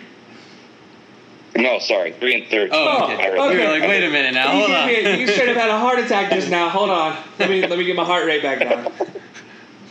No, 1.58 1.80
sorry, 1.80 2.12
three 2.14 2.34
and 2.42 2.48
thirteen. 2.50 2.70
Oh, 2.74 2.98
Oh, 3.02 3.04
okay. 3.14 3.24
I 3.24 3.28
You 3.28 3.58
read 3.58 3.68
were 3.68 3.80
like, 3.80 3.90
wait 3.90 4.04
a 4.04 4.10
minute 4.10 4.34
now, 4.34 4.52
you, 4.54 4.60
hold 4.60 4.70
gave 4.90 5.06
on. 5.06 5.14
me 5.14 5.20
you 5.22 5.28
straight 5.28 5.50
up 5.50 5.58
had 5.58 5.70
a 5.70 5.78
heart 5.78 6.00
attack 6.00 6.32
just 6.32 6.50
now. 6.52 6.70
Hold 6.70 6.90
on. 6.90 7.18
Let 7.40 7.50
me 7.50 7.66
let 7.68 7.78
me 7.78 7.84
get 7.86 7.96
my 7.96 8.04
heart 8.06 8.26
rate 8.26 8.42
back 8.42 8.60
down. 8.60 8.92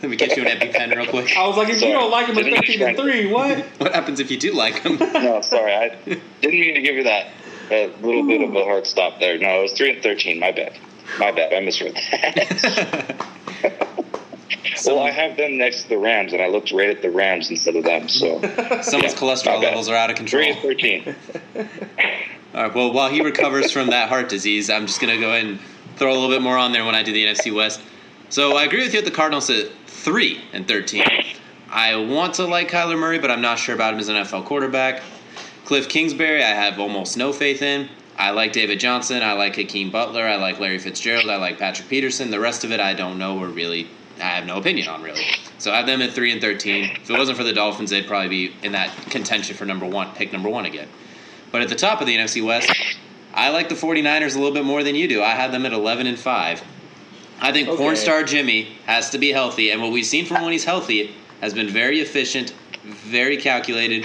Let 0.02 0.10
me 0.10 0.16
get 0.16 0.36
you 0.36 0.44
an 0.46 0.58
EpiPen 0.58 0.96
real 0.96 1.06
quick. 1.06 1.36
I 1.36 1.46
was 1.46 1.56
like, 1.58 1.68
if 1.68 1.78
Sorry. 1.78 1.92
you 1.92 1.98
don't 1.98 2.10
like 2.10 2.26
him 2.26 2.38
at 2.38 2.44
13 2.44 2.82
and 2.82 2.96
3, 2.96 3.26
what? 3.32 3.58
What 3.78 3.94
happens 3.94 4.18
if 4.18 4.30
you 4.30 4.38
do 4.38 4.52
like 4.52 4.78
him? 4.82 4.96
No, 5.12 5.40
sorry, 5.42 5.74
I 5.74 5.88
didn't 6.40 6.60
mean 6.60 6.74
to 6.74 6.80
give 6.80 6.96
you 6.96 7.04
that. 7.04 7.28
A 7.70 7.86
little 8.00 8.26
bit 8.26 8.40
of 8.42 8.54
a 8.56 8.64
hard 8.64 8.86
stop 8.86 9.20
there. 9.20 9.38
No, 9.38 9.58
it 9.60 9.62
was 9.62 9.72
three 9.74 9.92
and 9.92 10.02
thirteen. 10.02 10.40
My 10.40 10.50
bad. 10.50 10.76
My 11.18 11.30
bad. 11.30 11.52
I 11.52 11.60
misread 11.60 11.94
that. 11.94 13.26
well, 14.86 14.98
I 15.00 15.10
have 15.10 15.36
them 15.36 15.56
next 15.58 15.82
to 15.84 15.88
the 15.90 15.98
Rams, 15.98 16.32
and 16.32 16.42
I 16.42 16.48
looked 16.48 16.72
right 16.72 16.90
at 16.90 17.00
the 17.02 17.10
Rams 17.10 17.48
instead 17.50 17.76
of 17.76 17.84
them. 17.84 18.08
So 18.08 18.40
Someone's 18.40 18.92
Yeah, 18.92 18.98
my 19.00 19.08
cholesterol 19.08 19.62
levels 19.62 19.88
are 19.88 19.94
out 19.94 20.10
of 20.10 20.16
control. 20.16 20.42
three 20.42 20.50
and 20.52 20.58
thirteen. 20.60 21.14
All 22.54 22.62
right. 22.64 22.74
Well, 22.74 22.92
while 22.92 23.08
he 23.10 23.20
recovers 23.20 23.70
from 23.70 23.90
that 23.90 24.08
heart 24.08 24.28
disease, 24.28 24.68
I'm 24.70 24.86
just 24.86 25.00
gonna 25.00 25.20
go 25.20 25.30
ahead 25.30 25.44
and 25.46 25.60
throw 25.96 26.10
a 26.10 26.14
little 26.14 26.30
bit 26.30 26.42
more 26.42 26.56
on 26.56 26.72
there 26.72 26.84
when 26.84 26.94
I 26.96 27.02
do 27.04 27.12
the 27.12 27.24
NFC 27.26 27.54
West. 27.54 27.80
So 28.30 28.56
I 28.56 28.62
agree 28.62 28.84
with 28.84 28.92
you 28.92 29.00
at 29.00 29.04
the 29.04 29.10
Cardinals 29.10 29.50
at 29.50 29.72
three 29.88 30.40
and 30.52 30.66
thirteen. 30.68 31.04
I 31.68 31.96
want 31.96 32.34
to 32.34 32.46
like 32.46 32.70
Kyler 32.70 32.96
Murray, 32.96 33.18
but 33.18 33.28
I'm 33.28 33.40
not 33.40 33.58
sure 33.58 33.74
about 33.74 33.92
him 33.92 33.98
as 33.98 34.08
an 34.08 34.14
NFL 34.14 34.44
quarterback. 34.44 35.02
Cliff 35.64 35.88
Kingsbury, 35.88 36.44
I 36.44 36.50
have 36.50 36.78
almost 36.78 37.16
no 37.16 37.32
faith 37.32 37.60
in. 37.60 37.88
I 38.16 38.30
like 38.30 38.52
David 38.52 38.78
Johnson. 38.78 39.24
I 39.24 39.32
like 39.32 39.56
Hakeem 39.56 39.90
Butler. 39.90 40.24
I 40.28 40.36
like 40.36 40.60
Larry 40.60 40.78
Fitzgerald. 40.78 41.28
I 41.28 41.38
like 41.38 41.58
Patrick 41.58 41.88
Peterson. 41.88 42.30
The 42.30 42.38
rest 42.38 42.62
of 42.62 42.70
it, 42.70 42.78
I 42.78 42.94
don't 42.94 43.18
know 43.18 43.36
or 43.36 43.48
really, 43.48 43.88
I 44.18 44.26
have 44.26 44.46
no 44.46 44.58
opinion 44.58 44.86
on 44.86 45.02
really. 45.02 45.24
So 45.58 45.72
I 45.72 45.78
have 45.78 45.86
them 45.86 46.00
at 46.00 46.12
three 46.12 46.30
and 46.30 46.40
thirteen. 46.40 46.84
If 46.84 47.10
it 47.10 47.18
wasn't 47.18 47.36
for 47.36 47.44
the 47.44 47.52
Dolphins, 47.52 47.90
they'd 47.90 48.06
probably 48.06 48.28
be 48.28 48.54
in 48.62 48.70
that 48.72 48.94
contention 49.10 49.56
for 49.56 49.64
number 49.64 49.86
one, 49.86 50.14
pick 50.14 50.32
number 50.32 50.48
one 50.48 50.66
again. 50.66 50.88
But 51.50 51.62
at 51.62 51.68
the 51.68 51.74
top 51.74 52.00
of 52.00 52.06
the 52.06 52.16
NFC 52.16 52.46
West, 52.46 52.72
I 53.34 53.50
like 53.50 53.68
the 53.68 53.74
49ers 53.74 54.36
a 54.36 54.38
little 54.38 54.54
bit 54.54 54.64
more 54.64 54.84
than 54.84 54.94
you 54.94 55.08
do. 55.08 55.20
I 55.20 55.30
had 55.30 55.50
them 55.50 55.66
at 55.66 55.72
11 55.72 56.06
and 56.06 56.16
5. 56.16 56.62
I 57.40 57.52
think 57.52 57.68
Okay. 57.68 57.76
porn 57.78 57.96
star 57.96 58.22
Jimmy 58.22 58.76
has 58.86 59.10
to 59.10 59.18
be 59.18 59.32
healthy, 59.32 59.70
and 59.70 59.80
what 59.80 59.92
we've 59.92 60.06
seen 60.06 60.26
from 60.26 60.42
when 60.42 60.52
he's 60.52 60.64
healthy 60.64 61.14
has 61.40 61.54
been 61.54 61.68
very 61.68 62.00
efficient, 62.00 62.52
very 62.84 63.36
calculated, 63.36 64.04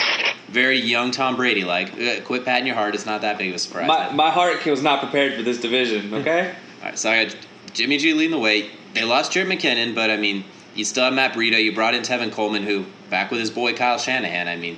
very 0.50 0.80
young 0.80 1.12
Tom 1.12 1.36
Brady 1.36 1.64
like. 1.64 1.94
Uh, 2.00 2.22
Quit 2.24 2.46
patting 2.46 2.66
your 2.68 2.76
heart; 2.76 2.96
it's 2.96 3.06
not 3.06 3.22
that 3.22 3.38
big 3.38 3.50
of 3.50 3.56
a 3.56 3.60
surprise. 3.60 3.88
My, 3.88 4.12
my 4.12 4.30
heart 4.32 4.66
was 4.66 4.82
not 4.82 5.00
prepared 5.02 5.36
for 5.36 5.42
this 5.42 5.60
division, 5.60 6.14
okay? 6.22 6.54
All 6.82 6.90
right, 6.90 6.98
so 6.98 7.10
I 7.12 7.26
got 7.26 7.36
Jimmy 7.74 7.98
G 7.98 8.14
leading 8.14 8.32
the 8.32 8.40
way. 8.40 8.70
They 8.94 9.04
lost 9.04 9.34
Jerick 9.34 9.52
McKinnon, 9.52 9.94
but 9.94 10.10
I 10.10 10.16
mean, 10.18 10.46
you 10.76 10.86
still 10.86 11.04
have 11.04 11.14
Matt 11.14 11.34
Breida. 11.34 11.62
You 11.62 11.74
brought 11.74 11.94
in 11.94 12.04
Tevin 12.04 12.32
Coleman, 12.32 12.64
who 12.64 12.86
back 13.10 13.32
with 13.32 13.40
his 13.42 13.52
boy 13.52 13.74
Kyle 13.74 13.98
Shanahan. 13.98 14.48
I 14.48 14.56
mean, 14.56 14.78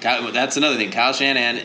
Kyle, 0.00 0.30
that's 0.30 0.56
another 0.56 0.76
thing. 0.76 0.90
Kyle 0.92 1.12
Shanahan, 1.12 1.64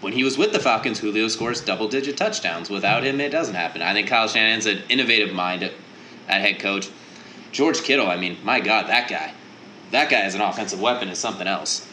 when 0.00 0.12
he 0.12 0.24
was 0.24 0.38
with 0.38 0.52
the 0.52 0.60
Falcons, 0.60 1.00
Julio 1.00 1.28
scores 1.28 1.60
double-digit 1.60 2.16
touchdowns. 2.16 2.70
Without 2.70 3.04
him, 3.04 3.20
it 3.20 3.30
doesn't 3.30 3.54
happen. 3.54 3.82
I 3.82 3.92
think 3.92 4.08
Kyle 4.08 4.28
Shanahan's 4.28 4.66
an 4.66 4.82
innovative 4.88 5.34
mind 5.34 5.62
at, 5.62 5.72
at 6.28 6.40
head 6.40 6.60
coach. 6.60 6.88
George 7.50 7.82
Kittle, 7.82 8.08
I 8.08 8.16
mean, 8.16 8.36
my 8.44 8.60
God, 8.60 8.88
that 8.88 9.08
guy, 9.08 9.32
that 9.90 10.10
guy 10.10 10.20
as 10.20 10.34
an 10.34 10.40
offensive 10.40 10.80
weapon 10.80 11.08
is 11.08 11.18
something 11.18 11.46
else. 11.46 11.86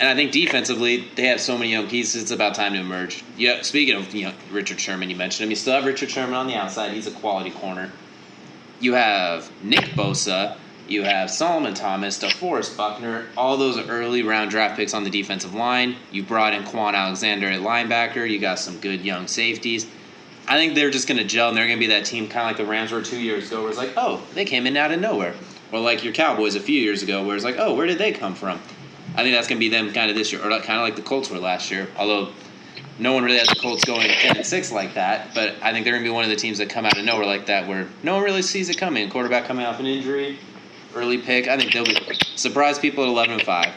And 0.00 0.08
I 0.08 0.14
think 0.14 0.32
defensively, 0.32 1.08
they 1.14 1.26
have 1.26 1.40
so 1.40 1.56
many 1.56 1.70
young 1.70 1.86
pieces. 1.86 2.22
It's 2.22 2.30
about 2.32 2.54
time 2.54 2.72
to 2.72 2.80
emerge. 2.80 3.22
Yeah. 3.36 3.62
Speaking 3.62 3.94
of 3.94 4.12
you 4.12 4.24
know, 4.24 4.32
Richard 4.50 4.80
Sherman, 4.80 5.08
you 5.08 5.14
mentioned 5.14 5.44
him. 5.44 5.50
You 5.50 5.56
still 5.56 5.74
have 5.74 5.84
Richard 5.84 6.10
Sherman 6.10 6.34
on 6.34 6.48
the 6.48 6.56
outside. 6.56 6.90
He's 6.90 7.06
a 7.06 7.12
quality 7.12 7.52
corner. 7.52 7.92
You 8.80 8.94
have 8.94 9.50
Nick 9.62 9.84
Bosa. 9.90 10.56
You 10.86 11.02
have 11.02 11.30
Solomon 11.30 11.72
Thomas, 11.72 12.18
DeForest 12.22 12.76
Buckner. 12.76 13.26
All 13.36 13.56
those 13.56 13.78
early 13.88 14.22
round 14.22 14.50
draft 14.50 14.76
picks 14.76 14.92
on 14.92 15.02
the 15.02 15.10
defensive 15.10 15.54
line. 15.54 15.96
You 16.12 16.22
brought 16.22 16.52
in 16.52 16.62
Kwon 16.64 16.94
Alexander 16.94 17.48
at 17.48 17.60
linebacker. 17.60 18.28
You 18.28 18.38
got 18.38 18.58
some 18.58 18.78
good 18.80 19.00
young 19.00 19.26
safeties. 19.26 19.86
I 20.46 20.58
think 20.58 20.74
they're 20.74 20.90
just 20.90 21.08
going 21.08 21.16
to 21.16 21.24
gel, 21.24 21.48
and 21.48 21.56
they're 21.56 21.66
going 21.66 21.78
to 21.78 21.86
be 21.86 21.92
that 21.92 22.04
team 22.04 22.28
kind 22.28 22.42
of 22.42 22.48
like 22.48 22.56
the 22.58 22.70
Rams 22.70 22.92
were 22.92 23.00
two 23.00 23.18
years 23.18 23.46
ago, 23.46 23.62
where 23.62 23.70
it's 23.70 23.78
like, 23.78 23.94
oh, 23.96 24.22
they 24.34 24.44
came 24.44 24.66
in 24.66 24.76
out 24.76 24.92
of 24.92 25.00
nowhere. 25.00 25.34
Or 25.72 25.80
like 25.80 26.04
your 26.04 26.12
Cowboys 26.12 26.54
a 26.54 26.60
few 26.60 26.78
years 26.78 27.02
ago, 27.02 27.24
where 27.24 27.34
it's 27.34 27.46
like, 27.46 27.56
oh, 27.58 27.74
where 27.74 27.86
did 27.86 27.96
they 27.96 28.12
come 28.12 28.34
from? 28.34 28.60
I 29.14 29.22
think 29.22 29.34
that's 29.34 29.48
going 29.48 29.58
to 29.58 29.60
be 29.60 29.70
them 29.70 29.90
kind 29.92 30.10
of 30.10 30.16
this 30.16 30.32
year, 30.32 30.42
or 30.44 30.50
kind 30.60 30.78
of 30.78 30.82
like 30.82 30.96
the 30.96 31.02
Colts 31.02 31.30
were 31.30 31.38
last 31.38 31.70
year. 31.70 31.88
Although 31.96 32.32
no 32.98 33.14
one 33.14 33.24
really 33.24 33.38
has 33.38 33.48
the 33.48 33.56
Colts 33.56 33.86
going 33.86 34.06
ten 34.06 34.36
and 34.36 34.46
six 34.46 34.70
like 34.70 34.94
that, 34.94 35.34
but 35.34 35.54
I 35.62 35.72
think 35.72 35.84
they're 35.84 35.94
going 35.94 36.04
to 36.04 36.10
be 36.10 36.14
one 36.14 36.24
of 36.24 36.30
the 36.30 36.36
teams 36.36 36.58
that 36.58 36.68
come 36.68 36.84
out 36.84 36.98
of 36.98 37.04
nowhere 37.06 37.26
like 37.26 37.46
that, 37.46 37.66
where 37.66 37.88
no 38.02 38.16
one 38.16 38.22
really 38.22 38.42
sees 38.42 38.68
it 38.68 38.76
coming. 38.76 39.08
Quarterback 39.08 39.46
coming 39.46 39.64
off 39.64 39.80
an 39.80 39.86
injury, 39.86 40.38
early 40.94 41.18
pick. 41.18 41.48
I 41.48 41.56
think 41.56 41.72
they'll 41.72 41.84
be 41.84 41.96
surprise 42.36 42.78
people 42.78 43.04
at 43.04 43.08
eleven 43.08 43.34
and 43.34 43.42
five. 43.42 43.72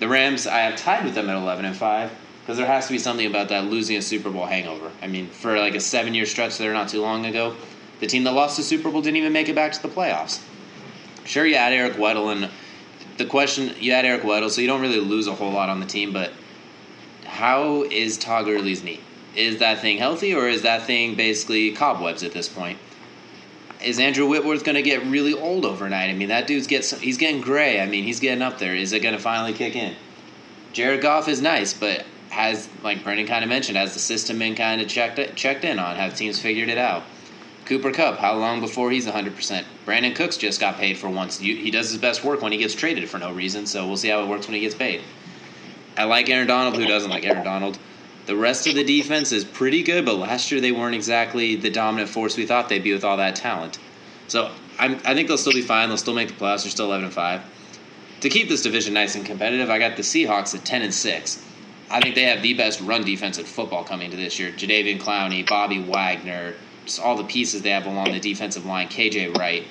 The 0.00 0.08
Rams, 0.08 0.46
I 0.46 0.60
have 0.60 0.76
tied 0.76 1.04
with 1.04 1.14
them 1.14 1.28
at 1.30 1.36
eleven 1.36 1.64
and 1.64 1.76
five 1.76 2.10
because 2.40 2.56
there 2.56 2.66
has 2.66 2.86
to 2.86 2.92
be 2.92 2.98
something 2.98 3.26
about 3.26 3.48
that 3.50 3.66
losing 3.66 3.96
a 3.96 4.02
Super 4.02 4.30
Bowl 4.30 4.46
hangover. 4.46 4.90
I 5.00 5.06
mean, 5.06 5.28
for 5.28 5.56
like 5.58 5.74
a 5.74 5.80
seven-year 5.80 6.26
stretch 6.26 6.58
there 6.58 6.72
not 6.72 6.88
too 6.88 7.00
long 7.00 7.26
ago, 7.26 7.54
the 8.00 8.06
team 8.06 8.24
that 8.24 8.32
lost 8.32 8.56
the 8.56 8.64
Super 8.64 8.90
Bowl 8.90 9.00
didn't 9.00 9.18
even 9.18 9.32
make 9.32 9.48
it 9.48 9.54
back 9.54 9.72
to 9.72 9.82
the 9.82 9.88
playoffs. 9.88 10.42
Sure, 11.24 11.46
you 11.46 11.54
had 11.56 11.72
Eric 11.72 11.94
Weddle, 11.94 12.32
and 12.32 12.50
the 13.16 13.26
question 13.26 13.74
you 13.78 13.92
had 13.92 14.04
Eric 14.04 14.22
Weddle, 14.22 14.50
so 14.50 14.60
you 14.60 14.66
don't 14.66 14.80
really 14.80 14.98
lose 14.98 15.28
a 15.28 15.34
whole 15.34 15.52
lot 15.52 15.68
on 15.68 15.78
the 15.78 15.86
team. 15.86 16.12
But 16.12 16.32
how 17.24 17.84
is 17.84 18.18
Todd 18.18 18.46
Gurley's 18.46 18.82
knee? 18.82 19.00
Is 19.36 19.58
that 19.58 19.78
thing 19.78 19.98
healthy, 19.98 20.34
or 20.34 20.48
is 20.48 20.62
that 20.62 20.82
thing 20.82 21.14
basically 21.14 21.72
cobwebs 21.72 22.24
at 22.24 22.32
this 22.32 22.48
point? 22.48 22.78
Is 23.84 23.98
Andrew 23.98 24.26
Whitworth 24.26 24.64
going 24.64 24.76
to 24.76 24.82
get 24.82 25.04
really 25.06 25.34
old 25.34 25.64
overnight? 25.64 26.10
I 26.10 26.14
mean, 26.14 26.28
that 26.28 26.46
dude's 26.46 26.66
get 26.66 26.84
he's 26.84 27.18
getting 27.18 27.40
gray. 27.40 27.80
I 27.80 27.86
mean, 27.86 28.04
he's 28.04 28.20
getting 28.20 28.42
up 28.42 28.58
there. 28.58 28.74
Is 28.74 28.92
it 28.92 29.00
going 29.00 29.14
to 29.14 29.20
finally 29.20 29.52
kick 29.52 29.76
in? 29.76 29.94
Jared 30.72 31.02
Goff 31.02 31.28
is 31.28 31.42
nice, 31.42 31.74
but 31.74 32.04
has 32.30 32.68
like 32.82 33.04
Brendin 33.04 33.26
kind 33.26 33.44
of 33.44 33.50
mentioned, 33.50 33.76
has 33.76 33.92
the 33.92 34.00
system 34.00 34.38
been 34.38 34.54
kind 34.54 34.80
of 34.80 34.88
checked 34.88 35.36
checked 35.36 35.64
in 35.64 35.78
on? 35.78 35.96
Have 35.96 36.14
teams 36.14 36.38
figured 36.38 36.68
it 36.68 36.78
out? 36.78 37.02
Cooper 37.64 37.92
Kupp, 37.92 38.18
how 38.18 38.34
long 38.34 38.60
before 38.60 38.90
he's 38.90 39.06
100%? 39.06 39.64
Brandin 39.86 40.16
Cooks 40.16 40.36
just 40.36 40.60
got 40.60 40.76
paid 40.76 40.98
for 40.98 41.08
once. 41.08 41.38
He 41.38 41.70
does 41.70 41.90
his 41.90 42.00
best 42.00 42.24
work 42.24 42.42
when 42.42 42.50
he 42.50 42.58
gets 42.58 42.74
traded 42.74 43.08
for 43.08 43.18
no 43.18 43.32
reason, 43.32 43.66
so 43.66 43.86
we'll 43.86 43.96
see 43.96 44.08
how 44.08 44.22
it 44.22 44.28
works 44.28 44.46
when 44.46 44.54
he 44.54 44.60
gets 44.60 44.74
paid. 44.74 45.00
I 45.96 46.04
like 46.04 46.28
Aaron 46.28 46.48
Donald. 46.48 46.76
Who 46.76 46.86
doesn't 46.86 47.10
like 47.10 47.24
Aaron 47.24 47.44
Donald? 47.44 47.78
The 48.26 48.36
rest 48.36 48.66
of 48.66 48.74
the 48.74 48.84
defense 48.84 49.32
is 49.32 49.44
pretty 49.44 49.82
good, 49.82 50.04
but 50.04 50.14
last 50.16 50.52
year 50.52 50.60
they 50.60 50.72
weren't 50.72 50.94
exactly 50.94 51.56
the 51.56 51.70
dominant 51.70 52.08
force 52.08 52.36
we 52.36 52.46
thought 52.46 52.68
they'd 52.68 52.82
be 52.82 52.92
with 52.92 53.04
all 53.04 53.16
that 53.16 53.34
talent. 53.34 53.78
So 54.28 54.52
I'm, 54.78 54.94
I 55.04 55.14
think 55.14 55.28
they'll 55.28 55.38
still 55.38 55.52
be 55.52 55.62
fine. 55.62 55.88
They'll 55.88 55.98
still 55.98 56.14
make 56.14 56.28
the 56.28 56.34
playoffs. 56.34 56.62
They're 56.62 56.70
still 56.70 56.86
11 56.86 57.06
and 57.06 57.14
five. 57.14 57.42
To 58.20 58.28
keep 58.28 58.48
this 58.48 58.62
division 58.62 58.94
nice 58.94 59.16
and 59.16 59.26
competitive, 59.26 59.68
I 59.68 59.78
got 59.80 59.96
the 59.96 60.02
Seahawks 60.02 60.54
at 60.54 60.64
10 60.64 60.82
and 60.82 60.94
six. 60.94 61.44
I 61.90 62.00
think 62.00 62.14
they 62.14 62.22
have 62.22 62.42
the 62.42 62.54
best 62.54 62.80
run 62.80 63.04
defense 63.04 63.38
in 63.38 63.44
football 63.44 63.84
coming 63.84 64.10
to 64.12 64.16
this 64.16 64.38
year. 64.38 64.52
Jadeveon 64.52 65.00
Clowney, 65.00 65.46
Bobby 65.46 65.82
Wagner, 65.82 66.54
just 66.86 67.00
all 67.00 67.16
the 67.16 67.24
pieces 67.24 67.62
they 67.62 67.70
have 67.70 67.86
along 67.86 68.12
the 68.12 68.20
defensive 68.20 68.64
line. 68.64 68.88
KJ 68.88 69.36
Wright. 69.36 69.66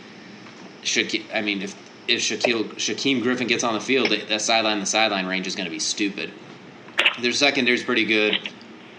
Shaqu- 0.84 1.24
I 1.34 1.42
mean, 1.42 1.62
if 1.62 1.76
if 2.08 2.20
Shaquille, 2.20 2.74
Shaquem 2.76 3.22
Griffin 3.22 3.48
gets 3.48 3.64
on 3.64 3.74
the 3.74 3.80
field, 3.80 4.10
that 4.10 4.42
sideline 4.42 4.80
the 4.80 4.86
sideline 4.86 5.26
range 5.26 5.48
is 5.48 5.56
going 5.56 5.66
to 5.66 5.72
be 5.72 5.80
stupid. 5.80 6.32
Their 7.22 7.32
secondary 7.34 7.78
is 7.78 7.84
pretty 7.84 8.06
good. 8.06 8.38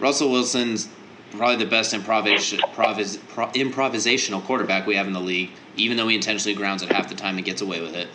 Russell 0.01 0.31
Wilson's 0.31 0.89
probably 1.33 1.57
the 1.57 1.71
best 1.71 1.95
improvis- 1.95 2.59
pro- 2.73 3.47
improvisational 3.49 4.43
quarterback 4.45 4.87
we 4.87 4.95
have 4.97 5.07
in 5.07 5.13
the 5.13 5.21
league, 5.21 5.51
even 5.77 5.97
though 5.97 6.09
he 6.09 6.15
intentionally 6.15 6.55
grounds 6.57 6.83
it 6.83 6.93
half 6.93 7.09
the 7.09 7.15
time 7.15 7.37
and 7.37 7.45
gets 7.45 7.63
away 7.63 7.81
with 7.81 7.95
it. 7.95 8.09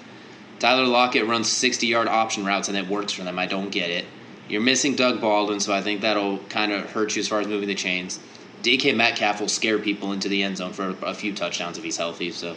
Tyler 0.59 0.85
Lockett 0.85 1.25
runs 1.27 1.51
60 1.51 1.87
yard 1.87 2.07
option 2.07 2.45
routes 2.45 2.67
and 2.67 2.77
it 2.77 2.87
works 2.87 3.13
for 3.13 3.23
them. 3.23 3.37
I 3.39 3.45
don't 3.45 3.69
get 3.69 3.89
it. 3.89 4.05
You're 4.49 4.61
missing 4.61 4.95
Doug 4.95 5.19
Baldwin, 5.19 5.59
so 5.59 5.73
I 5.73 5.81
think 5.81 6.01
that'll 6.01 6.37
kind 6.49 6.71
of 6.71 6.89
hurt 6.91 7.15
you 7.15 7.19
as 7.19 7.27
far 7.27 7.41
as 7.41 7.47
moving 7.47 7.67
the 7.67 7.75
chains. 7.75 8.19
DK 8.63 8.95
Metcalf 8.95 9.39
will 9.41 9.49
scare 9.49 9.77
people 9.77 10.13
into 10.13 10.29
the 10.29 10.41
end 10.41 10.57
zone 10.57 10.73
for 10.73 10.95
a 11.03 11.13
few 11.13 11.33
touchdowns 11.33 11.77
if 11.77 11.83
he's 11.83 11.97
healthy. 11.97 12.31
So 12.31 12.55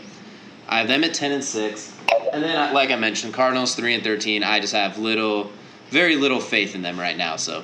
I 0.68 0.78
have 0.78 0.88
them 0.88 1.04
at 1.04 1.14
ten 1.14 1.32
and 1.32 1.44
six, 1.44 1.92
and 2.32 2.42
then 2.42 2.72
like 2.72 2.90
I 2.90 2.96
mentioned, 2.96 3.34
Cardinals 3.34 3.74
three 3.74 3.94
and 3.94 4.02
thirteen. 4.04 4.42
I 4.44 4.60
just 4.60 4.72
have 4.72 4.98
little, 4.98 5.50
very 5.90 6.16
little 6.16 6.40
faith 6.40 6.74
in 6.74 6.82
them 6.82 6.98
right 6.98 7.16
now. 7.16 7.36
So 7.36 7.62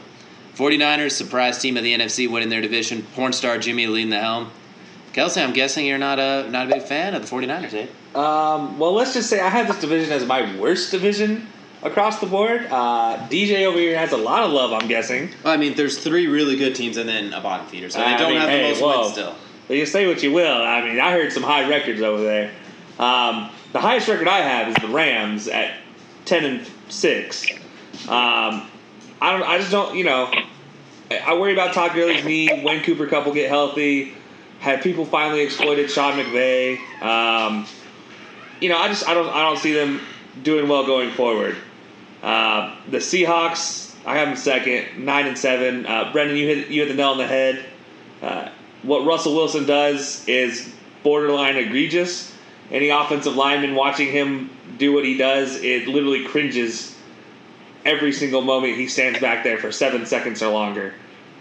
49ers 0.56 1.12
surprise 1.12 1.58
team 1.58 1.76
of 1.76 1.84
the 1.84 1.94
NFC 1.94 2.30
winning 2.30 2.48
their 2.48 2.60
division. 2.60 3.02
Porn 3.14 3.32
star 3.32 3.58
Jimmy 3.58 3.86
leading 3.86 4.10
the 4.10 4.20
helm. 4.20 4.50
Kelcey, 5.12 5.42
I'm 5.42 5.54
guessing 5.54 5.86
you're 5.86 5.98
not 5.98 6.18
a 6.18 6.48
not 6.50 6.66
a 6.66 6.70
big 6.70 6.82
fan 6.82 7.14
of 7.14 7.28
the 7.28 7.34
49ers, 7.34 7.72
eh? 7.72 7.86
Um, 8.18 8.78
well, 8.78 8.92
let's 8.92 9.14
just 9.14 9.30
say 9.30 9.40
I 9.40 9.48
have 9.48 9.66
this 9.66 9.80
division 9.80 10.12
as 10.12 10.26
my 10.26 10.58
worst 10.58 10.90
division 10.90 11.46
across 11.82 12.20
the 12.20 12.26
board. 12.26 12.66
Uh, 12.70 13.26
DJ 13.28 13.64
over 13.64 13.78
here 13.78 13.96
has 13.98 14.12
a 14.12 14.16
lot 14.16 14.42
of 14.42 14.50
love, 14.52 14.72
I'm 14.72 14.88
guessing. 14.88 15.30
Well, 15.42 15.54
I 15.54 15.56
mean, 15.56 15.74
there's 15.74 15.98
three 15.98 16.26
really 16.26 16.56
good 16.56 16.74
teams 16.74 16.96
and 16.96 17.08
then 17.08 17.32
a 17.32 17.40
bottom 17.40 17.66
feeder, 17.66 17.88
so 17.88 17.98
they 17.98 18.04
I 18.04 18.16
don't 18.18 18.32
mean, 18.32 18.40
have 18.40 18.48
hey, 18.50 18.62
the 18.62 18.68
most 18.70 18.82
whoa. 18.82 19.00
wins 19.02 19.12
still. 19.12 19.34
But 19.68 19.76
you 19.76 19.86
say 19.86 20.06
what 20.06 20.22
you 20.22 20.32
will. 20.32 20.62
I 20.62 20.82
mean, 20.82 21.00
I 21.00 21.12
heard 21.12 21.32
some 21.32 21.42
high 21.42 21.68
records 21.68 22.00
over 22.00 22.22
there. 22.22 22.50
Um, 22.98 23.50
the 23.72 23.80
highest 23.80 24.08
record 24.08 24.28
I 24.28 24.40
have 24.40 24.68
is 24.68 24.74
the 24.76 24.88
Rams 24.88 25.48
at 25.48 25.76
ten 26.24 26.44
and 26.44 26.70
six. 26.88 27.46
Um, 28.08 28.68
I 29.20 29.32
don't. 29.32 29.42
I 29.42 29.58
just 29.58 29.70
don't. 29.70 29.96
You 29.96 30.04
know, 30.04 30.32
I- 31.10 31.34
worry 31.34 31.52
about 31.52 31.74
Todd 31.74 31.92
Gurley's 31.94 32.24
knee. 32.24 32.62
When 32.62 32.82
Cooper 32.82 33.06
Kupp 33.06 33.26
will 33.26 33.34
get 33.34 33.48
healthy. 33.48 34.14
Have 34.60 34.82
people 34.82 35.04
finally 35.04 35.42
exploited 35.42 35.90
Sean 35.90 36.14
McVay? 36.14 36.78
Um, 37.02 37.66
you 38.60 38.68
know, 38.70 38.78
I 38.78 38.88
just 38.88 39.06
I 39.06 39.14
don't 39.14 39.28
I 39.28 39.42
don't 39.42 39.58
see 39.58 39.72
them 39.72 40.00
doing 40.42 40.68
well 40.68 40.86
going 40.86 41.10
forward. 41.10 41.56
Uh, 42.22 42.74
the 42.90 42.98
Seahawks, 42.98 43.94
I 44.06 44.16
have 44.16 44.28
them 44.28 44.36
second, 44.36 45.04
nine 45.04 45.26
and 45.26 45.36
seven. 45.36 45.84
Uh, 45.86 46.10
Brendin, 46.12 46.38
you 46.38 46.46
hit 46.48 46.68
you 46.68 46.82
hit 46.82 46.88
the 46.88 46.94
nail 46.94 47.10
on 47.10 47.18
the 47.18 47.26
head. 47.26 47.64
Uh, 48.22 48.48
what 48.82 49.04
Russell 49.04 49.34
Wilson 49.34 49.66
does 49.66 50.26
is 50.26 50.72
borderline 51.02 51.56
egregious. 51.56 52.32
Any 52.70 52.88
offensive 52.88 53.36
lineman 53.36 53.74
watching 53.74 54.10
him 54.10 54.50
do 54.78 54.92
what 54.92 55.04
he 55.04 55.16
does, 55.16 55.62
it 55.62 55.86
literally 55.86 56.24
cringes 56.24 56.95
every 57.86 58.12
single 58.12 58.42
moment 58.42 58.76
he 58.76 58.88
stands 58.88 59.18
back 59.20 59.44
there 59.44 59.56
for 59.56 59.72
seven 59.72 60.04
seconds 60.04 60.42
or 60.42 60.52
longer, 60.52 60.92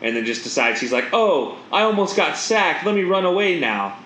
and 0.01 0.15
then 0.15 0.25
just 0.25 0.43
decides 0.43 0.79
he's 0.79 0.93
like, 0.93 1.05
"Oh, 1.11 1.57
I 1.73 1.81
almost 1.81 2.15
got 2.15 2.37
sacked. 2.37 2.85
Let 2.85 2.95
me 2.95 3.03
run 3.03 3.25
away 3.25 3.59
now." 3.59 3.97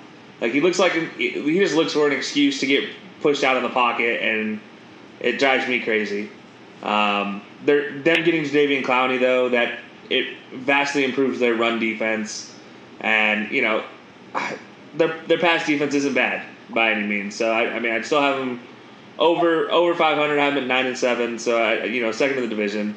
Like 0.41 0.53
he 0.53 0.61
looks 0.61 0.79
like 0.79 0.93
he 1.17 1.59
just 1.59 1.75
looks 1.75 1.93
for 1.93 2.07
an 2.07 2.13
excuse 2.13 2.59
to 2.61 2.65
get 2.65 2.89
pushed 3.21 3.43
out 3.43 3.57
of 3.57 3.63
the 3.63 3.69
pocket, 3.69 4.21
and 4.23 4.59
it 5.19 5.37
drives 5.37 5.67
me 5.67 5.81
crazy. 5.81 6.29
Um, 6.81 7.41
they're 7.65 7.99
them 7.99 8.23
getting 8.23 8.43
Jadeveon 8.43 8.83
Clowney 8.83 9.19
though 9.19 9.49
that 9.49 9.79
it 10.09 10.37
vastly 10.53 11.03
improves 11.03 11.39
their 11.39 11.55
run 11.55 11.79
defense, 11.79 12.55
and 13.01 13.51
you 13.51 13.61
know 13.61 13.83
their 14.95 15.19
their 15.27 15.39
pass 15.39 15.65
defense 15.65 15.93
isn't 15.93 16.13
bad 16.13 16.45
by 16.69 16.91
any 16.91 17.05
means. 17.05 17.35
So 17.35 17.51
I, 17.51 17.73
I 17.73 17.79
mean 17.79 17.91
I 17.91 18.01
still 18.01 18.21
have 18.21 18.37
them 18.37 18.61
over 19.19 19.69
over 19.69 19.93
500. 19.93 20.39
I 20.39 20.45
have 20.45 20.55
them 20.55 20.63
at 20.63 20.67
nine 20.67 20.87
and 20.87 20.97
seven. 20.97 21.37
So 21.37 21.61
I, 21.61 21.83
you 21.83 22.01
know 22.01 22.11
second 22.11 22.37
in 22.37 22.43
the 22.43 22.49
division. 22.49 22.95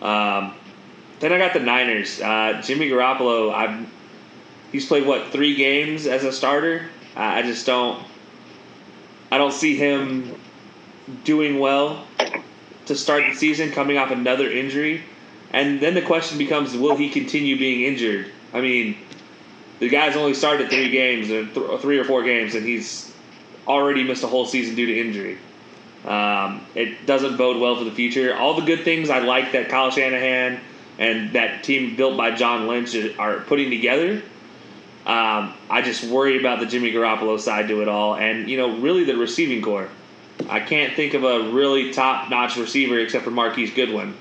Um, 0.00 0.54
then 1.18 1.32
I 1.32 1.38
got 1.38 1.54
the 1.54 1.60
Niners. 1.60 2.20
Uh, 2.20 2.60
Jimmy 2.62 2.88
Garoppolo. 2.88 3.52
I've 3.52 3.88
he's 4.70 4.86
played 4.86 5.06
what 5.06 5.32
three 5.32 5.56
games 5.56 6.06
as 6.06 6.22
a 6.24 6.30
starter. 6.30 6.88
I 7.16 7.40
I 7.40 7.42
just 7.42 7.66
don't. 7.66 8.04
I 9.32 9.38
don't 9.38 9.52
see 9.52 9.76
him 9.76 10.38
doing 11.24 11.58
well 11.58 12.06
to 12.86 12.94
start 12.94 13.24
the 13.28 13.34
season, 13.34 13.72
coming 13.72 13.98
off 13.98 14.12
another 14.12 14.48
injury, 14.50 15.02
and 15.52 15.80
then 15.80 15.94
the 15.94 16.02
question 16.02 16.38
becomes: 16.38 16.76
Will 16.76 16.96
he 16.96 17.08
continue 17.08 17.58
being 17.58 17.82
injured? 17.82 18.30
I 18.52 18.60
mean, 18.60 18.96
the 19.80 19.88
guy's 19.88 20.16
only 20.16 20.34
started 20.34 20.68
three 20.68 20.90
games, 20.90 21.30
or 21.30 21.46
th- 21.46 21.80
three 21.80 21.98
or 21.98 22.04
four 22.04 22.22
games, 22.22 22.54
and 22.54 22.64
he's 22.64 23.05
already 23.66 24.04
missed 24.04 24.22
a 24.24 24.26
whole 24.26 24.46
season 24.46 24.74
due 24.74 24.86
to 24.86 24.98
injury. 24.98 25.38
Um, 26.04 26.64
it 26.74 27.04
doesn't 27.06 27.36
bode 27.36 27.60
well 27.60 27.76
for 27.76 27.84
the 27.84 27.90
future. 27.90 28.34
All 28.34 28.54
the 28.54 28.64
good 28.64 28.84
things 28.84 29.10
I 29.10 29.18
like 29.20 29.52
that 29.52 29.68
Kyle 29.68 29.90
Shanahan 29.90 30.60
and 30.98 31.32
that 31.32 31.64
team 31.64 31.96
built 31.96 32.16
by 32.16 32.30
John 32.30 32.68
Lynch 32.68 32.94
are 33.18 33.40
putting 33.40 33.70
together. 33.70 34.22
Um, 35.04 35.54
I 35.70 35.82
just 35.82 36.04
worry 36.04 36.38
about 36.38 36.58
the 36.60 36.66
Jimmy 36.66 36.92
Garoppolo 36.92 37.38
side 37.38 37.68
to 37.68 37.80
it 37.80 37.88
all, 37.88 38.16
and 38.16 38.48
you 38.50 38.56
know, 38.56 38.76
really 38.78 39.04
the 39.04 39.16
receiving 39.16 39.62
core. 39.62 39.88
I 40.48 40.60
can't 40.60 40.94
think 40.94 41.14
of 41.14 41.24
a 41.24 41.50
really 41.50 41.92
top-notch 41.92 42.56
receiver 42.56 42.98
except 42.98 43.24
for 43.24 43.30
Marquise 43.30 43.72
Goodwin 43.72 44.16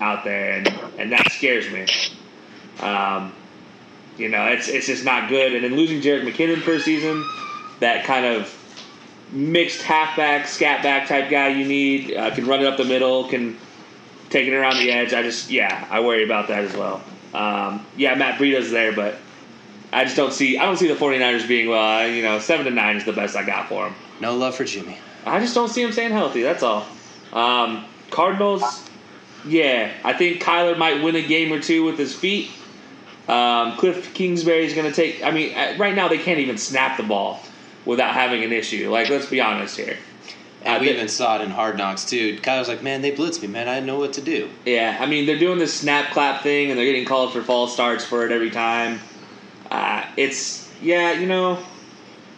out 0.00 0.24
there, 0.24 0.52
and 0.52 0.68
and 0.98 1.12
that 1.12 1.32
scares 1.32 1.70
me. 1.70 1.86
Um, 2.80 3.32
you 4.18 4.28
know, 4.28 4.46
it's 4.48 4.68
it's 4.68 4.86
just 4.86 5.04
not 5.04 5.28
good. 5.28 5.54
And 5.54 5.64
then 5.64 5.76
losing 5.76 6.00
Jerick 6.00 6.30
McKinnon 6.30 6.60
for 6.62 6.74
a 6.74 6.80
season, 6.80 7.24
that 7.80 8.04
kind 8.04 8.24
of 8.26 8.52
mixed 9.32 9.82
halfback, 9.82 10.46
scat 10.46 10.82
back 10.82 11.08
type 11.08 11.30
guy 11.30 11.48
you 11.48 11.66
need, 11.66 12.14
uh, 12.14 12.34
can 12.34 12.46
run 12.46 12.60
it 12.60 12.66
up 12.66 12.76
the 12.76 12.84
middle, 12.84 13.28
can 13.28 13.56
take 14.30 14.46
it 14.46 14.54
around 14.54 14.78
the 14.78 14.90
edge. 14.90 15.12
I 15.12 15.22
just 15.22 15.50
yeah, 15.50 15.86
I 15.90 16.00
worry 16.00 16.24
about 16.24 16.48
that 16.48 16.64
as 16.64 16.74
well. 16.76 17.02
Um, 17.34 17.84
yeah, 17.96 18.14
Matt 18.14 18.38
Breida's 18.38 18.70
there, 18.70 18.92
but 18.92 19.16
I 19.92 20.04
just 20.04 20.16
don't 20.16 20.32
see 20.32 20.58
I 20.58 20.64
don't 20.64 20.76
see 20.76 20.88
the 20.88 20.94
49ers 20.94 21.46
being 21.46 21.68
well. 21.68 22.08
You 22.08 22.22
know, 22.22 22.38
seven 22.38 22.64
to 22.66 22.70
nine 22.70 22.96
is 22.96 23.04
the 23.04 23.12
best 23.12 23.36
I 23.36 23.44
got 23.44 23.68
for 23.68 23.84
them. 23.84 23.94
No 24.20 24.36
love 24.36 24.54
for 24.54 24.64
Jimmy. 24.64 24.98
I 25.24 25.40
just 25.40 25.54
don't 25.54 25.68
see 25.68 25.82
him 25.82 25.92
staying 25.92 26.12
healthy. 26.12 26.42
That's 26.42 26.62
all. 26.62 26.86
Um, 27.32 27.84
Cardinals, 28.10 28.88
yeah, 29.44 29.92
I 30.04 30.12
think 30.12 30.40
Kyler 30.40 30.78
might 30.78 31.02
win 31.02 31.16
a 31.16 31.22
game 31.22 31.52
or 31.52 31.60
two 31.60 31.84
with 31.84 31.98
his 31.98 32.14
feet. 32.14 32.50
Um, 33.28 33.76
Cliff 33.76 34.14
Kingsbury 34.14 34.64
is 34.64 34.74
going 34.74 34.88
to 34.88 34.94
take. 34.94 35.24
I 35.24 35.32
mean, 35.32 35.52
uh, 35.56 35.74
right 35.78 35.96
now 35.96 36.06
they 36.06 36.18
can't 36.18 36.38
even 36.38 36.56
snap 36.56 36.96
the 36.96 37.02
ball 37.02 37.42
without 37.86 38.12
having 38.12 38.44
an 38.44 38.52
issue. 38.52 38.90
Like, 38.90 39.08
let's 39.08 39.26
be 39.26 39.40
honest 39.40 39.76
here. 39.78 39.96
And 40.62 40.76
Uh, 40.76 40.80
we 40.80 40.90
even 40.90 41.08
saw 41.08 41.36
it 41.36 41.42
in 41.42 41.50
Hard 41.50 41.78
Knocks 41.78 42.04
too. 42.04 42.38
Kyle's 42.42 42.68
like, 42.68 42.82
man, 42.82 43.00
they 43.00 43.12
blitzed 43.12 43.40
me, 43.40 43.48
man. 43.48 43.68
I 43.68 43.74
didn't 43.74 43.86
know 43.86 43.98
what 43.98 44.12
to 44.14 44.20
do. 44.20 44.50
Yeah, 44.64 44.96
I 45.00 45.06
mean 45.06 45.24
they're 45.24 45.38
doing 45.38 45.58
this 45.58 45.72
snap 45.72 46.10
clap 46.12 46.42
thing, 46.42 46.70
and 46.70 46.78
they're 46.78 46.86
getting 46.86 47.04
called 47.04 47.32
for 47.32 47.42
false 47.42 47.72
starts 47.72 48.04
for 48.04 48.26
it 48.26 48.32
every 48.32 48.50
time. 48.50 49.00
Uh, 49.70 50.04
it's 50.16 50.68
yeah, 50.82 51.12
you 51.12 51.26
know, 51.26 51.58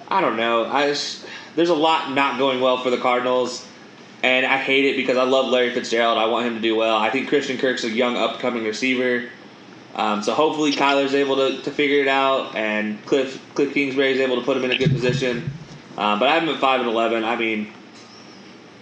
I 0.09 0.20
don't 0.20 0.37
know. 0.37 0.66
I 0.66 0.89
just, 0.89 1.25
there's 1.57 1.70
a 1.70 1.75
lot 1.75 2.12
not 2.12 2.39
going 2.39 2.61
well 2.61 2.79
for 2.83 2.91
the 2.91 2.99
Cardinals, 2.99 3.66
and 4.23 4.45
I 4.47 4.59
hate 4.59 4.85
it 4.85 4.97
because 4.97 5.16
I 5.16 5.25
love 5.25 5.47
Larry 5.47 5.73
Fitzgerald. 5.73 6.19
I 6.19 6.27
want 6.27 6.47
him 6.47 6.55
to 6.55 6.61
do 6.61 6.77
well. 6.77 6.97
I 6.97 7.11
think 7.11 7.29
Christian 7.29 7.59
Kirk's 7.59 7.85
a 7.85 7.91
young 7.91 8.16
upcoming 8.16 8.65
receiver. 8.65 9.31
Um, 9.99 10.23
so 10.23 10.33
hopefully 10.33 10.73
Kyler's 10.73 11.12
able 11.12 11.35
to, 11.37 11.61
to 11.61 11.70
figure 11.73 12.01
it 12.01 12.07
out, 12.07 12.55
and 12.55 13.05
Cliff 13.05 13.45
Cliff 13.55 13.75
Kingsbury 13.75 14.12
is 14.12 14.20
able 14.20 14.37
to 14.37 14.43
put 14.43 14.57
him 14.57 14.65
in 14.65 14.70
a 14.70 14.79
good 14.79 14.93
position. 14.93 15.51
Um, 15.99 16.20
but 16.20 16.29
I 16.29 16.35
have 16.35 16.45
him 16.45 16.51
at 16.51 16.61
five 16.61 16.81
and 16.81 16.89
eleven. 16.89 17.25
I 17.25 17.35
mean, 17.35 17.73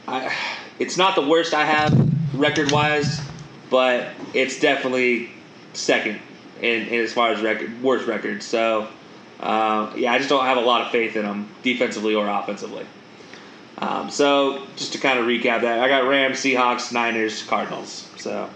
I, 0.06 0.36
it's 0.78 0.98
not 0.98 1.14
the 1.14 1.26
worst 1.26 1.54
I 1.54 1.64
have 1.64 2.38
record 2.38 2.70
wise, 2.70 3.22
but 3.70 4.08
it's 4.34 4.60
definitely 4.60 5.30
second 5.72 6.20
in, 6.60 6.82
in 6.88 7.00
as 7.00 7.14
far 7.14 7.30
as 7.30 7.40
record 7.40 7.82
worst 7.82 8.06
records. 8.06 8.44
So 8.44 8.86
uh, 9.40 9.90
yeah, 9.96 10.12
I 10.12 10.18
just 10.18 10.28
don't 10.28 10.44
have 10.44 10.58
a 10.58 10.62
lot 10.62 10.82
of 10.82 10.92
faith 10.92 11.16
in 11.16 11.24
them 11.24 11.48
defensively 11.62 12.14
or 12.14 12.28
offensively. 12.28 12.84
Um, 13.78 14.10
so 14.10 14.66
just 14.76 14.92
to 14.92 14.98
kind 14.98 15.18
of 15.18 15.24
recap 15.24 15.62
that, 15.62 15.80
I 15.80 15.88
got 15.88 16.06
Rams, 16.06 16.38
Seahawks, 16.38 16.92
Niners, 16.92 17.42
Cardinals. 17.42 18.10
So 18.18 18.50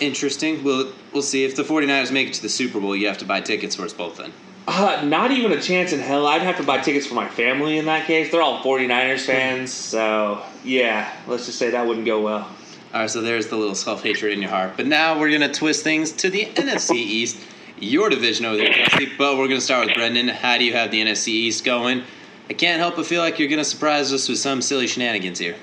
Interesting. 0.00 0.62
We'll 0.62 0.92
we'll 1.12 1.22
see 1.22 1.44
if 1.44 1.56
the 1.56 1.62
49ers 1.62 2.10
make 2.12 2.28
it 2.28 2.34
to 2.34 2.42
the 2.42 2.48
Super 2.48 2.80
Bowl. 2.80 2.94
You 2.96 3.08
have 3.08 3.18
to 3.18 3.24
buy 3.24 3.40
tickets 3.40 3.74
for 3.76 3.82
us 3.84 3.92
both 3.92 4.16
then. 4.18 4.32
uh, 4.66 5.02
not 5.04 5.30
even 5.30 5.52
a 5.52 5.60
chance 5.60 5.92
in 5.92 6.00
hell. 6.00 6.26
I'd 6.26 6.42
have 6.42 6.56
to 6.58 6.62
buy 6.62 6.78
tickets 6.78 7.06
for 7.06 7.14
my 7.14 7.28
family 7.28 7.78
in 7.78 7.86
that 7.86 8.06
case. 8.06 8.30
They're 8.30 8.42
all 8.42 8.62
49ers 8.62 9.20
fans. 9.26 9.72
So 9.72 10.42
yeah, 10.64 11.10
let's 11.26 11.46
just 11.46 11.58
say 11.58 11.70
that 11.70 11.86
wouldn't 11.86 12.06
go 12.06 12.20
well. 12.20 12.50
All 12.94 13.00
right, 13.00 13.10
so 13.10 13.20
there's 13.20 13.48
the 13.48 13.56
little 13.56 13.74
self 13.74 14.02
hatred 14.02 14.32
in 14.32 14.40
your 14.40 14.50
heart. 14.50 14.72
But 14.76 14.86
now 14.86 15.18
we're 15.18 15.30
gonna 15.30 15.52
twist 15.52 15.84
things 15.84 16.12
to 16.12 16.30
the 16.30 16.46
NFC 16.46 16.94
East, 16.96 17.38
your 17.78 18.08
division 18.10 18.46
over 18.46 18.56
there, 18.56 18.72
Kelcey. 18.72 19.10
But 19.18 19.36
we're 19.38 19.48
gonna 19.48 19.60
start 19.60 19.86
with 19.88 19.96
Brendin. 19.96 20.30
How 20.30 20.56
do 20.58 20.64
you 20.64 20.72
have 20.72 20.90
the 20.90 21.00
NFC 21.02 21.28
East 21.28 21.64
going? 21.64 22.02
I 22.50 22.54
can't 22.54 22.78
help 22.78 22.96
but 22.96 23.04
feel 23.06 23.20
like 23.22 23.38
you're 23.38 23.48
gonna 23.50 23.64
surprise 23.64 24.10
us 24.12 24.26
with 24.28 24.38
some 24.38 24.62
silly 24.62 24.86
shenanigans 24.86 25.38
here. 25.38 25.56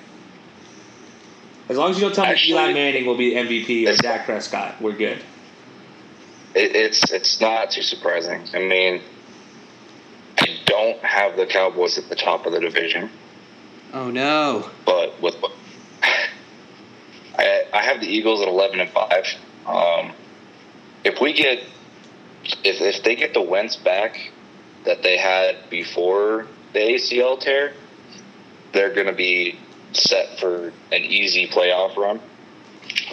As 1.68 1.78
long 1.78 1.90
as 1.90 1.98
you 1.98 2.04
don't 2.04 2.14
tell 2.14 2.26
me 2.26 2.32
Actually- 2.32 2.52
Eli 2.54 2.74
Manning 2.74 3.06
will 3.08 3.18
be 3.18 3.34
the 3.34 3.40
MVP 3.42 3.88
or 3.88 3.96
Dak 3.98 4.26
Prescott, 4.26 4.80
we're 4.82 4.92
good. 4.92 5.18
It, 6.56 6.76
it's 6.76 7.12
it's 7.12 7.42
not 7.42 7.72
too 7.72 7.82
surprising. 7.82 8.44
I 8.54 8.60
mean, 8.60 9.02
I 10.40 10.58
don't 10.66 11.00
have 11.04 11.36
the 11.38 11.46
Cowboys 11.46 11.98
at 11.98 12.10
the 12.10 12.16
top 12.16 12.46
of 12.46 12.54
the 12.54 12.60
division, 12.60 13.10
Oh 13.94 14.10
no. 14.10 14.70
but 14.86 15.22
with 15.22 15.36
I 17.38 17.64
I 17.74 17.82
have 17.84 18.00
the 18.02 18.08
Eagles 18.08 18.42
at 18.42 18.48
eleven 18.48 18.80
and 18.80 18.90
five. 18.90 19.26
Um, 19.66 20.14
if 21.04 21.20
we 21.22 21.34
get 21.34 21.64
if 22.64 22.82
if 22.82 23.04
they 23.04 23.16
get 23.16 23.34
the 23.34 23.42
Wentz 23.42 23.76
back 23.76 24.32
that 24.86 25.02
they 25.04 25.18
had 25.18 25.70
before 25.70 26.48
the 26.74 26.80
ACL 26.80 27.40
tear, 27.40 27.74
they're 28.72 28.94
going 28.94 29.08
to 29.08 29.14
be 29.14 29.58
set 29.94 30.40
for 30.40 30.68
an 30.92 31.02
easy 31.02 31.48
playoff 31.48 31.96
run. 31.98 32.20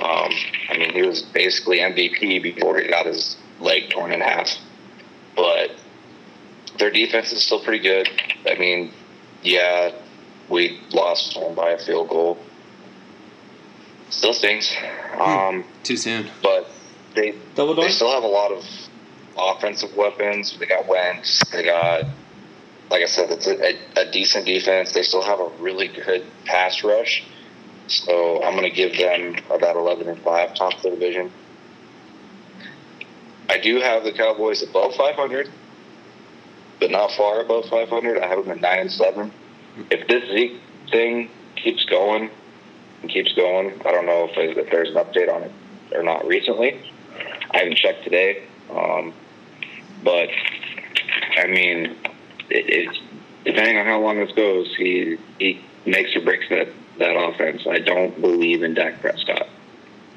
Um, 0.02 0.30
I 0.68 0.78
mean, 0.78 0.92
he 0.92 1.02
was 1.02 1.22
basically 1.22 1.78
MVP 1.78 2.42
before 2.42 2.78
he 2.78 2.88
got 2.88 3.06
his 3.06 3.36
leg 3.60 3.90
torn 3.90 4.12
in 4.12 4.20
half. 4.20 4.50
But 5.36 5.72
their 6.78 6.90
defense 6.90 7.32
is 7.32 7.42
still 7.42 7.60
pretty 7.60 7.82
good. 7.82 8.08
I 8.48 8.54
mean, 8.56 8.92
yeah, 9.42 9.92
we 10.48 10.80
lost 10.92 11.34
home 11.34 11.54
by 11.54 11.70
a 11.70 11.78
field 11.78 12.08
goal. 12.08 12.38
Still 14.10 14.34
stings. 14.34 14.74
Um, 15.18 15.64
Too 15.82 15.96
soon. 15.96 16.30
but 16.42 16.68
they 17.14 17.34
Double 17.54 17.74
they 17.74 17.88
still 17.88 18.10
have 18.12 18.24
a 18.24 18.26
lot 18.26 18.52
of 18.52 18.64
offensive 19.38 19.96
weapons. 19.96 20.56
They 20.58 20.66
got 20.66 20.86
Wentz. 20.86 21.42
They 21.50 21.64
got, 21.64 22.04
like 22.90 23.02
I 23.02 23.06
said, 23.06 23.30
it's 23.30 23.46
a, 23.46 24.00
a, 24.00 24.02
a 24.08 24.10
decent 24.10 24.44
defense. 24.46 24.92
They 24.92 25.02
still 25.02 25.22
have 25.22 25.40
a 25.40 25.48
really 25.60 25.88
good 25.88 26.26
pass 26.44 26.84
rush. 26.84 27.24
So 27.88 28.42
I'm 28.42 28.56
going 28.56 28.68
to 28.68 28.74
give 28.74 28.96
them 28.96 29.36
about 29.50 29.76
11 29.76 30.08
and 30.08 30.18
five, 30.20 30.54
top 30.54 30.74
of 30.74 30.82
the 30.82 30.90
division. 30.90 31.30
I 33.48 33.58
do 33.58 33.80
have 33.80 34.04
the 34.04 34.12
Cowboys 34.12 34.62
above 34.62 34.94
500, 34.94 35.50
but 36.80 36.90
not 36.90 37.10
far 37.12 37.40
above 37.40 37.66
500. 37.66 38.22
I 38.22 38.26
have 38.26 38.44
them 38.44 38.52
at 38.52 38.60
nine 38.60 38.80
and 38.80 38.92
seven. 38.92 39.32
If 39.90 40.08
this 40.08 40.24
Zeke 40.30 40.60
thing 40.90 41.30
keeps 41.56 41.84
going 41.84 42.30
and 43.02 43.10
keeps 43.10 43.32
going, 43.34 43.80
I 43.84 43.90
don't 43.90 44.06
know 44.06 44.28
if, 44.30 44.56
if 44.56 44.70
there's 44.70 44.90
an 44.90 44.94
update 44.96 45.32
on 45.32 45.42
it 45.42 45.52
or 45.94 46.02
not 46.02 46.26
recently. 46.26 46.80
I 47.50 47.58
haven't 47.58 47.76
checked 47.76 48.04
today, 48.04 48.44
um, 48.70 49.12
but 50.02 50.28
I 51.36 51.46
mean, 51.46 51.96
it, 52.48 52.88
it's 52.88 52.98
depending 53.44 53.76
on 53.78 53.86
how 53.86 54.00
long 54.00 54.18
this 54.18 54.32
goes. 54.32 54.74
He 54.76 55.18
he 55.38 55.62
makes 55.84 56.16
or 56.16 56.20
breaks 56.20 56.48
that 56.48 56.68
that 56.98 57.16
offense. 57.16 57.66
I 57.66 57.78
don't 57.78 58.20
believe 58.20 58.62
in 58.62 58.74
Dak 58.74 59.00
Prescott. 59.00 59.48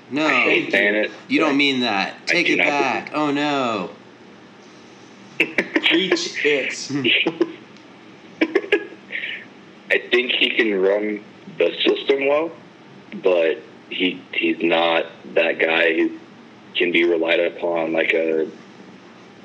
No, 0.10 0.26
I 0.26 0.42
hate 0.42 0.72
saying 0.72 0.96
it. 0.96 1.12
you 1.28 1.40
don't 1.40 1.58
mean 1.58 1.80
that. 1.82 2.28
Take 2.28 2.50
it 2.50 2.60
back. 2.60 3.12
Oh 3.14 3.32
no. 3.32 3.90
Preach 5.38 6.46
it. 6.46 6.92
I 9.92 10.00
think 10.10 10.32
he 10.32 10.50
can 10.50 10.80
run 10.80 11.24
the 11.58 11.76
system 11.86 12.28
well, 12.28 12.52
but 13.24 13.60
he 13.90 14.22
he's 14.34 14.62
not 14.62 15.06
that 15.34 15.60
guy 15.60 15.94
who 15.96 16.20
can 16.76 16.92
be 16.92 17.04
relied 17.04 17.40
upon 17.40 17.94
like 17.94 18.14
a 18.14 18.50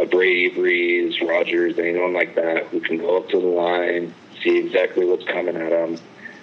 a 0.01 0.07
Brady, 0.07 0.51
Brees, 0.51 1.27
Rodgers, 1.27 1.79
anyone 1.79 2.15
like 2.15 2.35
that 2.35 2.67
who 2.69 2.81
can 2.81 2.99
go 2.99 3.19
up 3.19 3.29
to 3.31 3.41
the 3.41 3.47
line, 3.47 4.15
see 4.43 4.57
exactly 4.57 5.05
what's 5.05 5.25
coming 5.25 5.57
at 5.57 5.73
him, 5.73 5.99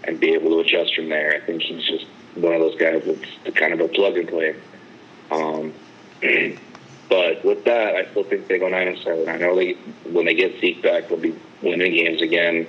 and 0.08 0.20
be 0.20 0.34
able 0.34 0.50
to 0.52 0.60
adjust 0.60 0.96
from 0.96 1.10
there. 1.10 1.34
I 1.36 1.46
think 1.46 1.62
he's 1.62 1.84
just 1.84 2.06
one 2.36 2.54
of 2.54 2.62
those 2.62 2.78
guys 2.78 3.04
that's 3.06 3.58
kind 3.58 3.74
of 3.74 3.82
a 3.82 3.88
plug 3.88 4.18
and 4.18 4.28
play. 4.28 4.56
Um, 5.32 5.74
but 7.10 7.44
with 7.44 7.66
that, 7.66 7.96
I 7.96 8.10
still 8.12 8.24
think 8.24 8.48
they 8.48 8.58
go 8.58 8.70
nine 8.70 8.88
and 8.88 8.98
seven. 9.00 9.28
I 9.28 9.38
know 9.38 9.56
they 9.56 9.74
when 10.12 10.26
they 10.26 10.36
get 10.36 10.60
Zeke 10.60 10.82
back, 10.82 11.10
they'll 11.10 11.18
be 11.18 11.36
winning 11.62 11.94
games 11.94 12.22
again 12.22 12.68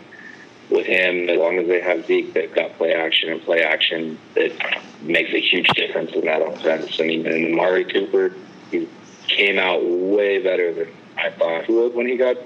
with 0.70 0.86
him, 0.86 1.28
as 1.28 1.39
long 1.39 1.59
as 1.59 1.66
they 1.66 1.81
have 1.81 2.06
Zeke, 2.06 2.32
they've 2.35 2.55
got 2.55 2.74
play 2.77 2.93
action 2.93 3.31
and 3.31 3.43
play 3.43 3.62
action. 3.62 4.19
It 4.36 4.55
makes 5.02 5.31
a 5.32 5.40
huge 5.40 5.69
difference 5.69 6.12
in 6.12 6.24
that 6.27 6.43
offense. 6.43 7.01
I 7.01 7.05
mean, 7.05 7.27
and 7.27 7.55
Amari 7.55 7.85
Cooper, 7.85 8.35
he 8.70 8.89
came 9.28 9.59
out 9.59 9.82
way 9.85 10.43
better 10.43 10.74
than 10.74 10.89
I 11.16 11.31
thought 11.31 11.65
he 11.65 11.73
would 11.73 11.94
when 11.94 12.06
he 12.06 12.16
got 12.16 12.36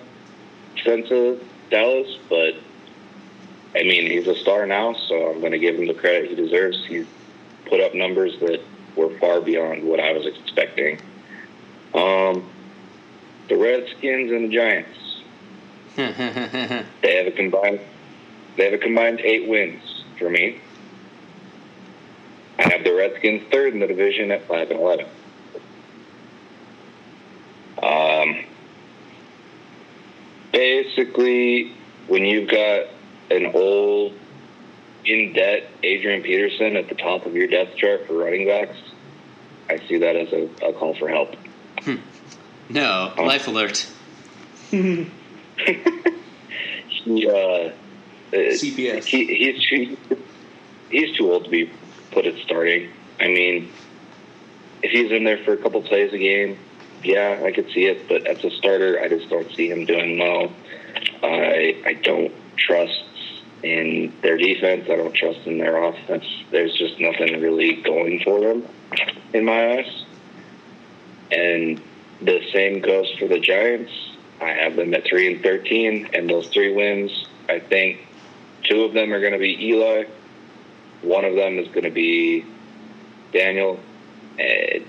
sent 0.85 1.09
to 1.09 1.44
Dallas. 1.70 2.19
But 2.28 2.55
I 3.74 3.82
mean, 3.84 4.10
he's 4.10 4.26
a 4.26 4.34
star 4.34 4.66
now, 4.66 4.94
so 4.94 5.30
I'm 5.30 5.40
going 5.40 5.52
to 5.52 5.58
give 5.58 5.76
him 5.76 5.86
the 5.86 5.94
credit 5.94 6.28
he 6.28 6.34
deserves. 6.34 6.84
He's 6.86 7.06
put 7.66 7.80
up 7.80 7.94
numbers 7.94 8.38
that 8.40 8.60
were 8.96 9.10
far 9.18 9.40
beyond 9.40 9.84
what 9.84 9.98
I 9.98 10.12
was 10.12 10.26
expecting. 10.26 11.00
Um, 11.94 12.48
the 13.48 13.56
Redskins 13.56 14.30
and 14.30 14.50
the 14.50 14.54
Giants. 14.54 14.98
They 17.02 17.16
have 17.16 17.26
a 17.26 17.32
combined 17.32 17.80
they 18.56 18.64
have 18.64 18.74
a 18.74 18.78
combined 18.78 19.20
eight 19.20 19.48
wins 19.48 20.04
for 20.18 20.28
me. 20.28 20.60
I 22.58 22.68
have 22.70 22.84
the 22.84 22.94
Redskins 22.94 23.42
third 23.50 23.72
in 23.74 23.80
the 23.80 23.86
division 23.86 24.30
at 24.30 24.46
five 24.46 24.70
and 24.70 24.80
eleven. 24.80 25.06
Um, 27.82 28.44
basically, 30.52 31.72
when 32.08 32.24
you've 32.24 32.48
got 32.48 32.86
an 33.36 33.52
old, 33.54 34.14
in 35.04 35.32
debt 35.32 35.68
Adrian 35.82 36.22
Peterson 36.22 36.76
at 36.76 36.88
the 36.88 36.94
top 36.94 37.26
of 37.26 37.34
your 37.34 37.48
depth 37.48 37.76
chart 37.76 38.06
for 38.06 38.14
running 38.14 38.46
backs, 38.46 38.76
I 39.68 39.78
see 39.88 39.98
that 39.98 40.16
as 40.16 40.32
a, 40.32 40.48
a 40.66 40.72
call 40.72 40.94
for 40.94 41.09
help. 41.09 41.34
no, 42.68 43.12
life 43.18 43.48
alert. 43.48 43.88
He, 47.04 47.28
uh, 47.28 47.72
CPS. 48.32 49.04
He, 49.04 49.26
he's 49.26 49.68
too, 49.68 49.96
he's 50.88 51.16
too 51.16 51.32
old 51.32 51.44
to 51.44 51.50
be 51.50 51.70
put 52.12 52.26
at 52.26 52.36
starting. 52.44 52.90
I 53.20 53.26
mean, 53.26 53.72
if 54.82 54.92
he's 54.92 55.10
in 55.10 55.24
there 55.24 55.38
for 55.38 55.52
a 55.52 55.56
couple 55.56 55.82
plays 55.82 56.12
a 56.12 56.18
game, 56.18 56.59
yeah, 57.02 57.42
I 57.44 57.50
could 57.52 57.70
see 57.72 57.86
it. 57.86 58.09
But 58.09 58.26
as 58.26 58.44
a 58.44 58.50
starter, 58.50 59.00
I 59.00 59.09
just 59.09 59.28
don't 59.28 59.50
see 59.54 59.68
him 59.68 59.84
doing 59.84 60.18
well. 60.18 60.52
I 61.22 61.82
I 61.84 61.94
don't 61.94 62.32
trust 62.56 63.02
in 63.62 64.12
their 64.22 64.36
defense. 64.36 64.89
I 64.90 64.97
don't 64.97 65.14
trust 65.14 65.47
in 65.47 65.59
their 65.59 65.82
offense. 65.82 66.24
There's 66.51 66.76
just 66.76 66.98
nothing 66.98 67.40
really 67.40 67.76
going 67.82 68.20
for 68.20 68.40
them 68.40 68.66
in 69.32 69.44
my 69.44 69.78
eyes. 69.78 70.05
And 71.30 71.80
the 72.20 72.43
same 72.52 72.80
goes 72.80 73.10
for 73.18 73.26
the 73.28 73.39
Giants. 73.39 73.93
I 74.40 74.51
have 74.51 74.76
them 74.76 74.93
at 74.94 75.05
three 75.05 75.32
and 75.32 75.43
thirteen, 75.43 76.09
and 76.12 76.28
those 76.28 76.48
three 76.48 76.72
wins, 76.72 77.26
I 77.48 77.60
think 77.60 78.06
two 78.64 78.82
of 78.82 78.93
them 78.93 79.12
are 79.12 79.20
going 79.20 79.32
to 79.32 79.39
be 79.39 79.68
Eli. 79.68 80.05
One 81.02 81.24
of 81.24 81.34
them 81.34 81.59
is 81.59 81.68
going 81.68 81.84
to 81.84 81.90
be 81.90 82.44
Daniel. 83.32 83.78
And 84.39 84.84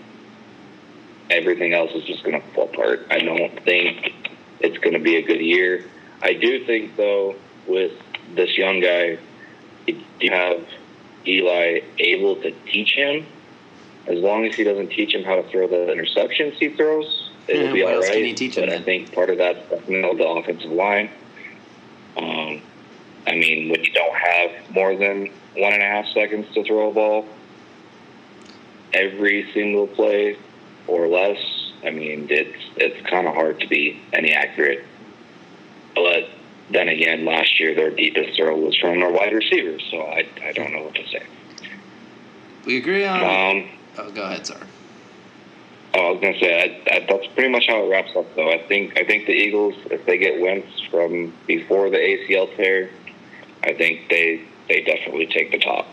everything 1.30 1.74
else 1.74 1.92
is 1.94 2.04
just 2.04 2.24
going 2.24 2.40
to 2.40 2.48
fall 2.50 2.66
apart. 2.66 3.08
I 3.10 3.20
don't 3.20 3.64
think 3.64 4.14
it's 4.60 4.78
going 4.78 4.94
to 4.94 5.00
be 5.00 5.18
a 5.18 5.22
good 5.22 5.42
year. 5.42 5.86
I 6.22 6.34
do 6.34 6.66
think, 6.66 6.96
though, 6.96 7.36
with 7.68 7.92
this 8.36 8.58
young 8.58 8.80
guy, 8.80 9.18
you 9.88 10.32
have 10.32 10.66
Eli 11.28 11.82
able 12.00 12.36
to 12.38 12.52
teach 12.72 12.94
him. 12.94 13.26
As 14.08 14.20
long 14.20 14.46
as 14.46 14.56
he 14.56 14.64
doesn't 14.64 14.90
teach 14.90 15.14
him 15.14 15.24
how 15.24 15.36
to 15.36 15.44
throw 15.50 15.68
the 15.68 15.94
interceptions 15.94 16.54
he 16.56 16.70
throws, 16.70 17.32
it'll 17.48 17.68
Yeah, 17.68 17.74
be 17.74 17.84
all 17.84 17.90
else 17.94 18.06
right. 18.06 18.18
can 18.18 18.26
he 18.26 18.34
teach 18.34 18.58
him 18.58 18.66
but 18.66 18.74
I 18.74 18.82
think 18.82 19.14
part 19.14 19.30
of 19.30 19.38
that's 19.38 19.60
definitely 19.70 20.18
the 20.18 20.28
offensive 20.28 20.72
line. 20.72 21.10
Um, 22.18 22.62
I 23.26 23.36
mean, 23.36 23.70
when 23.70 23.84
you 23.84 23.92
don't 23.94 24.16
have 24.16 24.52
more 24.72 24.96
than 24.96 25.30
one 25.56 25.74
and 25.74 25.82
a 25.82 25.86
half 25.86 26.08
seconds 26.08 26.48
to 26.54 26.64
throw 26.64 26.90
a 26.90 26.94
ball 26.94 27.26
every 28.94 29.52
single 29.54 29.88
play 29.88 30.38
or 30.88 31.08
less, 31.08 31.38
I 31.86 31.92
mean, 31.92 32.28
it's 32.30 32.58
it's 32.76 33.10
kind 33.10 33.28
of 33.28 33.34
hard 33.34 33.60
to 33.62 33.68
be 33.68 34.02
any 34.12 34.34
accurate. 34.34 34.84
But 35.96 36.30
then 36.70 36.88
again, 36.88 37.26
last 37.26 37.60
year 37.60 37.76
their 37.76 37.92
deepest 37.92 38.38
throw 38.38 38.58
was 38.58 38.76
from 38.78 39.00
their 39.00 39.12
wide 39.12 39.34
receivers, 39.34 39.84
so 39.92 40.02
I 40.02 40.26
I 40.44 40.52
don't 40.54 40.72
know 40.72 40.84
what 40.84 40.96
to 40.96 41.08
say. 41.08 41.24
We 42.66 42.78
agree 42.78 43.06
on. 43.06 43.22
Um, 43.22 43.70
oh, 43.98 44.12
go 44.12 44.24
ahead, 44.24 44.48
sir. 44.48 44.60
Oh, 45.96 46.08
I 46.08 46.12
was 46.12 46.22
gonna 46.22 46.40
say 46.40 46.82
I, 46.88 46.96
I, 46.96 47.00
that's 47.08 47.28
pretty 47.34 47.50
much 47.50 47.66
how 47.68 47.84
it 47.84 47.90
wraps 47.90 48.16
up. 48.16 48.34
Though 48.36 48.52
I 48.52 48.60
think 48.60 48.98
I 48.98 49.04
think 49.04 49.26
the 49.26 49.34
Eagles, 49.34 49.76
if 49.92 50.06
they 50.06 50.18
get 50.18 50.42
Wentz 50.42 50.82
from 50.90 51.34
before 51.46 51.90
the 51.90 51.98
ACL 51.98 52.56
tear, 52.56 52.90
I 53.64 53.74
think 53.74 54.10
they 54.10 54.42
they 54.68 54.82
definitely 54.82 55.28
take 55.28 55.52
the 55.52 55.60
top. 55.60 55.88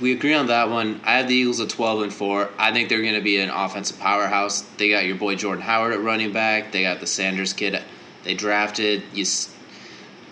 We 0.00 0.12
agree 0.12 0.34
on 0.34 0.46
that 0.48 0.68
one. 0.70 1.00
I 1.04 1.16
have 1.18 1.28
the 1.28 1.34
Eagles 1.34 1.60
at 1.60 1.70
12 1.70 2.02
and 2.02 2.12
4. 2.12 2.50
I 2.58 2.72
think 2.72 2.88
they're 2.88 3.02
going 3.02 3.14
to 3.14 3.20
be 3.20 3.38
an 3.38 3.50
offensive 3.50 3.98
powerhouse. 3.98 4.62
They 4.76 4.90
got 4.90 5.06
your 5.06 5.16
boy 5.16 5.34
Jordan 5.34 5.62
Howard 5.62 5.92
at 5.92 6.00
running 6.00 6.32
back. 6.32 6.70
They 6.70 6.82
got 6.82 7.00
the 7.00 7.06
Sanders 7.06 7.52
kid 7.52 7.82
they 8.24 8.34
drafted. 8.34 9.02
You 9.12 9.24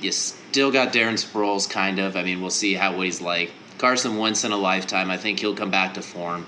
you 0.00 0.12
still 0.12 0.70
got 0.70 0.92
Darren 0.92 1.14
Sproles 1.14 1.68
kind 1.68 1.98
of. 1.98 2.16
I 2.16 2.22
mean, 2.22 2.40
we'll 2.40 2.50
see 2.50 2.74
how 2.74 2.96
what 2.96 3.06
he's 3.06 3.20
like. 3.20 3.52
Carson 3.78 4.16
once 4.16 4.44
in 4.44 4.52
a 4.52 4.56
lifetime. 4.56 5.10
I 5.10 5.16
think 5.16 5.40
he'll 5.40 5.54
come 5.54 5.70
back 5.70 5.94
to 5.94 6.02
form. 6.02 6.46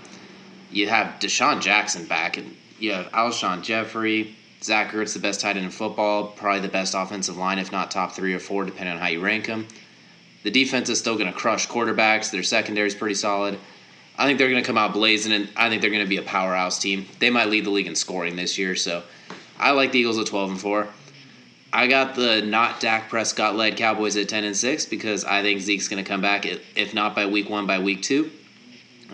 You 0.71 0.89
have 0.89 1.19
DeSean 1.21 1.61
Jackson 1.61 2.07
back 2.07 2.37
and 2.37 2.55
you 2.79 2.93
have 2.93 3.07
Alshon 3.07 3.63
Jeffery, 3.63 4.37
Zach 4.63 4.93
Ertz, 4.93 5.15
the 5.15 5.21
best 5.21 5.41
tight 5.41 5.57
end 5.57 5.65
in 5.65 5.71
football, 5.71 6.29
probably 6.29 6.61
the 6.61 6.69
best 6.69 6.95
offensive 6.95 7.37
line, 7.37 7.59
if 7.59 7.73
not 7.73 7.91
top 7.91 8.13
three 8.13 8.35
or 8.35 8.39
four, 8.39 8.65
depending 8.65 8.95
on 8.95 9.01
how 9.01 9.09
you 9.09 9.21
rank 9.21 9.47
them. 9.47 9.67
The 10.45 10.51
defense 10.51 10.89
is 10.89 10.99
still 10.99 11.17
going 11.17 11.31
to 11.31 11.37
crush 11.37 11.67
quarterbacks. 11.67 12.31
Their 12.31 12.43
secondary 12.43 12.87
is 12.87 12.95
pretty 12.95 13.15
solid. 13.15 13.59
I 14.17 14.27
think 14.27 14.39
they're 14.39 14.51
going 14.51 14.63
to 14.63 14.67
come 14.67 14.79
out 14.79 14.93
blazing, 14.93 15.33
and 15.33 15.49
I 15.57 15.69
think 15.69 15.81
they're 15.81 15.91
going 15.91 16.03
to 16.03 16.09
be 16.09 16.17
a 16.17 16.23
powerhouse 16.23 16.79
team. 16.79 17.07
They 17.19 17.31
might 17.31 17.49
lead 17.49 17.65
the 17.65 17.71
league 17.71 17.87
in 17.87 17.95
scoring 17.95 18.37
this 18.37 18.59
year, 18.59 18.75
so 18.75 19.03
I 19.59 19.73
like 19.73 19.93
the 19.93 20.01
Eagles 20.01 20.19
at 20.19 20.27
twelve 20.27 20.51
and 20.51 20.61
four. 20.61 20.89
I 21.73 21.87
got 21.87 22.15
the 22.15 22.41
not 22.41 22.81
Dak 22.81 23.11
Prescott 23.11 23.55
led 23.55 23.77
Cowboys 23.77 24.17
at 24.17 24.29
ten 24.29 24.45
and 24.45 24.57
six 24.57 24.87
because 24.87 25.25
I 25.25 25.43
think 25.43 25.61
Zeke's 25.61 25.89
going 25.89 26.03
to 26.03 26.09
come 26.09 26.23
back, 26.23 26.47
if 26.47 26.95
not 26.95 27.15
by 27.15 27.27
week 27.27 27.51
one, 27.51 27.67
by 27.67 27.79
week 27.79 28.03
two. 28.03 28.31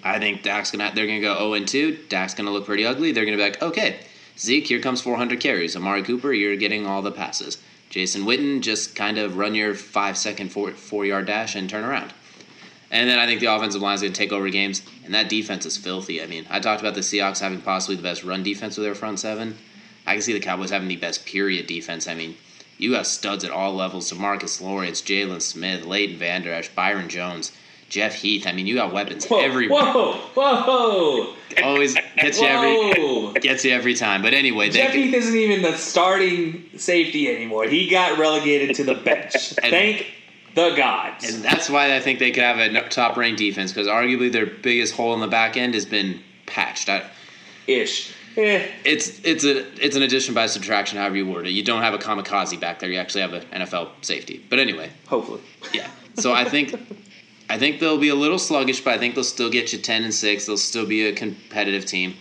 I 0.03 0.19
think 0.19 0.43
Dak's 0.43 0.71
gonna 0.71 0.91
they're 0.95 1.07
gonna 1.07 1.21
go 1.21 1.37
0 1.37 1.55
and 1.55 1.69
2. 1.69 2.07
Dak's 2.09 2.35
gonna 2.35 2.51
look 2.51 2.67
pretty 2.67 2.85
ugly. 2.85 3.13
They're 3.13 3.25
gonna 3.25 3.37
be 3.37 3.43
like, 3.43 3.63
okay, 3.63 4.01
Zeke, 4.39 4.67
here 4.67 4.81
comes 4.81 5.01
400 5.01 5.41
carries. 5.41 5.77
Amari 5.77 6.03
Cooper, 6.03 6.33
you're 6.33 6.57
getting 6.57 6.87
all 6.87 7.03
the 7.03 7.13
passes. 7.13 7.59
Jason 7.91 8.25
Witten, 8.25 8.61
just 8.61 8.97
kind 8.97 9.19
of 9.19 9.37
run 9.37 9.55
your 9.55 9.75
five 9.75 10.19
second 10.19 10.51
four 10.51 10.73
four 10.73 11.07
yard 11.07 11.27
dash 11.27 11.55
and 11.55 11.71
turn 11.71 11.85
around. 11.85 12.13
And 12.91 13.09
then 13.09 13.19
I 13.19 13.27
think 13.27 13.41
the 13.41 13.47
offensive 13.47 13.83
line 13.83 13.95
is 13.95 14.03
going 14.03 14.13
to 14.13 14.19
take 14.19 14.33
over 14.33 14.49
games, 14.51 14.83
and 15.05 15.15
that 15.15 15.29
defense 15.29 15.67
is 15.67 15.77
filthy. 15.77 16.23
I 16.23 16.27
mean, 16.27 16.47
I 16.49 16.61
talked 16.61 16.81
about 16.81 16.95
the 16.95 17.01
Seahawks 17.01 17.41
having 17.41 17.61
possibly 17.61 17.97
the 17.97 18.03
best 18.03 18.23
run 18.23 18.43
defense 18.43 18.77
with 18.77 18.85
their 18.85 18.95
front 18.95 19.19
seven. 19.19 19.57
I 20.07 20.13
can 20.13 20.23
see 20.23 20.33
the 20.33 20.41
Cowboys 20.41 20.71
having 20.71 20.89
the 20.89 20.97
best 20.97 21.25
period 21.25 21.67
defense. 21.67 22.07
I 22.07 22.15
mean, 22.15 22.37
you 22.85 22.93
got 22.93 23.07
studs 23.07 23.45
at 23.45 23.51
all 23.51 23.75
levels: 23.75 24.13
Demarcus 24.13 24.61
Lawrence, 24.61 25.03
Jaylon 25.03 25.43
Smith, 25.43 25.85
Leighton 25.85 26.19
Vander 26.19 26.53
Esch, 26.53 26.69
Byron 26.69 27.09
Jones. 27.09 27.53
Jeff 27.91 28.15
Heath. 28.15 28.47
I 28.47 28.53
mean, 28.53 28.67
you 28.67 28.75
got 28.75 28.93
weapons 28.93 29.27
Whoa, 29.27 29.39
every 29.39 29.69
whoa, 29.69 30.15
whoa, 30.35 31.35
always 31.63 31.95
gets 32.17 32.41
you 32.41 32.47
every 32.47 33.41
gets 33.41 33.65
you 33.65 33.71
every 33.71 33.95
time. 33.95 34.21
But 34.21 34.35
anyway, 34.35 34.71
Jeff 34.71 34.91
could- 34.91 35.01
Heath 35.01 35.15
isn't 35.15 35.37
even 35.37 35.63
the 35.63 35.77
starting 35.77 36.71
safety 36.77 37.29
anymore. 37.29 37.67
He 37.67 37.89
got 37.89 38.19
relegated 38.19 38.75
to 38.77 38.85
the 38.85 38.95
bench. 38.95 39.35
Thank 39.61 40.07
the 40.55 40.75
gods. 40.77 41.33
And 41.33 41.45
that's 41.45 41.71
why 41.71 41.95
I 41.95 42.01
think 42.01 42.19
they 42.19 42.31
could 42.33 42.43
have 42.43 42.59
a 42.59 42.89
top 42.89 43.17
ranked 43.17 43.39
defense 43.39 43.71
because 43.71 43.87
arguably 43.87 44.33
their 44.33 44.47
biggest 44.47 44.95
hole 44.95 45.15
in 45.15 45.21
the 45.21 45.29
back 45.29 45.57
end 45.57 45.75
has 45.75 45.87
been 45.87 46.21
patched. 46.47 46.89
I, 46.89 47.09
Ish. 47.67 48.13
Eh. 48.37 48.69
it's 48.85 49.21
it's 49.25 49.45
a 49.45 49.65
it's 49.85 49.97
an 49.97 50.03
addition 50.03 50.35
by 50.35 50.47
subtraction, 50.47 50.99
however 50.99 51.17
you 51.17 51.27
word 51.27 51.47
it. 51.47 51.51
You 51.51 51.63
don't 51.63 51.83
have 51.83 51.95
a 51.95 51.99
kamikaze 51.99 52.59
back 52.61 52.79
there. 52.81 52.91
You 52.91 52.99
actually 52.99 53.21
have 53.23 53.33
an 53.33 53.43
NFL 53.63 53.91
safety. 54.03 54.45
But 54.51 54.59
anyway, 54.59 54.91
Hopefully. 55.07 55.41
yeah. 55.73 55.89
So 56.17 56.33
I 56.33 56.45
think 56.45 56.75
I 57.51 57.59
think 57.59 57.79
they'll 57.81 57.99
be 57.99 58.09
a 58.09 58.15
little 58.15 58.39
sluggish, 58.39 58.81
but 58.83 58.95
I 58.95 58.99
think 58.99 59.15
they'll 59.15 59.25
still 59.25 59.51
get 59.51 59.73
you 59.73 59.79
ten 59.79 60.03
and 60.05 60.13
six. 60.15 60.47
They'll 60.47 60.57
still 60.57 60.87
be 60.87 61.07
a 61.07 61.13
competitive 61.15 61.85
team. 61.87 62.15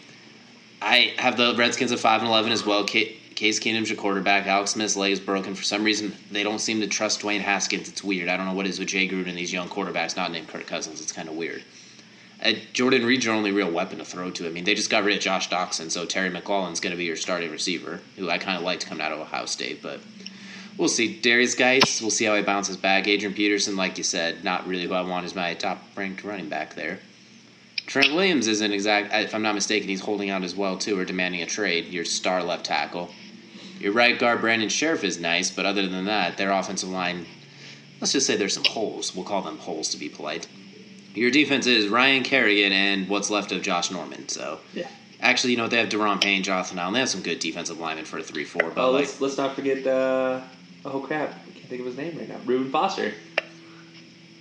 I 0.81 1.14
have 1.18 1.38
the 1.38 1.56
Redskins 1.57 1.91
at 1.91 1.99
five 1.99 2.22
and 2.22 2.30
eleven 2.30 2.52
as 2.52 2.65
well. 2.65 2.85
Ca- 2.88 3.18
Case 3.35 3.60
Keenum's 3.60 3.90
your 3.90 3.98
quarterback. 3.98 4.45
Alex 4.45 4.72
Smith's 4.72 4.95
leg 4.95 5.11
is 5.11 5.19
broken. 5.19 5.56
For 5.56 5.64
some 5.64 5.84
reason, 5.84 6.14
they 6.31 6.44
don't 6.44 6.60
seem 6.60 6.80
to 6.81 6.88
trust 6.88 7.22
Dwayne 7.22 7.41
Haskins. 7.41 7.90
It's 7.90 8.03
weird. 8.03 8.30
I 8.30 8.38
don't 8.38 8.45
know 8.45 8.53
what 8.53 8.68
it 8.68 8.69
is 8.69 8.77
with 8.80 8.90
Jay 8.90 9.07
Gruden 9.07 9.27
and 9.30 9.38
these 9.38 9.52
young 9.52 9.68
quarterbacks 9.69 10.15
not 10.15 10.31
named 10.31 10.48
Kirk 10.49 10.68
Cousins. 10.68 11.02
It's 11.02 11.11
kind 11.11 11.27
of 11.27 11.35
weird. 11.35 11.64
Jordan 12.73 13.05
Reed's 13.05 13.23
your 13.23 13.35
only 13.35 13.51
real 13.51 13.71
weapon 13.71 13.99
to 13.99 14.05
throw 14.05 14.29
to. 14.31 14.45
I 14.45 14.49
mean, 14.49 14.65
they 14.65 14.75
just 14.75 14.89
got 14.89 15.05
rid 15.05 15.15
of 15.15 15.21
Josh 15.21 15.49
Doctson, 15.49 15.89
so 15.89 16.05
Terry 16.05 16.29
McLaurin's 16.29 16.81
going 16.81 16.91
to 16.91 16.97
be 16.97 17.05
your 17.05 17.15
starting 17.15 17.51
receiver, 17.51 18.01
who 18.17 18.29
I 18.29 18.37
kind 18.37 18.57
of 18.57 18.63
liked 18.63 18.85
coming 18.85 19.03
out 19.03 19.13
of 19.13 19.19
Ohio 19.19 19.45
State, 19.45 19.81
but 19.81 20.01
we'll 20.77 20.89
see. 20.89 21.19
Derrius 21.21 21.57
Guice, 21.57 22.01
we'll 22.01 22.11
see 22.11 22.25
how 22.25 22.35
he 22.35 22.41
bounces 22.41 22.75
back. 22.75 23.07
Adrian 23.07 23.33
Peterson, 23.33 23.77
like 23.77 23.97
you 23.97 24.03
said, 24.03 24.43
not 24.43 24.67
really 24.67 24.85
who 24.85 24.93
I 24.93 25.01
want 25.01 25.25
as 25.25 25.35
my 25.35 25.53
top 25.53 25.81
ranked 25.95 26.23
running 26.25 26.49
back 26.49 26.75
there. 26.75 26.99
Trent 27.85 28.13
Williams 28.13 28.47
isn't 28.47 28.71
exact. 28.71 29.13
If 29.13 29.35
I'm 29.35 29.41
not 29.41 29.55
mistaken, 29.55 29.87
he's 29.87 30.01
holding 30.01 30.29
out 30.29 30.43
as 30.43 30.55
well 30.55 30.77
too, 30.77 30.99
or 30.99 31.05
demanding 31.05 31.41
a 31.41 31.45
trade. 31.45 31.87
Your 31.87 32.05
star 32.05 32.43
left 32.43 32.65
tackle. 32.65 33.09
Your 33.79 33.93
right 33.93 34.17
guard 34.17 34.41
Brandon 34.41 34.69
Scherff 34.69 35.03
is 35.03 35.19
nice, 35.19 35.51
but 35.51 35.65
other 35.65 35.87
than 35.87 36.05
that, 36.05 36.37
their 36.37 36.51
offensive 36.51 36.89
line. 36.89 37.25
Let's 37.99 38.13
just 38.13 38.27
say 38.27 38.35
there's 38.35 38.53
some 38.53 38.63
holes. 38.65 39.15
We'll 39.15 39.25
call 39.25 39.41
them 39.41 39.57
holes 39.57 39.89
to 39.89 39.97
be 39.97 40.09
polite. 40.09 40.47
Your 41.14 41.31
defense 41.31 41.68
is 41.68 41.88
Ryan 41.88 42.23
Kerrigan 42.23 42.72
and 42.72 43.07
what's 43.07 43.30
left 43.30 43.52
of 43.52 43.61
Josh 43.61 43.91
Norman. 43.91 44.27
So 44.30 44.60
Yeah. 44.73 44.88
actually, 45.22 45.52
you 45.52 45.57
know 45.57 45.68
they 45.68 45.77
have 45.77 45.90
Daron 45.90 46.22
Payne, 46.22 46.44
Jonathan 46.44 46.80
Allen. 46.80 46.94
They 46.94 46.99
have 47.02 47.10
some 47.10 47.22
good 47.22 47.40
defensive 47.40 47.80
linemen 47.80 48.06
for 48.06 48.18
a 48.18 48.23
three-four. 48.23 48.72
But 48.72 48.84
Oh, 48.88 48.91
like, 48.91 49.02
let's 49.02 49.22
let's 49.22 49.38
not 49.38 49.56
forget. 49.56 49.85
Uh, 49.85 50.41
oh 50.85 50.99
crap! 50.99 51.30
I 51.48 51.52
can't 51.57 51.69
think 51.69 51.81
of 51.81 51.85
his 51.88 51.98
name 51.98 52.18
right 52.18 52.27
now. 52.27 52.40
Reuben 52.45 52.72
Foster. 52.72 53.14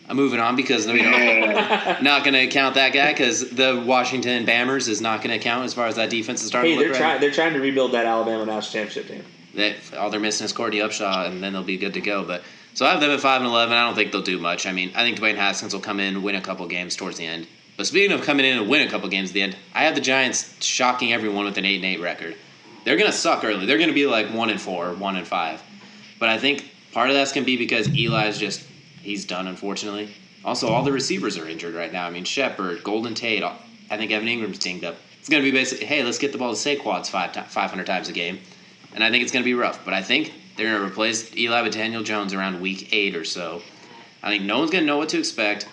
I'm 0.09 0.17
moving 0.17 0.41
on 0.41 0.57
because 0.57 0.85
know 0.87 1.97
not 2.03 2.25
going 2.25 2.35
to 2.35 2.47
count 2.49 2.75
that 2.75 2.93
guy 2.93 3.13
because 3.13 3.49
the 3.51 3.83
Washington 3.87 4.45
Bammers 4.45 4.89
is 4.89 5.01
not 5.01 5.23
going 5.23 5.39
to 5.39 5.43
count 5.43 5.65
as 5.65 5.73
far 5.75 5.87
as 5.87 5.95
that 5.95 6.11
defense 6.11 6.43
is 6.43 6.49
starting 6.49 6.73
Hey, 6.73 6.77
to 6.79 6.83
they're 6.89 6.93
trying. 6.99 7.13
right. 7.13 7.21
They're 7.21 7.31
trying 7.31 7.53
to 7.55 7.61
rebuild 7.61 7.93
that 7.93 8.05
Alabama 8.05 8.45
national 8.45 8.73
championship 8.85 9.07
team. 9.09 9.25
They, 9.55 9.77
all 9.97 10.11
they're 10.11 10.19
missing 10.21 10.45
is 10.45 10.53
Courtney 10.53 10.79
Upshaw, 10.81 11.29
and 11.29 11.43
then 11.43 11.53
they'll 11.53 11.63
be 11.63 11.77
good 11.79 11.95
to 11.95 12.01
go. 12.01 12.25
But 12.25 12.43
so 12.75 12.87
I 12.87 12.91
have 12.91 13.01
them 13.01 13.11
at 13.11 13.21
five 13.21 13.41
and 13.41 13.49
eleven. 13.49 13.75
I 13.75 13.87
don't 13.87 13.95
think 13.95 14.13
they'll 14.13 14.23
do 14.23 14.39
much. 14.39 14.67
I 14.67 14.73
mean, 14.73 14.91
I 14.95 15.03
think 15.03 15.19
Dwayne 15.19 15.37
Haskins 15.37 15.73
will 15.73 15.81
come 15.81 16.01
in, 16.01 16.23
win 16.23 16.35
a 16.35 16.41
couple 16.41 16.67
games 16.67 16.97
towards 16.97 17.19
the 17.19 17.27
end. 17.27 17.47
But 17.77 17.87
speaking 17.87 18.13
of 18.13 18.23
coming 18.23 18.47
in 18.47 18.59
and 18.59 18.69
win 18.69 18.87
a 18.87 18.91
couple 18.91 19.09
games 19.09 19.31
at 19.31 19.35
the 19.35 19.43
end, 19.43 19.57
I 19.75 19.85
have 19.85 19.95
the 19.95 20.01
Giants 20.01 20.63
shocking 20.65 21.13
everyone 21.13 21.45
with 21.45 21.59
an 21.59 21.65
eight 21.65 21.77
and 21.77 21.85
eight 21.85 22.01
record. 22.01 22.37
They're 22.85 22.97
gonna 22.97 23.13
suck 23.13 23.45
early. 23.45 23.67
They're 23.67 23.79
gonna 23.79 23.93
be 23.93 24.07
like 24.07 24.33
one 24.33 24.51
and 24.51 24.61
four, 24.61 24.93
one 24.95 25.17
and 25.17 25.27
five. 25.27 25.63
But 26.19 26.29
I 26.29 26.39
think 26.39 26.71
part 26.93 27.09
of 27.09 27.15
that's 27.15 27.33
gonna 27.33 27.47
be 27.47 27.57
because 27.57 27.89
Eli's 27.89 28.39
just 28.39 28.63
he's 29.01 29.25
done, 29.25 29.47
unfortunately. 29.47 30.15
Also, 30.45 30.69
all 30.69 30.83
the 30.83 30.93
receivers 30.93 31.39
are 31.39 31.49
injured 31.49 31.75
right 31.75 31.93
now. 31.93 32.07
I 32.07 32.11
mean, 32.11 32.25
Shepard, 32.25 32.83
Golden 32.83 33.15
Tate. 33.15 33.45
I 33.45 33.97
think 33.97 34.11
Evan 34.11 34.29
Engram's 34.29 34.59
dinged 34.59 34.85
up. 34.85 34.97
It's 35.19 35.29
gonna 35.29 35.43
be 35.43 35.53
basically, 35.53 35.87
hey, 35.87 36.03
let's 36.03 36.19
get 36.19 36.33
the 36.33 36.39
ball 36.39 36.55
to 36.55 36.59
Saquads 36.59 37.09
five 37.09 37.35
five 37.49 37.71
hundred 37.71 37.87
times 37.87 38.09
a 38.09 38.13
game 38.13 38.39
and 38.95 39.03
I 39.03 39.11
think 39.11 39.23
it's 39.23 39.33
going 39.33 39.43
to 39.43 39.49
be 39.49 39.55
rough. 39.55 39.85
But 39.85 39.95
I 39.95 40.03
think 40.03 40.33
they're 40.63 40.79
going 40.79 40.83
to 40.83 40.93
replace 40.93 41.37
Eli 41.37 41.63
with 41.63 41.73
Daniel 41.73 42.03
Jones 42.03 42.33
around 42.33 42.61
week 42.61 42.93
eight 42.93 43.17
or 43.17 43.25
so. 43.25 43.63
I 44.23 44.31
think 44.31 44.45
no 44.45 44.59
one's 44.59 44.71
going 44.71 44.85
to 44.85 44.87
know 44.87 44.99
what 44.99 45.09
to 45.11 45.19
expect. 45.19 45.67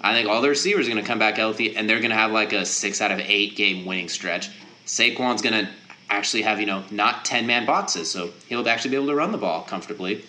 I 0.00 0.14
think 0.14 0.28
all 0.28 0.40
the 0.40 0.48
receivers 0.48 0.86
are 0.86 0.90
going 0.90 1.02
to 1.02 1.06
come 1.06 1.18
back 1.18 1.36
healthy, 1.36 1.76
and 1.76 1.88
they're 1.88 1.98
going 1.98 2.10
to 2.10 2.16
have 2.16 2.30
like 2.30 2.52
a 2.52 2.64
six 2.64 3.00
out 3.00 3.10
of 3.10 3.18
eight 3.18 3.56
game 3.56 3.84
winning 3.84 4.08
stretch. 4.08 4.50
Saquon's 4.86 5.42
going 5.42 5.66
to 5.66 5.70
actually 6.08 6.42
have 6.42 6.60
you 6.60 6.66
know 6.66 6.84
not 6.90 7.24
ten 7.24 7.46
man 7.46 7.66
boxes, 7.66 8.10
so 8.10 8.30
he'll 8.48 8.66
actually 8.68 8.90
be 8.90 8.96
able 8.96 9.08
to 9.08 9.14
run 9.16 9.32
the 9.32 9.38
ball 9.38 9.62
comfortably. 9.62 10.24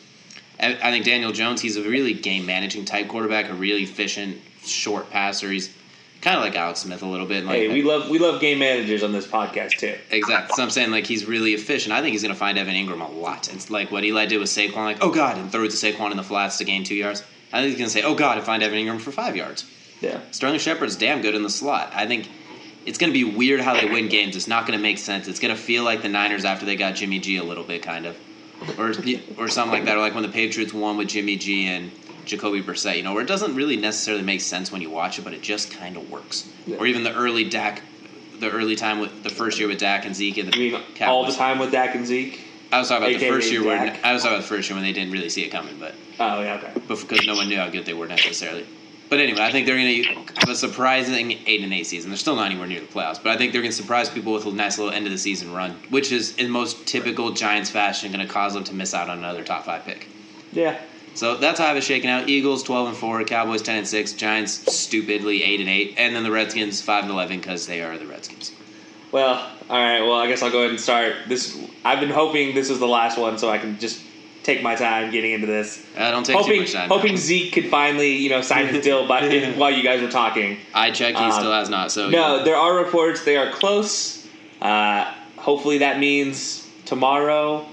I 0.62 0.92
think 0.92 1.06
Daniel 1.06 1.32
Jones, 1.32 1.62
he's 1.62 1.78
a 1.78 1.84
really 1.84 2.14
game 2.14 2.46
managing 2.46 2.84
type 2.84 3.08
quarterback, 3.08 3.50
a 3.50 3.54
really 3.54 3.84
efficient 3.84 4.42
short 4.66 5.10
passer. 5.10 5.50
He's 5.50 5.74
kind 6.22 6.38
of 6.38 6.44
like 6.44 6.56
Alex 6.56 6.82
Smith 6.82 7.02
a 7.02 7.06
little 7.06 7.26
bit. 7.26 7.46
Like, 7.46 7.56
Hey, 7.56 7.68
we 7.74 7.82
love 7.82 8.10
we 8.10 8.20
love 8.20 8.42
game 8.42 8.60
managers 8.60 9.04
on 9.04 9.12
this 9.12 9.28
podcast 9.28 9.78
too. 9.78 9.96
Exactly. 10.12 10.56
So 10.56 10.64
I'm 10.64 10.70
saying 10.70 10.92
like 10.92 11.06
he's 11.06 11.26
really 11.26 11.54
efficient. 11.54 11.94
I 11.94 12.02
think 12.02 12.12
he's 12.14 12.22
going 12.24 12.34
to 12.34 12.40
find 12.40 12.58
Evan 12.58 12.76
Engram 12.76 13.08
a 13.08 13.12
lot. 13.12 13.52
It's 13.54 13.70
like 13.70 13.92
what 13.92 14.04
Eli 14.04 14.26
did 14.26 14.40
with 14.40 14.50
Saquon, 14.50 14.76
like 14.76 14.98
oh 15.02 15.12
god, 15.12 15.38
and 15.38 15.52
throw 15.52 15.64
it 15.64 15.72
to 15.72 15.78
Saquon 15.78 16.12
in 16.12 16.18
the 16.18 16.24
flats 16.24 16.58
to 16.58 16.66
gain 16.66 16.84
two 16.84 16.96
yards. 16.96 17.24
I 17.52 17.62
think 17.62 17.70
he's 17.72 17.78
going 17.80 17.88
to 17.90 17.94
say 17.94 18.04
oh 18.04 18.16
god 18.16 18.38
and 18.38 18.46
find 18.46 18.62
Evan 18.64 18.78
Engram 18.78 19.00
for 19.00 19.12
five 19.12 19.36
yards. 19.36 19.66
Yeah. 20.02 20.20
Sterling 20.32 20.60
Shepard's 20.60 20.96
damn 20.96 21.22
good 21.22 21.36
in 21.36 21.44
the 21.44 21.50
slot. 21.50 21.92
I 21.94 22.06
think 22.08 22.30
it's 22.86 22.98
going 22.98 23.12
to 23.12 23.14
be 23.14 23.36
weird 23.36 23.60
how 23.60 23.74
they 23.74 23.86
win 23.86 24.08
games. 24.08 24.36
It's 24.36 24.48
not 24.48 24.66
going 24.66 24.78
to 24.78 24.82
make 24.82 24.98
sense. 24.98 25.28
It's 25.28 25.40
going 25.40 25.54
to 25.54 25.62
feel 25.62 25.84
like 25.84 26.02
the 26.02 26.08
Niners 26.10 26.46
after 26.46 26.66
they 26.66 26.76
got 26.78 26.96
Jimmy 26.96 27.20
G 27.20 27.38
a 27.38 27.44
little 27.44 27.66
bit, 27.66 27.84
kind 27.84 28.06
of, 28.06 28.18
or 28.80 28.94
or 29.38 29.48
something 29.50 29.74
like 29.74 29.86
that, 29.86 29.98
or 29.98 30.00
like 30.00 30.14
when 30.14 30.24
the 30.24 30.30
Patriots 30.30 30.74
won 30.74 30.96
with 30.98 31.10
Jimmy 31.10 31.36
G 31.36 31.66
and 31.68 31.92
Jacoby 32.26 32.62
Brissett. 32.62 32.98
You 32.98 33.04
know, 33.04 33.14
where 33.14 33.22
it 33.22 33.28
doesn't 33.28 33.56
really 33.56 33.78
necessarily 33.78 34.24
make 34.24 34.42
sense 34.42 34.72
when 34.72 34.82
you 34.82 34.90
watch 34.90 35.20
it, 35.20 35.24
but 35.24 35.34
it 35.34 35.42
just 35.42 35.72
kind 35.72 35.98
of 35.98 36.10
works. 36.10 36.50
Or 36.78 36.86
even 36.86 37.04
the 37.04 37.14
early 37.14 37.50
Dak, 37.50 37.82
the 38.40 38.50
early 38.50 38.76
time 38.76 39.00
with 39.00 39.24
the 39.24 39.30
first 39.30 39.60
year 39.60 39.68
with 39.68 39.80
Dak 39.80 40.06
and 40.06 40.16
Zeke 40.16 40.38
and 40.38 40.52
the 40.52 40.56
I 40.56 40.60
mean, 40.60 40.82
all 41.02 41.26
the 41.26 41.34
time 41.34 41.60
with 41.60 41.72
Dak 41.72 41.96
and 41.96 42.06
Zeke. 42.06 42.42
I 42.72 42.80
was 42.80 42.90
talking 42.90 43.08
about 43.08 43.20
the 43.20 43.28
first 43.30 43.52
year 43.52 43.64
Dak. 43.64 44.04
I 44.04 44.14
was 44.14 44.22
talking 44.22 44.36
about 44.38 44.44
the 44.44 44.48
first 44.56 44.70
year 44.70 44.76
when 44.78 44.86
they 44.86 44.94
didn't 44.94 45.12
really 45.12 45.30
see 45.30 45.44
it 45.44 45.50
coming, 45.50 45.78
but 45.80 45.96
Oh 46.20 46.42
yeah, 46.42 46.56
okay. 46.56 46.72
because 46.88 47.26
no 47.26 47.36
one 47.36 47.50
knew 47.50 47.58
how 47.58 47.70
good 47.70 47.86
they 47.86 47.94
were 47.94 48.08
necessarily. 48.08 48.66
But 49.10 49.20
anyway, 49.20 49.42
I 49.42 49.52
think 49.52 49.66
they're 49.66 49.76
going 49.76 50.04
to 50.04 50.40
have 50.40 50.50
a 50.50 50.56
surprising 50.56 51.32
eight 51.48 51.64
and 51.64 51.74
eight 51.74 51.88
season. 51.88 52.12
They're 52.12 52.18
still 52.18 52.36
not 52.36 52.46
anywhere 52.46 52.68
near 52.68 52.80
the 52.80 52.86
playoffs, 52.86 53.22
but 53.22 53.32
I 53.32 53.38
think 53.38 53.54
they're 53.54 53.64
going 53.64 53.72
to 53.72 53.78
surprise 53.78 54.08
people 54.08 54.34
with 54.34 54.46
a 54.46 54.52
nice 54.52 54.78
little 54.78 54.94
end 54.94 55.08
of 55.08 55.12
the 55.12 55.18
season 55.18 55.52
run, 55.52 55.72
which 55.90 56.12
is 56.12 56.36
in 56.36 56.52
most 56.52 56.86
typical 56.86 57.32
Giants 57.32 57.72
fashion 57.72 58.12
going 58.12 58.26
to 58.26 58.32
cause 58.32 58.54
them 58.54 58.64
to 58.66 58.74
miss 58.76 58.94
out 58.94 59.10
on 59.10 59.18
another 59.18 59.44
top 59.44 59.66
five 59.66 59.84
pick. 59.84 60.08
Yeah. 60.52 60.80
So 61.16 61.36
that's 61.36 61.60
how 61.60 61.66
I 61.68 61.74
was 61.74 61.84
shaking 61.84 62.10
out. 62.10 62.30
Eagles 62.30 62.64
twelve 62.64 62.88
and 62.88 62.98
four, 62.98 63.24
Cowboys 63.24 63.62
ten 63.62 63.78
and 63.78 63.88
six, 63.88 64.14
Giants 64.14 64.54
stupidly 64.76 65.44
eight 65.44 65.60
and 65.60 65.70
eight, 65.70 65.96
and 65.98 66.16
then 66.16 66.24
the 66.24 66.32
Redskins 66.32 66.82
five 66.82 67.04
and 67.04 67.12
eleven 67.12 67.40
because 67.40 67.68
they 67.68 67.82
are 67.82 67.98
the 67.98 68.06
Redskins. 68.08 68.52
Well, 69.12 69.52
all 69.70 69.78
right. 69.78 70.02
Well, 70.02 70.14
I 70.20 70.28
guess 70.28 70.42
I'll 70.44 70.52
go 70.52 70.60
ahead 70.60 70.70
and 70.72 70.80
start 70.80 71.16
this. 71.28 71.58
I've 71.84 72.00
been 72.00 72.12
hoping 72.12 72.54
this 72.54 72.70
was 72.70 72.80
the 72.80 72.88
last 72.88 73.18
one, 73.18 73.38
so 73.38 73.50
I 73.50 73.58
can 73.58 73.80
just 73.80 74.02
take 74.44 74.62
my 74.64 74.76
time 74.76 75.12
getting 75.12 75.32
into 75.32 75.48
this. 75.48 75.84
I 75.98 76.12
don't 76.12 76.24
take 76.24 76.38
too 76.38 76.44
hoping 76.44 76.62
much 76.62 76.74
time. 76.74 76.90
hoping 76.90 77.18
Zeke 77.18 77.52
could 77.52 77.70
finally, 77.70 78.16
you 78.18 78.30
know, 78.30 78.42
sign 78.42 78.68
his 78.68 78.84
deal, 78.84 79.08
but 79.08 79.24
while 79.58 79.72
you 79.72 79.84
guys 79.84 80.02
were 80.02 80.10
talking. 80.12 80.58
I 80.74 80.92
check, 80.92 81.16
he 81.16 81.24
Um, 81.24 81.32
still 81.32 81.52
has 81.52 81.70
not. 81.70 81.92
So 81.92 82.10
No, 82.10 82.44
there 82.44 82.56
are 82.56 82.76
reports 82.76 83.24
they 83.26 83.36
are 83.36 83.52
close. 83.52 84.28
Uh, 84.62 85.12
hopefully 85.38 85.80
that 85.80 86.00
means 86.00 86.68
tomorrow 86.86 87.66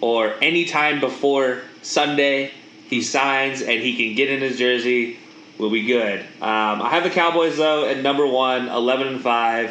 or 0.00 0.34
any 0.42 0.64
time 0.64 1.00
before 1.00 1.62
Sunday 1.82 2.52
he 2.92 3.00
signs 3.00 3.62
and 3.62 3.80
he 3.82 3.96
can 3.96 4.14
get 4.14 4.28
in 4.28 4.42
his 4.42 4.58
jersey. 4.58 5.16
We'll 5.56 5.70
be 5.70 5.86
good. 5.86 6.20
Um, 6.20 6.82
I 6.82 6.90
have 6.90 7.04
the 7.04 7.10
Cowboys 7.10 7.56
though 7.56 7.88
at 7.88 8.02
number 8.02 8.26
one, 8.26 8.68
11 8.68 9.06
and 9.06 9.22
five. 9.22 9.70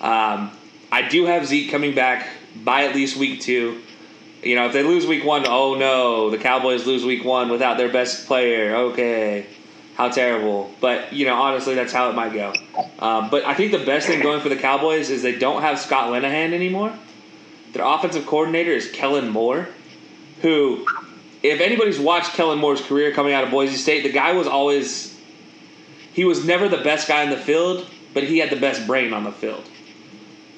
Um, 0.00 0.50
I 0.90 1.06
do 1.06 1.26
have 1.26 1.46
Zeke 1.46 1.70
coming 1.70 1.94
back 1.94 2.26
by 2.64 2.84
at 2.84 2.94
least 2.94 3.18
week 3.18 3.42
two. 3.42 3.82
You 4.42 4.54
know, 4.54 4.64
if 4.64 4.72
they 4.72 4.82
lose 4.82 5.06
week 5.06 5.22
one, 5.22 5.44
oh 5.46 5.74
no, 5.74 6.30
the 6.30 6.38
Cowboys 6.38 6.86
lose 6.86 7.04
week 7.04 7.26
one 7.26 7.50
without 7.50 7.76
their 7.76 7.92
best 7.92 8.26
player. 8.26 8.74
Okay, 8.76 9.44
how 9.94 10.08
terrible. 10.08 10.70
But, 10.80 11.12
you 11.12 11.26
know, 11.26 11.34
honestly, 11.34 11.74
that's 11.74 11.92
how 11.92 12.08
it 12.08 12.14
might 12.14 12.32
go. 12.32 12.54
Um, 12.98 13.28
but 13.28 13.44
I 13.44 13.52
think 13.52 13.72
the 13.72 13.84
best 13.84 14.06
thing 14.06 14.22
going 14.22 14.40
for 14.40 14.48
the 14.48 14.56
Cowboys 14.56 15.10
is 15.10 15.22
they 15.22 15.38
don't 15.38 15.60
have 15.60 15.78
Scott 15.78 16.10
Linehan 16.10 16.54
anymore. 16.54 16.94
Their 17.74 17.84
offensive 17.84 18.24
coordinator 18.24 18.70
is 18.70 18.90
Kellen 18.90 19.28
Moore, 19.28 19.68
who, 20.40 20.86
if 21.46 21.60
anybody's 21.60 21.98
watched 21.98 22.32
Kellen 22.32 22.58
Moore's 22.58 22.80
career 22.80 23.12
coming 23.12 23.32
out 23.32 23.44
of 23.44 23.50
Boise 23.50 23.76
State, 23.76 24.02
the 24.02 24.12
guy 24.12 24.32
was 24.32 24.46
always, 24.46 25.18
he 26.12 26.24
was 26.24 26.44
never 26.44 26.68
the 26.68 26.78
best 26.78 27.08
guy 27.08 27.22
in 27.22 27.30
the 27.30 27.36
field, 27.36 27.86
but 28.14 28.24
he 28.24 28.38
had 28.38 28.50
the 28.50 28.60
best 28.60 28.86
brain 28.86 29.12
on 29.12 29.24
the 29.24 29.32
field. 29.32 29.68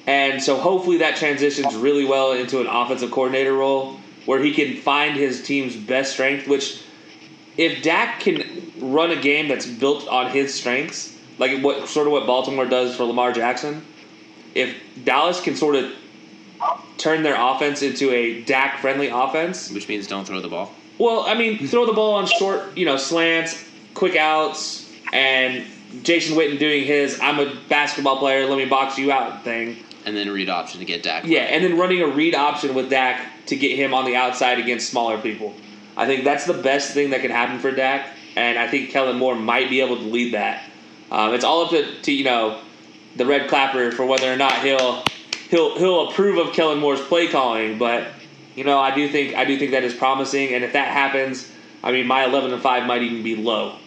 And 0.07 0.41
so 0.41 0.57
hopefully 0.57 0.97
that 0.97 1.17
transitions 1.17 1.75
really 1.75 2.05
well 2.05 2.31
into 2.31 2.59
an 2.61 2.67
offensive 2.67 3.11
coordinator 3.11 3.53
role 3.53 3.99
where 4.25 4.41
he 4.41 4.53
can 4.53 4.77
find 4.77 5.15
his 5.15 5.43
team's 5.43 5.75
best 5.75 6.13
strength, 6.13 6.47
which 6.47 6.81
if 7.57 7.83
Dak 7.83 8.19
can 8.21 8.71
run 8.79 9.11
a 9.11 9.21
game 9.21 9.47
that's 9.47 9.67
built 9.67 10.07
on 10.07 10.31
his 10.31 10.53
strengths, 10.53 11.15
like 11.37 11.61
what 11.61 11.87
sort 11.87 12.07
of 12.07 12.13
what 12.13 12.25
Baltimore 12.25 12.65
does 12.65 12.95
for 12.95 13.03
Lamar 13.03 13.33
Jackson, 13.33 13.85
if 14.55 14.75
Dallas 15.03 15.41
can 15.41 15.55
sort 15.55 15.75
of 15.75 15.91
turn 16.97 17.23
their 17.23 17.35
offense 17.39 17.81
into 17.81 18.11
a 18.11 18.41
Dak 18.41 18.79
friendly 18.79 19.07
offense, 19.07 19.69
Which 19.71 19.87
means 19.87 20.07
don't 20.07 20.25
throw 20.25 20.41
the 20.41 20.49
ball. 20.49 20.73
Well, 20.99 21.21
I 21.21 21.33
mean, 21.33 21.67
throw 21.67 21.85
the 21.85 21.93
ball 21.93 22.15
on 22.15 22.27
short, 22.27 22.77
you 22.77 22.85
know, 22.85 22.97
slants, 22.97 23.65
quick 23.93 24.15
outs, 24.15 24.91
and 25.11 25.65
Jason 26.03 26.37
Witten 26.37 26.59
doing 26.59 26.83
his 26.83 27.19
"I'm 27.21 27.39
a 27.39 27.55
basketball 27.69 28.17
player, 28.19 28.45
let 28.45 28.57
me 28.57 28.65
box 28.65 28.97
you 28.97 29.11
out" 29.11 29.43
thing. 29.43 29.77
And 30.05 30.15
then 30.15 30.29
read 30.29 30.49
option 30.49 30.79
to 30.79 30.85
get 30.85 31.03
Dak. 31.03 31.25
Yeah, 31.25 31.41
and 31.41 31.63
then 31.63 31.77
running 31.77 32.01
a 32.01 32.07
read 32.07 32.35
option 32.35 32.73
with 32.73 32.89
Dak 32.89 33.45
to 33.47 33.55
get 33.55 33.75
him 33.75 33.93
on 33.93 34.05
the 34.05 34.15
outside 34.15 34.59
against 34.59 34.89
smaller 34.89 35.17
people. 35.19 35.53
I 35.97 36.05
think 36.05 36.23
that's 36.23 36.45
the 36.45 36.53
best 36.53 36.93
thing 36.93 37.09
that 37.09 37.21
can 37.21 37.31
happen 37.31 37.59
for 37.59 37.71
Dak, 37.71 38.09
and 38.35 38.59
I 38.59 38.67
think 38.67 38.91
Kellen 38.91 39.17
Moore 39.17 39.35
might 39.35 39.69
be 39.69 39.81
able 39.81 39.97
to 39.97 40.03
lead 40.03 40.33
that. 40.33 40.63
Um, 41.11 41.33
it's 41.33 41.43
all 41.43 41.65
up 41.65 41.71
to, 41.71 42.01
to 42.01 42.11
you 42.11 42.25
know 42.25 42.61
the 43.15 43.25
red 43.25 43.49
clapper 43.49 43.91
for 43.91 44.05
whether 44.05 44.31
or 44.31 44.37
not 44.37 44.61
he'll 44.63 45.03
he'll 45.49 45.77
he'll 45.77 46.09
approve 46.09 46.45
of 46.45 46.53
Kellen 46.53 46.79
Moore's 46.79 47.01
play 47.01 47.27
calling, 47.27 47.77
but 47.77 48.07
you 48.59 48.65
know 48.65 48.77
I 48.77 48.93
do 48.93 49.07
think 49.07 49.35
I 49.35 49.45
do 49.45 49.57
think 49.57 49.71
that 49.71 49.85
is 49.85 49.93
promising, 49.93 50.53
and 50.53 50.65
if 50.65 50.73
that 50.73 50.89
happens, 50.89 51.49
I 51.81 51.93
mean 51.93 52.05
my 52.07 52.25
eleven 52.25 52.51
and 52.51 52.61
five 52.61 52.85
might 52.85 53.01
even 53.01 53.23
be 53.23 53.37
low 53.37 53.77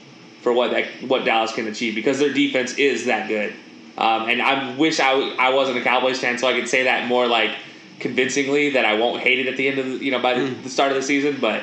for 0.41 0.51
what 0.51 0.71
that, 0.71 0.87
what 1.07 1.27
Dallas 1.27 1.53
can 1.53 1.69
achieve 1.69 1.95
because 1.95 2.19
their 2.19 2.33
defense 2.33 2.79
is 2.79 3.05
that 3.05 3.29
good. 3.29 3.55
Um, 3.99 4.31
and 4.31 4.41
I 4.41 4.75
wish 4.77 4.99
I, 4.99 5.13
w- 5.13 5.37
I 5.39 5.53
wasn't 5.53 5.77
a 5.77 5.83
Cowboys 5.83 6.19
fan 6.19 6.39
so 6.39 6.49
I 6.49 6.59
could 6.59 6.71
say 6.71 6.85
that 6.85 7.07
more 7.07 7.27
like 7.27 7.55
convincingly 8.01 8.71
that 8.71 8.87
I 8.87 8.95
won't 8.95 9.21
hate 9.21 9.41
it 9.41 9.47
at 9.47 9.59
the 9.59 9.69
end 9.69 9.79
of 9.79 9.87
the, 9.87 10.05
you 10.05 10.11
know 10.11 10.23
by 10.23 10.33
the, 10.33 10.47
the 10.47 10.71
start 10.71 10.91
of 10.91 10.97
the 10.97 11.03
season. 11.03 11.37
But 11.39 11.63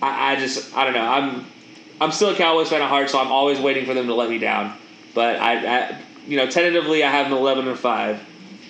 I, 0.00 0.32
I 0.32 0.36
just 0.36 0.74
I 0.74 0.84
don't 0.84 0.94
know. 0.94 1.06
I'm 1.06 1.46
I'm 2.00 2.10
still 2.10 2.30
a 2.30 2.36
Cowboys 2.36 2.70
fan 2.70 2.80
at 2.80 2.88
heart, 2.88 3.10
so 3.10 3.20
I'm 3.20 3.30
always 3.30 3.60
waiting 3.60 3.84
for 3.84 3.92
them 3.92 4.06
to 4.06 4.14
let 4.14 4.30
me 4.30 4.38
down. 4.38 4.74
But 5.14 5.36
I, 5.36 5.80
I 5.90 6.00
you 6.26 6.38
know 6.38 6.48
tentatively 6.48 7.04
I 7.04 7.10
have 7.10 7.26
an 7.26 7.34
11 7.34 7.68
and 7.68 7.78
five 7.78 8.24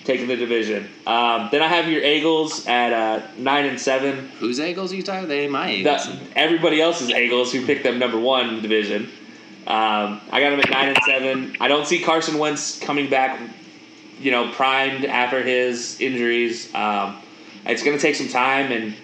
taking 0.05 0.27
the 0.27 0.35
division. 0.35 0.87
Um, 1.05 1.49
then 1.51 1.61
I 1.61 1.67
have 1.67 1.89
your 1.89 2.03
Eagles 2.03 2.65
at 2.67 2.93
uh, 2.93 3.27
nine 3.37 3.65
and 3.65 3.79
seven. 3.79 4.29
Whose 4.39 4.59
Eagles 4.59 4.93
are 4.93 4.95
you 4.95 5.03
talking? 5.03 5.27
They 5.27 5.41
ain't 5.41 5.51
my 5.51 5.71
Eagles. 5.71 6.07
The, 6.07 6.37
everybody 6.37 6.79
else's 6.79 7.09
Eagles 7.09 7.51
who 7.51 7.65
picked 7.65 7.83
them 7.83 7.99
number 7.99 8.19
one 8.19 8.49
in 8.49 8.55
the 8.55 8.61
division. 8.61 9.09
Um, 9.67 10.21
I 10.31 10.39
got 10.41 10.51
them 10.51 10.59
at 10.59 10.69
nine 10.69 10.89
and 10.89 10.99
seven. 11.05 11.57
I 11.59 11.67
don't 11.67 11.87
see 11.87 11.99
Carson 11.99 12.37
Wentz 12.37 12.79
coming 12.79 13.09
back, 13.09 13.39
you 14.19 14.29
know, 14.29 14.51
primed 14.51 15.05
after 15.05 15.41
his 15.41 15.99
injuries. 15.99 16.73
Um, 16.75 17.17
it's 17.65 17.83
going 17.83 17.97
to 17.97 18.01
take 18.01 18.13
some 18.13 18.27
time, 18.27 18.71
and 18.71 18.95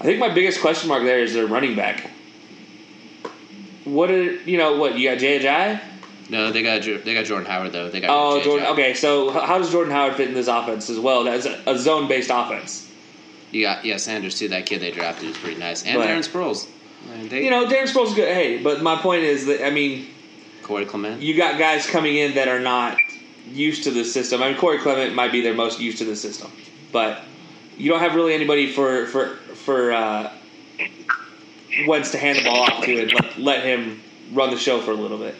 I 0.00 0.04
think 0.04 0.20
my 0.20 0.32
biggest 0.32 0.60
question 0.60 0.88
mark 0.88 1.02
there 1.02 1.18
is 1.18 1.34
their 1.34 1.46
running 1.46 1.74
back. 1.74 2.10
What 3.82 4.10
are 4.10 4.22
you 4.22 4.56
know? 4.56 4.76
What 4.76 4.96
you 4.96 5.10
got? 5.10 5.18
Jay 5.18 5.40
Ajayi? 5.40 5.80
No, 6.28 6.50
they 6.52 6.62
got 6.62 6.82
they 6.82 7.14
got 7.14 7.24
Jordan 7.24 7.46
Howard 7.46 7.72
though. 7.72 7.88
They 7.88 8.00
got 8.00 8.10
Oh. 8.10 8.42
Jordan. 8.42 8.66
Okay, 8.68 8.94
so 8.94 9.30
how 9.30 9.58
does 9.58 9.70
Jordan 9.70 9.92
Howard 9.92 10.14
fit 10.16 10.28
in 10.28 10.34
this 10.34 10.48
offense 10.48 10.90
as 10.90 10.98
well? 10.98 11.24
That's 11.24 11.46
a, 11.46 11.60
a 11.66 11.78
zone-based 11.78 12.30
offense. 12.32 12.90
You 13.52 13.62
got 13.62 13.84
yeah 13.84 13.96
Sanders 13.96 14.38
too. 14.38 14.48
That 14.48 14.66
kid 14.66 14.80
they 14.80 14.90
drafted 14.90 15.28
is 15.30 15.38
pretty 15.38 15.58
nice. 15.60 15.84
And 15.84 15.98
But- 15.98 16.08
Aaron 16.08 16.22
Sproles. 16.22 16.68
They, 17.28 17.44
You 17.44 17.50
know, 17.50 17.66
Darren 17.66 17.84
Sproles 17.84 18.08
is 18.08 18.14
good. 18.14 18.26
Hey, 18.34 18.60
but 18.60 18.82
my 18.82 18.96
point 18.96 19.22
is 19.22 19.46
that 19.46 19.64
I 19.64 19.70
mean, 19.70 20.08
Corey 20.64 20.84
Clement. 20.84 21.22
you 21.22 21.36
got 21.36 21.56
guys 21.58 21.86
coming 21.86 22.16
in 22.16 22.34
that 22.34 22.48
are 22.48 22.58
not 22.58 22.98
used 23.52 23.84
to 23.84 23.92
the 23.92 24.02
system. 24.04 24.42
I 24.42 24.48
mean, 24.48 24.58
Corey 24.58 24.78
Clement 24.78 25.14
might 25.14 25.30
be 25.30 25.40
their 25.40 25.54
most 25.54 25.78
used 25.78 25.98
to 25.98 26.04
the 26.04 26.16
system, 26.16 26.50
but 26.90 27.22
you 27.78 27.88
don't 27.90 28.00
have 28.00 28.16
really 28.16 28.34
anybody 28.34 28.72
for 28.72 29.06
for 29.06 29.36
for 29.54 29.92
uh, 29.92 30.32
Wentz 31.86 32.10
to 32.10 32.18
hand 32.18 32.38
the 32.38 32.44
ball 32.44 32.62
off 32.62 32.84
to 32.84 33.02
and 33.02 33.12
let, 33.12 33.38
let 33.38 33.64
him 33.64 34.02
run 34.32 34.50
the 34.50 34.56
show 34.58 34.80
for 34.80 34.90
a 34.90 34.94
little 34.94 35.18
bit. 35.18 35.34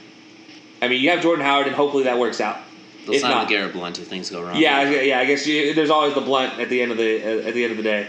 I 0.82 0.88
mean, 0.88 1.00
you 1.02 1.10
have 1.10 1.22
Jordan 1.22 1.44
Howard, 1.44 1.66
and 1.66 1.76
hopefully 1.76 2.04
that 2.04 2.18
works 2.18 2.40
out. 2.40 2.58
They'll 3.06 3.14
If 3.14 3.20
sign 3.22 3.30
not- 3.30 3.48
Garrett 3.48 3.72
Blunt 3.72 3.98
if 3.98 4.08
things 4.08 4.30
go 4.30 4.42
wrong. 4.42 4.56
Yeah, 4.56 4.90
yeah. 4.90 5.20
I 5.20 5.24
guess 5.24 5.46
you, 5.46 5.74
there's 5.74 5.90
always 5.90 6.14
the 6.14 6.20
blunt 6.20 6.58
at 6.58 6.68
the 6.68 6.82
end 6.82 6.90
of 6.92 6.98
the 6.98 7.22
at 7.46 7.54
the 7.54 7.62
end 7.64 7.70
of 7.72 7.76
the 7.76 7.82
day. 7.84 8.08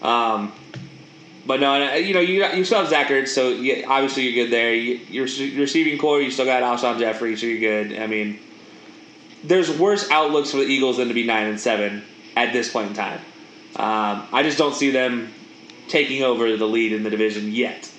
Um, 0.00 0.52
but 1.46 1.60
no, 1.60 1.74
uh, 1.74 1.94
you 1.94 2.14
know, 2.14 2.20
you 2.20 2.44
you 2.46 2.64
still 2.64 2.78
have 2.80 2.88
Zach 2.88 3.08
Ertz, 3.08 3.28
so 3.28 3.50
you, 3.50 3.84
obviously 3.86 4.26
you're 4.28 4.44
good 4.44 4.52
there. 4.52 4.74
You, 4.74 5.00
your 5.08 5.26
your 5.26 5.60
receiving 5.60 5.98
core, 5.98 6.20
you 6.20 6.30
still 6.30 6.44
got 6.46 6.62
Alshon 6.62 6.98
Jeffery, 6.98 7.36
so 7.36 7.46
you're 7.46 7.60
good. 7.60 7.98
I 7.98 8.06
mean, 8.06 8.38
there's 9.44 9.70
worse 9.78 10.10
outlooks 10.10 10.50
for 10.50 10.58
the 10.58 10.64
Eagles 10.64 10.96
than 10.96 11.08
to 11.08 11.14
be 11.14 11.26
nine 11.26 11.46
and 11.46 11.60
seven 11.60 12.02
at 12.36 12.52
this 12.52 12.70
point 12.72 12.88
in 12.88 12.94
time. 12.94 13.20
Um, 13.76 14.26
I 14.32 14.42
just 14.42 14.56
don't 14.58 14.74
see 14.74 14.90
them 14.90 15.32
taking 15.88 16.22
over 16.22 16.56
the 16.56 16.66
lead 16.66 16.92
in 16.92 17.02
the 17.02 17.10
division 17.10 17.52
yet. 17.52 17.90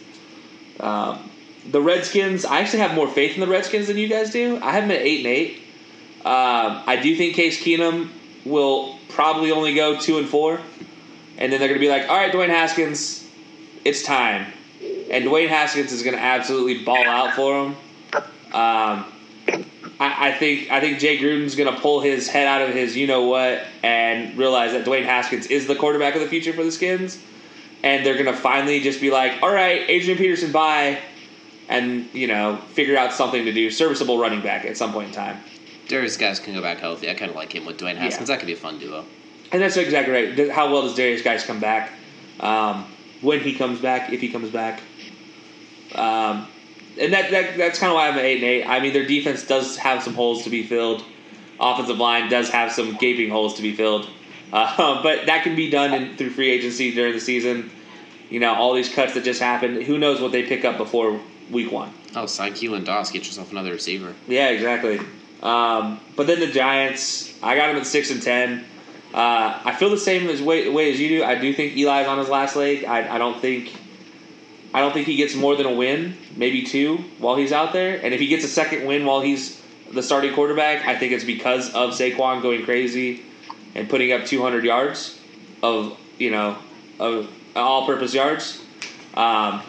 Um, 0.79 1.28
the 1.68 1.81
Redskins, 1.81 2.45
I 2.45 2.60
actually 2.60 2.80
have 2.80 2.94
more 2.94 3.07
faith 3.07 3.36
in 3.36 3.41
the 3.41 3.48
Redskins 3.48 3.88
than 3.88 3.98
you 3.98 4.07
guys 4.07 4.31
do. 4.31 4.60
I 4.61 4.72
have 4.72 4.84
them 4.84 4.91
at 4.91 5.02
eight 5.02 5.26
and 5.26 5.27
eight. 5.27 5.57
Um, 6.26 6.84
I 6.86 6.99
do 7.02 7.15
think 7.15 7.36
Case 7.36 7.61
Keenum 7.64 8.10
will 8.45 8.98
probably 9.10 9.52
only 9.52 9.73
go 9.73 9.99
two 9.99 10.18
and 10.18 10.27
four, 10.27 10.60
and 11.38 11.52
then 11.52 11.60
they're 11.60 11.69
going 11.69 11.80
to 11.80 11.86
be 11.86 11.90
like, 11.90 12.10
"All 12.10 12.18
right, 12.18 12.31
Dwayne 12.31 12.49
Haskins, 12.49 13.27
it's 13.86 14.03
time," 14.03 14.52
and 14.81 15.26
Dwayne 15.26 15.48
Haskins 15.48 15.91
is 15.91 16.03
going 16.03 16.15
to 16.15 16.22
absolutely 16.22 16.84
ball 16.84 17.07
out 17.07 17.36
for 17.36 17.65
him. 17.65 17.76
Um, 18.53 19.06
I, 19.99 20.30
I 20.30 20.31
think 20.34 20.72
I 20.72 20.80
think 20.80 20.99
Jay 20.99 21.18
Gruden's 21.18 21.56
going 21.56 21.73
to 21.73 21.80
pull 21.80 22.02
his 22.02 22.27
head 22.27 22.48
out 22.48 22.61
of 22.61 22.73
his 22.73 22.95
you 22.95 23.07
know 23.07 23.23
what 23.23 23.64
and 23.84 24.38
realize 24.38 24.72
that 24.72 24.86
Dwayne 24.86 25.06
Haskins 25.06 25.48
is 25.48 25.68
the 25.68 25.76
quarterback 25.76 26.15
of 26.15 26.22
the 26.22 26.27
future 26.27 26.53
for 26.53 26.64
the 26.64 26.72
Skins, 26.72 27.22
and 27.84 28.06
they're 28.06 28.15
going 28.15 28.26
to 28.26 28.34
finally 28.34 28.80
just 28.80 29.02
be 29.02 29.11
like, 29.11 29.41
"All 29.41 29.53
right, 29.53 29.81
Adrian 29.88 30.18
Peterson, 30.18 30.52
bye." 30.52 30.99
And 31.69 32.09
you 32.13 32.27
know, 32.27 32.57
figure 32.73 32.97
out 32.97 33.13
something 33.13 33.45
to 33.45 33.53
do, 33.53 33.69
serviceable 33.69 34.17
running 34.17 34.41
back 34.41 34.65
at 34.65 34.75
some 34.75 34.91
point 34.91 35.09
in 35.09 35.13
time. 35.13 35.37
Derrius 35.87 36.19
Guice 36.19 36.39
can 36.39 36.53
go 36.53 36.61
back 36.61 36.79
healthy. 36.79 37.09
I 37.09 37.13
kind 37.13 37.29
of 37.29 37.35
like 37.35 37.53
him 37.53 37.65
with 37.65 37.77
Dwayne 37.77 37.95
Haskins. 37.95 38.27
That 38.27 38.39
could 38.39 38.47
be 38.47 38.53
a 38.53 38.57
fun 38.57 38.79
duo. 38.79 39.05
And 39.51 39.61
that's 39.61 39.77
exactly 39.77 40.13
right. 40.13 40.51
How 40.51 40.71
well 40.71 40.83
does 40.83 40.95
Derrius 40.97 41.23
Guice 41.23 41.45
come 41.45 41.59
back? 41.59 41.91
Um, 42.39 42.85
when 43.21 43.39
he 43.41 43.53
comes 43.55 43.79
back, 43.79 44.11
if 44.11 44.21
he 44.21 44.29
comes 44.29 44.49
back. 44.49 44.81
Um, 45.95 46.47
and 46.99 47.13
that, 47.13 47.31
that 47.31 47.57
that's 47.57 47.79
kind 47.79 47.91
of 47.91 47.95
why 47.95 48.07
I'm 48.07 48.17
at 48.17 48.25
eight 48.25 48.35
and 48.35 48.43
eight. 48.43 48.65
I 48.65 48.79
mean, 48.79 48.93
their 48.93 49.05
defense 49.05 49.45
does 49.45 49.77
have 49.77 50.03
some 50.03 50.13
holes 50.13 50.43
to 50.43 50.49
be 50.49 50.63
filled. 50.63 51.03
Offensive 51.59 51.97
line 51.97 52.29
does 52.29 52.49
have 52.49 52.71
some 52.71 52.95
gaping 52.95 53.29
holes 53.29 53.55
to 53.55 53.61
be 53.61 53.75
filled. 53.75 54.09
Uh, 54.51 55.03
but 55.03 55.27
that 55.27 55.43
can 55.43 55.55
be 55.55 55.69
done 55.69 55.93
in, 55.93 56.17
through 56.17 56.31
free 56.31 56.49
agency 56.49 56.91
during 56.91 57.13
the 57.13 57.19
season. 57.19 57.69
You 58.31 58.39
know, 58.39 58.55
all 58.55 58.73
these 58.73 58.91
cuts 58.91 59.13
that 59.13 59.23
just 59.23 59.39
happened. 59.39 59.83
Who 59.83 59.99
knows 59.99 60.19
what 60.19 60.31
they 60.31 60.41
pick 60.41 60.65
up 60.65 60.75
before 60.75 61.21
week 61.51 61.71
one? 61.71 61.93
Oh, 62.15 62.26
sign 62.26 62.53
Keelan 62.53 62.85
Doss. 62.85 63.11
Get 63.11 63.26
yourself 63.26 63.51
another 63.51 63.71
receiver. 63.71 64.13
Yeah, 64.27 64.49
exactly. 64.49 64.99
Um, 65.41 65.99
but 66.15 66.27
then 66.27 66.39
the 66.39 66.47
Giants, 66.47 67.34
I 67.41 67.55
got 67.55 67.67
them 67.67 67.77
at 67.77 67.85
six 67.85 68.11
and 68.11 68.21
ten. 68.21 68.65
Uh, 69.13 69.59
I 69.65 69.76
feel 69.76 69.89
the 69.89 69.97
same 69.97 70.30
as 70.30 70.41
way, 70.41 70.69
way 70.69 70.91
as 70.91 70.99
you 70.99 71.09
do. 71.09 71.23
I 71.23 71.35
do 71.35 71.53
think 71.53 71.73
Eli's 71.73 72.07
on 72.07 72.19
his 72.19 72.30
last 72.30 72.55
leg. 72.55 72.85
I, 72.85 73.15
I 73.15 73.17
don't 73.17 73.39
think 73.41 73.73
I 74.73 74.81
don't 74.81 74.93
think 74.93 75.07
he 75.07 75.15
gets 75.15 75.35
more 75.35 75.55
than 75.55 75.65
a 75.65 75.73
win, 75.73 76.15
maybe 76.35 76.63
two, 76.63 76.97
while 77.17 77.35
he's 77.35 77.51
out 77.51 77.73
there. 77.73 77.99
And 78.03 78.13
if 78.13 78.19
he 78.19 78.27
gets 78.27 78.43
a 78.43 78.47
second 78.47 78.85
win 78.85 79.05
while 79.05 79.21
he's 79.21 79.59
the 79.91 80.03
starting 80.03 80.34
quarterback, 80.34 80.85
I 80.85 80.95
think 80.95 81.11
it's 81.11 81.23
because 81.23 81.73
of 81.73 81.91
Saquon 81.91 82.43
going 82.43 82.63
crazy 82.65 83.23
and 83.73 83.89
putting 83.89 84.11
up 84.11 84.26
200 84.26 84.63
yards 84.63 85.19
of 85.63 85.97
you 86.17 86.30
know 86.31 86.57
of 86.99 87.30
all-purpose 87.55 88.13
yards. 88.13 88.61
Um, 89.15 89.63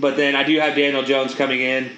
but 0.00 0.16
then 0.16 0.36
I 0.36 0.44
do 0.44 0.58
have 0.58 0.74
Daniel 0.74 1.02
Jones 1.02 1.34
coming 1.34 1.60
in, 1.60 1.90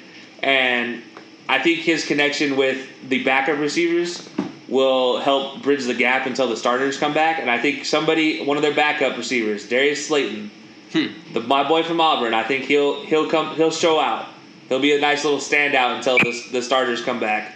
and 0.42 1.02
I 1.48 1.58
think 1.58 1.80
his 1.80 2.04
connection 2.04 2.56
with 2.56 2.86
the 3.08 3.22
backup 3.24 3.58
receivers 3.58 4.28
will 4.68 5.18
help 5.18 5.62
bridge 5.62 5.84
the 5.84 5.94
gap 5.94 6.26
until 6.26 6.48
the 6.48 6.56
starters 6.56 6.96
come 6.96 7.12
back. 7.12 7.40
And 7.40 7.50
I 7.50 7.58
think 7.58 7.84
somebody, 7.84 8.44
one 8.44 8.56
of 8.56 8.62
their 8.62 8.74
backup 8.74 9.16
receivers, 9.16 9.68
Darius 9.68 10.06
Slayton, 10.06 10.50
the, 10.92 11.40
my 11.40 11.66
boy 11.66 11.82
from 11.82 12.00
Auburn, 12.00 12.34
I 12.34 12.44
think 12.44 12.64
he'll 12.64 13.04
he'll 13.04 13.28
come 13.28 13.56
he'll 13.56 13.70
show 13.70 14.00
out. 14.00 14.28
He'll 14.68 14.80
be 14.80 14.96
a 14.96 15.00
nice 15.00 15.24
little 15.24 15.40
standout 15.40 15.96
until 15.96 16.18
the, 16.18 16.48
the 16.52 16.62
starters 16.62 17.02
come 17.02 17.18
back. 17.18 17.52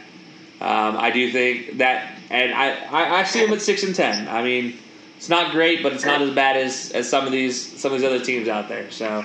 Um, 0.60 0.96
I 0.96 1.10
do 1.10 1.30
think 1.30 1.78
that, 1.78 2.18
and 2.30 2.52
I, 2.52 2.70
I, 2.86 3.20
I 3.20 3.22
see 3.24 3.44
him 3.44 3.52
at 3.52 3.60
six 3.60 3.84
and 3.84 3.94
ten. 3.94 4.28
I 4.28 4.42
mean, 4.42 4.78
it's 5.16 5.28
not 5.28 5.52
great, 5.52 5.82
but 5.82 5.92
it's 5.92 6.04
not 6.04 6.20
as 6.22 6.34
bad 6.34 6.56
as, 6.56 6.90
as 6.92 7.08
some 7.08 7.26
of 7.26 7.32
these 7.32 7.80
some 7.80 7.92
of 7.92 8.00
these 8.00 8.06
other 8.06 8.24
teams 8.24 8.48
out 8.48 8.68
there. 8.68 8.90
So, 8.90 9.24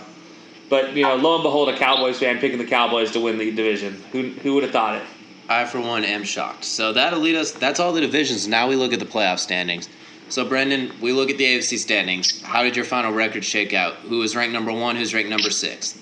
but 0.69 0.95
you 0.95 1.03
know, 1.03 1.15
lo 1.15 1.35
and 1.35 1.43
behold, 1.43 1.69
a 1.69 1.77
Cowboys 1.77 2.19
fan 2.19 2.39
picking 2.39 2.57
the 2.57 2.65
Cowboys 2.65 3.11
to 3.11 3.19
win 3.19 3.37
the 3.37 3.51
division. 3.51 4.01
Who 4.11 4.29
who 4.29 4.53
would 4.55 4.63
have 4.63 4.71
thought 4.71 4.95
it? 4.95 5.03
I, 5.49 5.65
for 5.65 5.81
one, 5.81 6.05
am 6.05 6.23
shocked. 6.23 6.63
So 6.63 6.93
that'll 6.93 7.19
lead 7.19 7.35
us. 7.35 7.51
That's 7.51 7.79
all 7.79 7.91
the 7.91 8.01
divisions. 8.01 8.47
Now 8.47 8.67
we 8.67 8.75
look 8.75 8.93
at 8.93 8.99
the 8.99 9.05
playoff 9.05 9.39
standings. 9.39 9.89
So, 10.29 10.47
Brendin, 10.47 10.99
we 10.99 11.11
look 11.11 11.31
at 11.31 11.39
the 11.39 11.45
AFC 11.45 11.79
standings. 11.79 12.43
How 12.43 12.61
did 12.61 12.75
your 12.75 12.85
final 12.85 13.11
record 13.11 13.43
shake 13.43 13.73
out? 13.73 13.95
Who 13.95 14.19
was 14.19 14.35
ranked 14.35 14.53
number 14.53 14.71
one? 14.71 14.95
Who's 14.95 15.11
ranked 15.11 15.31
number 15.31 15.49
six? 15.49 15.97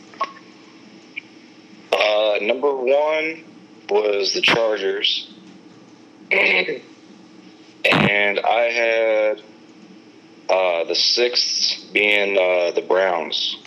Uh, 1.94 2.39
number 2.41 2.76
one, 2.76 3.45
was 3.89 4.34
the 4.34 4.41
Chargers, 4.41 5.34
and 6.31 6.81
I 8.39 8.64
had 8.73 9.41
uh, 10.49 10.84
the 10.84 10.95
sixth 10.95 11.91
being 11.94 12.38
uh, 12.38 12.72
the 12.72 12.81
Browns. 12.81 13.57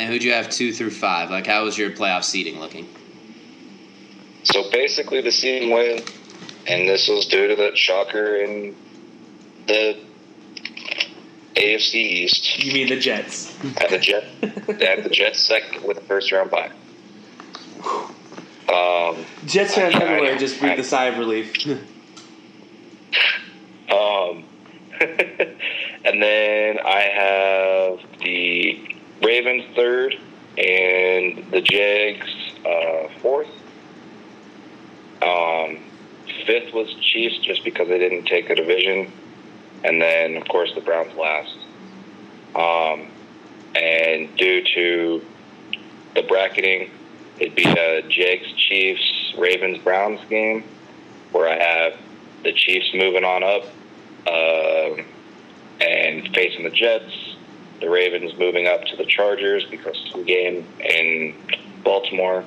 And 0.00 0.08
who'd 0.08 0.24
you 0.24 0.32
have 0.32 0.48
two 0.48 0.72
through 0.72 0.92
five? 0.92 1.28
Like, 1.30 1.46
how 1.46 1.64
was 1.64 1.76
your 1.76 1.90
playoff 1.90 2.24
seeding 2.24 2.58
looking? 2.58 2.88
So 4.44 4.70
basically, 4.70 5.20
the 5.20 5.30
season 5.30 5.68
win, 5.68 6.02
and 6.66 6.88
this 6.88 7.06
was 7.06 7.26
due 7.26 7.48
to 7.48 7.54
the 7.54 7.76
shocker 7.76 8.36
in 8.36 8.74
the 9.66 9.98
AFC 11.54 11.94
East. 11.96 12.58
You 12.64 12.72
mean 12.72 12.88
the 12.88 12.98
Jets? 12.98 13.54
At 13.76 13.90
the 13.90 13.98
Jet, 13.98 14.24
at 14.42 15.02
the 15.04 15.10
Jets 15.10 15.40
second 15.40 15.84
with 15.84 15.98
a 15.98 16.00
first 16.00 16.32
round 16.32 16.50
bye. 16.50 16.70
Um, 18.72 19.26
Jets 19.44 19.74
fans 19.74 19.94
I- 19.96 19.98
everywhere 20.02 20.32
I- 20.34 20.38
just 20.38 20.60
breathe 20.60 20.78
a 20.78 20.84
sigh 20.84 21.08
of 21.08 21.18
relief. 21.18 21.52
Um, 23.90 24.44
and 24.98 26.22
then 26.22 26.78
I 26.78 27.00
have 28.00 28.20
the 28.20 28.89
Ravens 29.22 29.64
third 29.74 30.14
and 30.56 31.50
the 31.50 31.60
Jags 31.62 32.28
uh, 32.66 33.08
fourth. 33.20 33.48
Um, 35.22 35.78
fifth 36.46 36.72
was 36.72 36.92
Chiefs 36.94 37.38
just 37.38 37.64
because 37.64 37.88
they 37.88 37.98
didn't 37.98 38.24
take 38.24 38.50
a 38.50 38.54
division. 38.54 39.12
And 39.84 40.00
then, 40.00 40.36
of 40.36 40.46
course, 40.48 40.72
the 40.74 40.80
Browns 40.80 41.14
last. 41.14 41.56
Um, 42.54 43.08
and 43.74 44.34
due 44.36 44.62
to 44.74 45.24
the 46.14 46.22
bracketing, 46.22 46.90
it'd 47.38 47.54
be 47.54 47.64
a 47.64 48.02
Jags, 48.02 48.52
Chiefs, 48.52 49.34
Ravens, 49.38 49.78
Browns 49.78 50.20
game 50.28 50.64
where 51.32 51.48
I 51.48 51.62
have 51.62 51.98
the 52.42 52.52
Chiefs 52.52 52.92
moving 52.94 53.24
on 53.24 53.42
up 53.42 53.64
um, 54.26 55.04
and 55.80 56.34
facing 56.34 56.64
the 56.64 56.70
Jets. 56.70 57.29
The 57.80 57.88
Ravens 57.88 58.36
moving 58.38 58.66
up 58.66 58.84
to 58.86 58.96
the 58.96 59.06
Chargers 59.06 59.64
because 59.64 59.96
of 60.06 60.20
the 60.20 60.24
game 60.24 60.66
in 60.80 61.34
Baltimore. 61.82 62.44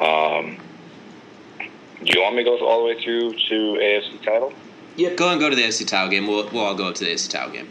Um, 0.00 0.56
do 2.04 2.12
you 2.12 2.22
want 2.22 2.34
me 2.36 2.44
to 2.44 2.50
go 2.50 2.66
all 2.66 2.80
the 2.80 2.94
way 2.94 3.02
through 3.02 3.32
to 3.32 3.78
AFC 3.80 4.22
title? 4.24 4.52
yep. 4.96 5.16
Go 5.16 5.30
and 5.30 5.40
go 5.40 5.48
to 5.50 5.56
the 5.56 5.62
AFC 5.62 5.86
title 5.86 6.08
game. 6.10 6.26
We'll, 6.26 6.48
we'll 6.50 6.64
all 6.64 6.74
go 6.74 6.88
up 6.88 6.94
to 6.96 7.04
the 7.04 7.10
AFC 7.10 7.30
title 7.30 7.52
game. 7.52 7.68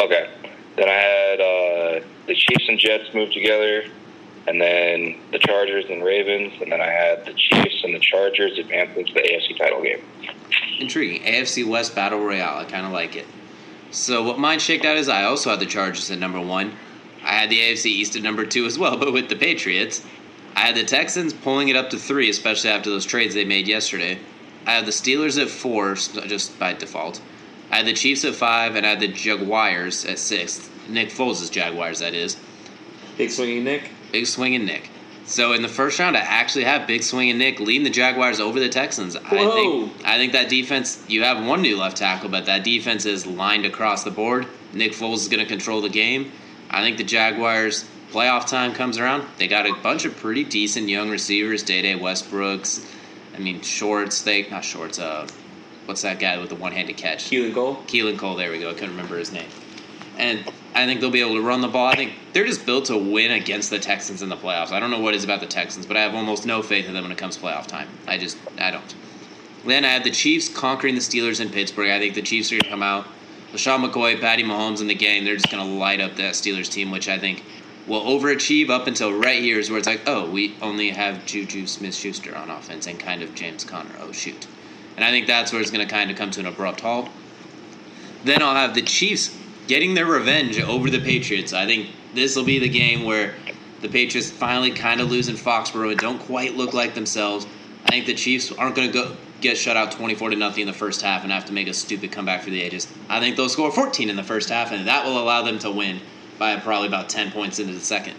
Okay. 0.00 0.30
Then 0.76 0.88
I 0.88 0.92
had 0.92 1.40
uh, 1.40 2.06
the 2.26 2.34
Chiefs 2.34 2.68
and 2.68 2.78
Jets 2.78 3.12
move 3.14 3.30
together, 3.32 3.84
and 4.48 4.60
then 4.60 5.18
the 5.30 5.38
Chargers 5.38 5.84
and 5.90 6.02
Ravens, 6.02 6.54
and 6.60 6.72
then 6.72 6.80
I 6.80 6.90
had 6.90 7.26
the 7.26 7.34
Chiefs 7.34 7.84
and 7.84 7.94
the 7.94 8.00
Chargers 8.00 8.58
advancing 8.58 9.04
to 9.04 9.12
the 9.12 9.20
AFC 9.20 9.58
title 9.58 9.82
game. 9.82 10.02
Intriguing. 10.78 11.22
AFC 11.22 11.68
West 11.68 11.94
Battle 11.94 12.20
Royale. 12.20 12.58
I 12.58 12.64
kind 12.64 12.86
of 12.86 12.92
like 12.92 13.16
it. 13.16 13.26
So 13.92 14.22
what 14.22 14.38
mine 14.38 14.58
shaked 14.58 14.86
out 14.86 14.96
is 14.96 15.08
I 15.08 15.24
also 15.24 15.50
had 15.50 15.60
the 15.60 15.66
Chargers 15.66 16.10
at 16.10 16.18
number 16.18 16.40
one. 16.40 16.72
I 17.22 17.34
had 17.34 17.50
the 17.50 17.60
AFC 17.60 17.86
East 17.86 18.16
at 18.16 18.22
number 18.22 18.46
two 18.46 18.64
as 18.64 18.78
well, 18.78 18.96
but 18.98 19.12
with 19.12 19.28
the 19.28 19.36
Patriots. 19.36 20.02
I 20.56 20.60
had 20.60 20.76
the 20.76 20.84
Texans 20.84 21.32
pulling 21.32 21.68
it 21.68 21.76
up 21.76 21.90
to 21.90 21.98
three, 21.98 22.28
especially 22.30 22.70
after 22.70 22.90
those 22.90 23.06
trades 23.06 23.34
they 23.34 23.44
made 23.44 23.68
yesterday. 23.68 24.18
I 24.66 24.72
had 24.72 24.86
the 24.86 24.92
Steelers 24.92 25.40
at 25.40 25.48
four, 25.48 25.94
just 25.94 26.58
by 26.58 26.72
default. 26.72 27.20
I 27.70 27.76
had 27.76 27.86
the 27.86 27.92
Chiefs 27.92 28.24
at 28.24 28.34
five, 28.34 28.76
and 28.76 28.86
I 28.86 28.90
had 28.90 29.00
the 29.00 29.08
Jaguars 29.08 30.04
at 30.04 30.18
six. 30.18 30.68
Nick 30.88 31.10
Foles' 31.10 31.50
Jaguars, 31.50 32.00
that 32.00 32.14
is. 32.14 32.36
Big 33.16 33.30
swinging 33.30 33.64
Nick. 33.64 33.90
Big 34.10 34.26
Swing 34.26 34.54
and 34.54 34.66
Nick. 34.66 34.88
So 35.32 35.54
in 35.54 35.62
the 35.62 35.68
first 35.68 35.98
round, 35.98 36.14
I 36.14 36.20
actually 36.20 36.64
have 36.64 36.86
Big 36.86 37.02
Swing 37.02 37.30
and 37.30 37.38
Nick 37.38 37.58
leading 37.58 37.84
the 37.84 37.90
Jaguars 37.90 38.38
over 38.38 38.60
the 38.60 38.68
Texans. 38.68 39.16
I 39.16 39.30
think 39.30 39.92
I 40.04 40.18
think 40.18 40.32
that 40.32 40.50
defense. 40.50 41.02
You 41.08 41.22
have 41.22 41.42
one 41.42 41.62
new 41.62 41.78
left 41.78 41.96
tackle, 41.96 42.28
but 42.28 42.44
that 42.44 42.64
defense 42.64 43.06
is 43.06 43.26
lined 43.26 43.64
across 43.64 44.04
the 44.04 44.10
board. 44.10 44.46
Nick 44.74 44.92
Foles 44.92 45.16
is 45.16 45.28
going 45.28 45.40
to 45.40 45.46
control 45.46 45.80
the 45.80 45.88
game. 45.88 46.30
I 46.70 46.82
think 46.82 46.98
the 46.98 47.04
Jaguars 47.04 47.88
playoff 48.10 48.46
time 48.46 48.74
comes 48.74 48.98
around. 48.98 49.26
They 49.38 49.48
got 49.48 49.64
a 49.64 49.72
bunch 49.72 50.04
of 50.04 50.14
pretty 50.18 50.44
decent 50.44 50.90
young 50.90 51.08
receivers. 51.08 51.62
Dede 51.62 51.98
Westbrooks. 51.98 52.86
I 53.34 53.38
mean 53.38 53.62
Shorts. 53.62 54.20
They 54.20 54.46
not 54.50 54.66
Shorts. 54.66 54.98
Uh, 54.98 55.26
what's 55.86 56.02
that 56.02 56.18
guy 56.18 56.36
with 56.36 56.50
the 56.50 56.56
one-handed 56.56 56.98
catch? 56.98 57.30
Keelan 57.30 57.54
Cole. 57.54 57.76
Keelan 57.86 58.18
Cole. 58.18 58.36
There 58.36 58.50
we 58.50 58.58
go. 58.58 58.68
I 58.68 58.74
couldn't 58.74 58.90
remember 58.90 59.16
his 59.16 59.32
name. 59.32 59.48
And 60.18 60.44
I 60.74 60.86
think 60.86 61.00
they'll 61.00 61.10
be 61.10 61.20
able 61.20 61.34
to 61.34 61.42
run 61.42 61.60
the 61.60 61.68
ball. 61.68 61.86
I 61.86 61.96
think 61.96 62.14
they're 62.32 62.46
just 62.46 62.64
built 62.64 62.86
to 62.86 62.96
win 62.96 63.32
against 63.32 63.68
the 63.68 63.78
Texans 63.78 64.22
in 64.22 64.28
the 64.28 64.36
playoffs. 64.36 64.72
I 64.72 64.80
don't 64.80 64.90
know 64.90 65.00
what 65.00 65.14
is 65.14 65.24
about 65.24 65.40
the 65.40 65.46
Texans, 65.46 65.84
but 65.84 65.96
I 65.96 66.00
have 66.00 66.14
almost 66.14 66.46
no 66.46 66.62
faith 66.62 66.86
in 66.86 66.94
them 66.94 67.02
when 67.02 67.12
it 67.12 67.18
comes 67.18 67.36
to 67.36 67.42
playoff 67.42 67.66
time. 67.66 67.88
I 68.06 68.16
just 68.16 68.38
I 68.58 68.70
don't. 68.70 68.94
Then 69.66 69.84
I 69.84 69.88
have 69.88 70.04
the 70.04 70.10
Chiefs 70.10 70.48
conquering 70.48 70.94
the 70.94 71.00
Steelers 71.00 71.40
in 71.40 71.50
Pittsburgh. 71.50 71.90
I 71.90 71.98
think 71.98 72.14
the 72.14 72.22
Chiefs 72.22 72.50
are 72.50 72.56
going 72.56 72.64
to 72.64 72.70
come 72.70 72.82
out. 72.82 73.06
LeSean 73.52 73.86
McCoy, 73.86 74.18
Patty 74.18 74.42
Mahomes, 74.42 74.80
in 74.80 74.86
the 74.86 74.94
game, 74.94 75.24
they're 75.24 75.36
just 75.36 75.50
going 75.50 75.64
to 75.64 75.74
light 75.74 76.00
up 76.00 76.16
that 76.16 76.34
Steelers 76.34 76.70
team, 76.70 76.90
which 76.90 77.08
I 77.08 77.18
think 77.18 77.44
will 77.86 78.02
overachieve 78.02 78.70
up 78.70 78.86
until 78.86 79.12
right 79.12 79.42
here 79.42 79.58
is 79.58 79.68
where 79.68 79.78
it's 79.78 79.86
like, 79.86 80.02
oh, 80.06 80.28
we 80.30 80.56
only 80.62 80.90
have 80.90 81.26
Juju 81.26 81.66
Smith 81.66 81.94
Schuster 81.94 82.36
on 82.36 82.50
offense 82.50 82.86
and 82.86 82.98
kind 82.98 83.22
of 83.22 83.34
James 83.34 83.64
Conner. 83.64 83.94
Oh, 84.00 84.10
shoot. 84.10 84.46
And 84.96 85.04
I 85.04 85.10
think 85.10 85.26
that's 85.26 85.52
where 85.52 85.60
it's 85.60 85.70
going 85.70 85.86
to 85.86 85.92
kind 85.92 86.10
of 86.10 86.16
come 86.16 86.30
to 86.32 86.40
an 86.40 86.46
abrupt 86.46 86.80
halt. 86.80 87.08
Then 88.24 88.42
I'll 88.42 88.54
have 88.54 88.74
the 88.74 88.82
Chiefs 88.82 89.36
getting 89.66 89.94
their 89.94 90.06
revenge 90.06 90.60
over 90.60 90.90
the 90.90 91.00
Patriots. 91.00 91.52
I 91.52 91.66
think 91.66 91.90
this 92.14 92.36
will 92.36 92.44
be 92.44 92.58
the 92.58 92.68
game 92.68 93.04
where 93.04 93.34
the 93.80 93.88
Patriots 93.88 94.30
finally 94.30 94.70
kind 94.70 95.00
of 95.00 95.10
lose 95.10 95.28
in 95.28 95.36
Foxborough 95.36 95.90
and 95.90 95.98
don't 95.98 96.20
quite 96.20 96.54
look 96.54 96.72
like 96.72 96.94
themselves. 96.94 97.46
I 97.86 97.90
think 97.90 98.06
the 98.06 98.14
Chiefs 98.14 98.52
aren't 98.52 98.76
going 98.76 98.90
to 98.90 98.92
go 98.92 99.16
get 99.40 99.58
shut 99.58 99.76
out 99.76 99.90
24 99.90 100.30
to 100.30 100.36
nothing 100.36 100.62
in 100.62 100.66
the 100.68 100.72
first 100.72 101.02
half 101.02 101.24
and 101.24 101.32
have 101.32 101.44
to 101.46 101.52
make 101.52 101.66
a 101.66 101.74
stupid 101.74 102.12
comeback 102.12 102.42
for 102.42 102.50
the 102.50 102.62
ages. 102.62 102.86
I 103.08 103.18
think 103.18 103.36
they'll 103.36 103.48
score 103.48 103.72
14 103.72 104.08
in 104.08 104.14
the 104.14 104.22
first 104.22 104.48
half 104.48 104.70
and 104.70 104.86
that 104.86 105.04
will 105.04 105.20
allow 105.20 105.42
them 105.42 105.58
to 105.60 105.70
win 105.70 106.00
by 106.38 106.56
probably 106.56 106.86
about 106.86 107.08
10 107.08 107.32
points 107.32 107.58
into 107.58 107.72
the 107.72 107.80
second. 107.80 108.14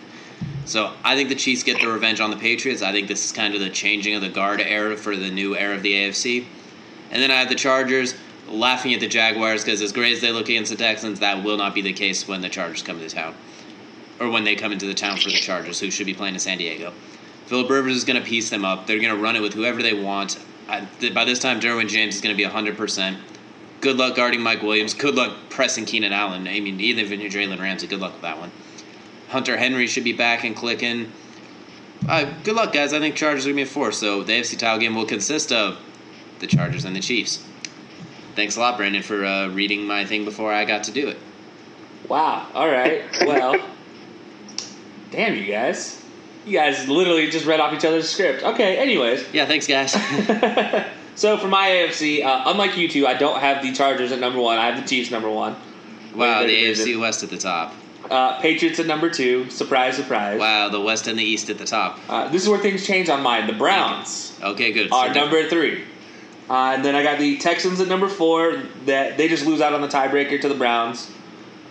So 0.65 0.93
I 1.03 1.15
think 1.15 1.29
the 1.29 1.35
Chiefs 1.35 1.63
get 1.63 1.79
their 1.79 1.89
revenge 1.89 2.19
on 2.19 2.29
the 2.29 2.37
Patriots. 2.37 2.81
I 2.81 2.91
think 2.91 3.07
this 3.07 3.25
is 3.25 3.31
kind 3.31 3.53
of 3.53 3.61
the 3.61 3.69
changing 3.69 4.15
of 4.15 4.21
the 4.21 4.29
guard 4.29 4.61
era 4.61 4.95
for 4.95 5.15
the 5.15 5.29
new 5.29 5.55
era 5.55 5.75
of 5.75 5.81
the 5.81 5.93
AFC. 5.93 6.45
And 7.11 7.21
then 7.21 7.31
I 7.31 7.35
have 7.35 7.49
the 7.49 7.55
Chargers 7.55 8.15
laughing 8.47 8.93
at 8.93 8.99
the 8.99 9.07
Jaguars 9.07 9.63
because 9.63 9.81
as 9.81 9.91
great 9.91 10.13
as 10.13 10.21
they 10.21 10.31
look 10.31 10.49
against 10.49 10.71
the 10.71 10.77
Texans, 10.77 11.19
that 11.19 11.43
will 11.43 11.57
not 11.57 11.73
be 11.73 11.81
the 11.81 11.93
case 11.93 12.27
when 12.27 12.41
the 12.41 12.49
Chargers 12.49 12.81
come 12.81 12.99
to 12.99 13.09
town. 13.09 13.35
Or 14.19 14.29
when 14.29 14.43
they 14.43 14.55
come 14.55 14.71
into 14.71 14.85
the 14.85 14.93
town 14.93 15.17
for 15.17 15.29
the 15.29 15.39
Chargers, 15.39 15.79
who 15.79 15.89
should 15.89 16.05
be 16.05 16.13
playing 16.13 16.35
in 16.35 16.39
San 16.39 16.57
Diego. 16.57 16.93
Philip 17.47 17.69
Rivers 17.69 17.97
is 17.97 18.03
going 18.03 18.21
to 18.21 18.27
piece 18.27 18.49
them 18.49 18.63
up. 18.63 18.87
They're 18.87 18.99
going 18.99 19.15
to 19.15 19.21
run 19.21 19.35
it 19.35 19.41
with 19.41 19.53
whoever 19.53 19.81
they 19.81 19.93
want. 19.93 20.39
I, 20.67 20.87
by 21.13 21.25
this 21.25 21.39
time, 21.39 21.59
Derwin 21.59 21.89
James 21.89 22.15
is 22.15 22.21
going 22.21 22.35
to 22.35 22.41
be 22.41 22.49
100%. 22.49 23.17
Good 23.81 23.97
luck 23.97 24.15
guarding 24.15 24.41
Mike 24.41 24.61
Williams. 24.61 24.93
Good 24.93 25.15
luck 25.15 25.37
pressing 25.49 25.85
Keenan 25.85 26.13
Allen. 26.13 26.47
I 26.47 26.59
mean, 26.61 26.79
even 26.79 27.03
if 27.03 27.11
you're 27.11 27.29
Jalen 27.29 27.59
Ramsey, 27.59 27.87
good 27.87 27.99
luck 27.99 28.13
with 28.13 28.21
that 28.21 28.39
one. 28.39 28.51
Hunter 29.27 29.57
Henry 29.57 29.87
should 29.87 30.03
be 30.05 30.13
back 30.13 30.43
and 30.45 30.55
clicking. 30.55 31.11
Uh, 32.07 32.31
good 32.43 32.55
luck, 32.55 32.71
guys. 32.71 32.93
I 32.93 32.99
think 32.99 33.15
Chargers 33.15 33.45
are 33.45 33.49
going 33.49 33.57
to 33.57 33.63
be 33.65 33.69
a 33.69 33.73
four. 33.73 33.91
So 33.91 34.23
the 34.23 34.33
AFC 34.33 34.57
title 34.57 34.79
game 34.79 34.95
will 34.95 35.05
consist 35.05 35.51
of 35.51 35.79
the 36.39 36.47
Chargers 36.47 36.85
and 36.85 36.95
the 36.95 37.01
Chiefs. 37.01 37.43
Thanks 38.35 38.55
a 38.55 38.59
lot, 38.59 38.79
Brendin, 38.79 39.03
for 39.03 39.23
uh, 39.25 39.47
reading 39.49 39.85
my 39.85 40.05
thing 40.05 40.25
before 40.25 40.51
I 40.51 40.65
got 40.65 40.83
to 40.85 40.91
do 40.91 41.07
it. 41.09 41.17
Wow. 42.07 42.47
All 42.53 42.67
right. 42.67 43.03
Well, 43.21 43.55
damn 45.11 45.35
you 45.35 45.45
guys. 45.45 46.01
You 46.45 46.57
guys 46.57 46.87
literally 46.89 47.29
just 47.29 47.45
read 47.45 47.59
off 47.59 47.73
each 47.73 47.85
other's 47.85 48.09
script. 48.09 48.43
Okay. 48.43 48.77
Anyways, 48.77 49.25
Yeah, 49.33 49.45
thanks, 49.45 49.67
guys. 49.67 49.91
so 51.15 51.37
for 51.37 51.47
my 51.47 51.69
AFC, 51.69 52.25
uh, 52.25 52.43
unlike 52.47 52.75
you 52.75 52.89
two, 52.89 53.07
I 53.07 53.13
don't 53.13 53.39
have 53.39 53.61
the 53.63 53.71
Chargers 53.71 54.11
at 54.11 54.19
number 54.19 54.39
one. 54.39 54.57
I 54.57 54.65
have 54.69 54.81
the 54.81 54.87
Chiefs 54.87 55.11
number 55.11 55.29
one. 55.29 55.55
wow, 56.15 56.41
the 56.41 56.47
AFC 56.65 56.99
West 56.99 57.23
at 57.23 57.29
the 57.29 57.37
top. 57.37 57.73
Uh, 58.11 58.37
Patriots 58.41 58.79
at 58.79 58.85
number 58.85 59.09
two. 59.09 59.49
Surprise, 59.49 59.95
surprise. 59.95 60.37
Wow, 60.37 60.67
the 60.67 60.81
West 60.81 61.07
and 61.07 61.17
the 61.17 61.23
East 61.23 61.49
at 61.49 61.57
the 61.57 61.65
top. 61.65 61.99
Uh, 62.09 62.27
this 62.27 62.43
is 62.43 62.49
where 62.49 62.59
things 62.59 62.85
change 62.85 63.07
on 63.07 63.23
mine. 63.23 63.47
The 63.47 63.53
Browns 63.53 64.37
Okay, 64.43 64.73
good. 64.73 64.91
are 64.91 65.07
So 65.07 65.13
number 65.21 65.47
three. 65.47 65.85
Uh, 66.49 66.73
and 66.75 66.83
then 66.83 66.95
I 66.95 67.03
got 67.03 67.19
the 67.19 67.37
Texans 67.37 67.79
at 67.79 67.87
number 67.87 68.07
four. 68.07 68.63
That 68.85 69.17
they 69.17 69.27
just 69.27 69.45
lose 69.45 69.61
out 69.61 69.73
on 69.73 69.81
the 69.81 69.87
tiebreaker 69.87 70.39
to 70.41 70.49
the 70.49 70.55
Browns. 70.55 71.09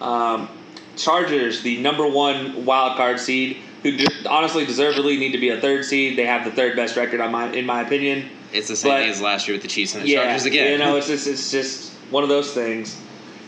Um, 0.00 0.48
Chargers, 0.96 1.62
the 1.62 1.80
number 1.80 2.06
one 2.06 2.64
wild 2.64 2.96
card 2.96 3.18
seed, 3.18 3.58
who 3.82 3.96
honestly 4.28 4.64
deservedly 4.64 5.16
need 5.16 5.32
to 5.32 5.38
be 5.38 5.50
a 5.50 5.60
third 5.60 5.84
seed. 5.84 6.18
They 6.18 6.26
have 6.26 6.44
the 6.44 6.50
third 6.50 6.76
best 6.76 6.96
record 6.96 7.20
on 7.20 7.32
my, 7.32 7.50
in 7.52 7.66
my 7.66 7.82
opinion. 7.82 8.28
It's 8.52 8.68
the 8.68 8.76
same 8.76 8.92
but- 8.92 9.00
thing 9.00 9.10
as 9.10 9.20
last 9.20 9.48
year 9.48 9.54
with 9.54 9.62
the 9.62 9.68
Chiefs 9.68 9.94
and 9.94 10.04
the 10.04 10.08
yeah, 10.08 10.24
Chargers 10.24 10.44
again. 10.46 10.72
you 10.72 10.78
know, 10.78 10.96
it's 10.96 11.06
just 11.06 11.26
it's 11.26 11.50
just 11.50 11.92
one 12.10 12.22
of 12.22 12.28
those 12.28 12.52
things. 12.52 12.98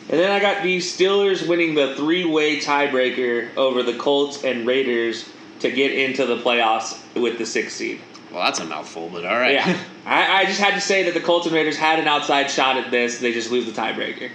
And 0.09 0.20
then 0.20 0.30
I 0.30 0.38
got 0.38 0.62
the 0.62 0.78
Steelers 0.78 1.48
winning 1.48 1.74
the 1.74 1.94
three-way 1.96 2.60
tiebreaker 2.60 3.56
over 3.56 3.82
the 3.82 3.96
Colts 3.96 4.44
and 4.44 4.66
Raiders 4.66 5.26
to 5.60 5.70
get 5.70 5.92
into 5.92 6.26
the 6.26 6.36
playoffs 6.36 7.01
with 7.14 7.38
the 7.38 7.46
sixth 7.46 7.76
seed. 7.76 8.01
Well, 8.35 8.44
that's 8.44 8.61
a 8.61 8.65
mouthful, 8.65 9.09
but 9.11 9.24
all 9.24 9.36
right. 9.39 9.55
Yeah, 9.55 9.78
I, 10.05 10.40
I 10.40 10.44
just 10.47 10.61
had 10.61 10.74
to 10.74 10.81
say 10.81 11.05
that 11.05 11.15
the 11.15 11.20
Colts 11.20 11.47
and 11.47 11.55
Raiders 11.55 11.77
had 11.77 11.98
an 11.98 12.09
outside 12.09 12.51
shot 12.51 12.77
at 12.77 12.90
this. 12.90 13.19
They 13.20 13.32
just 13.32 13.51
lose 13.51 13.65
the 13.66 13.73
tiebreaker. 13.73 14.31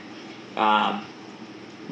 Um, 0.58 1.06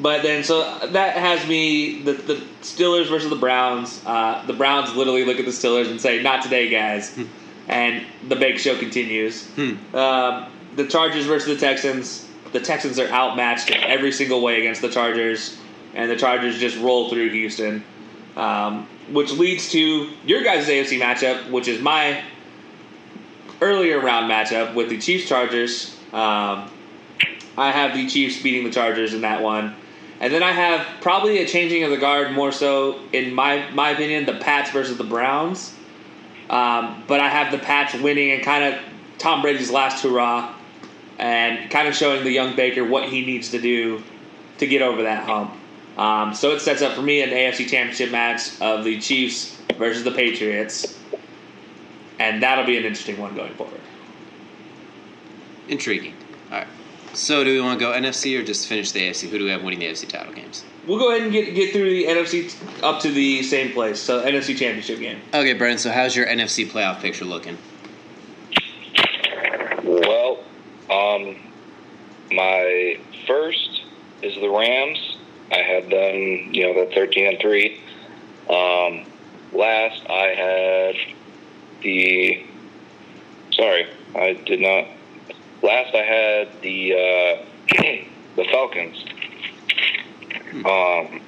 But 0.00 0.22
then, 0.22 0.44
so 0.44 0.78
that 0.88 1.16
has 1.16 1.46
me 1.48 2.02
the, 2.02 2.12
the 2.12 2.34
Steelers 2.62 3.08
versus 3.08 3.30
the 3.30 3.36
Browns. 3.36 4.00
Uh, 4.06 4.44
the 4.46 4.52
Browns 4.52 4.94
literally 4.94 5.24
look 5.24 5.38
at 5.38 5.44
the 5.44 5.50
Steelers 5.50 5.90
and 5.90 6.00
say, 6.00 6.22
"Not 6.22 6.42
today, 6.42 6.68
guys," 6.68 7.18
and 7.68 8.06
the 8.28 8.36
big 8.36 8.58
show 8.58 8.76
continues. 8.78 9.48
Um, 9.94 10.46
the 10.76 10.86
Chargers 10.86 11.26
versus 11.26 11.48
the 11.58 11.66
Texans. 11.66 12.26
The 12.52 12.60
Texans 12.60 12.98
are 12.98 13.08
outmatched 13.08 13.70
in 13.70 13.82
every 13.82 14.12
single 14.12 14.40
way 14.40 14.60
against 14.60 14.80
the 14.82 14.88
Chargers, 14.88 15.58
and 15.94 16.08
the 16.10 16.16
Chargers 16.16 16.58
just 16.58 16.78
roll 16.78 17.10
through 17.10 17.30
Houston, 17.30 17.82
um, 18.36 18.86
which 19.12 19.32
leads 19.32 19.70
to 19.70 20.10
your 20.24 20.42
guys' 20.42 20.68
AFC 20.68 21.00
matchup, 21.00 21.50
which 21.50 21.68
is 21.68 21.80
my 21.80 22.22
earlier 23.60 24.00
round 24.00 24.30
matchup 24.30 24.74
with 24.74 24.88
the 24.88 24.98
Chiefs 24.98 25.28
Chargers. 25.28 25.96
Um, 26.12 26.70
I 27.56 27.72
have 27.72 27.94
the 27.94 28.06
Chiefs 28.08 28.42
beating 28.42 28.64
the 28.64 28.70
Chargers 28.70 29.14
in 29.14 29.22
that 29.22 29.42
one. 29.42 29.74
And 30.20 30.32
then 30.32 30.42
I 30.42 30.52
have 30.52 31.00
probably 31.00 31.38
a 31.38 31.46
changing 31.46 31.84
of 31.84 31.90
the 31.90 31.96
guard 31.96 32.32
more 32.32 32.50
so, 32.50 33.00
in 33.12 33.32
my, 33.34 33.70
my 33.70 33.90
opinion, 33.90 34.26
the 34.26 34.34
Pats 34.34 34.70
versus 34.70 34.96
the 34.96 35.04
Browns. 35.04 35.74
Um, 36.50 37.04
but 37.06 37.20
I 37.20 37.28
have 37.28 37.52
the 37.52 37.58
Pats 37.58 37.94
winning 37.94 38.32
and 38.32 38.42
kind 38.42 38.64
of 38.64 38.80
Tom 39.18 39.42
Brady's 39.42 39.70
last 39.70 40.02
hurrah 40.02 40.54
and 41.18 41.70
kind 41.70 41.88
of 41.88 41.94
showing 41.94 42.24
the 42.24 42.30
young 42.30 42.56
Baker 42.56 42.84
what 42.84 43.08
he 43.08 43.24
needs 43.24 43.50
to 43.50 43.60
do 43.60 44.02
to 44.58 44.66
get 44.66 44.82
over 44.82 45.02
that 45.02 45.24
hump. 45.24 45.52
Um, 45.98 46.32
so 46.32 46.52
it 46.52 46.60
sets 46.60 46.80
up 46.80 46.94
for 46.94 47.02
me 47.02 47.22
an 47.22 47.30
AFC 47.30 47.68
Championship 47.68 48.12
match 48.12 48.60
of 48.60 48.84
the 48.84 49.00
Chiefs 49.00 49.56
versus 49.76 50.04
the 50.04 50.12
Patriots. 50.12 50.96
And 52.20 52.42
that'll 52.42 52.64
be 52.64 52.76
an 52.76 52.84
interesting 52.84 53.18
one 53.18 53.34
going 53.34 53.54
forward. 53.54 53.80
Intriguing. 55.68 56.14
All 56.50 56.58
right. 56.58 56.68
So, 57.14 57.42
do 57.42 57.52
we 57.52 57.60
want 57.60 57.78
to 57.78 57.84
go 57.84 57.92
NFC 57.92 58.38
or 58.38 58.44
just 58.44 58.68
finish 58.68 58.92
the 58.92 59.00
AFC? 59.00 59.28
Who 59.28 59.38
do 59.38 59.44
we 59.44 59.50
have 59.50 59.62
winning 59.62 59.80
the 59.80 59.86
AFC 59.86 60.08
title 60.08 60.32
games? 60.32 60.64
We'll 60.86 60.98
go 60.98 61.10
ahead 61.10 61.22
and 61.22 61.32
get 61.32 61.54
get 61.54 61.72
through 61.72 61.90
the 61.90 62.04
NFC 62.04 62.50
t- 62.50 62.82
up 62.82 63.00
to 63.02 63.10
the 63.10 63.42
same 63.42 63.72
place. 63.72 64.00
So 64.00 64.22
NFC 64.22 64.56
Championship 64.56 65.00
game. 65.00 65.20
Okay, 65.34 65.54
Brendin. 65.54 65.78
So, 65.78 65.90
how's 65.90 66.14
your 66.14 66.26
NFC 66.26 66.66
playoff 66.66 67.00
picture 67.00 67.24
looking? 67.24 67.58
Well, 69.84 70.44
um, 70.90 71.36
my 72.30 73.00
first 73.26 73.82
is 74.22 74.34
the 74.36 74.48
Rams. 74.48 75.17
I 75.50 75.58
had 75.58 75.90
them, 75.90 76.52
you 76.52 76.62
know, 76.62 76.84
the 76.84 76.94
thirteen 76.94 77.26
and 77.26 77.38
three. 77.40 77.80
Um, 78.48 79.04
last, 79.52 80.02
I 80.08 80.34
had 80.36 80.94
the. 81.82 82.44
Sorry, 83.52 83.86
I 84.14 84.34
did 84.34 84.60
not. 84.60 84.86
Last, 85.62 85.94
I 85.94 86.02
had 86.02 86.62
the 86.62 86.92
uh, 86.94 87.44
the 88.36 88.44
Falcons. 88.50 89.04
Um, 90.64 91.20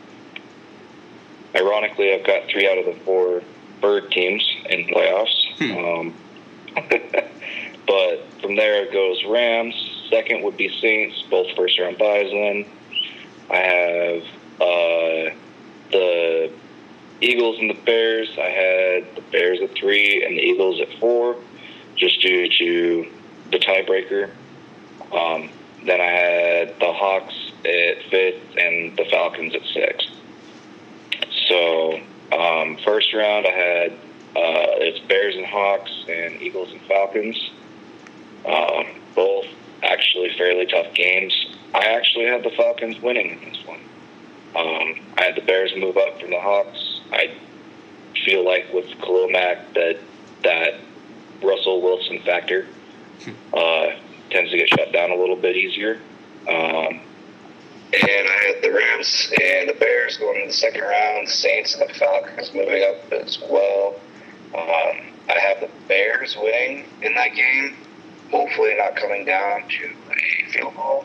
ironically, 1.54 2.12
I've 2.14 2.24
got 2.24 2.48
three 2.48 2.68
out 2.70 2.78
of 2.78 2.86
the 2.86 2.94
four 3.04 3.42
bird 3.80 4.10
teams 4.12 4.48
in 4.68 4.86
playoffs. 4.86 5.46
Um, 5.60 6.14
but 7.86 8.24
from 8.40 8.56
there 8.56 8.84
it 8.84 8.92
goes 8.92 9.24
Rams. 9.24 9.74
Second 10.08 10.42
would 10.42 10.56
be 10.56 10.68
Saints, 10.80 11.22
both 11.30 11.54
first 11.56 11.78
round 11.78 11.98
buys 11.98 12.30
in. 12.30 12.66
I 13.50 13.56
have 13.56 14.22
uh, 14.60 15.34
the 15.90 16.52
Eagles 17.20 17.58
and 17.58 17.70
the 17.70 17.74
Bears. 17.74 18.30
I 18.38 18.48
had 18.48 19.16
the 19.16 19.22
Bears 19.32 19.60
at 19.60 19.74
three 19.74 20.24
and 20.24 20.36
the 20.36 20.42
Eagles 20.42 20.80
at 20.80 20.92
four, 20.98 21.36
just 21.96 22.20
due 22.22 22.48
to 22.48 23.10
the 23.50 23.58
tiebreaker. 23.58 24.30
Um, 25.12 25.50
then 25.84 26.00
I 26.00 26.04
had 26.04 26.78
the 26.78 26.92
Hawks 26.92 27.34
at 27.64 28.02
fifth 28.10 28.56
and 28.56 28.96
the 28.96 29.06
Falcons 29.10 29.54
at 29.54 29.64
sixth. 29.64 30.10
So 31.48 32.00
um, 32.32 32.76
first 32.84 33.12
round 33.12 33.46
I 33.46 33.50
had 33.50 33.92
uh, 34.36 34.78
it's 34.78 35.00
Bears 35.00 35.34
and 35.34 35.46
Hawks 35.46 35.90
and 36.08 36.40
Eagles 36.40 36.70
and 36.70 36.80
Falcons. 36.82 37.50
Um, 38.46 38.86
both 39.14 39.46
actually 39.82 40.30
fairly 40.38 40.66
tough 40.66 40.94
games. 40.94 41.34
I 41.74 41.86
actually 41.94 42.26
had 42.26 42.42
the 42.42 42.50
Falcons 42.50 43.00
winning 43.00 43.30
in 43.30 43.48
this 43.48 43.64
one. 43.66 43.80
Um, 44.56 45.00
I 45.16 45.24
had 45.24 45.36
the 45.36 45.42
Bears 45.42 45.72
move 45.76 45.96
up 45.96 46.20
from 46.20 46.30
the 46.30 46.40
Hawks. 46.40 47.00
I 47.12 47.32
feel 48.24 48.44
like 48.44 48.72
with 48.72 48.86
Khalil 49.00 49.30
Mack 49.30 49.72
that 49.74 49.98
that 50.42 50.80
Russell 51.42 51.80
Wilson 51.82 52.20
factor 52.20 52.66
uh, 53.54 53.86
tends 54.30 54.50
to 54.50 54.56
get 54.56 54.68
shut 54.68 54.92
down 54.92 55.10
a 55.10 55.14
little 55.14 55.36
bit 55.36 55.56
easier. 55.56 56.00
Um, 56.48 57.00
and 57.92 58.28
I 58.28 58.52
had 58.54 58.62
the 58.62 58.72
Rams 58.72 59.32
and 59.42 59.68
the 59.68 59.74
Bears 59.74 60.16
going 60.16 60.42
in 60.42 60.48
the 60.48 60.52
second 60.52 60.82
round, 60.82 61.26
the 61.26 61.30
Saints 61.30 61.74
and 61.74 61.88
the 61.88 61.94
Falcons 61.94 62.52
moving 62.54 62.84
up 62.84 63.12
as 63.12 63.38
well. 63.48 63.96
Um, 64.54 65.10
I 65.28 65.38
have 65.38 65.60
the 65.60 65.70
Bears 65.88 66.36
winning 66.36 66.84
in 67.02 67.14
that 67.14 67.34
game, 67.34 67.76
hopefully 68.30 68.74
not 68.76 68.96
coming 68.96 69.24
down 69.24 69.62
to 69.68 69.90
a 70.12 70.50
field 70.50 70.74
goal. 70.76 71.04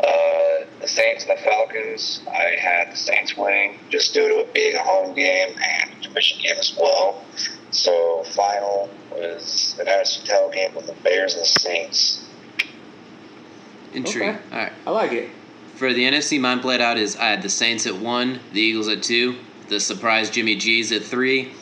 Uh, 0.00 0.66
the 0.80 0.88
Saints 0.88 1.24
and 1.26 1.38
the 1.38 1.42
Falcons, 1.42 2.20
I 2.28 2.56
had 2.60 2.92
the 2.92 2.96
Saints 2.96 3.36
winning 3.36 3.78
just 3.88 4.12
due 4.12 4.28
to 4.28 4.40
it 4.40 4.52
being 4.52 4.74
a 4.74 4.82
home 4.82 5.14
game 5.14 5.56
and 5.56 5.90
a 5.98 6.02
division 6.02 6.40
game 6.42 6.56
as 6.58 6.76
well. 6.78 7.24
So 7.70 8.22
final 8.34 8.90
was 9.10 9.76
an 9.80 9.86
NFC 9.86 10.24
title 10.26 10.50
game 10.50 10.74
with 10.74 10.86
the 10.86 10.94
Bears 11.02 11.34
and 11.34 11.42
the 11.42 11.46
Saints. 11.46 12.24
Intriguing. 13.94 14.30
Okay. 14.30 14.38
All 14.52 14.58
right. 14.58 14.72
I 14.86 14.90
like 14.90 15.12
it. 15.12 15.30
For 15.76 15.92
the 15.92 16.04
NFC, 16.04 16.40
mine 16.40 16.60
played 16.60 16.80
out 16.80 16.98
is 16.98 17.16
I 17.16 17.26
had 17.26 17.42
the 17.42 17.50
Saints 17.50 17.86
at 17.86 17.96
one, 17.96 18.40
the 18.52 18.60
Eagles 18.60 18.88
at 18.88 19.02
two, 19.02 19.36
the 19.68 19.80
surprise 19.80 20.30
Jimmy 20.30 20.56
G's 20.56 20.92
at 20.92 21.02
three, 21.02 21.52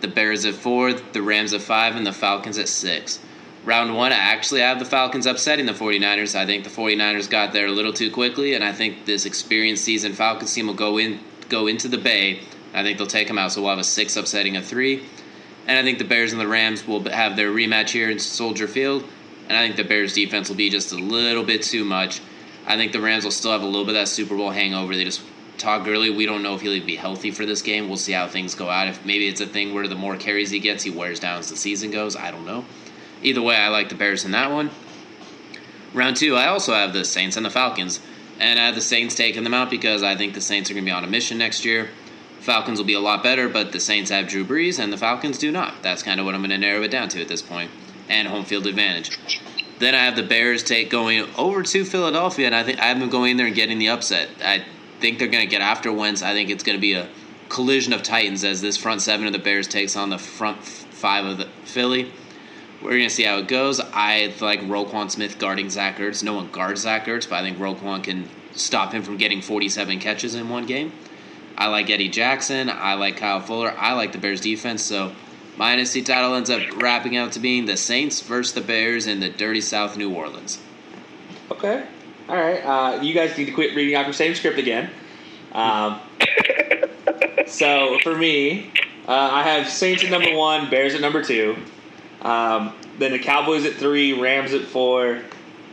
the 0.00 0.08
Bears 0.08 0.44
at 0.44 0.54
four, 0.54 0.92
the 0.92 1.22
Rams 1.22 1.52
at 1.52 1.60
five, 1.60 1.96
and 1.96 2.06
the 2.06 2.12
Falcons 2.12 2.58
at 2.58 2.68
six. 2.68 3.18
Round 3.68 3.94
one, 3.94 4.12
I 4.12 4.16
actually 4.16 4.62
have 4.62 4.78
the 4.78 4.86
Falcons 4.86 5.26
upsetting 5.26 5.66
the 5.66 5.74
49ers. 5.74 6.34
I 6.34 6.46
think 6.46 6.64
the 6.64 6.70
49ers 6.70 7.28
got 7.28 7.52
there 7.52 7.66
a 7.66 7.70
little 7.70 7.92
too 7.92 8.10
quickly, 8.10 8.54
and 8.54 8.64
I 8.64 8.72
think 8.72 9.04
this 9.04 9.26
experienced 9.26 9.84
season 9.84 10.14
Falcons 10.14 10.54
team 10.54 10.68
will 10.68 10.74
go 10.74 10.96
in 10.96 11.20
go 11.50 11.66
into 11.66 11.86
the 11.86 11.98
Bay. 11.98 12.40
I 12.72 12.82
think 12.82 12.96
they'll 12.96 13.06
take 13.06 13.28
them 13.28 13.36
out, 13.36 13.52
so 13.52 13.60
we'll 13.60 13.68
have 13.68 13.78
a 13.78 13.84
six 13.84 14.16
upsetting 14.16 14.56
a 14.56 14.62
three. 14.62 15.04
And 15.66 15.78
I 15.78 15.82
think 15.82 15.98
the 15.98 16.06
Bears 16.06 16.32
and 16.32 16.40
the 16.40 16.48
Rams 16.48 16.86
will 16.86 17.06
have 17.10 17.36
their 17.36 17.50
rematch 17.50 17.90
here 17.90 18.08
in 18.08 18.18
Soldier 18.18 18.66
Field. 18.66 19.04
And 19.50 19.58
I 19.58 19.66
think 19.66 19.76
the 19.76 19.84
Bears 19.84 20.14
defense 20.14 20.48
will 20.48 20.56
be 20.56 20.70
just 20.70 20.92
a 20.92 20.96
little 20.96 21.44
bit 21.44 21.62
too 21.62 21.84
much. 21.84 22.22
I 22.66 22.76
think 22.78 22.92
the 22.92 23.02
Rams 23.02 23.24
will 23.24 23.30
still 23.32 23.52
have 23.52 23.60
a 23.60 23.66
little 23.66 23.84
bit 23.84 23.96
of 23.96 24.00
that 24.00 24.08
Super 24.08 24.34
Bowl 24.34 24.48
hangover. 24.48 24.96
They 24.96 25.04
just 25.04 25.20
Todd 25.58 25.84
Gurley, 25.84 26.08
we 26.08 26.24
don't 26.24 26.42
know 26.42 26.54
if 26.54 26.62
he'll 26.62 26.86
be 26.86 26.96
healthy 26.96 27.30
for 27.30 27.44
this 27.44 27.60
game. 27.60 27.88
We'll 27.88 27.98
see 27.98 28.12
how 28.12 28.28
things 28.28 28.54
go 28.54 28.70
out. 28.70 28.88
If 28.88 29.04
maybe 29.04 29.28
it's 29.28 29.42
a 29.42 29.46
thing 29.46 29.74
where 29.74 29.86
the 29.86 29.94
more 29.94 30.16
carries 30.16 30.48
he 30.48 30.58
gets, 30.58 30.84
he 30.84 30.90
wears 30.90 31.20
down 31.20 31.40
as 31.40 31.50
the 31.50 31.56
season 31.56 31.90
goes. 31.90 32.16
I 32.16 32.30
don't 32.30 32.46
know. 32.46 32.64
Either 33.22 33.42
way, 33.42 33.56
I 33.56 33.68
like 33.68 33.88
the 33.88 33.94
Bears 33.94 34.24
in 34.24 34.30
that 34.32 34.50
one. 34.50 34.70
Round 35.94 36.16
two, 36.16 36.36
I 36.36 36.48
also 36.48 36.74
have 36.74 36.92
the 36.92 37.04
Saints 37.04 37.36
and 37.36 37.44
the 37.44 37.50
Falcons. 37.50 38.00
And 38.38 38.58
I 38.58 38.66
have 38.66 38.74
the 38.74 38.80
Saints 38.80 39.14
taking 39.14 39.42
them 39.42 39.54
out 39.54 39.70
because 39.70 40.02
I 40.02 40.16
think 40.16 40.34
the 40.34 40.40
Saints 40.40 40.70
are 40.70 40.74
going 40.74 40.84
to 40.84 40.88
be 40.88 40.94
on 40.94 41.04
a 41.04 41.08
mission 41.08 41.38
next 41.38 41.64
year. 41.64 41.90
Falcons 42.40 42.78
will 42.78 42.86
be 42.86 42.94
a 42.94 43.00
lot 43.00 43.22
better, 43.22 43.48
but 43.48 43.72
the 43.72 43.80
Saints 43.80 44.10
have 44.10 44.28
Drew 44.28 44.44
Brees 44.44 44.78
and 44.78 44.92
the 44.92 44.96
Falcons 44.96 45.38
do 45.38 45.50
not. 45.50 45.82
That's 45.82 46.02
kind 46.02 46.20
of 46.20 46.26
what 46.26 46.34
I'm 46.34 46.40
going 46.40 46.50
to 46.50 46.58
narrow 46.58 46.82
it 46.82 46.90
down 46.90 47.08
to 47.10 47.20
at 47.20 47.28
this 47.28 47.42
point. 47.42 47.70
And 48.08 48.28
home 48.28 48.44
field 48.44 48.66
advantage. 48.66 49.18
Then 49.80 49.94
I 49.94 50.04
have 50.04 50.16
the 50.16 50.22
Bears 50.22 50.62
take 50.62 50.90
going 50.90 51.28
over 51.36 51.62
to 51.62 51.84
Philadelphia, 51.84 52.46
and 52.46 52.54
I 52.54 52.64
think 52.64 52.80
I 52.80 52.86
have 52.86 52.98
them 52.98 53.10
going 53.10 53.32
in 53.32 53.36
there 53.36 53.46
and 53.46 53.54
getting 53.54 53.78
the 53.78 53.90
upset. 53.90 54.28
I 54.42 54.64
think 55.00 55.18
they're 55.18 55.28
going 55.28 55.46
to 55.46 55.50
get 55.50 55.60
after 55.60 55.92
Wentz. 55.92 56.22
I 56.22 56.32
think 56.32 56.50
it's 56.50 56.64
going 56.64 56.76
to 56.76 56.80
be 56.80 56.94
a 56.94 57.08
collision 57.48 57.92
of 57.92 58.02
titans 58.02 58.44
as 58.44 58.60
this 58.60 58.76
front 58.76 59.02
seven 59.02 59.26
of 59.26 59.32
the 59.32 59.38
Bears 59.38 59.68
takes 59.68 59.96
on 59.96 60.10
the 60.10 60.18
front 60.18 60.64
five 60.64 61.24
of 61.24 61.38
the 61.38 61.46
Philly. 61.64 62.12
We're 62.82 62.90
going 62.90 63.08
to 63.08 63.10
see 63.10 63.24
how 63.24 63.38
it 63.38 63.48
goes. 63.48 63.80
I 63.80 64.32
like 64.40 64.60
Roquan 64.60 65.10
Smith 65.10 65.38
guarding 65.38 65.68
Zach 65.68 65.96
Ertz. 65.98 66.22
No 66.22 66.34
one 66.34 66.50
guards 66.50 66.82
Zach 66.82 67.06
Ertz, 67.06 67.28
but 67.28 67.36
I 67.36 67.42
think 67.42 67.58
Roquan 67.58 68.04
can 68.04 68.28
stop 68.52 68.92
him 68.92 69.02
from 69.02 69.16
getting 69.16 69.42
47 69.42 69.98
catches 69.98 70.34
in 70.34 70.48
one 70.48 70.64
game. 70.66 70.92
I 71.56 71.66
like 71.66 71.90
Eddie 71.90 72.08
Jackson. 72.08 72.70
I 72.70 72.94
like 72.94 73.16
Kyle 73.16 73.40
Fuller. 73.40 73.74
I 73.76 73.94
like 73.94 74.12
the 74.12 74.18
Bears 74.18 74.40
defense. 74.40 74.82
So 74.82 75.12
my 75.56 75.74
NFC 75.74 76.04
title 76.04 76.36
ends 76.36 76.50
up 76.50 76.62
wrapping 76.80 77.16
out 77.16 77.32
to 77.32 77.40
being 77.40 77.66
the 77.66 77.76
Saints 77.76 78.20
versus 78.20 78.54
the 78.54 78.60
Bears 78.60 79.08
in 79.08 79.18
the 79.18 79.28
dirty 79.28 79.60
South 79.60 79.96
New 79.96 80.14
Orleans. 80.14 80.60
Okay. 81.50 81.84
All 82.28 82.36
right. 82.36 82.60
Uh, 82.60 83.02
you 83.02 83.12
guys 83.12 83.36
need 83.36 83.46
to 83.46 83.52
quit 83.52 83.74
reading 83.74 83.96
off 83.96 84.06
your 84.06 84.12
same 84.12 84.36
script 84.36 84.58
again. 84.58 84.88
Um, 85.50 86.00
so 87.48 87.98
for 88.04 88.14
me, 88.14 88.70
uh, 89.08 89.30
I 89.32 89.42
have 89.42 89.68
Saints 89.68 90.04
at 90.04 90.10
number 90.10 90.36
one, 90.36 90.70
Bears 90.70 90.94
at 90.94 91.00
number 91.00 91.24
two. 91.24 91.56
Um, 92.22 92.74
then 92.98 93.12
the 93.12 93.18
Cowboys 93.18 93.64
at 93.64 93.74
three, 93.74 94.20
Rams 94.20 94.52
at 94.52 94.62
four, 94.62 95.22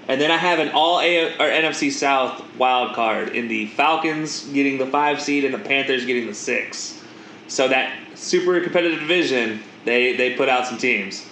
and 0.08 0.22
then 0.22 0.30
I 0.30 0.38
have 0.38 0.60
an 0.60 0.70
all 0.70 1.00
A 1.00 1.34
or 1.36 1.50
NFC 1.50 1.92
South 1.92 2.44
wild 2.58 2.96
card 2.96 3.30
in 3.30 3.48
the 3.48 3.68
Falcons 3.68 4.46
getting 4.50 4.78
the 4.78 4.86
five 4.86 5.22
seed 5.22 5.44
and 5.44 5.54
the 5.54 5.60
Panthers 5.60 6.06
getting 6.06 6.28
the 6.28 6.34
six. 6.34 7.02
So 7.48 7.68
that 7.68 7.94
super 8.16 8.60
competitive 8.62 9.00
division, 9.00 9.62
they 9.84 10.16
they 10.16 10.36
put 10.36 10.50
out 10.50 10.68
some 10.68 10.78
teams. 10.78 11.26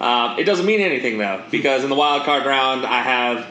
Um, 0.00 0.38
it 0.38 0.44
doesn't 0.44 0.66
mean 0.66 0.80
anything 0.80 1.18
though 1.18 1.42
because 1.50 1.82
in 1.82 1.90
the 1.90 1.96
wild 1.96 2.24
card 2.24 2.44
round 2.44 2.84
I 2.84 3.02
have 3.02 3.46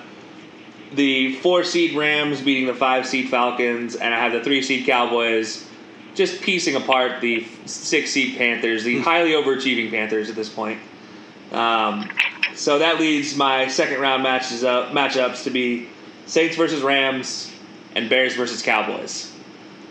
the 0.93 1.35
four 1.37 1.63
seed 1.63 1.95
Rams 1.95 2.41
beating 2.41 2.67
the 2.67 2.73
five 2.73 3.05
seed 3.05 3.29
Falcons, 3.29 3.95
and 3.95 4.13
I 4.13 4.19
have 4.19 4.31
the 4.31 4.43
three 4.43 4.61
seed 4.61 4.85
Cowboys 4.85 5.67
just 6.15 6.41
piecing 6.41 6.75
apart 6.75 7.21
the 7.21 7.45
six 7.65 8.11
seed 8.11 8.37
Panthers, 8.37 8.83
the 8.83 8.99
highly 8.99 9.31
overachieving 9.31 9.91
Panthers 9.91 10.29
at 10.29 10.35
this 10.35 10.49
point. 10.49 10.79
Um, 11.51 12.09
so 12.55 12.79
that 12.79 12.99
leads 12.99 13.35
my 13.35 13.67
second 13.67 14.01
round 14.01 14.23
matches 14.23 14.63
up, 14.63 14.91
matchups 14.91 15.43
to 15.43 15.49
be 15.49 15.87
Saints 16.25 16.55
versus 16.55 16.81
Rams 16.81 17.51
and 17.95 18.09
Bears 18.09 18.35
versus 18.35 18.61
Cowboys. 18.61 19.31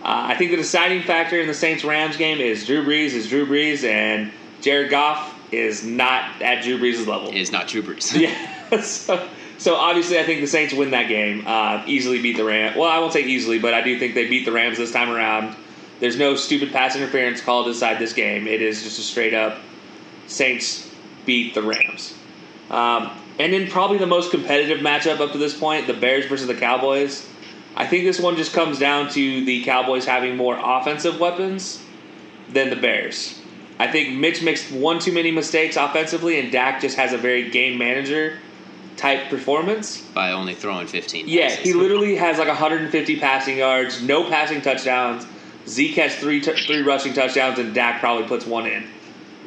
Uh, 0.03 0.27
I 0.29 0.37
think 0.37 0.51
the 0.51 0.57
deciding 0.57 1.03
factor 1.03 1.41
in 1.41 1.47
the 1.47 1.55
Saints 1.55 1.85
Rams 1.85 2.17
game 2.17 2.41
is 2.41 2.67
Drew 2.67 2.85
Brees 2.85 3.13
is 3.13 3.29
Drew 3.29 3.47
Brees, 3.47 3.83
and 3.85 4.33
Jared 4.61 4.91
Goff 4.91 5.35
is 5.53 5.85
not 5.85 6.43
at 6.43 6.63
Drew 6.63 6.79
Brees' 6.79 7.07
level. 7.07 7.29
Is 7.31 7.53
not 7.53 7.69
Drew 7.69 7.83
Brees. 7.83 8.15
Yeah. 8.21 8.81
so, 8.83 9.29
so 9.59 9.77
obviously, 9.77 10.19
I 10.19 10.25
think 10.25 10.41
the 10.41 10.47
Saints 10.47 10.75
win 10.75 10.91
that 10.91 11.09
game. 11.09 11.45
Uh, 11.47 11.83
easily 11.87 12.21
beat 12.21 12.37
the 12.37 12.45
Rams. 12.45 12.77
Well, 12.77 12.89
I 12.89 12.99
won't 12.99 13.13
say 13.13 13.23
easily, 13.23 13.59
but 13.59 13.75
I 13.75 13.81
do 13.81 13.99
think 13.99 14.15
they 14.15 14.29
beat 14.29 14.45
the 14.45 14.53
Rams 14.53 14.77
this 14.77 14.93
time 14.93 15.11
around. 15.11 15.57
There's 16.01 16.19
no 16.19 16.37
stupid 16.37 16.73
pass 16.73 16.95
interference 16.95 17.41
call 17.41 17.65
to 17.65 17.73
decide 17.73 17.99
this 17.99 18.13
game. 18.13 18.47
It 18.47 18.61
is 18.61 18.83
just 18.83 18.99
a 18.99 19.03
straight 19.03 19.35
up 19.35 19.59
Saints 20.27 20.86
beat 21.27 21.55
the 21.55 21.63
Rams. 21.63 22.15
Um, 22.71 23.11
and 23.39 23.53
then 23.53 23.69
probably 23.69 23.99
the 23.99 24.07
most 24.07 24.31
competitive 24.31 24.79
matchup 24.79 25.21
up 25.21 25.33
to 25.33 25.39
this 25.39 25.59
point, 25.59 25.87
the 25.87 25.95
Bears 25.95 26.27
versus 26.27 26.47
the 26.47 26.55
Cowboys. 26.55 27.29
I 27.77 27.87
think 27.87 28.05
this 28.05 28.19
one 28.19 28.37
just 28.37 28.55
comes 28.55 28.79
down 28.79 29.11
to 29.11 29.45
the 29.45 29.63
Cowboys 29.65 30.07
having 30.07 30.37
more 30.37 30.59
offensive 30.59 31.21
weapons 31.21 31.83
than 32.49 32.71
the 32.71 32.77
Bears. 32.77 33.39
I 33.79 33.89
think 33.89 34.15
Mitch 34.15 34.43
makes 34.43 34.71
one 34.71 34.99
too 34.99 35.13
many 35.13 35.31
mistakes 35.31 35.77
offensively, 35.77 36.41
and 36.41 36.51
Dak 36.51 36.81
just 36.81 36.97
has 36.97 37.13
a 37.13 37.19
very 37.19 37.51
game 37.51 37.77
manager 37.77 38.39
type 38.97 39.29
performance. 39.29 40.01
By 40.01 40.33
only 40.33 40.55
throwing 40.55 40.87
15. 40.87 41.29
Yeah, 41.29 41.49
passes. 41.49 41.65
he 41.65 41.75
literally 41.75 42.17
has 42.17 42.39
like 42.39 42.49
150 42.49 43.21
passing 43.21 43.59
yards, 43.59 44.03
no 44.03 44.25
passing 44.31 44.63
touchdowns. 44.63 45.27
Zeke 45.69 45.97
has 45.97 46.17
three 46.17 46.41
t- 46.41 46.57
three 46.65 46.81
rushing 46.81 47.13
touchdowns, 47.13 47.59
and 47.59 47.75
Dak 47.75 48.01
probably 48.01 48.27
puts 48.27 48.47
one 48.47 48.67
in 48.67 48.89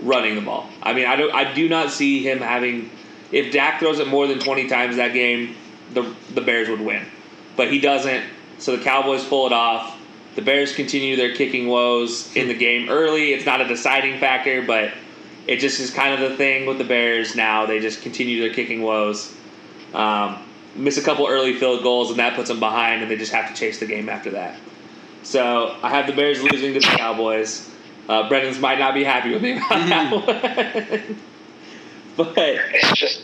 running 0.02 0.36
the 0.36 0.42
ball. 0.42 0.70
I 0.82 0.94
mean, 0.94 1.06
I 1.06 1.16
do 1.16 1.32
I 1.32 1.54
do 1.54 1.70
not 1.70 1.92
see 1.92 2.24
him 2.24 2.40
having. 2.40 2.90
If 3.32 3.54
Dak 3.54 3.80
throws 3.80 4.00
it 4.00 4.08
more 4.08 4.26
than 4.26 4.40
20 4.40 4.68
times 4.68 4.96
that 4.96 5.14
game, 5.14 5.56
the 5.94 6.16
the 6.34 6.42
Bears 6.42 6.70
would 6.70 6.82
win, 6.82 7.06
but 7.56 7.72
he 7.72 7.80
doesn't. 7.80 8.24
So 8.58 8.76
the 8.76 8.84
Cowboys 8.84 9.26
pull 9.26 9.48
it 9.48 9.54
off. 9.54 9.98
The 10.36 10.42
Bears 10.42 10.74
continue 10.74 11.16
their 11.16 11.34
kicking 11.34 11.68
woes 11.68 12.36
in 12.36 12.48
the 12.48 12.54
game 12.54 12.90
early. 12.90 13.34
It's 13.34 13.46
not 13.46 13.62
a 13.62 13.68
deciding 13.68 14.20
factor, 14.20 14.62
but 14.62 14.94
it 15.48 15.58
just 15.60 15.80
is 15.80 15.92
kind 15.92 16.14
of 16.14 16.30
the 16.30 16.38
thing 16.38 16.66
with 16.66 16.78
the 16.78 16.84
Bears 16.84 17.36
now. 17.36 17.66
They 17.66 17.80
just 17.80 18.02
continue 18.02 18.40
their 18.40 18.54
kicking 18.54 18.82
woes. 18.82 19.34
Um, 19.94 20.38
miss 20.76 20.98
a 20.98 21.02
couple 21.02 21.28
early 21.28 21.54
field 21.54 21.84
goals, 21.84 22.10
and 22.10 22.20
that 22.20 22.36
puts 22.36 22.50
them 22.50 22.60
behind, 22.60 23.02
and 23.02 23.10
they 23.10 23.18
just 23.18 23.32
have 23.32 23.50
to 23.50 23.60
chase 23.60 23.80
the 23.80 23.86
game 23.86 24.10
after 24.10 24.32
that. 24.32 24.58
So 25.24 25.76
I 25.82 25.90
have 25.90 26.08
the 26.08 26.14
Bears 26.14 26.42
losing 26.42 26.74
to 26.74 26.80
the 26.80 26.86
Cowboys. 26.86 27.70
Uh, 28.10 28.27
Brendin's 28.27 28.60
might 28.60 28.80
not 28.80 28.95
be 28.95 29.03
happy 29.03 29.31
with 29.31 29.44
me 29.44 29.57
about 29.57 29.69
that 29.69 30.11
one. 30.11 31.19
but, 32.18 32.34
It's 32.36 32.99
just 32.99 33.22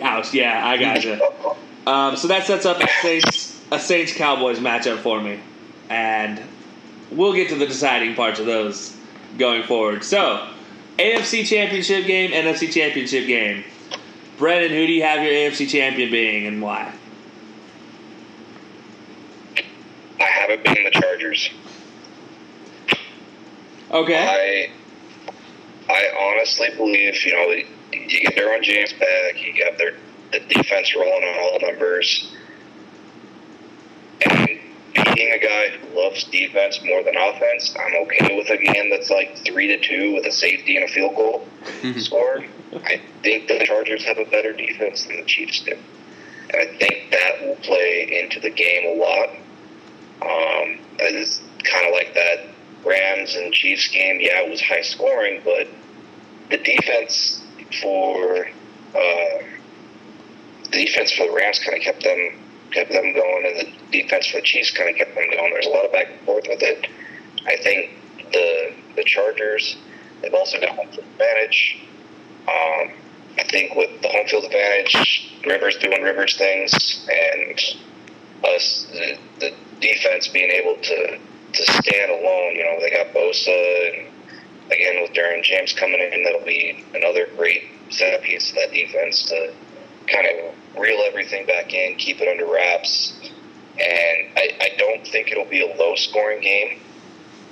ouch, 0.00 0.32
yeah, 0.32 0.66
I 0.66 0.78
gotcha. 0.78 1.20
Um, 1.86 2.16
so 2.16 2.28
that 2.28 2.46
sets 2.46 2.64
up 2.64 2.80
a 2.80 2.88
Saints, 3.02 3.62
a 3.70 3.78
Saints 3.78 4.14
Cowboys 4.14 4.58
matchup 4.58 5.00
for 5.00 5.20
me. 5.20 5.38
And 5.90 6.40
we'll 7.10 7.34
get 7.34 7.50
to 7.50 7.56
the 7.56 7.66
deciding 7.66 8.14
parts 8.14 8.40
of 8.40 8.46
those 8.46 8.96
going 9.36 9.64
forward. 9.64 10.02
So, 10.02 10.48
AFC 10.98 11.46
Championship 11.46 12.06
game, 12.06 12.30
NFC 12.30 12.72
Championship 12.72 13.26
game. 13.26 13.64
Brendin, 14.38 14.70
who 14.70 14.86
do 14.86 14.92
you 14.94 15.02
have 15.02 15.22
your 15.22 15.32
AFC 15.32 15.68
champion 15.68 16.10
being 16.10 16.46
and 16.46 16.62
why? 16.62 16.94
I 20.18 20.24
have 20.24 20.48
it 20.48 20.64
being 20.64 20.84
the 20.84 20.90
Chargers. 20.90 21.50
Okay. 23.90 24.70
I 25.88 25.92
I 25.92 26.32
honestly 26.32 26.68
believe 26.76 27.24
you 27.24 27.32
know 27.32 27.50
you 27.92 28.20
get 28.20 28.36
Derwin 28.36 28.62
James 28.62 28.92
back, 28.92 29.44
you 29.44 29.52
got 29.58 29.78
their 29.78 29.96
the 30.30 30.40
defense 30.40 30.94
rolling 30.94 31.24
on 31.24 31.38
all 31.40 31.58
numbers, 31.60 32.32
and 34.24 34.46
being 35.14 35.32
a 35.32 35.38
guy 35.38 35.70
who 35.70 36.00
loves 36.00 36.22
defense 36.24 36.80
more 36.84 37.02
than 37.02 37.16
offense, 37.16 37.74
I'm 37.76 38.02
okay 38.02 38.36
with 38.36 38.48
a 38.50 38.58
game 38.58 38.90
that's 38.90 39.10
like 39.10 39.38
three 39.44 39.66
to 39.66 39.80
two 39.80 40.14
with 40.14 40.26
a 40.26 40.30
safety 40.30 40.76
and 40.76 40.88
a 40.88 40.92
field 40.92 41.16
goal 41.16 41.48
score. 41.96 42.44
I 42.72 43.00
think 43.24 43.48
the 43.48 43.64
Chargers 43.64 44.04
have 44.04 44.18
a 44.18 44.24
better 44.24 44.52
defense 44.52 45.04
than 45.06 45.16
the 45.16 45.24
Chiefs 45.24 45.64
do, 45.64 45.72
and 45.72 46.62
I 46.62 46.76
think 46.78 47.10
that 47.10 47.44
will 47.44 47.56
play 47.56 48.22
into 48.22 48.38
the 48.38 48.50
game 48.50 48.96
a 48.96 49.00
lot. 49.00 49.30
Um, 50.22 50.78
it's 51.00 51.40
kind 51.64 51.86
of 51.86 51.92
like 51.92 52.14
that 52.14 52.49
Rams 52.84 53.34
and 53.34 53.52
Chiefs 53.52 53.88
game. 53.88 54.18
Yeah, 54.20 54.42
it 54.42 54.50
was 54.50 54.60
high 54.60 54.82
scoring, 54.82 55.42
but 55.44 55.68
the 56.50 56.58
defense 56.58 57.42
for 57.80 58.46
uh, 58.94 59.42
the 60.70 60.84
defense 60.84 61.12
for 61.12 61.26
the 61.26 61.32
Rams 61.32 61.58
kind 61.58 61.76
of 61.76 61.82
kept 61.82 62.02
them 62.02 62.38
kept 62.72 62.90
them 62.90 63.12
going, 63.12 63.46
and 63.46 63.56
the 63.58 63.98
defense 64.02 64.26
for 64.26 64.38
the 64.38 64.42
Chiefs 64.42 64.70
kind 64.70 64.90
of 64.90 64.96
kept 64.96 65.14
them 65.14 65.24
going. 65.30 65.52
There's 65.52 65.66
a 65.66 65.70
lot 65.70 65.84
of 65.84 65.92
back 65.92 66.08
and 66.10 66.20
forth 66.20 66.46
with 66.48 66.62
it. 66.62 66.86
I 67.46 67.56
think 67.56 67.96
the 68.32 68.72
the 68.96 69.04
Chargers 69.04 69.76
they've 70.22 70.34
also 70.34 70.60
got 70.60 70.70
home 70.70 70.88
field 70.88 71.06
advantage. 71.12 71.78
Um, 72.48 72.92
I 73.38 73.44
think 73.44 73.74
with 73.74 74.02
the 74.02 74.08
home 74.08 74.26
field 74.26 74.44
advantage, 74.44 75.32
Rivers 75.46 75.76
doing 75.78 76.02
Rivers 76.02 76.36
things, 76.36 77.06
and 77.08 77.60
us 78.44 78.86
the, 78.92 79.18
the 79.38 79.54
defense 79.80 80.28
being 80.28 80.50
able 80.50 80.76
to 80.82 81.18
to 81.52 81.62
stand 81.62 82.10
alone. 82.10 82.56
You 82.56 82.64
know, 82.64 82.80
they 82.80 82.90
got 82.90 83.14
Bosa, 83.14 83.48
and 83.48 84.08
again 84.72 85.02
with 85.02 85.12
Derwin 85.12 85.42
James 85.42 85.72
coming 85.72 86.00
in, 86.00 86.24
that'll 86.24 86.44
be 86.44 86.84
another 86.94 87.26
great 87.36 87.64
centerpiece 87.90 88.50
to 88.50 88.54
that 88.56 88.72
defense 88.72 89.26
to 89.26 89.52
kind 90.06 90.26
of 90.26 90.80
reel 90.80 91.02
everything 91.06 91.46
back 91.46 91.72
in, 91.72 91.96
keep 91.96 92.20
it 92.20 92.28
under 92.28 92.50
wraps. 92.50 93.14
And 93.72 94.32
I, 94.36 94.50
I 94.60 94.68
don't 94.76 95.06
think 95.06 95.30
it'll 95.30 95.46
be 95.46 95.62
a 95.62 95.76
low 95.76 95.94
scoring 95.94 96.40
game 96.40 96.80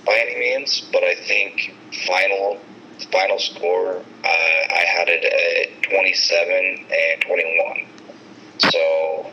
by 0.05 0.19
any 0.27 0.39
means, 0.39 0.89
but 0.93 1.03
I 1.03 1.15
think 1.15 1.75
final 2.07 2.59
final 3.13 3.39
score 3.39 3.99
uh, 4.25 4.25
I 4.25 4.85
had 4.97 5.09
it 5.09 5.25
at 5.25 5.83
27 5.85 6.87
and 6.91 7.23
21. 7.23 7.87
So 8.59 9.33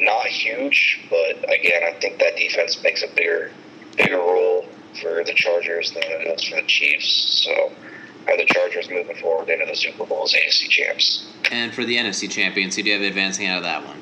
not 0.00 0.26
huge, 0.26 1.00
but 1.10 1.44
again, 1.50 1.82
I 1.84 1.92
think 2.00 2.18
that 2.18 2.36
defense 2.36 2.82
makes 2.82 3.02
a 3.02 3.08
bigger 3.14 3.50
bigger 3.96 4.16
role 4.16 4.66
for 5.00 5.24
the 5.24 5.32
Chargers 5.34 5.92
than 5.92 6.02
it 6.04 6.24
does 6.24 6.44
for 6.44 6.56
the 6.56 6.66
Chiefs. 6.66 7.44
So 7.44 7.72
are 8.28 8.36
the 8.36 8.46
Chargers 8.46 8.88
moving 8.88 9.16
forward 9.16 9.48
into 9.48 9.66
the 9.66 9.74
Super 9.74 10.04
Bowl 10.04 10.24
as 10.24 10.32
AFC 10.32 10.68
champs. 10.68 11.26
And 11.50 11.74
for 11.74 11.84
the 11.84 11.96
NFC 11.96 12.30
champions, 12.30 12.76
who 12.76 12.82
do 12.82 12.90
you 12.90 12.94
have 12.94 13.04
advancing 13.04 13.46
out 13.46 13.58
of 13.58 13.64
that 13.64 13.84
one? 13.84 14.00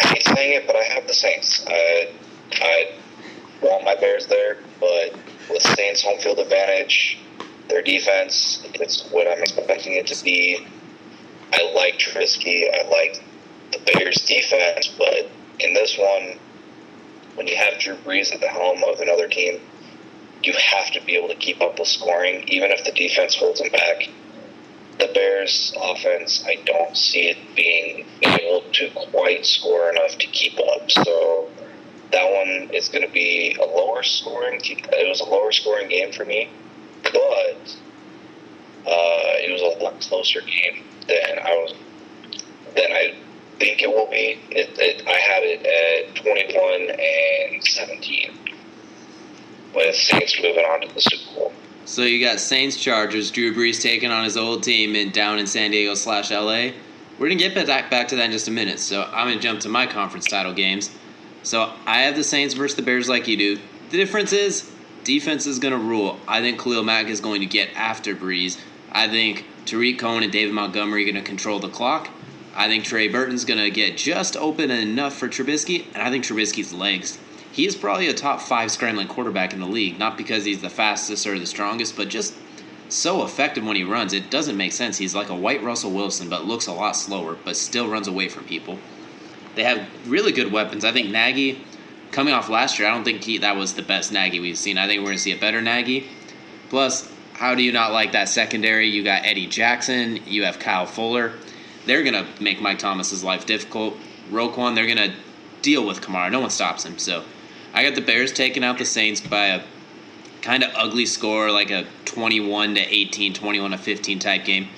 I 0.00 0.06
hate 0.08 0.24
saying 0.24 0.52
it, 0.54 0.66
but 0.66 0.76
I 0.76 0.82
have 0.82 1.06
the 1.06 1.14
Saints. 1.14 1.64
I, 1.66 2.10
I 2.52 2.92
want 3.62 3.84
my 3.84 3.94
Bears 3.96 4.26
there, 4.26 4.58
but 4.78 5.14
with 5.50 5.62
Saints 5.62 6.02
home 6.02 6.18
field 6.18 6.38
advantage, 6.38 7.18
their 7.68 7.82
defense, 7.82 8.62
it's 8.74 9.08
what 9.10 9.26
I'm 9.26 9.40
expecting 9.40 9.94
it 9.94 10.06
to 10.08 10.24
be. 10.24 10.66
I 11.52 11.72
like 11.74 11.98
Trubisky. 11.98 12.64
I 12.72 12.88
like 12.88 13.22
the 13.72 13.92
Bears 13.92 14.24
defense, 14.26 14.92
but 14.98 15.30
in 15.58 15.74
this 15.74 15.96
one, 15.98 16.38
when 17.34 17.46
you 17.46 17.56
have 17.56 17.78
Drew 17.78 17.96
Brees 17.96 18.34
at 18.34 18.40
the 18.40 18.48
helm 18.48 18.82
of 18.84 19.00
another 19.00 19.28
team, 19.28 19.60
you 20.42 20.54
have 20.54 20.90
to 20.92 21.04
be 21.04 21.16
able 21.16 21.28
to 21.28 21.34
keep 21.34 21.60
up 21.60 21.78
with 21.78 21.88
scoring, 21.88 22.44
even 22.48 22.70
if 22.70 22.84
the 22.84 22.92
defense 22.92 23.34
holds 23.34 23.60
them 23.60 23.70
back. 23.70 24.08
The 24.98 25.10
Bears' 25.14 25.72
offense, 25.80 26.44
I 26.46 26.56
don't 26.64 26.96
see 26.96 27.28
it 27.28 27.38
being 27.54 28.06
able 28.22 28.62
to 28.72 28.90
quite 29.10 29.46
score 29.46 29.90
enough 29.90 30.18
to 30.18 30.26
keep 30.26 30.58
up. 30.58 30.90
So 30.90 31.50
that 32.12 32.30
one 32.30 32.74
is 32.74 32.88
going 32.88 33.06
to 33.06 33.12
be 33.12 33.56
a 33.60 33.64
lower 33.64 34.02
scoring. 34.02 34.60
It 34.62 35.08
was 35.08 35.20
a 35.20 35.24
lower 35.24 35.52
scoring 35.52 35.88
game 35.88 36.12
for 36.12 36.24
me, 36.24 36.50
but 37.02 37.76
uh, 38.86 39.36
it 39.40 39.52
was 39.52 39.62
a 39.62 39.82
lot 39.82 40.00
closer 40.00 40.40
game 40.40 40.84
than 41.06 41.38
I 41.38 41.50
was 41.54 41.74
than 42.74 42.92
I 42.92 43.14
think 43.60 43.82
it 43.82 43.88
will 43.88 44.08
be. 44.10 44.40
It, 44.50 44.70
it, 44.78 45.06
I 45.06 45.18
had 45.18 45.42
it 45.44 46.08
at 46.08 46.16
21 46.16 47.52
and 47.52 47.62
17 47.62 48.38
with 49.74 49.94
Saints 49.94 50.40
moving 50.42 50.64
on 50.64 50.80
to 50.80 50.94
the 50.94 51.00
Super 51.00 51.34
Bowl. 51.34 51.52
So 51.84 52.02
you 52.02 52.24
got 52.24 52.40
Saints 52.40 52.76
Chargers, 52.76 53.30
Drew 53.30 53.54
Brees 53.54 53.80
taking 53.80 54.10
on 54.10 54.24
his 54.24 54.36
old 54.36 54.62
team 54.62 54.96
in 54.96 55.10
down 55.10 55.38
in 55.38 55.46
San 55.46 55.70
Diego 55.70 55.94
slash 55.94 56.30
LA. 56.30 56.72
We're 57.18 57.28
gonna 57.28 57.36
get 57.36 57.54
back 57.54 57.90
back 57.90 58.08
to 58.08 58.16
that 58.16 58.24
in 58.24 58.32
just 58.32 58.48
a 58.48 58.50
minute. 58.50 58.80
So 58.80 59.02
I'm 59.02 59.28
gonna 59.28 59.40
jump 59.40 59.60
to 59.60 59.68
my 59.68 59.86
conference 59.86 60.26
title 60.26 60.54
games. 60.54 60.90
So 61.42 61.72
I 61.86 62.02
have 62.02 62.16
the 62.16 62.24
Saints 62.24 62.54
versus 62.54 62.76
the 62.76 62.82
Bears 62.82 63.08
like 63.08 63.28
you 63.28 63.36
do. 63.36 63.58
The 63.90 63.96
difference 63.96 64.32
is 64.32 64.70
defense 65.04 65.46
is 65.46 65.58
gonna 65.58 65.76
rule. 65.76 66.18
I 66.26 66.40
think 66.40 66.60
Khalil 66.60 66.82
Mack 66.82 67.08
is 67.08 67.20
going 67.20 67.40
to 67.40 67.46
get 67.46 67.70
after 67.74 68.14
Brees. 68.14 68.58
I 68.92 69.08
think 69.08 69.44
Tarik 69.66 69.98
Cohen 69.98 70.22
and 70.22 70.32
David 70.32 70.54
Montgomery 70.54 71.04
are 71.04 71.12
gonna 71.12 71.24
control 71.24 71.58
the 71.58 71.68
clock. 71.68 72.08
I 72.54 72.68
think 72.68 72.84
Trey 72.84 73.08
Burton's 73.08 73.44
going 73.44 73.60
to 73.60 73.70
get 73.70 73.96
just 73.96 74.36
open 74.36 74.70
enough 74.70 75.16
for 75.16 75.28
Trubisky, 75.28 75.86
and 75.94 76.02
I 76.02 76.10
think 76.10 76.24
Trubisky's 76.24 76.72
legs. 76.72 77.18
He 77.52 77.66
is 77.66 77.76
probably 77.76 78.08
a 78.08 78.14
top 78.14 78.40
five 78.40 78.70
scrambling 78.70 79.08
quarterback 79.08 79.52
in 79.52 79.60
the 79.60 79.66
league, 79.66 79.98
not 79.98 80.16
because 80.16 80.44
he's 80.44 80.60
the 80.60 80.70
fastest 80.70 81.26
or 81.26 81.38
the 81.38 81.46
strongest, 81.46 81.96
but 81.96 82.08
just 82.08 82.34
so 82.88 83.24
effective 83.24 83.64
when 83.64 83.76
he 83.76 83.84
runs. 83.84 84.12
It 84.12 84.30
doesn't 84.30 84.56
make 84.56 84.72
sense. 84.72 84.98
He's 84.98 85.14
like 85.14 85.30
a 85.30 85.34
white 85.34 85.62
Russell 85.62 85.90
Wilson, 85.90 86.28
but 86.28 86.44
looks 86.44 86.66
a 86.66 86.72
lot 86.72 86.96
slower, 86.96 87.36
but 87.44 87.56
still 87.56 87.88
runs 87.88 88.08
away 88.08 88.28
from 88.28 88.44
people. 88.44 88.78
They 89.54 89.64
have 89.64 89.88
really 90.06 90.32
good 90.32 90.52
weapons. 90.52 90.84
I 90.84 90.92
think 90.92 91.10
Nagy, 91.10 91.64
coming 92.12 92.34
off 92.34 92.48
last 92.48 92.78
year, 92.78 92.88
I 92.88 92.94
don't 92.94 93.04
think 93.04 93.22
he, 93.22 93.38
that 93.38 93.56
was 93.56 93.74
the 93.74 93.82
best 93.82 94.12
Nagy 94.12 94.40
we've 94.40 94.58
seen. 94.58 94.78
I 94.78 94.86
think 94.86 95.00
we're 95.00 95.06
going 95.06 95.16
to 95.16 95.22
see 95.22 95.32
a 95.32 95.40
better 95.40 95.60
Nagy. 95.60 96.06
Plus, 96.68 97.10
how 97.34 97.54
do 97.54 97.62
you 97.62 97.72
not 97.72 97.92
like 97.92 98.12
that 98.12 98.28
secondary? 98.28 98.88
You 98.88 99.02
got 99.02 99.24
Eddie 99.24 99.46
Jackson, 99.46 100.20
you 100.26 100.44
have 100.44 100.58
Kyle 100.58 100.86
Fuller. 100.86 101.34
They're 101.90 102.04
going 102.04 102.24
to 102.24 102.40
make 102.40 102.60
Mike 102.60 102.78
Thomas's 102.78 103.24
life 103.24 103.46
difficult. 103.46 103.96
Roquan, 104.30 104.76
they're 104.76 104.86
going 104.86 105.10
to 105.10 105.12
deal 105.60 105.84
with 105.84 106.00
Kamara. 106.00 106.30
No 106.30 106.38
one 106.38 106.50
stops 106.50 106.84
him. 106.84 106.96
So 106.98 107.24
I 107.74 107.82
got 107.82 107.96
the 107.96 108.00
Bears 108.00 108.32
taking 108.32 108.62
out 108.62 108.78
the 108.78 108.84
Saints 108.84 109.20
by 109.20 109.46
a 109.46 109.64
kind 110.40 110.62
of 110.62 110.70
ugly 110.76 111.04
score, 111.04 111.50
like 111.50 111.72
a 111.72 111.84
21 112.04 112.76
to 112.76 112.80
18, 112.80 113.34
21 113.34 113.72
to 113.72 113.76
15 113.76 114.20
type 114.20 114.44
game. 114.44 114.68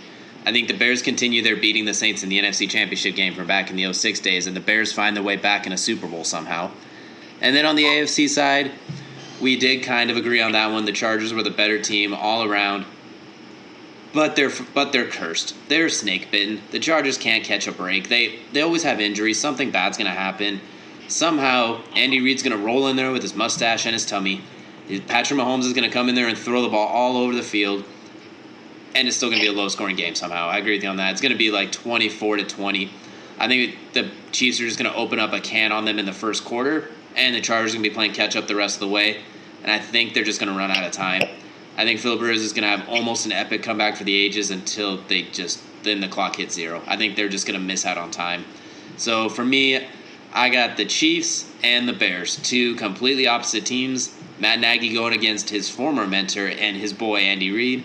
I 0.46 0.52
think 0.52 0.68
the 0.68 0.74
Bears 0.74 1.02
continue 1.02 1.42
their 1.42 1.56
beating 1.56 1.84
the 1.84 1.92
Saints 1.92 2.22
in 2.22 2.30
the 2.30 2.40
NFC 2.40 2.66
Championship 2.66 3.14
game 3.14 3.34
from 3.34 3.46
back 3.46 3.68
in 3.68 3.76
the 3.76 3.92
06 3.92 4.18
days, 4.20 4.46
and 4.46 4.56
the 4.56 4.60
Bears 4.60 4.90
find 4.90 5.14
their 5.14 5.22
way 5.22 5.36
back 5.36 5.66
in 5.66 5.74
a 5.74 5.76
Super 5.76 6.06
Bowl 6.06 6.24
somehow. 6.24 6.70
And 7.42 7.54
then 7.54 7.66
on 7.66 7.76
the 7.76 7.84
AFC 7.84 8.26
side, 8.26 8.70
we 9.38 9.58
did 9.58 9.82
kind 9.82 10.10
of 10.10 10.16
agree 10.16 10.40
on 10.40 10.52
that 10.52 10.72
one. 10.72 10.86
The 10.86 10.92
Chargers 10.92 11.34
were 11.34 11.42
the 11.42 11.50
better 11.50 11.78
team 11.78 12.14
all 12.14 12.42
around, 12.42 12.86
but 14.12 14.36
they're 14.36 14.52
but 14.74 14.92
they're 14.92 15.08
cursed. 15.08 15.54
They're 15.68 15.88
snake 15.88 16.30
bitten. 16.30 16.60
The 16.70 16.78
Chargers 16.78 17.18
can't 17.18 17.44
catch 17.44 17.66
a 17.66 17.72
break. 17.72 18.08
They 18.08 18.40
they 18.52 18.60
always 18.60 18.82
have 18.82 19.00
injuries. 19.00 19.40
Something 19.40 19.70
bad's 19.70 19.96
gonna 19.96 20.10
happen. 20.10 20.60
Somehow 21.08 21.80
Andy 21.94 22.20
Reid's 22.20 22.42
gonna 22.42 22.56
roll 22.56 22.88
in 22.88 22.96
there 22.96 23.12
with 23.12 23.22
his 23.22 23.34
mustache 23.34 23.86
and 23.86 23.92
his 23.92 24.06
tummy. 24.06 24.42
Patrick 25.08 25.38
Mahomes 25.38 25.64
is 25.64 25.72
gonna 25.72 25.90
come 25.90 26.08
in 26.08 26.14
there 26.14 26.28
and 26.28 26.36
throw 26.36 26.62
the 26.62 26.68
ball 26.68 26.88
all 26.88 27.16
over 27.16 27.34
the 27.34 27.42
field, 27.42 27.84
and 28.94 29.08
it's 29.08 29.16
still 29.16 29.30
gonna 29.30 29.42
be 29.42 29.48
a 29.48 29.52
low 29.52 29.68
scoring 29.68 29.96
game 29.96 30.14
somehow. 30.14 30.48
I 30.48 30.58
agree 30.58 30.74
with 30.74 30.82
you 30.82 30.90
on 30.90 30.96
that. 30.96 31.12
It's 31.12 31.20
gonna 31.20 31.36
be 31.36 31.50
like 31.50 31.72
twenty 31.72 32.08
four 32.08 32.36
to 32.36 32.44
twenty. 32.44 32.90
I 33.38 33.48
think 33.48 33.76
the 33.92 34.10
Chiefs 34.30 34.60
are 34.60 34.66
just 34.66 34.78
gonna 34.78 34.94
open 34.94 35.18
up 35.18 35.32
a 35.32 35.40
can 35.40 35.72
on 35.72 35.84
them 35.84 35.98
in 35.98 36.06
the 36.06 36.12
first 36.12 36.44
quarter, 36.44 36.90
and 37.16 37.34
the 37.34 37.40
Chargers 37.40 37.72
are 37.72 37.76
gonna 37.76 37.88
be 37.88 37.94
playing 37.94 38.12
catch 38.12 38.36
up 38.36 38.46
the 38.46 38.56
rest 38.56 38.76
of 38.76 38.80
the 38.80 38.88
way. 38.88 39.22
And 39.62 39.70
I 39.70 39.78
think 39.78 40.12
they're 40.12 40.24
just 40.24 40.40
gonna 40.40 40.56
run 40.56 40.70
out 40.70 40.84
of 40.84 40.92
time. 40.92 41.22
I 41.76 41.84
think 41.84 42.00
Philip 42.00 42.20
Rivers 42.20 42.42
is 42.42 42.52
going 42.52 42.64
to 42.64 42.76
have 42.76 42.88
almost 42.88 43.26
an 43.26 43.32
epic 43.32 43.62
comeback 43.62 43.96
for 43.96 44.04
the 44.04 44.14
ages 44.14 44.50
until 44.50 44.98
they 45.08 45.22
just 45.22 45.60
then 45.82 46.00
the 46.00 46.08
clock 46.08 46.36
hits 46.36 46.54
zero. 46.54 46.82
I 46.86 46.96
think 46.96 47.16
they're 47.16 47.28
just 47.28 47.46
going 47.46 47.58
to 47.58 47.64
miss 47.64 47.84
out 47.84 47.98
on 47.98 48.10
time. 48.10 48.44
So 48.96 49.28
for 49.28 49.44
me, 49.44 49.86
I 50.32 50.48
got 50.48 50.76
the 50.76 50.84
Chiefs 50.84 51.50
and 51.62 51.88
the 51.88 51.92
Bears, 51.92 52.36
two 52.36 52.74
completely 52.76 53.26
opposite 53.26 53.66
teams. 53.66 54.16
Matt 54.38 54.60
Nagy 54.60 54.92
going 54.92 55.12
against 55.12 55.50
his 55.50 55.68
former 55.68 56.06
mentor 56.06 56.48
and 56.48 56.76
his 56.76 56.92
boy 56.92 57.18
Andy 57.18 57.50
Reid. 57.50 57.84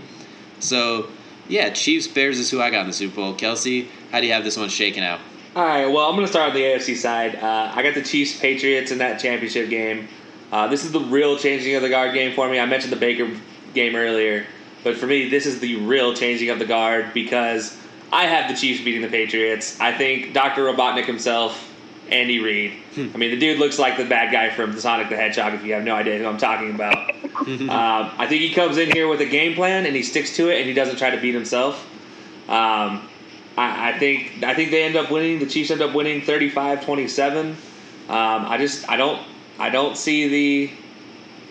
So 0.59 1.07
yeah, 1.47 1.69
Chiefs 1.69 2.07
Bears 2.07 2.39
is 2.39 2.51
who 2.51 2.61
I 2.61 2.69
got 2.69 2.81
in 2.81 2.88
the 2.88 2.93
Super 2.93 3.15
Bowl. 3.15 3.34
Kelcey, 3.34 3.88
how 4.11 4.19
do 4.19 4.27
you 4.27 4.34
have 4.34 4.43
this 4.43 4.57
one 4.57 4.69
shaken 4.69 5.03
out? 5.03 5.19
All 5.55 5.65
right, 5.65 5.88
well, 5.88 6.07
I'm 6.07 6.15
going 6.15 6.26
to 6.26 6.31
start 6.31 6.49
on 6.49 6.55
the 6.55 6.61
AFC 6.61 6.95
side. 6.95 7.35
Uh, 7.35 7.72
I 7.73 7.81
got 7.81 7.95
the 7.95 8.03
Chiefs 8.03 8.39
Patriots 8.39 8.91
in 8.91 8.99
that 8.99 9.19
championship 9.19 9.69
game. 9.69 10.07
Uh, 10.51 10.68
this 10.68 10.85
is 10.85 10.91
the 10.91 10.99
real 10.99 11.38
changing 11.38 11.76
of 11.76 11.81
the 11.81 11.89
guard 11.89 12.14
game 12.14 12.34
for 12.35 12.47
me. 12.47 12.59
I 12.59 12.65
mentioned 12.65 12.91
the 12.91 12.97
Baker 12.97 13.30
game 13.78 13.95
earlier. 13.95 14.45
But 14.84 14.98
for 14.98 15.08
me, 15.08 15.30
this 15.30 15.45
is 15.45 15.60
the 15.60 15.78
real 15.78 16.14
changing 16.14 16.49
of 16.49 16.60
the 16.60 16.66
guard 16.66 17.14
because 17.14 17.78
I 18.12 18.26
have 18.26 18.49
the 18.49 18.56
Chiefs 18.56 18.84
beating 18.84 19.02
the 19.02 19.08
Patriots. 19.08 19.80
I 19.80 19.91
think 19.94 20.34
Dr. 20.34 20.64
Robotnik 20.64 21.06
himself, 21.06 21.74
Andy 22.12 22.40
Reid. 22.40 22.74
Hmm. 22.95 23.10
I 23.14 23.18
mean, 23.18 23.32
the 23.32 23.38
dude 23.38 23.60
looks 23.60 23.80
like 23.80 23.98
the 23.98 24.06
bad 24.06 24.32
guy 24.32 24.49
from 24.49 24.78
Sonic 24.80 25.10
the 25.10 25.16
Hedgehog. 25.16 25.54
If 25.54 25.64
you 25.64 25.74
have 25.74 25.84
no 25.84 25.95
idea 25.95 26.18
who 26.18 26.26
I'm 26.26 26.38
talking 26.38 26.74
about, 26.74 26.98
um, 27.24 28.12
I 28.18 28.28
think 28.28 28.41
he 28.41 28.54
comes 28.54 28.78
in 28.78 28.91
here 28.91 29.08
with 29.08 29.22
a 29.22 29.26
game 29.26 29.56
plan 29.56 29.86
and 29.86 29.95
he 29.95 30.04
sticks 30.04 30.36
to 30.38 30.49
it 30.49 30.60
and 30.60 30.68
he 30.68 30.74
doesn't 30.74 30.98
try 30.98 31.10
to 31.10 31.20
beat 31.20 31.34
himself. 31.34 31.86
Um, 32.49 33.08
I, 33.58 33.90
I, 33.90 33.99
think 33.99 34.44
I 34.44 34.54
think 34.54 34.72
they 34.72 34.84
end 34.84 34.95
up 34.95 35.12
winning. 35.12 35.40
The 35.40 35.48
Chiefs 35.48 35.72
end 35.72 35.82
up 35.82 35.94
winning 35.94 36.22
35-27. 36.22 37.40
Um, 37.45 37.56
I 38.08 38.58
just 38.58 38.90
I 38.90 38.95
don't 38.95 39.22
I 39.60 39.70
don't 39.70 39.98
see 39.98 40.28
the 40.28 40.74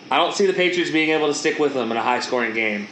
I 0.09 0.17
don't 0.17 0.33
see 0.33 0.45
the 0.45 0.53
Patriots 0.53 0.91
being 0.91 1.09
able 1.09 1.27
to 1.27 1.33
stick 1.33 1.59
with 1.59 1.73
them 1.73 1.91
in 1.91 1.97
a 1.97 2.01
high 2.01 2.19
scoring 2.19 2.53
game. 2.53 2.87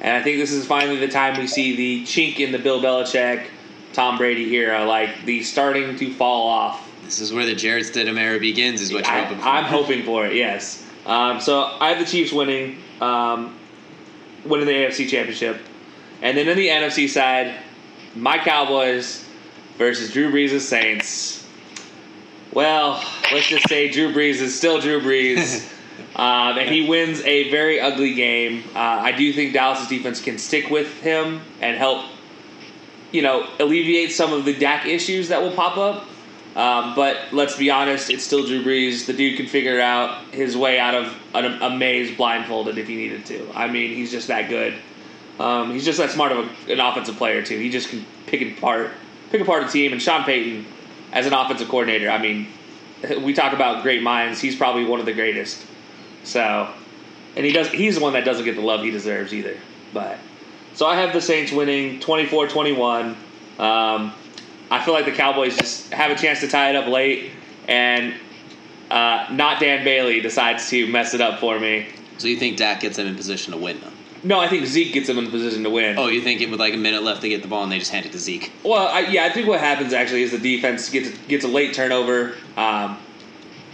And 0.00 0.16
I 0.16 0.22
think 0.22 0.38
this 0.38 0.52
is 0.52 0.66
finally 0.66 0.96
the 0.96 1.08
time 1.08 1.38
we 1.38 1.46
see 1.46 1.76
the 1.76 2.04
chink 2.04 2.38
in 2.38 2.52
the 2.52 2.58
Bill 2.58 2.80
Belichick, 2.80 3.46
Tom 3.92 4.18
Brady 4.18 4.54
era, 4.56 4.84
like 4.84 5.24
the 5.24 5.42
starting 5.42 5.96
to 5.96 6.14
fall 6.14 6.48
off. 6.48 6.88
This 7.04 7.20
is 7.20 7.32
where 7.32 7.44
the 7.44 7.54
Jarrett 7.54 7.86
Stidham 7.86 8.18
era 8.18 8.38
begins, 8.38 8.80
is 8.80 8.92
what 8.92 9.06
you're 9.06 9.14
I, 9.14 9.22
hoping 9.22 9.38
for. 9.38 9.48
I'm 9.48 9.64
hoping 9.64 10.02
for 10.04 10.26
it, 10.26 10.34
yes. 10.34 10.86
Um, 11.06 11.40
so 11.40 11.76
I 11.80 11.90
have 11.90 11.98
the 11.98 12.10
Chiefs 12.10 12.32
winning, 12.32 12.78
um, 13.00 13.58
winning 14.44 14.66
the 14.66 14.72
AFC 14.72 15.08
Championship. 15.08 15.60
And 16.22 16.36
then 16.36 16.48
in 16.48 16.56
the 16.56 16.68
NFC 16.68 17.08
side, 17.08 17.54
my 18.14 18.38
Cowboys 18.38 19.26
versus 19.76 20.12
Drew 20.12 20.30
Brees' 20.30 20.60
Saints. 20.60 21.46
Well, 22.52 23.02
let's 23.32 23.46
just 23.46 23.68
say 23.68 23.90
Drew 23.90 24.12
Brees 24.12 24.40
is 24.40 24.56
still 24.56 24.80
Drew 24.80 25.00
Brees. 25.00 25.68
Um, 26.16 26.58
and 26.58 26.68
he 26.68 26.88
wins 26.88 27.20
a 27.22 27.50
very 27.50 27.80
ugly 27.80 28.14
game. 28.14 28.64
Uh, 28.74 28.78
I 28.78 29.12
do 29.12 29.32
think 29.32 29.52
Dallas' 29.52 29.88
defense 29.88 30.20
can 30.20 30.38
stick 30.38 30.70
with 30.70 31.00
him 31.00 31.40
and 31.60 31.76
help, 31.76 32.04
you 33.12 33.22
know, 33.22 33.48
alleviate 33.58 34.12
some 34.12 34.32
of 34.32 34.44
the 34.44 34.54
Dak 34.54 34.86
issues 34.86 35.28
that 35.28 35.42
will 35.42 35.52
pop 35.52 35.76
up. 35.76 36.06
Um, 36.56 36.96
but 36.96 37.32
let's 37.32 37.56
be 37.56 37.70
honest, 37.70 38.10
it's 38.10 38.24
still 38.24 38.44
Drew 38.44 38.64
Brees. 38.64 39.06
The 39.06 39.12
dude 39.12 39.36
can 39.36 39.46
figure 39.46 39.80
out 39.80 40.24
his 40.32 40.56
way 40.56 40.80
out 40.80 40.94
of 40.94 41.16
an, 41.32 41.62
a 41.62 41.70
maze 41.70 42.16
blindfolded 42.16 42.76
if 42.76 42.88
he 42.88 42.96
needed 42.96 43.24
to. 43.26 43.48
I 43.54 43.68
mean, 43.68 43.94
he's 43.94 44.10
just 44.10 44.28
that 44.28 44.48
good. 44.48 44.74
Um, 45.38 45.72
he's 45.72 45.84
just 45.84 45.98
that 45.98 46.10
smart 46.10 46.32
of 46.32 46.38
a, 46.38 46.72
an 46.72 46.80
offensive 46.80 47.16
player 47.16 47.42
too. 47.42 47.56
He 47.58 47.70
just 47.70 47.88
can 47.88 48.04
pick 48.26 48.58
apart, 48.58 48.90
pick 49.30 49.40
apart 49.40 49.62
a 49.62 49.68
team. 49.68 49.92
And 49.92 50.02
Sean 50.02 50.24
Payton, 50.24 50.66
as 51.12 51.26
an 51.26 51.32
offensive 51.32 51.68
coordinator, 51.68 52.10
I 52.10 52.20
mean, 52.20 52.48
we 53.22 53.32
talk 53.32 53.52
about 53.52 53.82
great 53.82 54.02
minds. 54.02 54.40
He's 54.40 54.56
probably 54.56 54.84
one 54.84 55.00
of 55.00 55.06
the 55.06 55.12
greatest. 55.12 55.64
So, 56.24 56.72
and 57.36 57.44
he 57.44 57.52
does. 57.52 57.68
He's 57.68 57.96
the 57.96 58.02
one 58.02 58.12
that 58.14 58.24
doesn't 58.24 58.44
get 58.44 58.56
the 58.56 58.62
love 58.62 58.82
he 58.82 58.90
deserves 58.90 59.32
either. 59.32 59.56
But 59.92 60.18
so 60.74 60.86
I 60.86 60.96
have 60.96 61.12
the 61.12 61.20
Saints 61.20 61.52
winning 61.52 62.00
24-21. 62.00 63.16
Um, 63.58 64.12
I 64.70 64.84
feel 64.84 64.94
like 64.94 65.04
the 65.04 65.12
Cowboys 65.12 65.56
just 65.56 65.92
have 65.92 66.10
a 66.10 66.14
chance 66.14 66.40
to 66.40 66.48
tie 66.48 66.70
it 66.70 66.76
up 66.76 66.86
late, 66.86 67.32
and 67.68 68.14
uh, 68.90 69.26
not 69.32 69.60
Dan 69.60 69.84
Bailey 69.84 70.20
decides 70.20 70.68
to 70.70 70.86
mess 70.86 71.14
it 71.14 71.20
up 71.20 71.40
for 71.40 71.58
me. 71.58 71.88
So 72.18 72.28
you 72.28 72.36
think 72.36 72.56
Dak 72.56 72.80
gets 72.80 72.96
them 72.96 73.06
in 73.06 73.16
position 73.16 73.52
to 73.52 73.58
win, 73.58 73.80
though? 73.80 73.90
No, 74.22 74.38
I 74.38 74.48
think 74.48 74.66
Zeke 74.66 74.92
gets 74.92 75.06
them 75.06 75.16
in 75.18 75.24
the 75.24 75.30
position 75.30 75.64
to 75.64 75.70
win. 75.70 75.98
Oh, 75.98 76.08
you 76.08 76.20
think 76.20 76.42
it 76.42 76.50
with 76.50 76.60
like 76.60 76.74
a 76.74 76.76
minute 76.76 77.02
left 77.02 77.22
they 77.22 77.30
get 77.30 77.40
the 77.40 77.48
ball 77.48 77.62
and 77.62 77.72
they 77.72 77.78
just 77.78 77.90
hand 77.90 78.04
it 78.04 78.12
to 78.12 78.18
Zeke? 78.18 78.52
Well, 78.62 78.88
I, 78.88 79.00
yeah, 79.00 79.24
I 79.24 79.30
think 79.30 79.48
what 79.48 79.60
happens 79.60 79.94
actually 79.94 80.22
is 80.22 80.30
the 80.30 80.38
defense 80.38 80.90
gets 80.90 81.16
gets 81.26 81.44
a 81.44 81.48
late 81.48 81.72
turnover. 81.72 82.34
Um, 82.56 82.98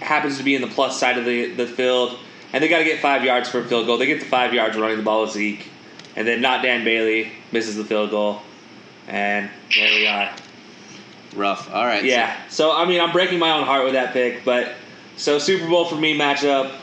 happens 0.01 0.39
to 0.39 0.44
be 0.44 0.55
in 0.55 0.62
the 0.62 0.68
plus 0.68 1.01
side 1.01 1.18
of 1.18 1.24
the, 1.24 1.52
the 1.55 1.66
field 1.66 2.18
and 2.52 2.62
they 2.62 2.68
got 2.68 2.78
to 2.78 2.85
get 2.85 3.01
five 3.01 3.24
yards 3.24 3.48
for 3.48 3.60
a 3.60 3.64
field 3.64 3.86
goal. 3.86 3.98
They 3.98 4.06
get 4.06 4.20
the 4.20 4.27
five 4.27 4.55
yards 4.55 4.77
running 4.77 4.97
the 4.97 5.02
ball 5.02 5.23
with 5.23 5.32
Zeke, 5.32 5.68
and 6.14 6.27
then 6.27 6.40
not 6.40 6.62
Dan 6.62 6.85
Bailey 6.85 7.32
misses 7.52 7.77
the 7.77 7.85
field 7.85 8.10
goal, 8.10 8.43
and 9.09 9.51
there 9.74 9.94
we 9.94 10.06
are. 10.06 10.31
Rough. 11.35 11.70
All 11.73 11.85
right. 11.85 12.05
Yeah. 12.05 12.35
So. 12.48 12.70
so 12.70 12.77
I 12.77 12.86
mean, 12.86 13.01
I'm 13.01 13.12
breaking 13.12 13.39
my 13.39 13.51
own 13.52 13.64
heart 13.64 13.85
with 13.85 13.93
that 13.93 14.12
pick, 14.12 14.44
but 14.44 14.74
so 15.16 15.39
Super 15.39 15.68
Bowl 15.68 15.85
for 15.85 15.97
me 15.97 16.16
matchup. 16.16 16.74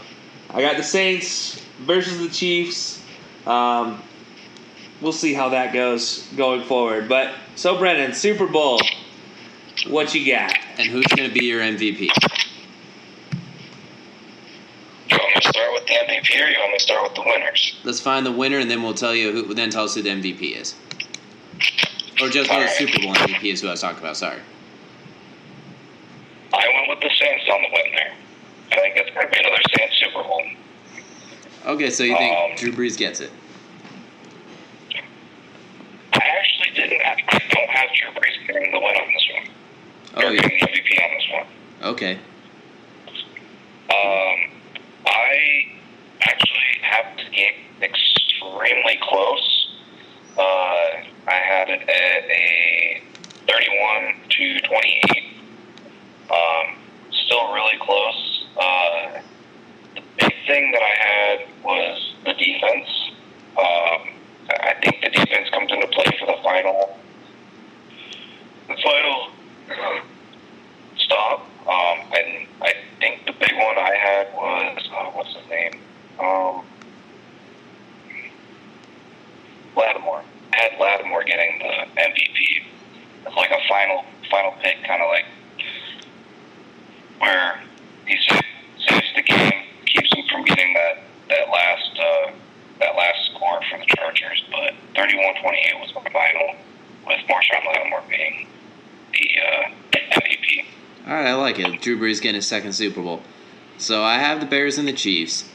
I 0.50 0.62
got 0.62 0.78
the 0.78 0.84
Saints 0.84 1.60
versus 1.80 2.20
the 2.20 2.30
Chiefs. 2.30 3.02
Um, 3.46 4.02
we'll 5.02 5.12
see 5.12 5.34
how 5.34 5.50
that 5.50 5.74
goes 5.74 6.28
going 6.38 6.64
forward. 6.64 7.10
But 7.10 7.34
so 7.56 7.76
Brendin, 7.76 8.14
Super 8.14 8.48
Bowl, 8.48 8.80
what 9.88 10.14
you 10.14 10.32
got? 10.32 10.56
And 10.78 10.90
who's 10.90 11.06
going 11.08 11.30
to 11.30 11.34
be 11.34 11.46
your 11.46 11.62
MVP? 11.62 12.10
Start 15.50 15.74
with 15.74 15.86
the 15.86 15.94
MVP, 15.94 16.34
or 16.36 16.50
you 16.50 16.58
want 16.60 16.72
me 16.72 16.78
to 16.78 16.84
start 16.84 17.04
with 17.04 17.16
the 17.16 17.24
winners? 17.26 17.76
Let's 17.84 18.00
find 18.00 18.26
the 18.26 18.32
winner, 18.32 18.60
and 18.60 18.70
then 18.70 18.84
we'll 18.84 18.94
tell 18.94 19.16
you. 19.16 19.32
Who, 19.32 19.54
then 19.54 19.70
tell 19.70 19.86
us 19.86 19.96
who 19.96 20.02
the 20.02 20.10
MVP 20.10 20.56
is, 20.56 20.76
or 22.22 22.30
just 22.30 22.50
who 22.52 22.62
the 22.62 22.68
Super 22.68 23.00
Bowl 23.02 23.14
MVP 23.14 23.54
is. 23.54 23.62
Who 23.62 23.68
I 23.68 23.72
was 23.72 23.82
talking 23.82 24.00
about. 24.00 24.18
Sorry. 24.18 24.40
I 26.54 26.68
went 26.76 26.90
with 26.90 27.00
the 27.00 27.10
Saints 27.20 27.46
on 27.52 27.62
the 27.62 27.68
win 27.74 27.92
there. 27.96 28.14
I 28.72 28.76
think 28.76 28.96
it's 28.98 29.14
going 29.14 29.28
to 29.28 29.32
be 29.32 29.40
another 29.40 29.62
Saints 29.78 30.00
Super 30.00 30.24
Bowl. 30.24 30.44
Okay, 31.66 31.90
so 31.90 32.04
you 32.04 32.18
think 32.18 32.38
um, 32.38 32.56
Drew 32.58 32.72
Brees 32.72 32.98
gets 32.98 33.22
it? 33.22 33.32
I 36.14 36.22
actually 36.40 36.76
didn't. 36.76 37.02
Have, 37.02 37.18
I 37.30 37.40
don't 37.40 37.70
have 37.70 37.90
Drew 37.96 38.10
Brees 38.22 38.48
getting 38.48 38.72
the 38.72 38.80
win 38.80 38.96
on 38.96 39.08
this 39.14 39.30
one. 39.34 39.48
Oh, 40.16 40.30
yeah. 40.30 40.42
MVP 40.42 41.04
on 41.04 41.12
this 41.18 41.28
one. 41.32 41.94
Okay. 41.94 42.20
Um, 43.90 44.53
I 45.06 45.68
actually 46.22 46.82
have 46.82 47.18
this 47.18 47.30
game 47.30 47.54
extremely 47.82 49.00
close. 49.02 49.78
Uh, 50.38 50.42
I 51.28 51.36
had 51.46 51.70
it 51.70 51.82
at 51.82 52.24
a 52.30 53.02
31 53.48 54.16
to 54.30 54.60
28. 54.60 55.24
Um, 56.32 56.76
still 57.12 57.54
really 57.54 57.78
close. 57.82 58.46
Uh, 58.58 59.22
the 59.96 60.02
big 60.20 60.34
thing 60.48 60.72
that 60.72 60.82
I 60.82 60.96
had 61.08 61.64
was 61.64 62.14
the 62.26 62.34
defense. 62.34 63.12
Um, 63.58 64.10
I 64.50 64.76
think 64.82 65.02
the 65.02 65.10
defense 65.10 65.50
comes 65.50 65.72
into 65.72 65.88
play 65.88 66.06
for 66.20 66.26
the 66.26 66.38
final, 66.44 66.98
the 68.68 68.76
final 68.82 69.30
stop 70.98 71.48
um, 71.68 72.00
and 72.14 72.48
I 72.62 72.74
think 73.00 73.26
the 73.26 73.34
big 73.34 73.54
one 73.54 73.78
I 73.78 73.96
had 73.96 74.34
was 74.36 74.90
uh, 74.92 75.06
what's 75.12 75.34
his 75.34 75.50
name? 75.50 75.80
Um, 76.20 76.64
Lattimore. 79.76 80.24
I 80.54 80.58
had 80.58 80.80
Lattimore 80.80 81.24
getting 81.24 81.60
the 81.60 82.02
MVP. 82.02 82.64
It's 83.26 83.36
like 83.36 83.52
a 83.52 83.68
final 83.68 84.04
final 84.30 84.54
pick, 84.62 84.84
kind 84.84 85.02
of 85.02 85.10
like 85.10 85.26
where 87.20 87.62
he 88.06 88.18
saves 88.18 89.14
the 89.16 89.22
game, 89.22 89.64
keeps 89.86 90.12
him 90.14 90.26
from 90.30 90.44
getting 90.46 90.74
that 90.74 91.04
that 91.30 91.50
last 91.50 92.00
uh, 92.00 92.32
that 92.80 92.96
last 92.96 93.32
score 93.32 93.62
for 93.70 93.80
the 93.80 93.86
Chargers. 93.96 94.44
But 94.52 94.74
31-28 94.96 95.80
was 95.80 95.94
my 95.96 96.12
final, 96.12 96.56
with 97.08 97.20
Marshon 97.30 97.66
Lattimore 97.66 98.04
being 98.10 98.48
the 99.14 99.30
uh, 99.42 99.70
MVP. 99.94 100.66
All 101.06 101.14
right, 101.14 101.28
I 101.28 101.34
like 101.34 101.60
it. 101.60 101.82
Drew 101.82 102.00
Brees 102.00 102.22
getting 102.22 102.36
his 102.36 102.48
second 102.48 102.72
Super 102.72 103.02
Bowl. 103.02 103.22
So 103.78 104.04
I 104.04 104.20
have 104.20 104.40
the 104.40 104.46
Bears 104.46 104.78
and 104.78 104.88
the 104.88 104.94
Chiefs, 104.94 105.50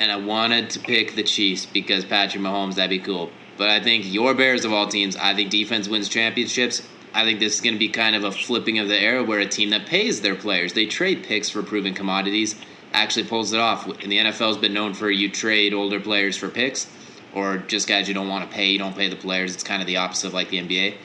and 0.00 0.10
I 0.10 0.16
wanted 0.16 0.70
to 0.70 0.80
pick 0.80 1.14
the 1.14 1.22
Chiefs 1.22 1.66
because 1.66 2.04
Patrick 2.04 2.42
Mahomes, 2.42 2.74
that'd 2.74 2.90
be 2.90 2.98
cool. 2.98 3.30
But 3.56 3.70
I 3.70 3.80
think 3.80 4.12
your 4.12 4.34
Bears 4.34 4.64
of 4.64 4.72
all 4.72 4.88
teams, 4.88 5.14
I 5.14 5.36
think 5.36 5.50
defense 5.50 5.86
wins 5.86 6.08
championships. 6.08 6.82
I 7.14 7.22
think 7.22 7.38
this 7.38 7.54
is 7.54 7.60
going 7.60 7.74
to 7.74 7.78
be 7.78 7.90
kind 7.90 8.16
of 8.16 8.24
a 8.24 8.32
flipping 8.32 8.80
of 8.80 8.88
the 8.88 8.98
era 8.98 9.22
where 9.22 9.38
a 9.38 9.46
team 9.46 9.70
that 9.70 9.86
pays 9.86 10.20
their 10.20 10.34
players, 10.34 10.72
they 10.72 10.86
trade 10.86 11.22
picks 11.22 11.48
for 11.48 11.62
proven 11.62 11.94
commodities, 11.94 12.56
actually 12.92 13.26
pulls 13.26 13.52
it 13.52 13.60
off. 13.60 13.86
And 13.86 14.10
the 14.10 14.18
NFL 14.18 14.48
has 14.48 14.56
been 14.56 14.74
known 14.74 14.94
for 14.94 15.10
you 15.12 15.30
trade 15.30 15.74
older 15.74 16.00
players 16.00 16.36
for 16.36 16.48
picks, 16.48 16.88
or 17.34 17.58
just 17.58 17.86
guys 17.86 18.08
you 18.08 18.14
don't 18.14 18.28
want 18.28 18.50
to 18.50 18.56
pay, 18.56 18.70
you 18.70 18.78
don't 18.80 18.96
pay 18.96 19.08
the 19.08 19.14
players. 19.14 19.54
It's 19.54 19.62
kind 19.62 19.80
of 19.80 19.86
the 19.86 19.98
opposite 19.98 20.28
of 20.28 20.34
like 20.34 20.48
the 20.48 20.58
NBA. 20.58 20.96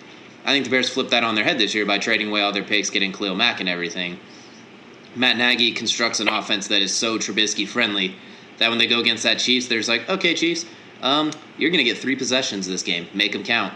I 0.45 0.51
think 0.51 0.63
the 0.63 0.71
Bears 0.71 0.89
flipped 0.89 1.09
that 1.09 1.23
on 1.23 1.33
their 1.33 1.43
head 1.43 1.57
this 1.57 1.73
year 1.73 1.85
by 1.85 1.97
trading 1.97 2.29
away 2.29 2.41
all 2.41 2.51
their 2.51 2.63
picks, 2.63 2.91
getting 2.91 3.11
Khalil 3.11 3.35
Mack 3.35 3.59
and 3.59 3.67
everything. 3.67 4.19
Matt 5.15 5.37
Nagy 5.37 5.71
constructs 5.71 6.19
an 6.19 6.27
offense 6.27 6.67
that 6.67 6.81
is 6.81 6.93
so 6.93 7.17
Trubisky 7.17 7.67
friendly 7.67 8.15
that 8.59 8.69
when 8.69 8.77
they 8.77 8.87
go 8.87 8.99
against 8.99 9.23
that 9.23 9.39
Chiefs, 9.39 9.67
there's 9.67 9.89
like, 9.89 10.07
okay, 10.07 10.35
Chiefs, 10.35 10.65
um, 11.01 11.31
you're 11.57 11.71
going 11.71 11.83
to 11.83 11.89
get 11.89 11.97
three 11.97 12.15
possessions 12.15 12.67
this 12.67 12.83
game. 12.83 13.07
Make 13.13 13.31
them 13.31 13.43
count. 13.43 13.73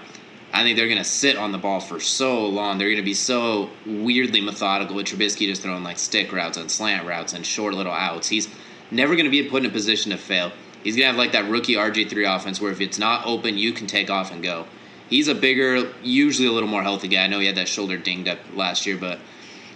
I 0.53 0.63
think 0.63 0.77
they're 0.77 0.87
going 0.87 0.97
to 0.99 1.03
sit 1.03 1.37
on 1.37 1.51
the 1.51 1.57
ball 1.57 1.79
for 1.79 1.99
so 1.99 2.45
long. 2.45 2.77
They're 2.77 2.87
going 2.87 2.97
to 2.97 3.03
be 3.03 3.13
so 3.13 3.69
weirdly 3.85 4.41
methodical 4.41 4.95
with 4.95 5.07
Trubisky 5.07 5.47
just 5.47 5.61
throwing 5.61 5.83
like 5.83 5.97
stick 5.97 6.31
routes 6.31 6.57
and 6.57 6.69
slant 6.69 7.07
routes 7.07 7.33
and 7.33 7.45
short 7.45 7.73
little 7.73 7.91
outs. 7.91 8.27
He's 8.27 8.47
never 8.91 9.15
going 9.15 9.25
to 9.25 9.31
be 9.31 9.47
put 9.47 9.63
in 9.63 9.69
a 9.69 9.73
position 9.73 10.11
to 10.11 10.17
fail. 10.17 10.51
He's 10.83 10.95
going 10.95 11.03
to 11.03 11.07
have 11.07 11.17
like 11.17 11.33
that 11.33 11.49
rookie 11.49 11.75
RG3 11.75 12.35
offense 12.35 12.61
where 12.61 12.71
if 12.71 12.81
it's 12.81 12.97
not 12.97 13.25
open, 13.25 13.57
you 13.57 13.73
can 13.73 13.85
take 13.85 14.09
off 14.09 14.31
and 14.31 14.41
go. 14.41 14.65
He's 15.09 15.27
a 15.27 15.35
bigger, 15.35 15.91
usually 16.03 16.47
a 16.47 16.51
little 16.51 16.69
more 16.69 16.83
healthy 16.83 17.07
guy. 17.07 17.23
I 17.23 17.27
know 17.27 17.39
he 17.39 17.47
had 17.47 17.55
that 17.55 17.67
shoulder 17.67 17.97
dinged 17.97 18.27
up 18.27 18.39
last 18.53 18.85
year, 18.85 18.97
but 18.97 19.19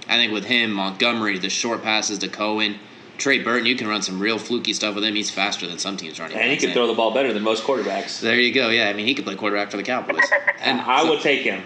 I 0.07 0.17
think 0.17 0.31
with 0.31 0.45
him, 0.45 0.71
Montgomery, 0.71 1.39
the 1.39 1.49
short 1.49 1.81
passes 1.81 2.19
to 2.19 2.27
Cohen, 2.27 2.77
Trey 3.17 3.39
Burton, 3.39 3.65
you 3.65 3.75
can 3.75 3.87
run 3.87 4.01
some 4.01 4.19
real 4.19 4.37
fluky 4.37 4.73
stuff 4.73 4.95
with 4.95 5.03
him. 5.03 5.15
He's 5.15 5.29
faster 5.29 5.67
than 5.67 5.77
some 5.77 5.97
teams 5.97 6.19
running. 6.19 6.37
And 6.37 6.51
he 6.51 6.57
can 6.57 6.71
throw 6.71 6.87
the 6.87 6.93
ball 6.93 7.13
better 7.13 7.31
than 7.31 7.43
most 7.43 7.63
quarterbacks. 7.63 8.19
There 8.19 8.39
you 8.39 8.53
go. 8.53 8.69
Yeah, 8.69 8.89
I 8.89 8.93
mean, 8.93 9.05
he 9.05 9.13
could 9.13 9.25
play 9.25 9.35
quarterback 9.35 9.71
for 9.71 9.77
the 9.77 9.83
Cowboys. 9.83 10.23
And 10.59 10.79
I 10.79 11.03
would 11.03 11.19
take 11.19 11.41
him 11.41 11.61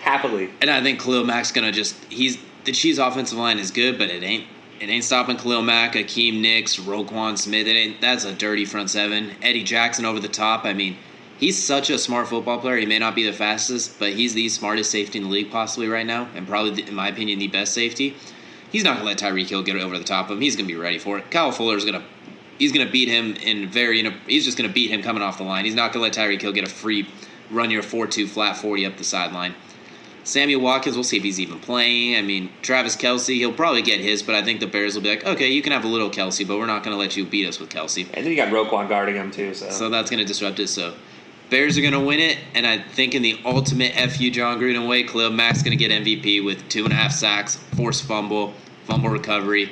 happily. 0.00 0.50
And 0.60 0.70
I 0.70 0.82
think 0.82 1.00
Khalil 1.00 1.24
Mack's 1.24 1.52
gonna 1.52 1.70
just 1.70 1.94
he's 2.06 2.36
the 2.64 2.72
Chiefs' 2.72 2.98
offensive 2.98 3.38
line 3.38 3.60
is 3.60 3.70
good, 3.70 3.96
but 3.96 4.10
it 4.10 4.24
ain't 4.24 4.44
it 4.80 4.88
ain't 4.88 5.04
stopping 5.04 5.36
Khalil 5.36 5.62
Mack, 5.62 5.92
Akeem 5.92 6.40
Nicks, 6.40 6.76
Roquan 6.76 7.38
Smith. 7.38 7.68
It 7.68 7.76
ain't 7.76 8.00
that's 8.00 8.24
a 8.24 8.34
dirty 8.34 8.64
front 8.64 8.90
seven. 8.90 9.32
Eddie 9.40 9.62
Jackson 9.62 10.04
over 10.04 10.18
the 10.18 10.28
top. 10.28 10.64
I 10.64 10.72
mean, 10.72 10.96
he's 11.40 11.60
such 11.60 11.90
a 11.90 11.98
smart 11.98 12.28
football 12.28 12.60
player. 12.60 12.76
He 12.76 12.86
may 12.86 12.98
not 12.98 13.16
be 13.16 13.24
the 13.24 13.32
fastest, 13.32 13.98
but 13.98 14.12
he's 14.12 14.34
the 14.34 14.48
smartest 14.48 14.90
safety 14.90 15.18
in 15.18 15.24
the 15.24 15.30
league 15.30 15.50
possibly 15.50 15.88
right 15.88 16.06
now, 16.06 16.28
and 16.36 16.46
probably 16.46 16.82
in 16.82 16.94
my 16.94 17.08
opinion 17.08 17.40
the 17.40 17.48
best 17.48 17.74
safety. 17.74 18.14
He's 18.70 18.84
not 18.84 18.98
gonna 18.98 19.06
let 19.06 19.18
Tyreek 19.18 19.48
Hill 19.48 19.64
get 19.64 19.74
over 19.76 19.98
the 19.98 20.04
top 20.04 20.26
of 20.26 20.36
him. 20.36 20.42
He's 20.42 20.54
gonna 20.54 20.68
be 20.68 20.76
ready 20.76 20.98
for 20.98 21.18
it. 21.18 21.30
Kyle 21.32 21.50
Fuller 21.50 21.76
is 21.76 21.84
gonna 21.84 22.04
he's 22.58 22.70
gonna 22.70 22.90
beat 22.90 23.08
him 23.08 23.34
in 23.34 23.68
very. 23.68 23.98
In 23.98 24.06
a, 24.06 24.10
he's 24.28 24.44
just 24.44 24.56
gonna 24.56 24.72
beat 24.72 24.90
him 24.90 25.02
coming 25.02 25.22
off 25.22 25.38
the 25.38 25.44
line. 25.44 25.64
He's 25.64 25.74
not 25.74 25.92
gonna 25.92 26.04
let 26.04 26.12
Tyreek 26.12 26.40
Hill 26.40 26.52
get 26.52 26.64
a 26.64 26.70
free 26.70 27.08
run 27.50 27.70
your 27.70 27.82
four 27.82 28.06
two 28.06 28.28
flat 28.28 28.56
forty 28.56 28.86
up 28.86 28.96
the 28.96 29.04
sideline. 29.04 29.54
Samuel 30.22 30.60
Watkins, 30.60 30.96
we'll 30.96 31.02
see 31.04 31.16
if 31.16 31.22
he's 31.22 31.40
even 31.40 31.58
playing. 31.58 32.16
I 32.16 32.22
mean, 32.22 32.50
Travis 32.62 32.94
Kelce, 32.94 33.34
he'll 33.36 33.52
probably 33.54 33.82
get 33.82 34.00
his, 34.00 34.22
but 34.22 34.34
I 34.34 34.42
think 34.42 34.60
the 34.60 34.66
Bears 34.66 34.94
will 34.94 35.02
be 35.02 35.08
like, 35.08 35.24
okay, 35.24 35.50
you 35.50 35.62
can 35.62 35.72
have 35.72 35.82
a 35.84 35.88
little 35.88 36.10
Kelce, 36.10 36.46
but 36.46 36.58
we're 36.58 36.66
not 36.66 36.84
going 36.84 36.94
to 36.94 36.98
let 36.98 37.16
you 37.16 37.24
beat 37.24 37.48
us 37.48 37.58
with 37.58 37.70
Kelce. 37.70 38.06
And 38.12 38.24
then 38.24 38.30
you 38.30 38.36
got 38.36 38.48
Roquan 38.48 38.86
guarding 38.88 39.16
him 39.16 39.30
too. 39.30 39.54
So, 39.54 39.70
So 39.70 39.88
that's 39.88 40.10
going 40.10 40.20
to 40.20 40.26
disrupt 40.26 40.60
it. 40.60 40.68
So 40.68 40.94
Bears 41.50 41.76
are 41.76 41.80
going 41.80 41.92
to 41.92 42.00
win 42.00 42.20
it, 42.20 42.38
and 42.54 42.64
I 42.64 42.78
think 42.78 43.14
in 43.14 43.22
the 43.22 43.38
ultimate 43.44 43.92
FU 43.92 44.30
Jon 44.30 44.60
Gruden 44.60 44.88
way, 44.88 45.02
Khalil 45.02 45.30
Mack's 45.30 45.62
going 45.64 45.76
to 45.76 45.88
get 45.88 45.90
MVP 45.90 46.44
with 46.44 46.68
two 46.68 46.84
and 46.84 46.92
a 46.92 46.96
half 46.96 47.10
sacks, 47.10 47.56
forced 47.76 48.04
fumble, 48.04 48.54
fumble 48.84 49.10
recovery, 49.10 49.70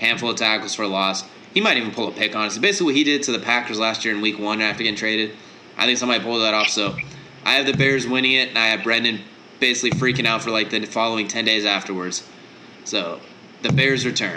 handful 0.00 0.30
of 0.30 0.36
tackles 0.36 0.74
for 0.74 0.88
loss. 0.88 1.22
He 1.54 1.60
might 1.60 1.76
even 1.76 1.92
pull 1.92 2.08
a 2.08 2.12
pick 2.12 2.34
on 2.34 2.46
us. 2.46 2.58
Basically, 2.58 2.86
what 2.86 2.94
he 2.96 3.04
did 3.04 3.22
to 3.24 3.32
the 3.32 3.38
Packers 3.38 3.78
last 3.78 4.04
year 4.04 4.12
in 4.12 4.20
Week 4.20 4.40
One 4.40 4.60
after 4.60 4.82
getting 4.82 4.98
traded. 4.98 5.36
I 5.78 5.86
think 5.86 5.98
somebody 5.98 6.22
pulled 6.22 6.42
that 6.42 6.52
off. 6.52 6.68
So 6.68 6.96
I 7.44 7.54
have 7.54 7.66
the 7.66 7.76
Bears 7.76 8.08
winning 8.08 8.32
it, 8.32 8.48
and 8.48 8.58
I 8.58 8.66
have 8.66 8.80
Brendin 8.80 9.20
basically 9.60 9.98
freaking 9.98 10.26
out 10.26 10.42
for 10.42 10.50
like 10.50 10.70
the 10.70 10.84
following 10.84 11.28
ten 11.28 11.44
days 11.44 11.64
afterwards. 11.64 12.28
So 12.84 13.20
the 13.62 13.72
Bears 13.72 14.04
return. 14.04 14.36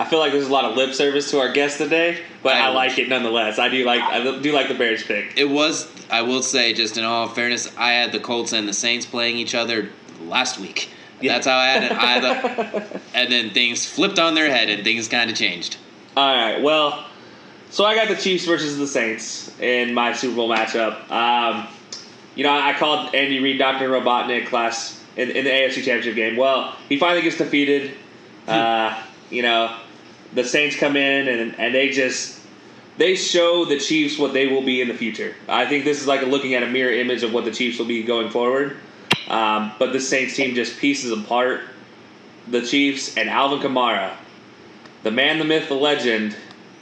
I 0.00 0.04
feel 0.06 0.18
like 0.18 0.32
there's 0.32 0.46
a 0.48 0.52
lot 0.52 0.64
of 0.64 0.76
lip 0.78 0.94
service 0.94 1.30
to 1.30 1.38
our 1.40 1.52
guest 1.52 1.76
today, 1.76 2.22
but 2.42 2.56
I, 2.56 2.68
I- 2.68 2.68
like 2.68 2.98
it 2.98 3.08
nonetheless. 3.10 3.58
I 3.58 3.68
do 3.68 3.84
like 3.84 4.00
I 4.00 4.40
do 4.40 4.50
like 4.52 4.68
the 4.68 4.74
Bears 4.74 5.02
pick. 5.04 5.34
It 5.36 5.44
was, 5.48 5.90
I 6.10 6.22
will 6.22 6.42
say, 6.42 6.72
just 6.72 6.96
in 6.96 7.04
all 7.04 7.28
fairness, 7.28 7.70
I 7.76 7.92
had 7.92 8.10
the 8.10 8.18
Colts 8.18 8.52
and 8.54 8.66
the 8.66 8.72
Saints 8.72 9.04
playing 9.04 9.36
each 9.36 9.54
other 9.54 9.90
last 10.22 10.58
week. 10.58 10.88
Yeah. 11.20 11.34
That's 11.34 11.46
how 11.46 11.58
I 11.58 11.66
had 11.66 11.82
it. 11.84 11.92
I 11.92 12.06
had 12.06 12.22
the, 12.22 13.00
and 13.14 13.30
then 13.30 13.50
things 13.50 13.84
flipped 13.84 14.18
on 14.18 14.34
their 14.34 14.48
head 14.48 14.70
and 14.70 14.82
things 14.82 15.06
kind 15.06 15.30
of 15.30 15.36
changed. 15.36 15.76
All 16.16 16.34
right. 16.34 16.62
Well, 16.62 17.04
so 17.68 17.84
I 17.84 17.94
got 17.94 18.08
the 18.08 18.16
Chiefs 18.16 18.46
versus 18.46 18.78
the 18.78 18.86
Saints 18.86 19.54
in 19.60 19.92
my 19.92 20.14
Super 20.14 20.34
Bowl 20.36 20.48
matchup. 20.48 21.10
Um, 21.10 21.68
you 22.36 22.42
know, 22.44 22.52
I 22.58 22.72
called 22.72 23.14
Andy 23.14 23.38
Reid 23.40 23.58
Dr. 23.58 23.90
Robotnik 23.90 24.50
last 24.50 24.98
in, 25.18 25.30
in 25.30 25.44
the 25.44 25.50
AFC 25.50 25.74
Championship 25.84 26.14
game. 26.14 26.36
Well, 26.38 26.74
he 26.88 26.98
finally 26.98 27.20
gets 27.20 27.36
defeated. 27.36 27.90
Uh, 28.48 28.98
you 29.28 29.42
know, 29.42 29.76
the 30.34 30.44
Saints 30.44 30.76
come 30.76 30.96
in 30.96 31.28
and 31.28 31.58
and 31.58 31.74
they 31.74 31.90
just 31.90 32.40
they 32.96 33.14
show 33.14 33.64
the 33.64 33.78
Chiefs 33.78 34.18
what 34.18 34.32
they 34.32 34.46
will 34.46 34.62
be 34.62 34.80
in 34.80 34.88
the 34.88 34.94
future. 34.94 35.34
I 35.48 35.66
think 35.66 35.84
this 35.84 36.00
is 36.00 36.06
like 36.06 36.22
looking 36.22 36.54
at 36.54 36.62
a 36.62 36.66
mirror 36.68 36.92
image 36.92 37.22
of 37.22 37.32
what 37.32 37.44
the 37.44 37.50
Chiefs 37.50 37.78
will 37.78 37.86
be 37.86 38.02
going 38.02 38.30
forward. 38.30 38.76
Um, 39.28 39.72
but 39.78 39.92
the 39.92 40.00
Saints 40.00 40.34
team 40.34 40.54
just 40.54 40.78
pieces 40.78 41.12
apart 41.12 41.62
the 42.48 42.62
Chiefs 42.62 43.16
and 43.16 43.28
Alvin 43.28 43.60
Kamara, 43.60 44.14
the 45.02 45.10
man, 45.10 45.38
the 45.38 45.44
myth, 45.44 45.68
the 45.68 45.74
legend, 45.74 46.36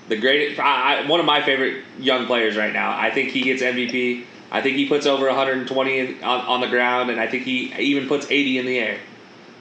the 0.08 0.16
great, 0.16 0.58
I, 0.58 1.06
one 1.06 1.20
of 1.20 1.26
my 1.26 1.42
favorite 1.42 1.84
young 1.98 2.26
players 2.26 2.56
right 2.56 2.72
now. 2.72 2.98
I 2.98 3.10
think 3.10 3.30
he 3.30 3.42
gets 3.42 3.62
MVP. 3.62 4.24
I 4.50 4.62
think 4.62 4.76
he 4.76 4.88
puts 4.88 5.06
over 5.06 5.26
120 5.26 5.98
in, 5.98 6.24
on, 6.24 6.40
on 6.40 6.60
the 6.62 6.68
ground, 6.68 7.10
and 7.10 7.20
I 7.20 7.26
think 7.26 7.44
he 7.44 7.72
even 7.78 8.08
puts 8.08 8.26
80 8.30 8.58
in 8.58 8.66
the 8.66 8.78
air. 8.78 8.98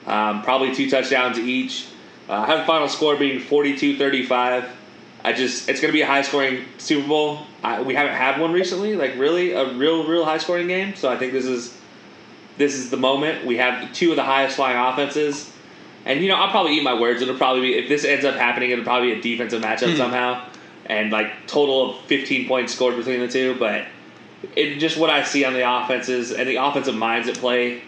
Um, 0.06 0.42
probably 0.42 0.74
two 0.74 0.88
touchdowns 0.88 1.38
each. 1.38 1.86
Uh, 2.28 2.34
I 2.34 2.46
have 2.46 2.60
the 2.60 2.64
final 2.66 2.88
score 2.88 3.16
being 3.16 3.40
42-35. 3.40 4.68
I 5.24 5.32
just, 5.32 5.68
it's 5.68 5.80
going 5.80 5.90
to 5.90 5.96
be 5.96 6.02
a 6.02 6.06
high 6.06 6.22
scoring 6.22 6.64
Super 6.78 7.08
Bowl. 7.08 7.40
I, 7.62 7.82
we 7.82 7.94
haven't 7.94 8.14
had 8.14 8.40
one 8.40 8.52
recently, 8.52 8.94
like 8.94 9.16
really 9.16 9.52
a 9.52 9.72
real, 9.74 10.06
real 10.06 10.24
high 10.24 10.38
scoring 10.38 10.68
game. 10.68 10.94
So 10.94 11.10
I 11.10 11.16
think 11.16 11.32
this 11.32 11.46
is 11.46 11.76
this 12.58 12.74
is 12.74 12.90
the 12.90 12.96
moment. 12.96 13.46
We 13.46 13.56
have 13.56 13.92
two 13.94 14.10
of 14.10 14.16
the 14.16 14.24
highest 14.24 14.56
flying 14.56 14.76
offenses. 14.76 15.50
And 16.04 16.20
you 16.20 16.28
know, 16.28 16.34
I'll 16.34 16.50
probably 16.50 16.76
eat 16.76 16.82
my 16.82 16.98
words. 16.98 17.22
It'll 17.22 17.36
probably 17.36 17.62
be 17.62 17.74
if 17.74 17.88
this 17.88 18.04
ends 18.04 18.24
up 18.24 18.34
happening, 18.34 18.70
it'll 18.70 18.84
probably 18.84 19.12
be 19.14 19.18
a 19.18 19.22
defensive 19.22 19.62
matchup 19.62 19.96
somehow, 19.96 20.44
and 20.86 21.10
like 21.10 21.46
total 21.46 21.90
of 21.90 22.04
15 22.06 22.48
points 22.48 22.74
scored 22.74 22.96
between 22.96 23.20
the 23.20 23.28
two. 23.28 23.56
But 23.58 23.86
it 24.56 24.78
just 24.78 24.96
what 24.96 25.10
I 25.10 25.22
see 25.22 25.44
on 25.44 25.52
the 25.52 25.68
offenses 25.68 26.32
and 26.32 26.48
the 26.48 26.56
offensive 26.56 26.94
minds 26.94 27.28
at 27.28 27.36
play, 27.36 27.82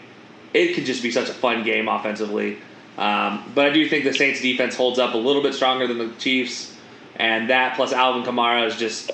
it 0.55 0.75
could 0.75 0.85
just 0.85 1.03
be 1.03 1.11
such 1.11 1.29
a 1.29 1.35
fun 1.35 1.65
game 1.65 1.89
offensively. 1.89 2.59
Um, 3.01 3.51
but 3.55 3.67
I 3.67 3.71
do 3.71 3.89
think 3.89 4.05
the 4.05 4.13
Saints 4.13 4.43
defense 4.43 4.77
holds 4.77 4.99
up 4.99 5.15
a 5.15 5.17
little 5.17 5.43
bit 5.43 5.55
stronger 5.55 5.87
than 5.87 5.97
the 5.97 6.13
Chiefs, 6.19 6.77
and 7.17 7.49
that 7.49 7.75
plus 7.75 7.95
Alvin 7.95 8.23
Kamara 8.23 8.67
is 8.67 8.77
just 8.77 9.11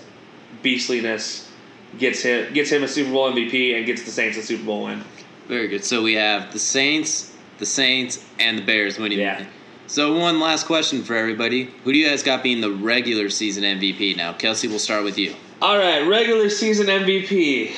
beastliness 0.62 1.48
gets 1.96 2.22
him 2.22 2.52
gets 2.52 2.70
him 2.70 2.82
a 2.82 2.88
Super 2.88 3.12
Bowl 3.12 3.30
MVP 3.30 3.76
and 3.76 3.86
gets 3.86 4.02
the 4.02 4.10
Saints 4.10 4.36
a 4.36 4.42
Super 4.42 4.64
Bowl 4.64 4.84
win. 4.84 5.04
Very 5.46 5.68
good. 5.68 5.84
So 5.84 6.02
we 6.02 6.14
have 6.14 6.52
the 6.52 6.58
Saints, 6.58 7.32
the 7.58 7.66
Saints, 7.66 8.24
and 8.40 8.58
the 8.58 8.62
Bears 8.62 8.98
winning. 8.98 9.20
Yeah. 9.20 9.46
So 9.86 10.18
one 10.18 10.40
last 10.40 10.66
question 10.66 11.04
for 11.04 11.14
everybody: 11.14 11.70
Who 11.84 11.92
do 11.92 11.98
you 11.98 12.08
guys 12.08 12.24
got 12.24 12.42
being 12.42 12.60
the 12.60 12.72
regular 12.72 13.30
season 13.30 13.62
MVP? 13.62 14.16
Now, 14.16 14.32
Kelcey, 14.32 14.68
we'll 14.68 14.80
start 14.80 15.04
with 15.04 15.16
you. 15.16 15.32
All 15.62 15.78
right, 15.78 16.00
regular 16.00 16.50
season 16.50 16.88
MVP. 16.88 17.72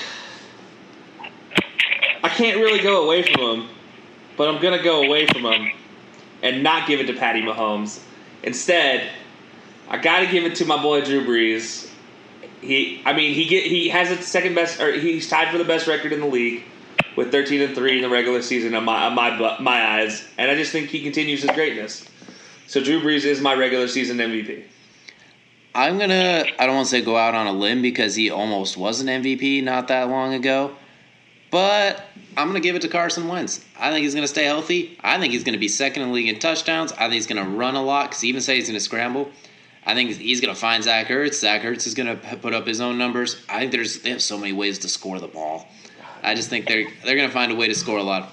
I 2.25 2.29
can't 2.31 2.57
really 2.57 2.81
go 2.81 3.05
away 3.05 3.23
from 3.23 3.41
him, 3.43 3.69
but 4.39 4.49
I'm 4.49 4.61
gonna 4.61 4.83
go 4.83 5.03
away 5.03 5.27
from 5.27 5.45
him 5.45 5.71
and 6.43 6.63
not 6.63 6.87
give 6.87 7.01
it 7.01 7.07
to 7.07 7.15
Patty 7.15 7.43
Mahomes. 7.43 8.03
Instead, 8.43 9.11
I 9.89 9.99
got 9.99 10.21
to 10.21 10.27
give 10.27 10.45
it 10.45 10.57
to 10.57 10.65
my 10.65 10.81
boy 10.81 11.01
Drew 11.03 11.27
Brees. 11.27 11.91
He, 12.61 13.03
I 13.05 13.13
mean, 13.13 13.35
he 13.35 13.47
get 13.47 13.65
he 13.65 13.89
has 13.89 14.09
the 14.09 14.23
second 14.23 14.55
best, 14.55 14.81
or 14.81 14.93
he's 14.93 15.29
tied 15.29 15.51
for 15.51 15.59
the 15.59 15.65
best 15.65 15.87
record 15.87 16.13
in 16.13 16.21
the 16.21 16.27
league 16.27 16.65
with 17.17 17.31
13 17.33 17.61
and 17.61 17.75
three 17.75 17.97
in 17.97 18.03
the 18.03 18.09
regular 18.09 18.43
season 18.43 18.75
on 18.75 18.85
my 18.85 19.07
on 19.07 19.15
my 19.15 19.59
my 19.61 20.01
eyes, 20.01 20.25
and 20.37 20.51
I 20.51 20.55
just 20.55 20.73
think 20.73 20.89
he 20.89 21.03
continues 21.03 21.43
his 21.43 21.51
greatness. 21.53 22.09
So 22.67 22.83
Drew 22.83 23.01
Brees 23.01 23.25
is 23.25 23.41
my 23.41 23.55
regular 23.55 23.89
season 23.89 24.19
MVP. 24.19 24.65
I'm 25.75 25.99
gonna. 25.99 26.45
I 26.59 26.67
don't 26.67 26.75
want 26.75 26.87
to 26.87 26.91
say 26.91 27.03
go 27.03 27.17
out 27.17 27.35
on 27.35 27.47
a 27.47 27.53
limb 27.53 27.83
because 27.83 28.15
he 28.15 28.31
almost 28.31 28.77
was 28.77 29.01
an 29.01 29.07
MVP 29.07 29.63
not 29.63 29.89
that 29.89 30.09
long 30.09 30.35
ago. 30.35 30.77
But 31.51 32.05
I'm 32.37 32.49
going 32.49 32.61
to 32.61 32.67
give 32.67 32.77
it 32.77 32.83
to 32.83 32.89
Carson 32.89 33.27
Wentz. 33.27 33.65
I 33.79 33.91
think 33.91 34.03
he's 34.03 34.15
going 34.15 34.25
to 34.25 34.29
stay 34.29 34.45
healthy. 34.45 34.99
I 35.01 35.19
think 35.19 35.33
he's 35.33 35.45
going 35.45 35.55
to 35.55 35.59
be 35.59 35.69
second 35.69 36.03
in 36.03 36.09
the 36.09 36.15
league 36.15 36.29
in 36.29 36.39
touchdowns. 36.39 36.93
I 36.93 37.05
think 37.05 37.15
he's 37.15 37.27
going 37.27 37.43
to 37.43 37.51
run 37.51 37.75
a 37.75 37.83
lot 37.83 38.11
because 38.11 38.21
he 38.21 38.29
even 38.29 38.41
said 38.41 38.57
he's 38.57 38.69
going 38.69 38.79
to 38.79 38.85
scramble. 38.85 39.31
I 39.87 39.95
think 39.95 40.11
he's 40.11 40.41
going 40.41 40.55
to 40.55 40.61
find 40.61 40.85
Zach 40.85 41.07
Ertz. 41.07 41.35
Zach 41.35 41.63
Ertz 41.63 41.87
is 41.87 41.95
going 41.95 42.07
to 42.07 42.37
put 42.37 42.53
up 42.53 42.67
his 42.67 42.81
own 42.81 42.99
numbers. 42.99 43.43
I 43.49 43.61
think 43.61 43.73
there's 43.73 44.01
they 44.01 44.11
have 44.11 44.23
so 44.23 44.37
many 44.37 44.53
ways 44.53 44.79
to 44.81 44.89
score 44.89 45.19
the 45.19 45.29
ball. 45.29 45.67
I 46.23 46.35
just 46.35 46.51
think 46.51 46.67
they're 46.67 46.87
they're 47.05 47.17
going 47.17 47.29
to 47.29 47.35
find 47.35 47.51
a 47.51 47.55
way 47.55 47.69
to 47.69 47.75
score 47.75 47.99
a 47.99 48.03
lot. 48.03 48.33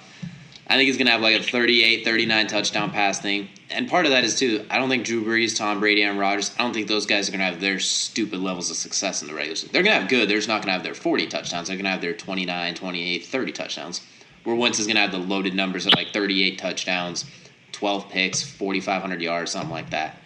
I 0.67 0.75
think 0.75 0.87
he's 0.87 0.97
going 0.97 1.05
to 1.05 1.11
have 1.11 1.21
like 1.21 1.39
a 1.39 1.43
38, 1.43 2.03
39 2.03 2.47
touchdown 2.47 2.89
pass 2.89 3.19
thing. 3.19 3.49
And 3.69 3.87
part 3.87 4.05
of 4.05 4.11
that 4.11 4.23
is 4.23 4.37
too, 4.37 4.65
I 4.69 4.77
don't 4.77 4.89
think 4.89 5.05
Drew 5.05 5.23
Brees, 5.23 5.55
Tom 5.55 5.79
Brady, 5.79 6.01
and 6.01 6.17
Rodgers, 6.17 6.55
I 6.57 6.63
don't 6.63 6.73
think 6.73 6.87
those 6.87 7.05
guys 7.05 7.29
are 7.29 7.31
going 7.31 7.39
to 7.39 7.45
have 7.45 7.61
their 7.61 7.79
stupid 7.79 8.39
levels 8.39 8.71
of 8.71 8.77
success 8.77 9.21
in 9.21 9.27
the 9.27 9.33
regular 9.33 9.55
season. 9.55 9.69
They're 9.73 9.83
going 9.83 9.95
to 9.95 10.01
have 10.01 10.09
good. 10.09 10.27
They're 10.27 10.37
just 10.37 10.47
not 10.47 10.57
going 10.57 10.67
to 10.67 10.73
have 10.73 10.83
their 10.83 10.95
40 10.95 11.27
touchdowns. 11.27 11.67
They're 11.67 11.77
going 11.77 11.85
to 11.85 11.91
have 11.91 12.01
their 12.01 12.13
29, 12.13 12.73
28, 12.73 13.25
30 13.25 13.51
touchdowns. 13.51 14.01
Where 14.43 14.55
Wentz 14.55 14.79
is 14.79 14.87
going 14.87 14.95
to 14.95 15.01
have 15.01 15.11
the 15.11 15.17
loaded 15.17 15.55
numbers 15.55 15.85
of 15.85 15.93
like 15.93 16.09
38 16.09 16.57
touchdowns, 16.57 17.25
12 17.71 18.09
picks, 18.09 18.43
4,500 18.43 19.21
yards, 19.21 19.51
something 19.51 19.71
like 19.71 19.89
that. 19.91 20.17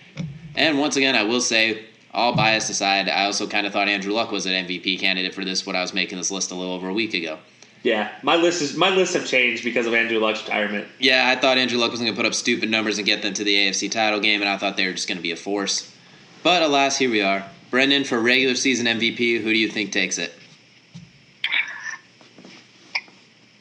And 0.55 0.79
once 0.79 0.95
again, 0.95 1.15
I 1.15 1.23
will 1.23 1.41
say, 1.41 1.85
all 2.13 2.35
bias 2.35 2.69
aside, 2.69 3.07
I 3.07 3.25
also 3.25 3.47
kind 3.47 3.67
of 3.67 3.73
thought 3.73 3.87
Andrew 3.87 4.13
Luck 4.13 4.31
was 4.31 4.45
an 4.45 4.65
MVP 4.65 4.99
candidate 4.99 5.33
for 5.33 5.45
this 5.45 5.65
when 5.65 5.75
I 5.75 5.81
was 5.81 5.93
making 5.93 6.17
this 6.17 6.31
list 6.31 6.51
a 6.51 6.55
little 6.55 6.73
over 6.73 6.89
a 6.89 6.93
week 6.93 7.13
ago. 7.13 7.37
Yeah, 7.83 8.11
my 8.23 8.35
list 8.35 8.61
is 8.61 8.75
my 8.75 8.89
lists 8.89 9.15
have 9.15 9.25
changed 9.25 9.63
because 9.63 9.85
of 9.85 9.93
Andrew 9.93 10.19
Luck's 10.19 10.43
retirement. 10.43 10.87
Yeah, 10.99 11.29
I 11.29 11.39
thought 11.39 11.57
Andrew 11.57 11.77
Luck 11.79 11.91
was 11.91 12.01
going 12.01 12.11
to 12.11 12.15
put 12.15 12.25
up 12.25 12.33
stupid 12.33 12.69
numbers 12.69 12.97
and 12.97 13.05
get 13.05 13.21
them 13.21 13.33
to 13.33 13.43
the 13.43 13.55
AFC 13.55 13.89
title 13.89 14.19
game, 14.19 14.41
and 14.41 14.49
I 14.49 14.57
thought 14.57 14.75
they 14.75 14.85
were 14.85 14.93
just 14.93 15.07
going 15.07 15.17
to 15.17 15.21
be 15.21 15.31
a 15.31 15.37
force. 15.37 15.93
But 16.43 16.61
alas, 16.61 16.97
here 16.97 17.09
we 17.09 17.21
are. 17.21 17.45
Brendin, 17.71 18.05
for 18.05 18.19
regular 18.19 18.55
season 18.55 18.85
MVP, 18.85 19.41
who 19.41 19.53
do 19.53 19.57
you 19.57 19.69
think 19.69 19.91
takes 19.91 20.17
it? 20.17 20.33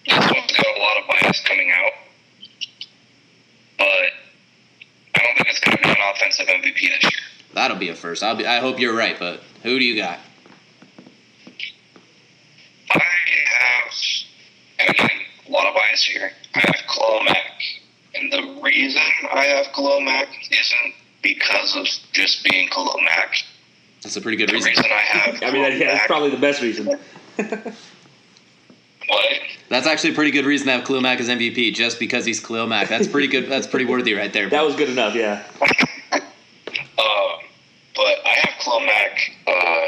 This 0.06 0.18
one's 0.18 0.52
got 0.52 0.66
a 0.66 0.80
lot 0.80 0.96
of 0.96 1.08
bias 1.08 1.40
coming 1.44 1.70
out, 1.70 1.92
but 3.76 3.86
I 3.86 5.22
don't 5.22 5.36
think 5.36 5.48
it's 5.48 5.60
going 5.60 5.76
to 5.76 5.82
be 5.82 5.90
an 5.90 5.96
offensive 6.12 6.46
MVP 6.46 6.74
this 6.80 7.02
year. 7.04 7.22
That'll 7.54 7.76
be 7.76 7.90
a 7.90 7.94
first. 7.94 8.22
I'll 8.22 8.34
be. 8.34 8.46
I 8.46 8.58
hope 8.60 8.80
you're 8.80 8.96
right, 8.96 9.18
but 9.18 9.42
who 9.62 9.78
do 9.78 9.84
you 9.84 9.96
got? 9.96 10.18
I 12.90 12.98
have, 13.58 13.92
and 14.80 14.90
again, 14.90 15.10
a 15.46 15.50
lot 15.50 15.66
of 15.66 15.74
bias 15.74 16.02
here. 16.04 16.32
I 16.54 16.60
have 16.60 16.76
Khalil 16.88 17.24
Mack, 17.24 17.62
and 18.14 18.32
the 18.32 18.60
reason 18.62 19.02
I 19.32 19.44
have 19.44 19.66
Khalil 19.74 20.00
isn't 20.50 20.94
because 21.22 21.76
of 21.76 21.86
just 22.12 22.44
being 22.44 22.68
Khalil 22.68 23.00
That's 24.02 24.16
a 24.16 24.20
pretty 24.20 24.36
good 24.36 24.48
The 24.48 24.54
reason. 24.54 24.70
reason 24.70 24.84
I 24.86 25.00
have 25.00 25.42
I 25.42 25.50
mean, 25.50 25.62
that, 25.62 25.76
yeah, 25.78 25.94
that's 25.94 26.06
probably 26.06 26.30
the 26.30 26.36
best 26.38 26.62
reason. 26.62 26.86
what? 26.86 26.98
That's 29.68 29.86
actually 29.86 30.10
a 30.10 30.14
pretty 30.14 30.30
good 30.30 30.46
reason 30.46 30.66
to 30.68 30.72
have 30.74 30.84
Khalil 30.84 31.00
Mack 31.02 31.20
as 31.20 31.28
MVP, 31.28 31.74
just 31.74 31.98
because 31.98 32.24
he's 32.24 32.40
Khalil 32.40 32.66
Mack. 32.66 32.88
That's 32.88 33.06
pretty 33.08 33.28
good. 33.28 33.48
That's 33.48 33.66
pretty 33.66 33.84
worthy 33.84 34.14
right 34.14 34.32
there. 34.32 34.48
That 34.50 34.64
was 34.64 34.76
good 34.76 34.90
enough. 34.90 35.14
Yeah. 35.14 35.42
Um, 36.98 37.38
but 37.94 38.16
I 38.26 38.34
have 38.42 38.54
Khalil 38.60 38.80
Mack 38.80 39.30
uh, 39.46 39.86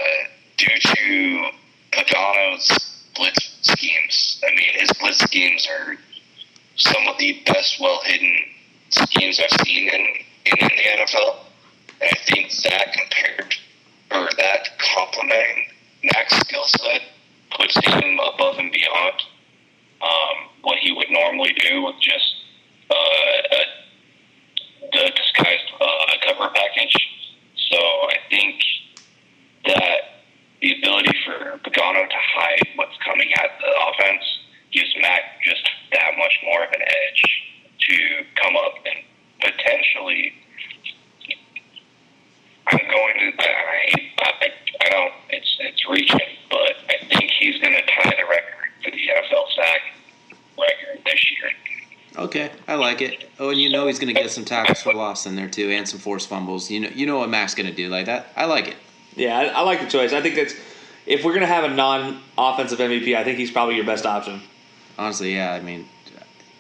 due 0.56 0.78
to 0.78 1.50
Pagano's 1.92 2.89
blitz 3.20 3.58
schemes. 3.60 4.42
I 4.46 4.50
mean, 4.54 4.80
his 4.80 4.90
blitz 4.98 5.18
schemes 5.18 5.68
are 5.68 5.96
some 6.76 7.06
of 7.06 7.18
the 7.18 7.42
best, 7.44 7.78
well 7.80 8.00
hidden 8.04 8.36
schemes 8.88 9.40
I've 9.40 9.66
seen 9.66 9.88
in, 9.88 10.00
in, 10.46 10.58
in 10.58 10.68
the 10.68 11.04
NFL. 11.04 11.36
And 12.00 12.10
I 12.10 12.18
think 12.24 12.50
that 12.62 12.92
compared, 12.94 13.54
or 14.10 14.28
that 14.38 14.68
complementing 14.78 15.66
Mack's 16.04 16.36
skill 16.38 16.64
set 16.64 17.02
puts 17.50 17.76
him 17.76 18.18
above 18.34 18.58
and 18.58 18.72
beyond 18.72 19.22
um, 20.00 20.48
what 20.62 20.78
he 20.78 20.92
would 20.92 21.10
normally 21.10 21.52
do 21.52 21.82
with 21.84 21.96
just 22.00 22.34
uh, 22.90 22.94
a 22.94 23.80
the 24.92 25.12
disguised 25.14 25.70
uh, 25.78 25.86
cover 26.26 26.50
package. 26.52 26.96
So 27.70 27.76
I 27.76 28.16
think 28.28 28.60
that 29.66 30.19
the 30.60 30.76
ability 30.78 31.16
for 31.24 31.58
Pagano 31.64 32.08
to 32.08 32.16
hide 32.16 32.68
what's 32.76 32.96
coming 33.04 33.32
at 33.32 33.50
the 33.60 33.72
offense 33.88 34.24
gives 34.72 34.94
Mack 35.00 35.22
just 35.42 35.68
that 35.92 36.12
much 36.18 36.38
more 36.44 36.64
of 36.64 36.70
an 36.72 36.82
edge 36.82 37.22
to 37.88 38.24
come 38.42 38.56
up 38.56 38.74
and 38.84 39.04
potentially. 39.40 40.32
I'm 42.66 42.78
going 42.78 43.14
to. 43.18 43.42
I, 43.42 44.10
I, 44.20 44.48
I 44.82 44.88
don't. 44.90 45.12
It's 45.30 45.56
it's 45.60 45.88
reaching, 45.88 46.20
but 46.50 46.76
I 46.88 47.04
think 47.06 47.30
he's 47.38 47.60
going 47.60 47.74
to 47.74 47.82
tie 47.82 48.10
the 48.10 48.28
record 48.28 48.68
for 48.84 48.90
the 48.90 48.96
NFL 48.96 49.44
sack 49.56 49.80
record 50.56 51.04
this 51.04 51.30
year. 51.32 51.50
Okay, 52.16 52.50
I 52.68 52.74
like 52.74 53.00
it. 53.00 53.30
Oh, 53.38 53.50
and 53.50 53.60
you 53.60 53.70
know 53.70 53.86
he's 53.86 53.98
going 53.98 54.14
to 54.14 54.20
get 54.20 54.30
some 54.30 54.44
tackles 54.44 54.82
for 54.82 54.92
loss 54.92 55.26
in 55.26 55.36
there 55.36 55.48
too, 55.48 55.70
and 55.70 55.88
some 55.88 55.98
forced 55.98 56.28
fumbles. 56.28 56.70
You 56.70 56.80
know, 56.80 56.90
you 56.94 57.06
know 57.06 57.18
what 57.18 57.30
Mack's 57.30 57.54
going 57.54 57.68
to 57.68 57.74
do 57.74 57.88
like 57.88 58.06
that. 58.06 58.32
I 58.36 58.44
like 58.44 58.68
it. 58.68 58.76
Yeah, 59.20 59.38
I, 59.38 59.44
I 59.48 59.60
like 59.60 59.80
the 59.80 59.86
choice. 59.86 60.14
I 60.14 60.22
think 60.22 60.34
that's 60.34 60.54
if 61.04 61.24
we're 61.24 61.34
gonna 61.34 61.46
have 61.46 61.64
a 61.64 61.74
non-offensive 61.74 62.78
MVP, 62.78 63.14
I 63.14 63.22
think 63.22 63.38
he's 63.38 63.50
probably 63.50 63.76
your 63.76 63.84
best 63.84 64.06
option. 64.06 64.40
Honestly, 64.98 65.34
yeah. 65.34 65.52
I 65.52 65.60
mean, 65.60 65.86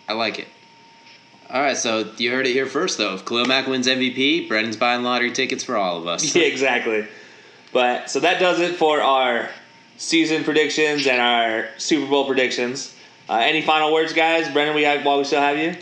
I 0.06 0.12
like 0.12 0.38
it. 0.38 0.46
All 1.48 1.62
right, 1.62 1.76
so 1.76 2.12
you 2.18 2.30
heard 2.30 2.46
it 2.46 2.52
here 2.52 2.66
first, 2.66 2.98
though. 2.98 3.14
If 3.14 3.24
Khalil 3.24 3.46
Mack 3.46 3.66
wins 3.66 3.88
MVP, 3.88 4.46
Brendin's 4.46 4.76
buying 4.76 5.02
lottery 5.02 5.32
tickets 5.32 5.64
for 5.64 5.76
all 5.76 5.96
of 5.96 6.06
us. 6.06 6.34
Yeah, 6.34 6.42
exactly. 6.54 7.08
But 7.72 8.10
so 8.10 8.20
that 8.20 8.38
does 8.38 8.60
it 8.60 8.76
for 8.76 9.00
our 9.00 9.48
season 9.96 10.44
predictions 10.44 11.06
and 11.06 11.20
our 11.20 11.68
Super 11.78 12.08
Bowl 12.10 12.26
predictions. 12.26 12.94
Uh, 13.28 13.36
any 13.36 13.62
final 13.62 13.92
words, 13.92 14.12
guys? 14.12 14.48
Brendin, 14.48 14.74
we 14.74 14.82
have 14.82 15.04
while 15.04 15.18
we 15.18 15.24
still 15.24 15.40
have 15.40 15.56
you. 15.56 15.74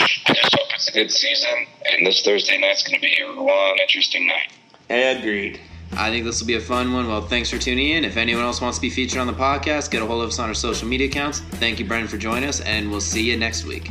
I 0.00 0.87
season, 1.06 1.66
and 1.86 2.06
this 2.06 2.22
Thursday 2.22 2.58
night's 2.58 2.82
going 2.82 2.96
to 2.96 3.00
be 3.00 3.20
a 3.22 3.30
long, 3.30 3.78
interesting 3.80 4.26
night. 4.26 4.52
Agreed. 4.90 5.60
I 5.92 6.10
think 6.10 6.24
this 6.24 6.40
will 6.40 6.46
be 6.46 6.56
a 6.56 6.60
fun 6.60 6.92
one. 6.92 7.06
Well, 7.08 7.22
thanks 7.22 7.50
for 7.50 7.58
tuning 7.58 7.90
in. 7.90 8.04
If 8.04 8.16
anyone 8.16 8.44
else 8.44 8.60
wants 8.60 8.78
to 8.78 8.82
be 8.82 8.90
featured 8.90 9.18
on 9.18 9.26
the 9.26 9.32
podcast, 9.32 9.90
get 9.90 10.02
a 10.02 10.06
hold 10.06 10.22
of 10.22 10.28
us 10.28 10.38
on 10.38 10.48
our 10.48 10.54
social 10.54 10.86
media 10.86 11.06
accounts. 11.06 11.40
Thank 11.40 11.78
you, 11.78 11.86
Brendin, 11.86 12.08
for 12.08 12.18
joining 12.18 12.48
us, 12.48 12.60
and 12.60 12.90
we'll 12.90 13.00
see 13.00 13.22
you 13.22 13.36
next 13.36 13.64
week. 13.64 13.90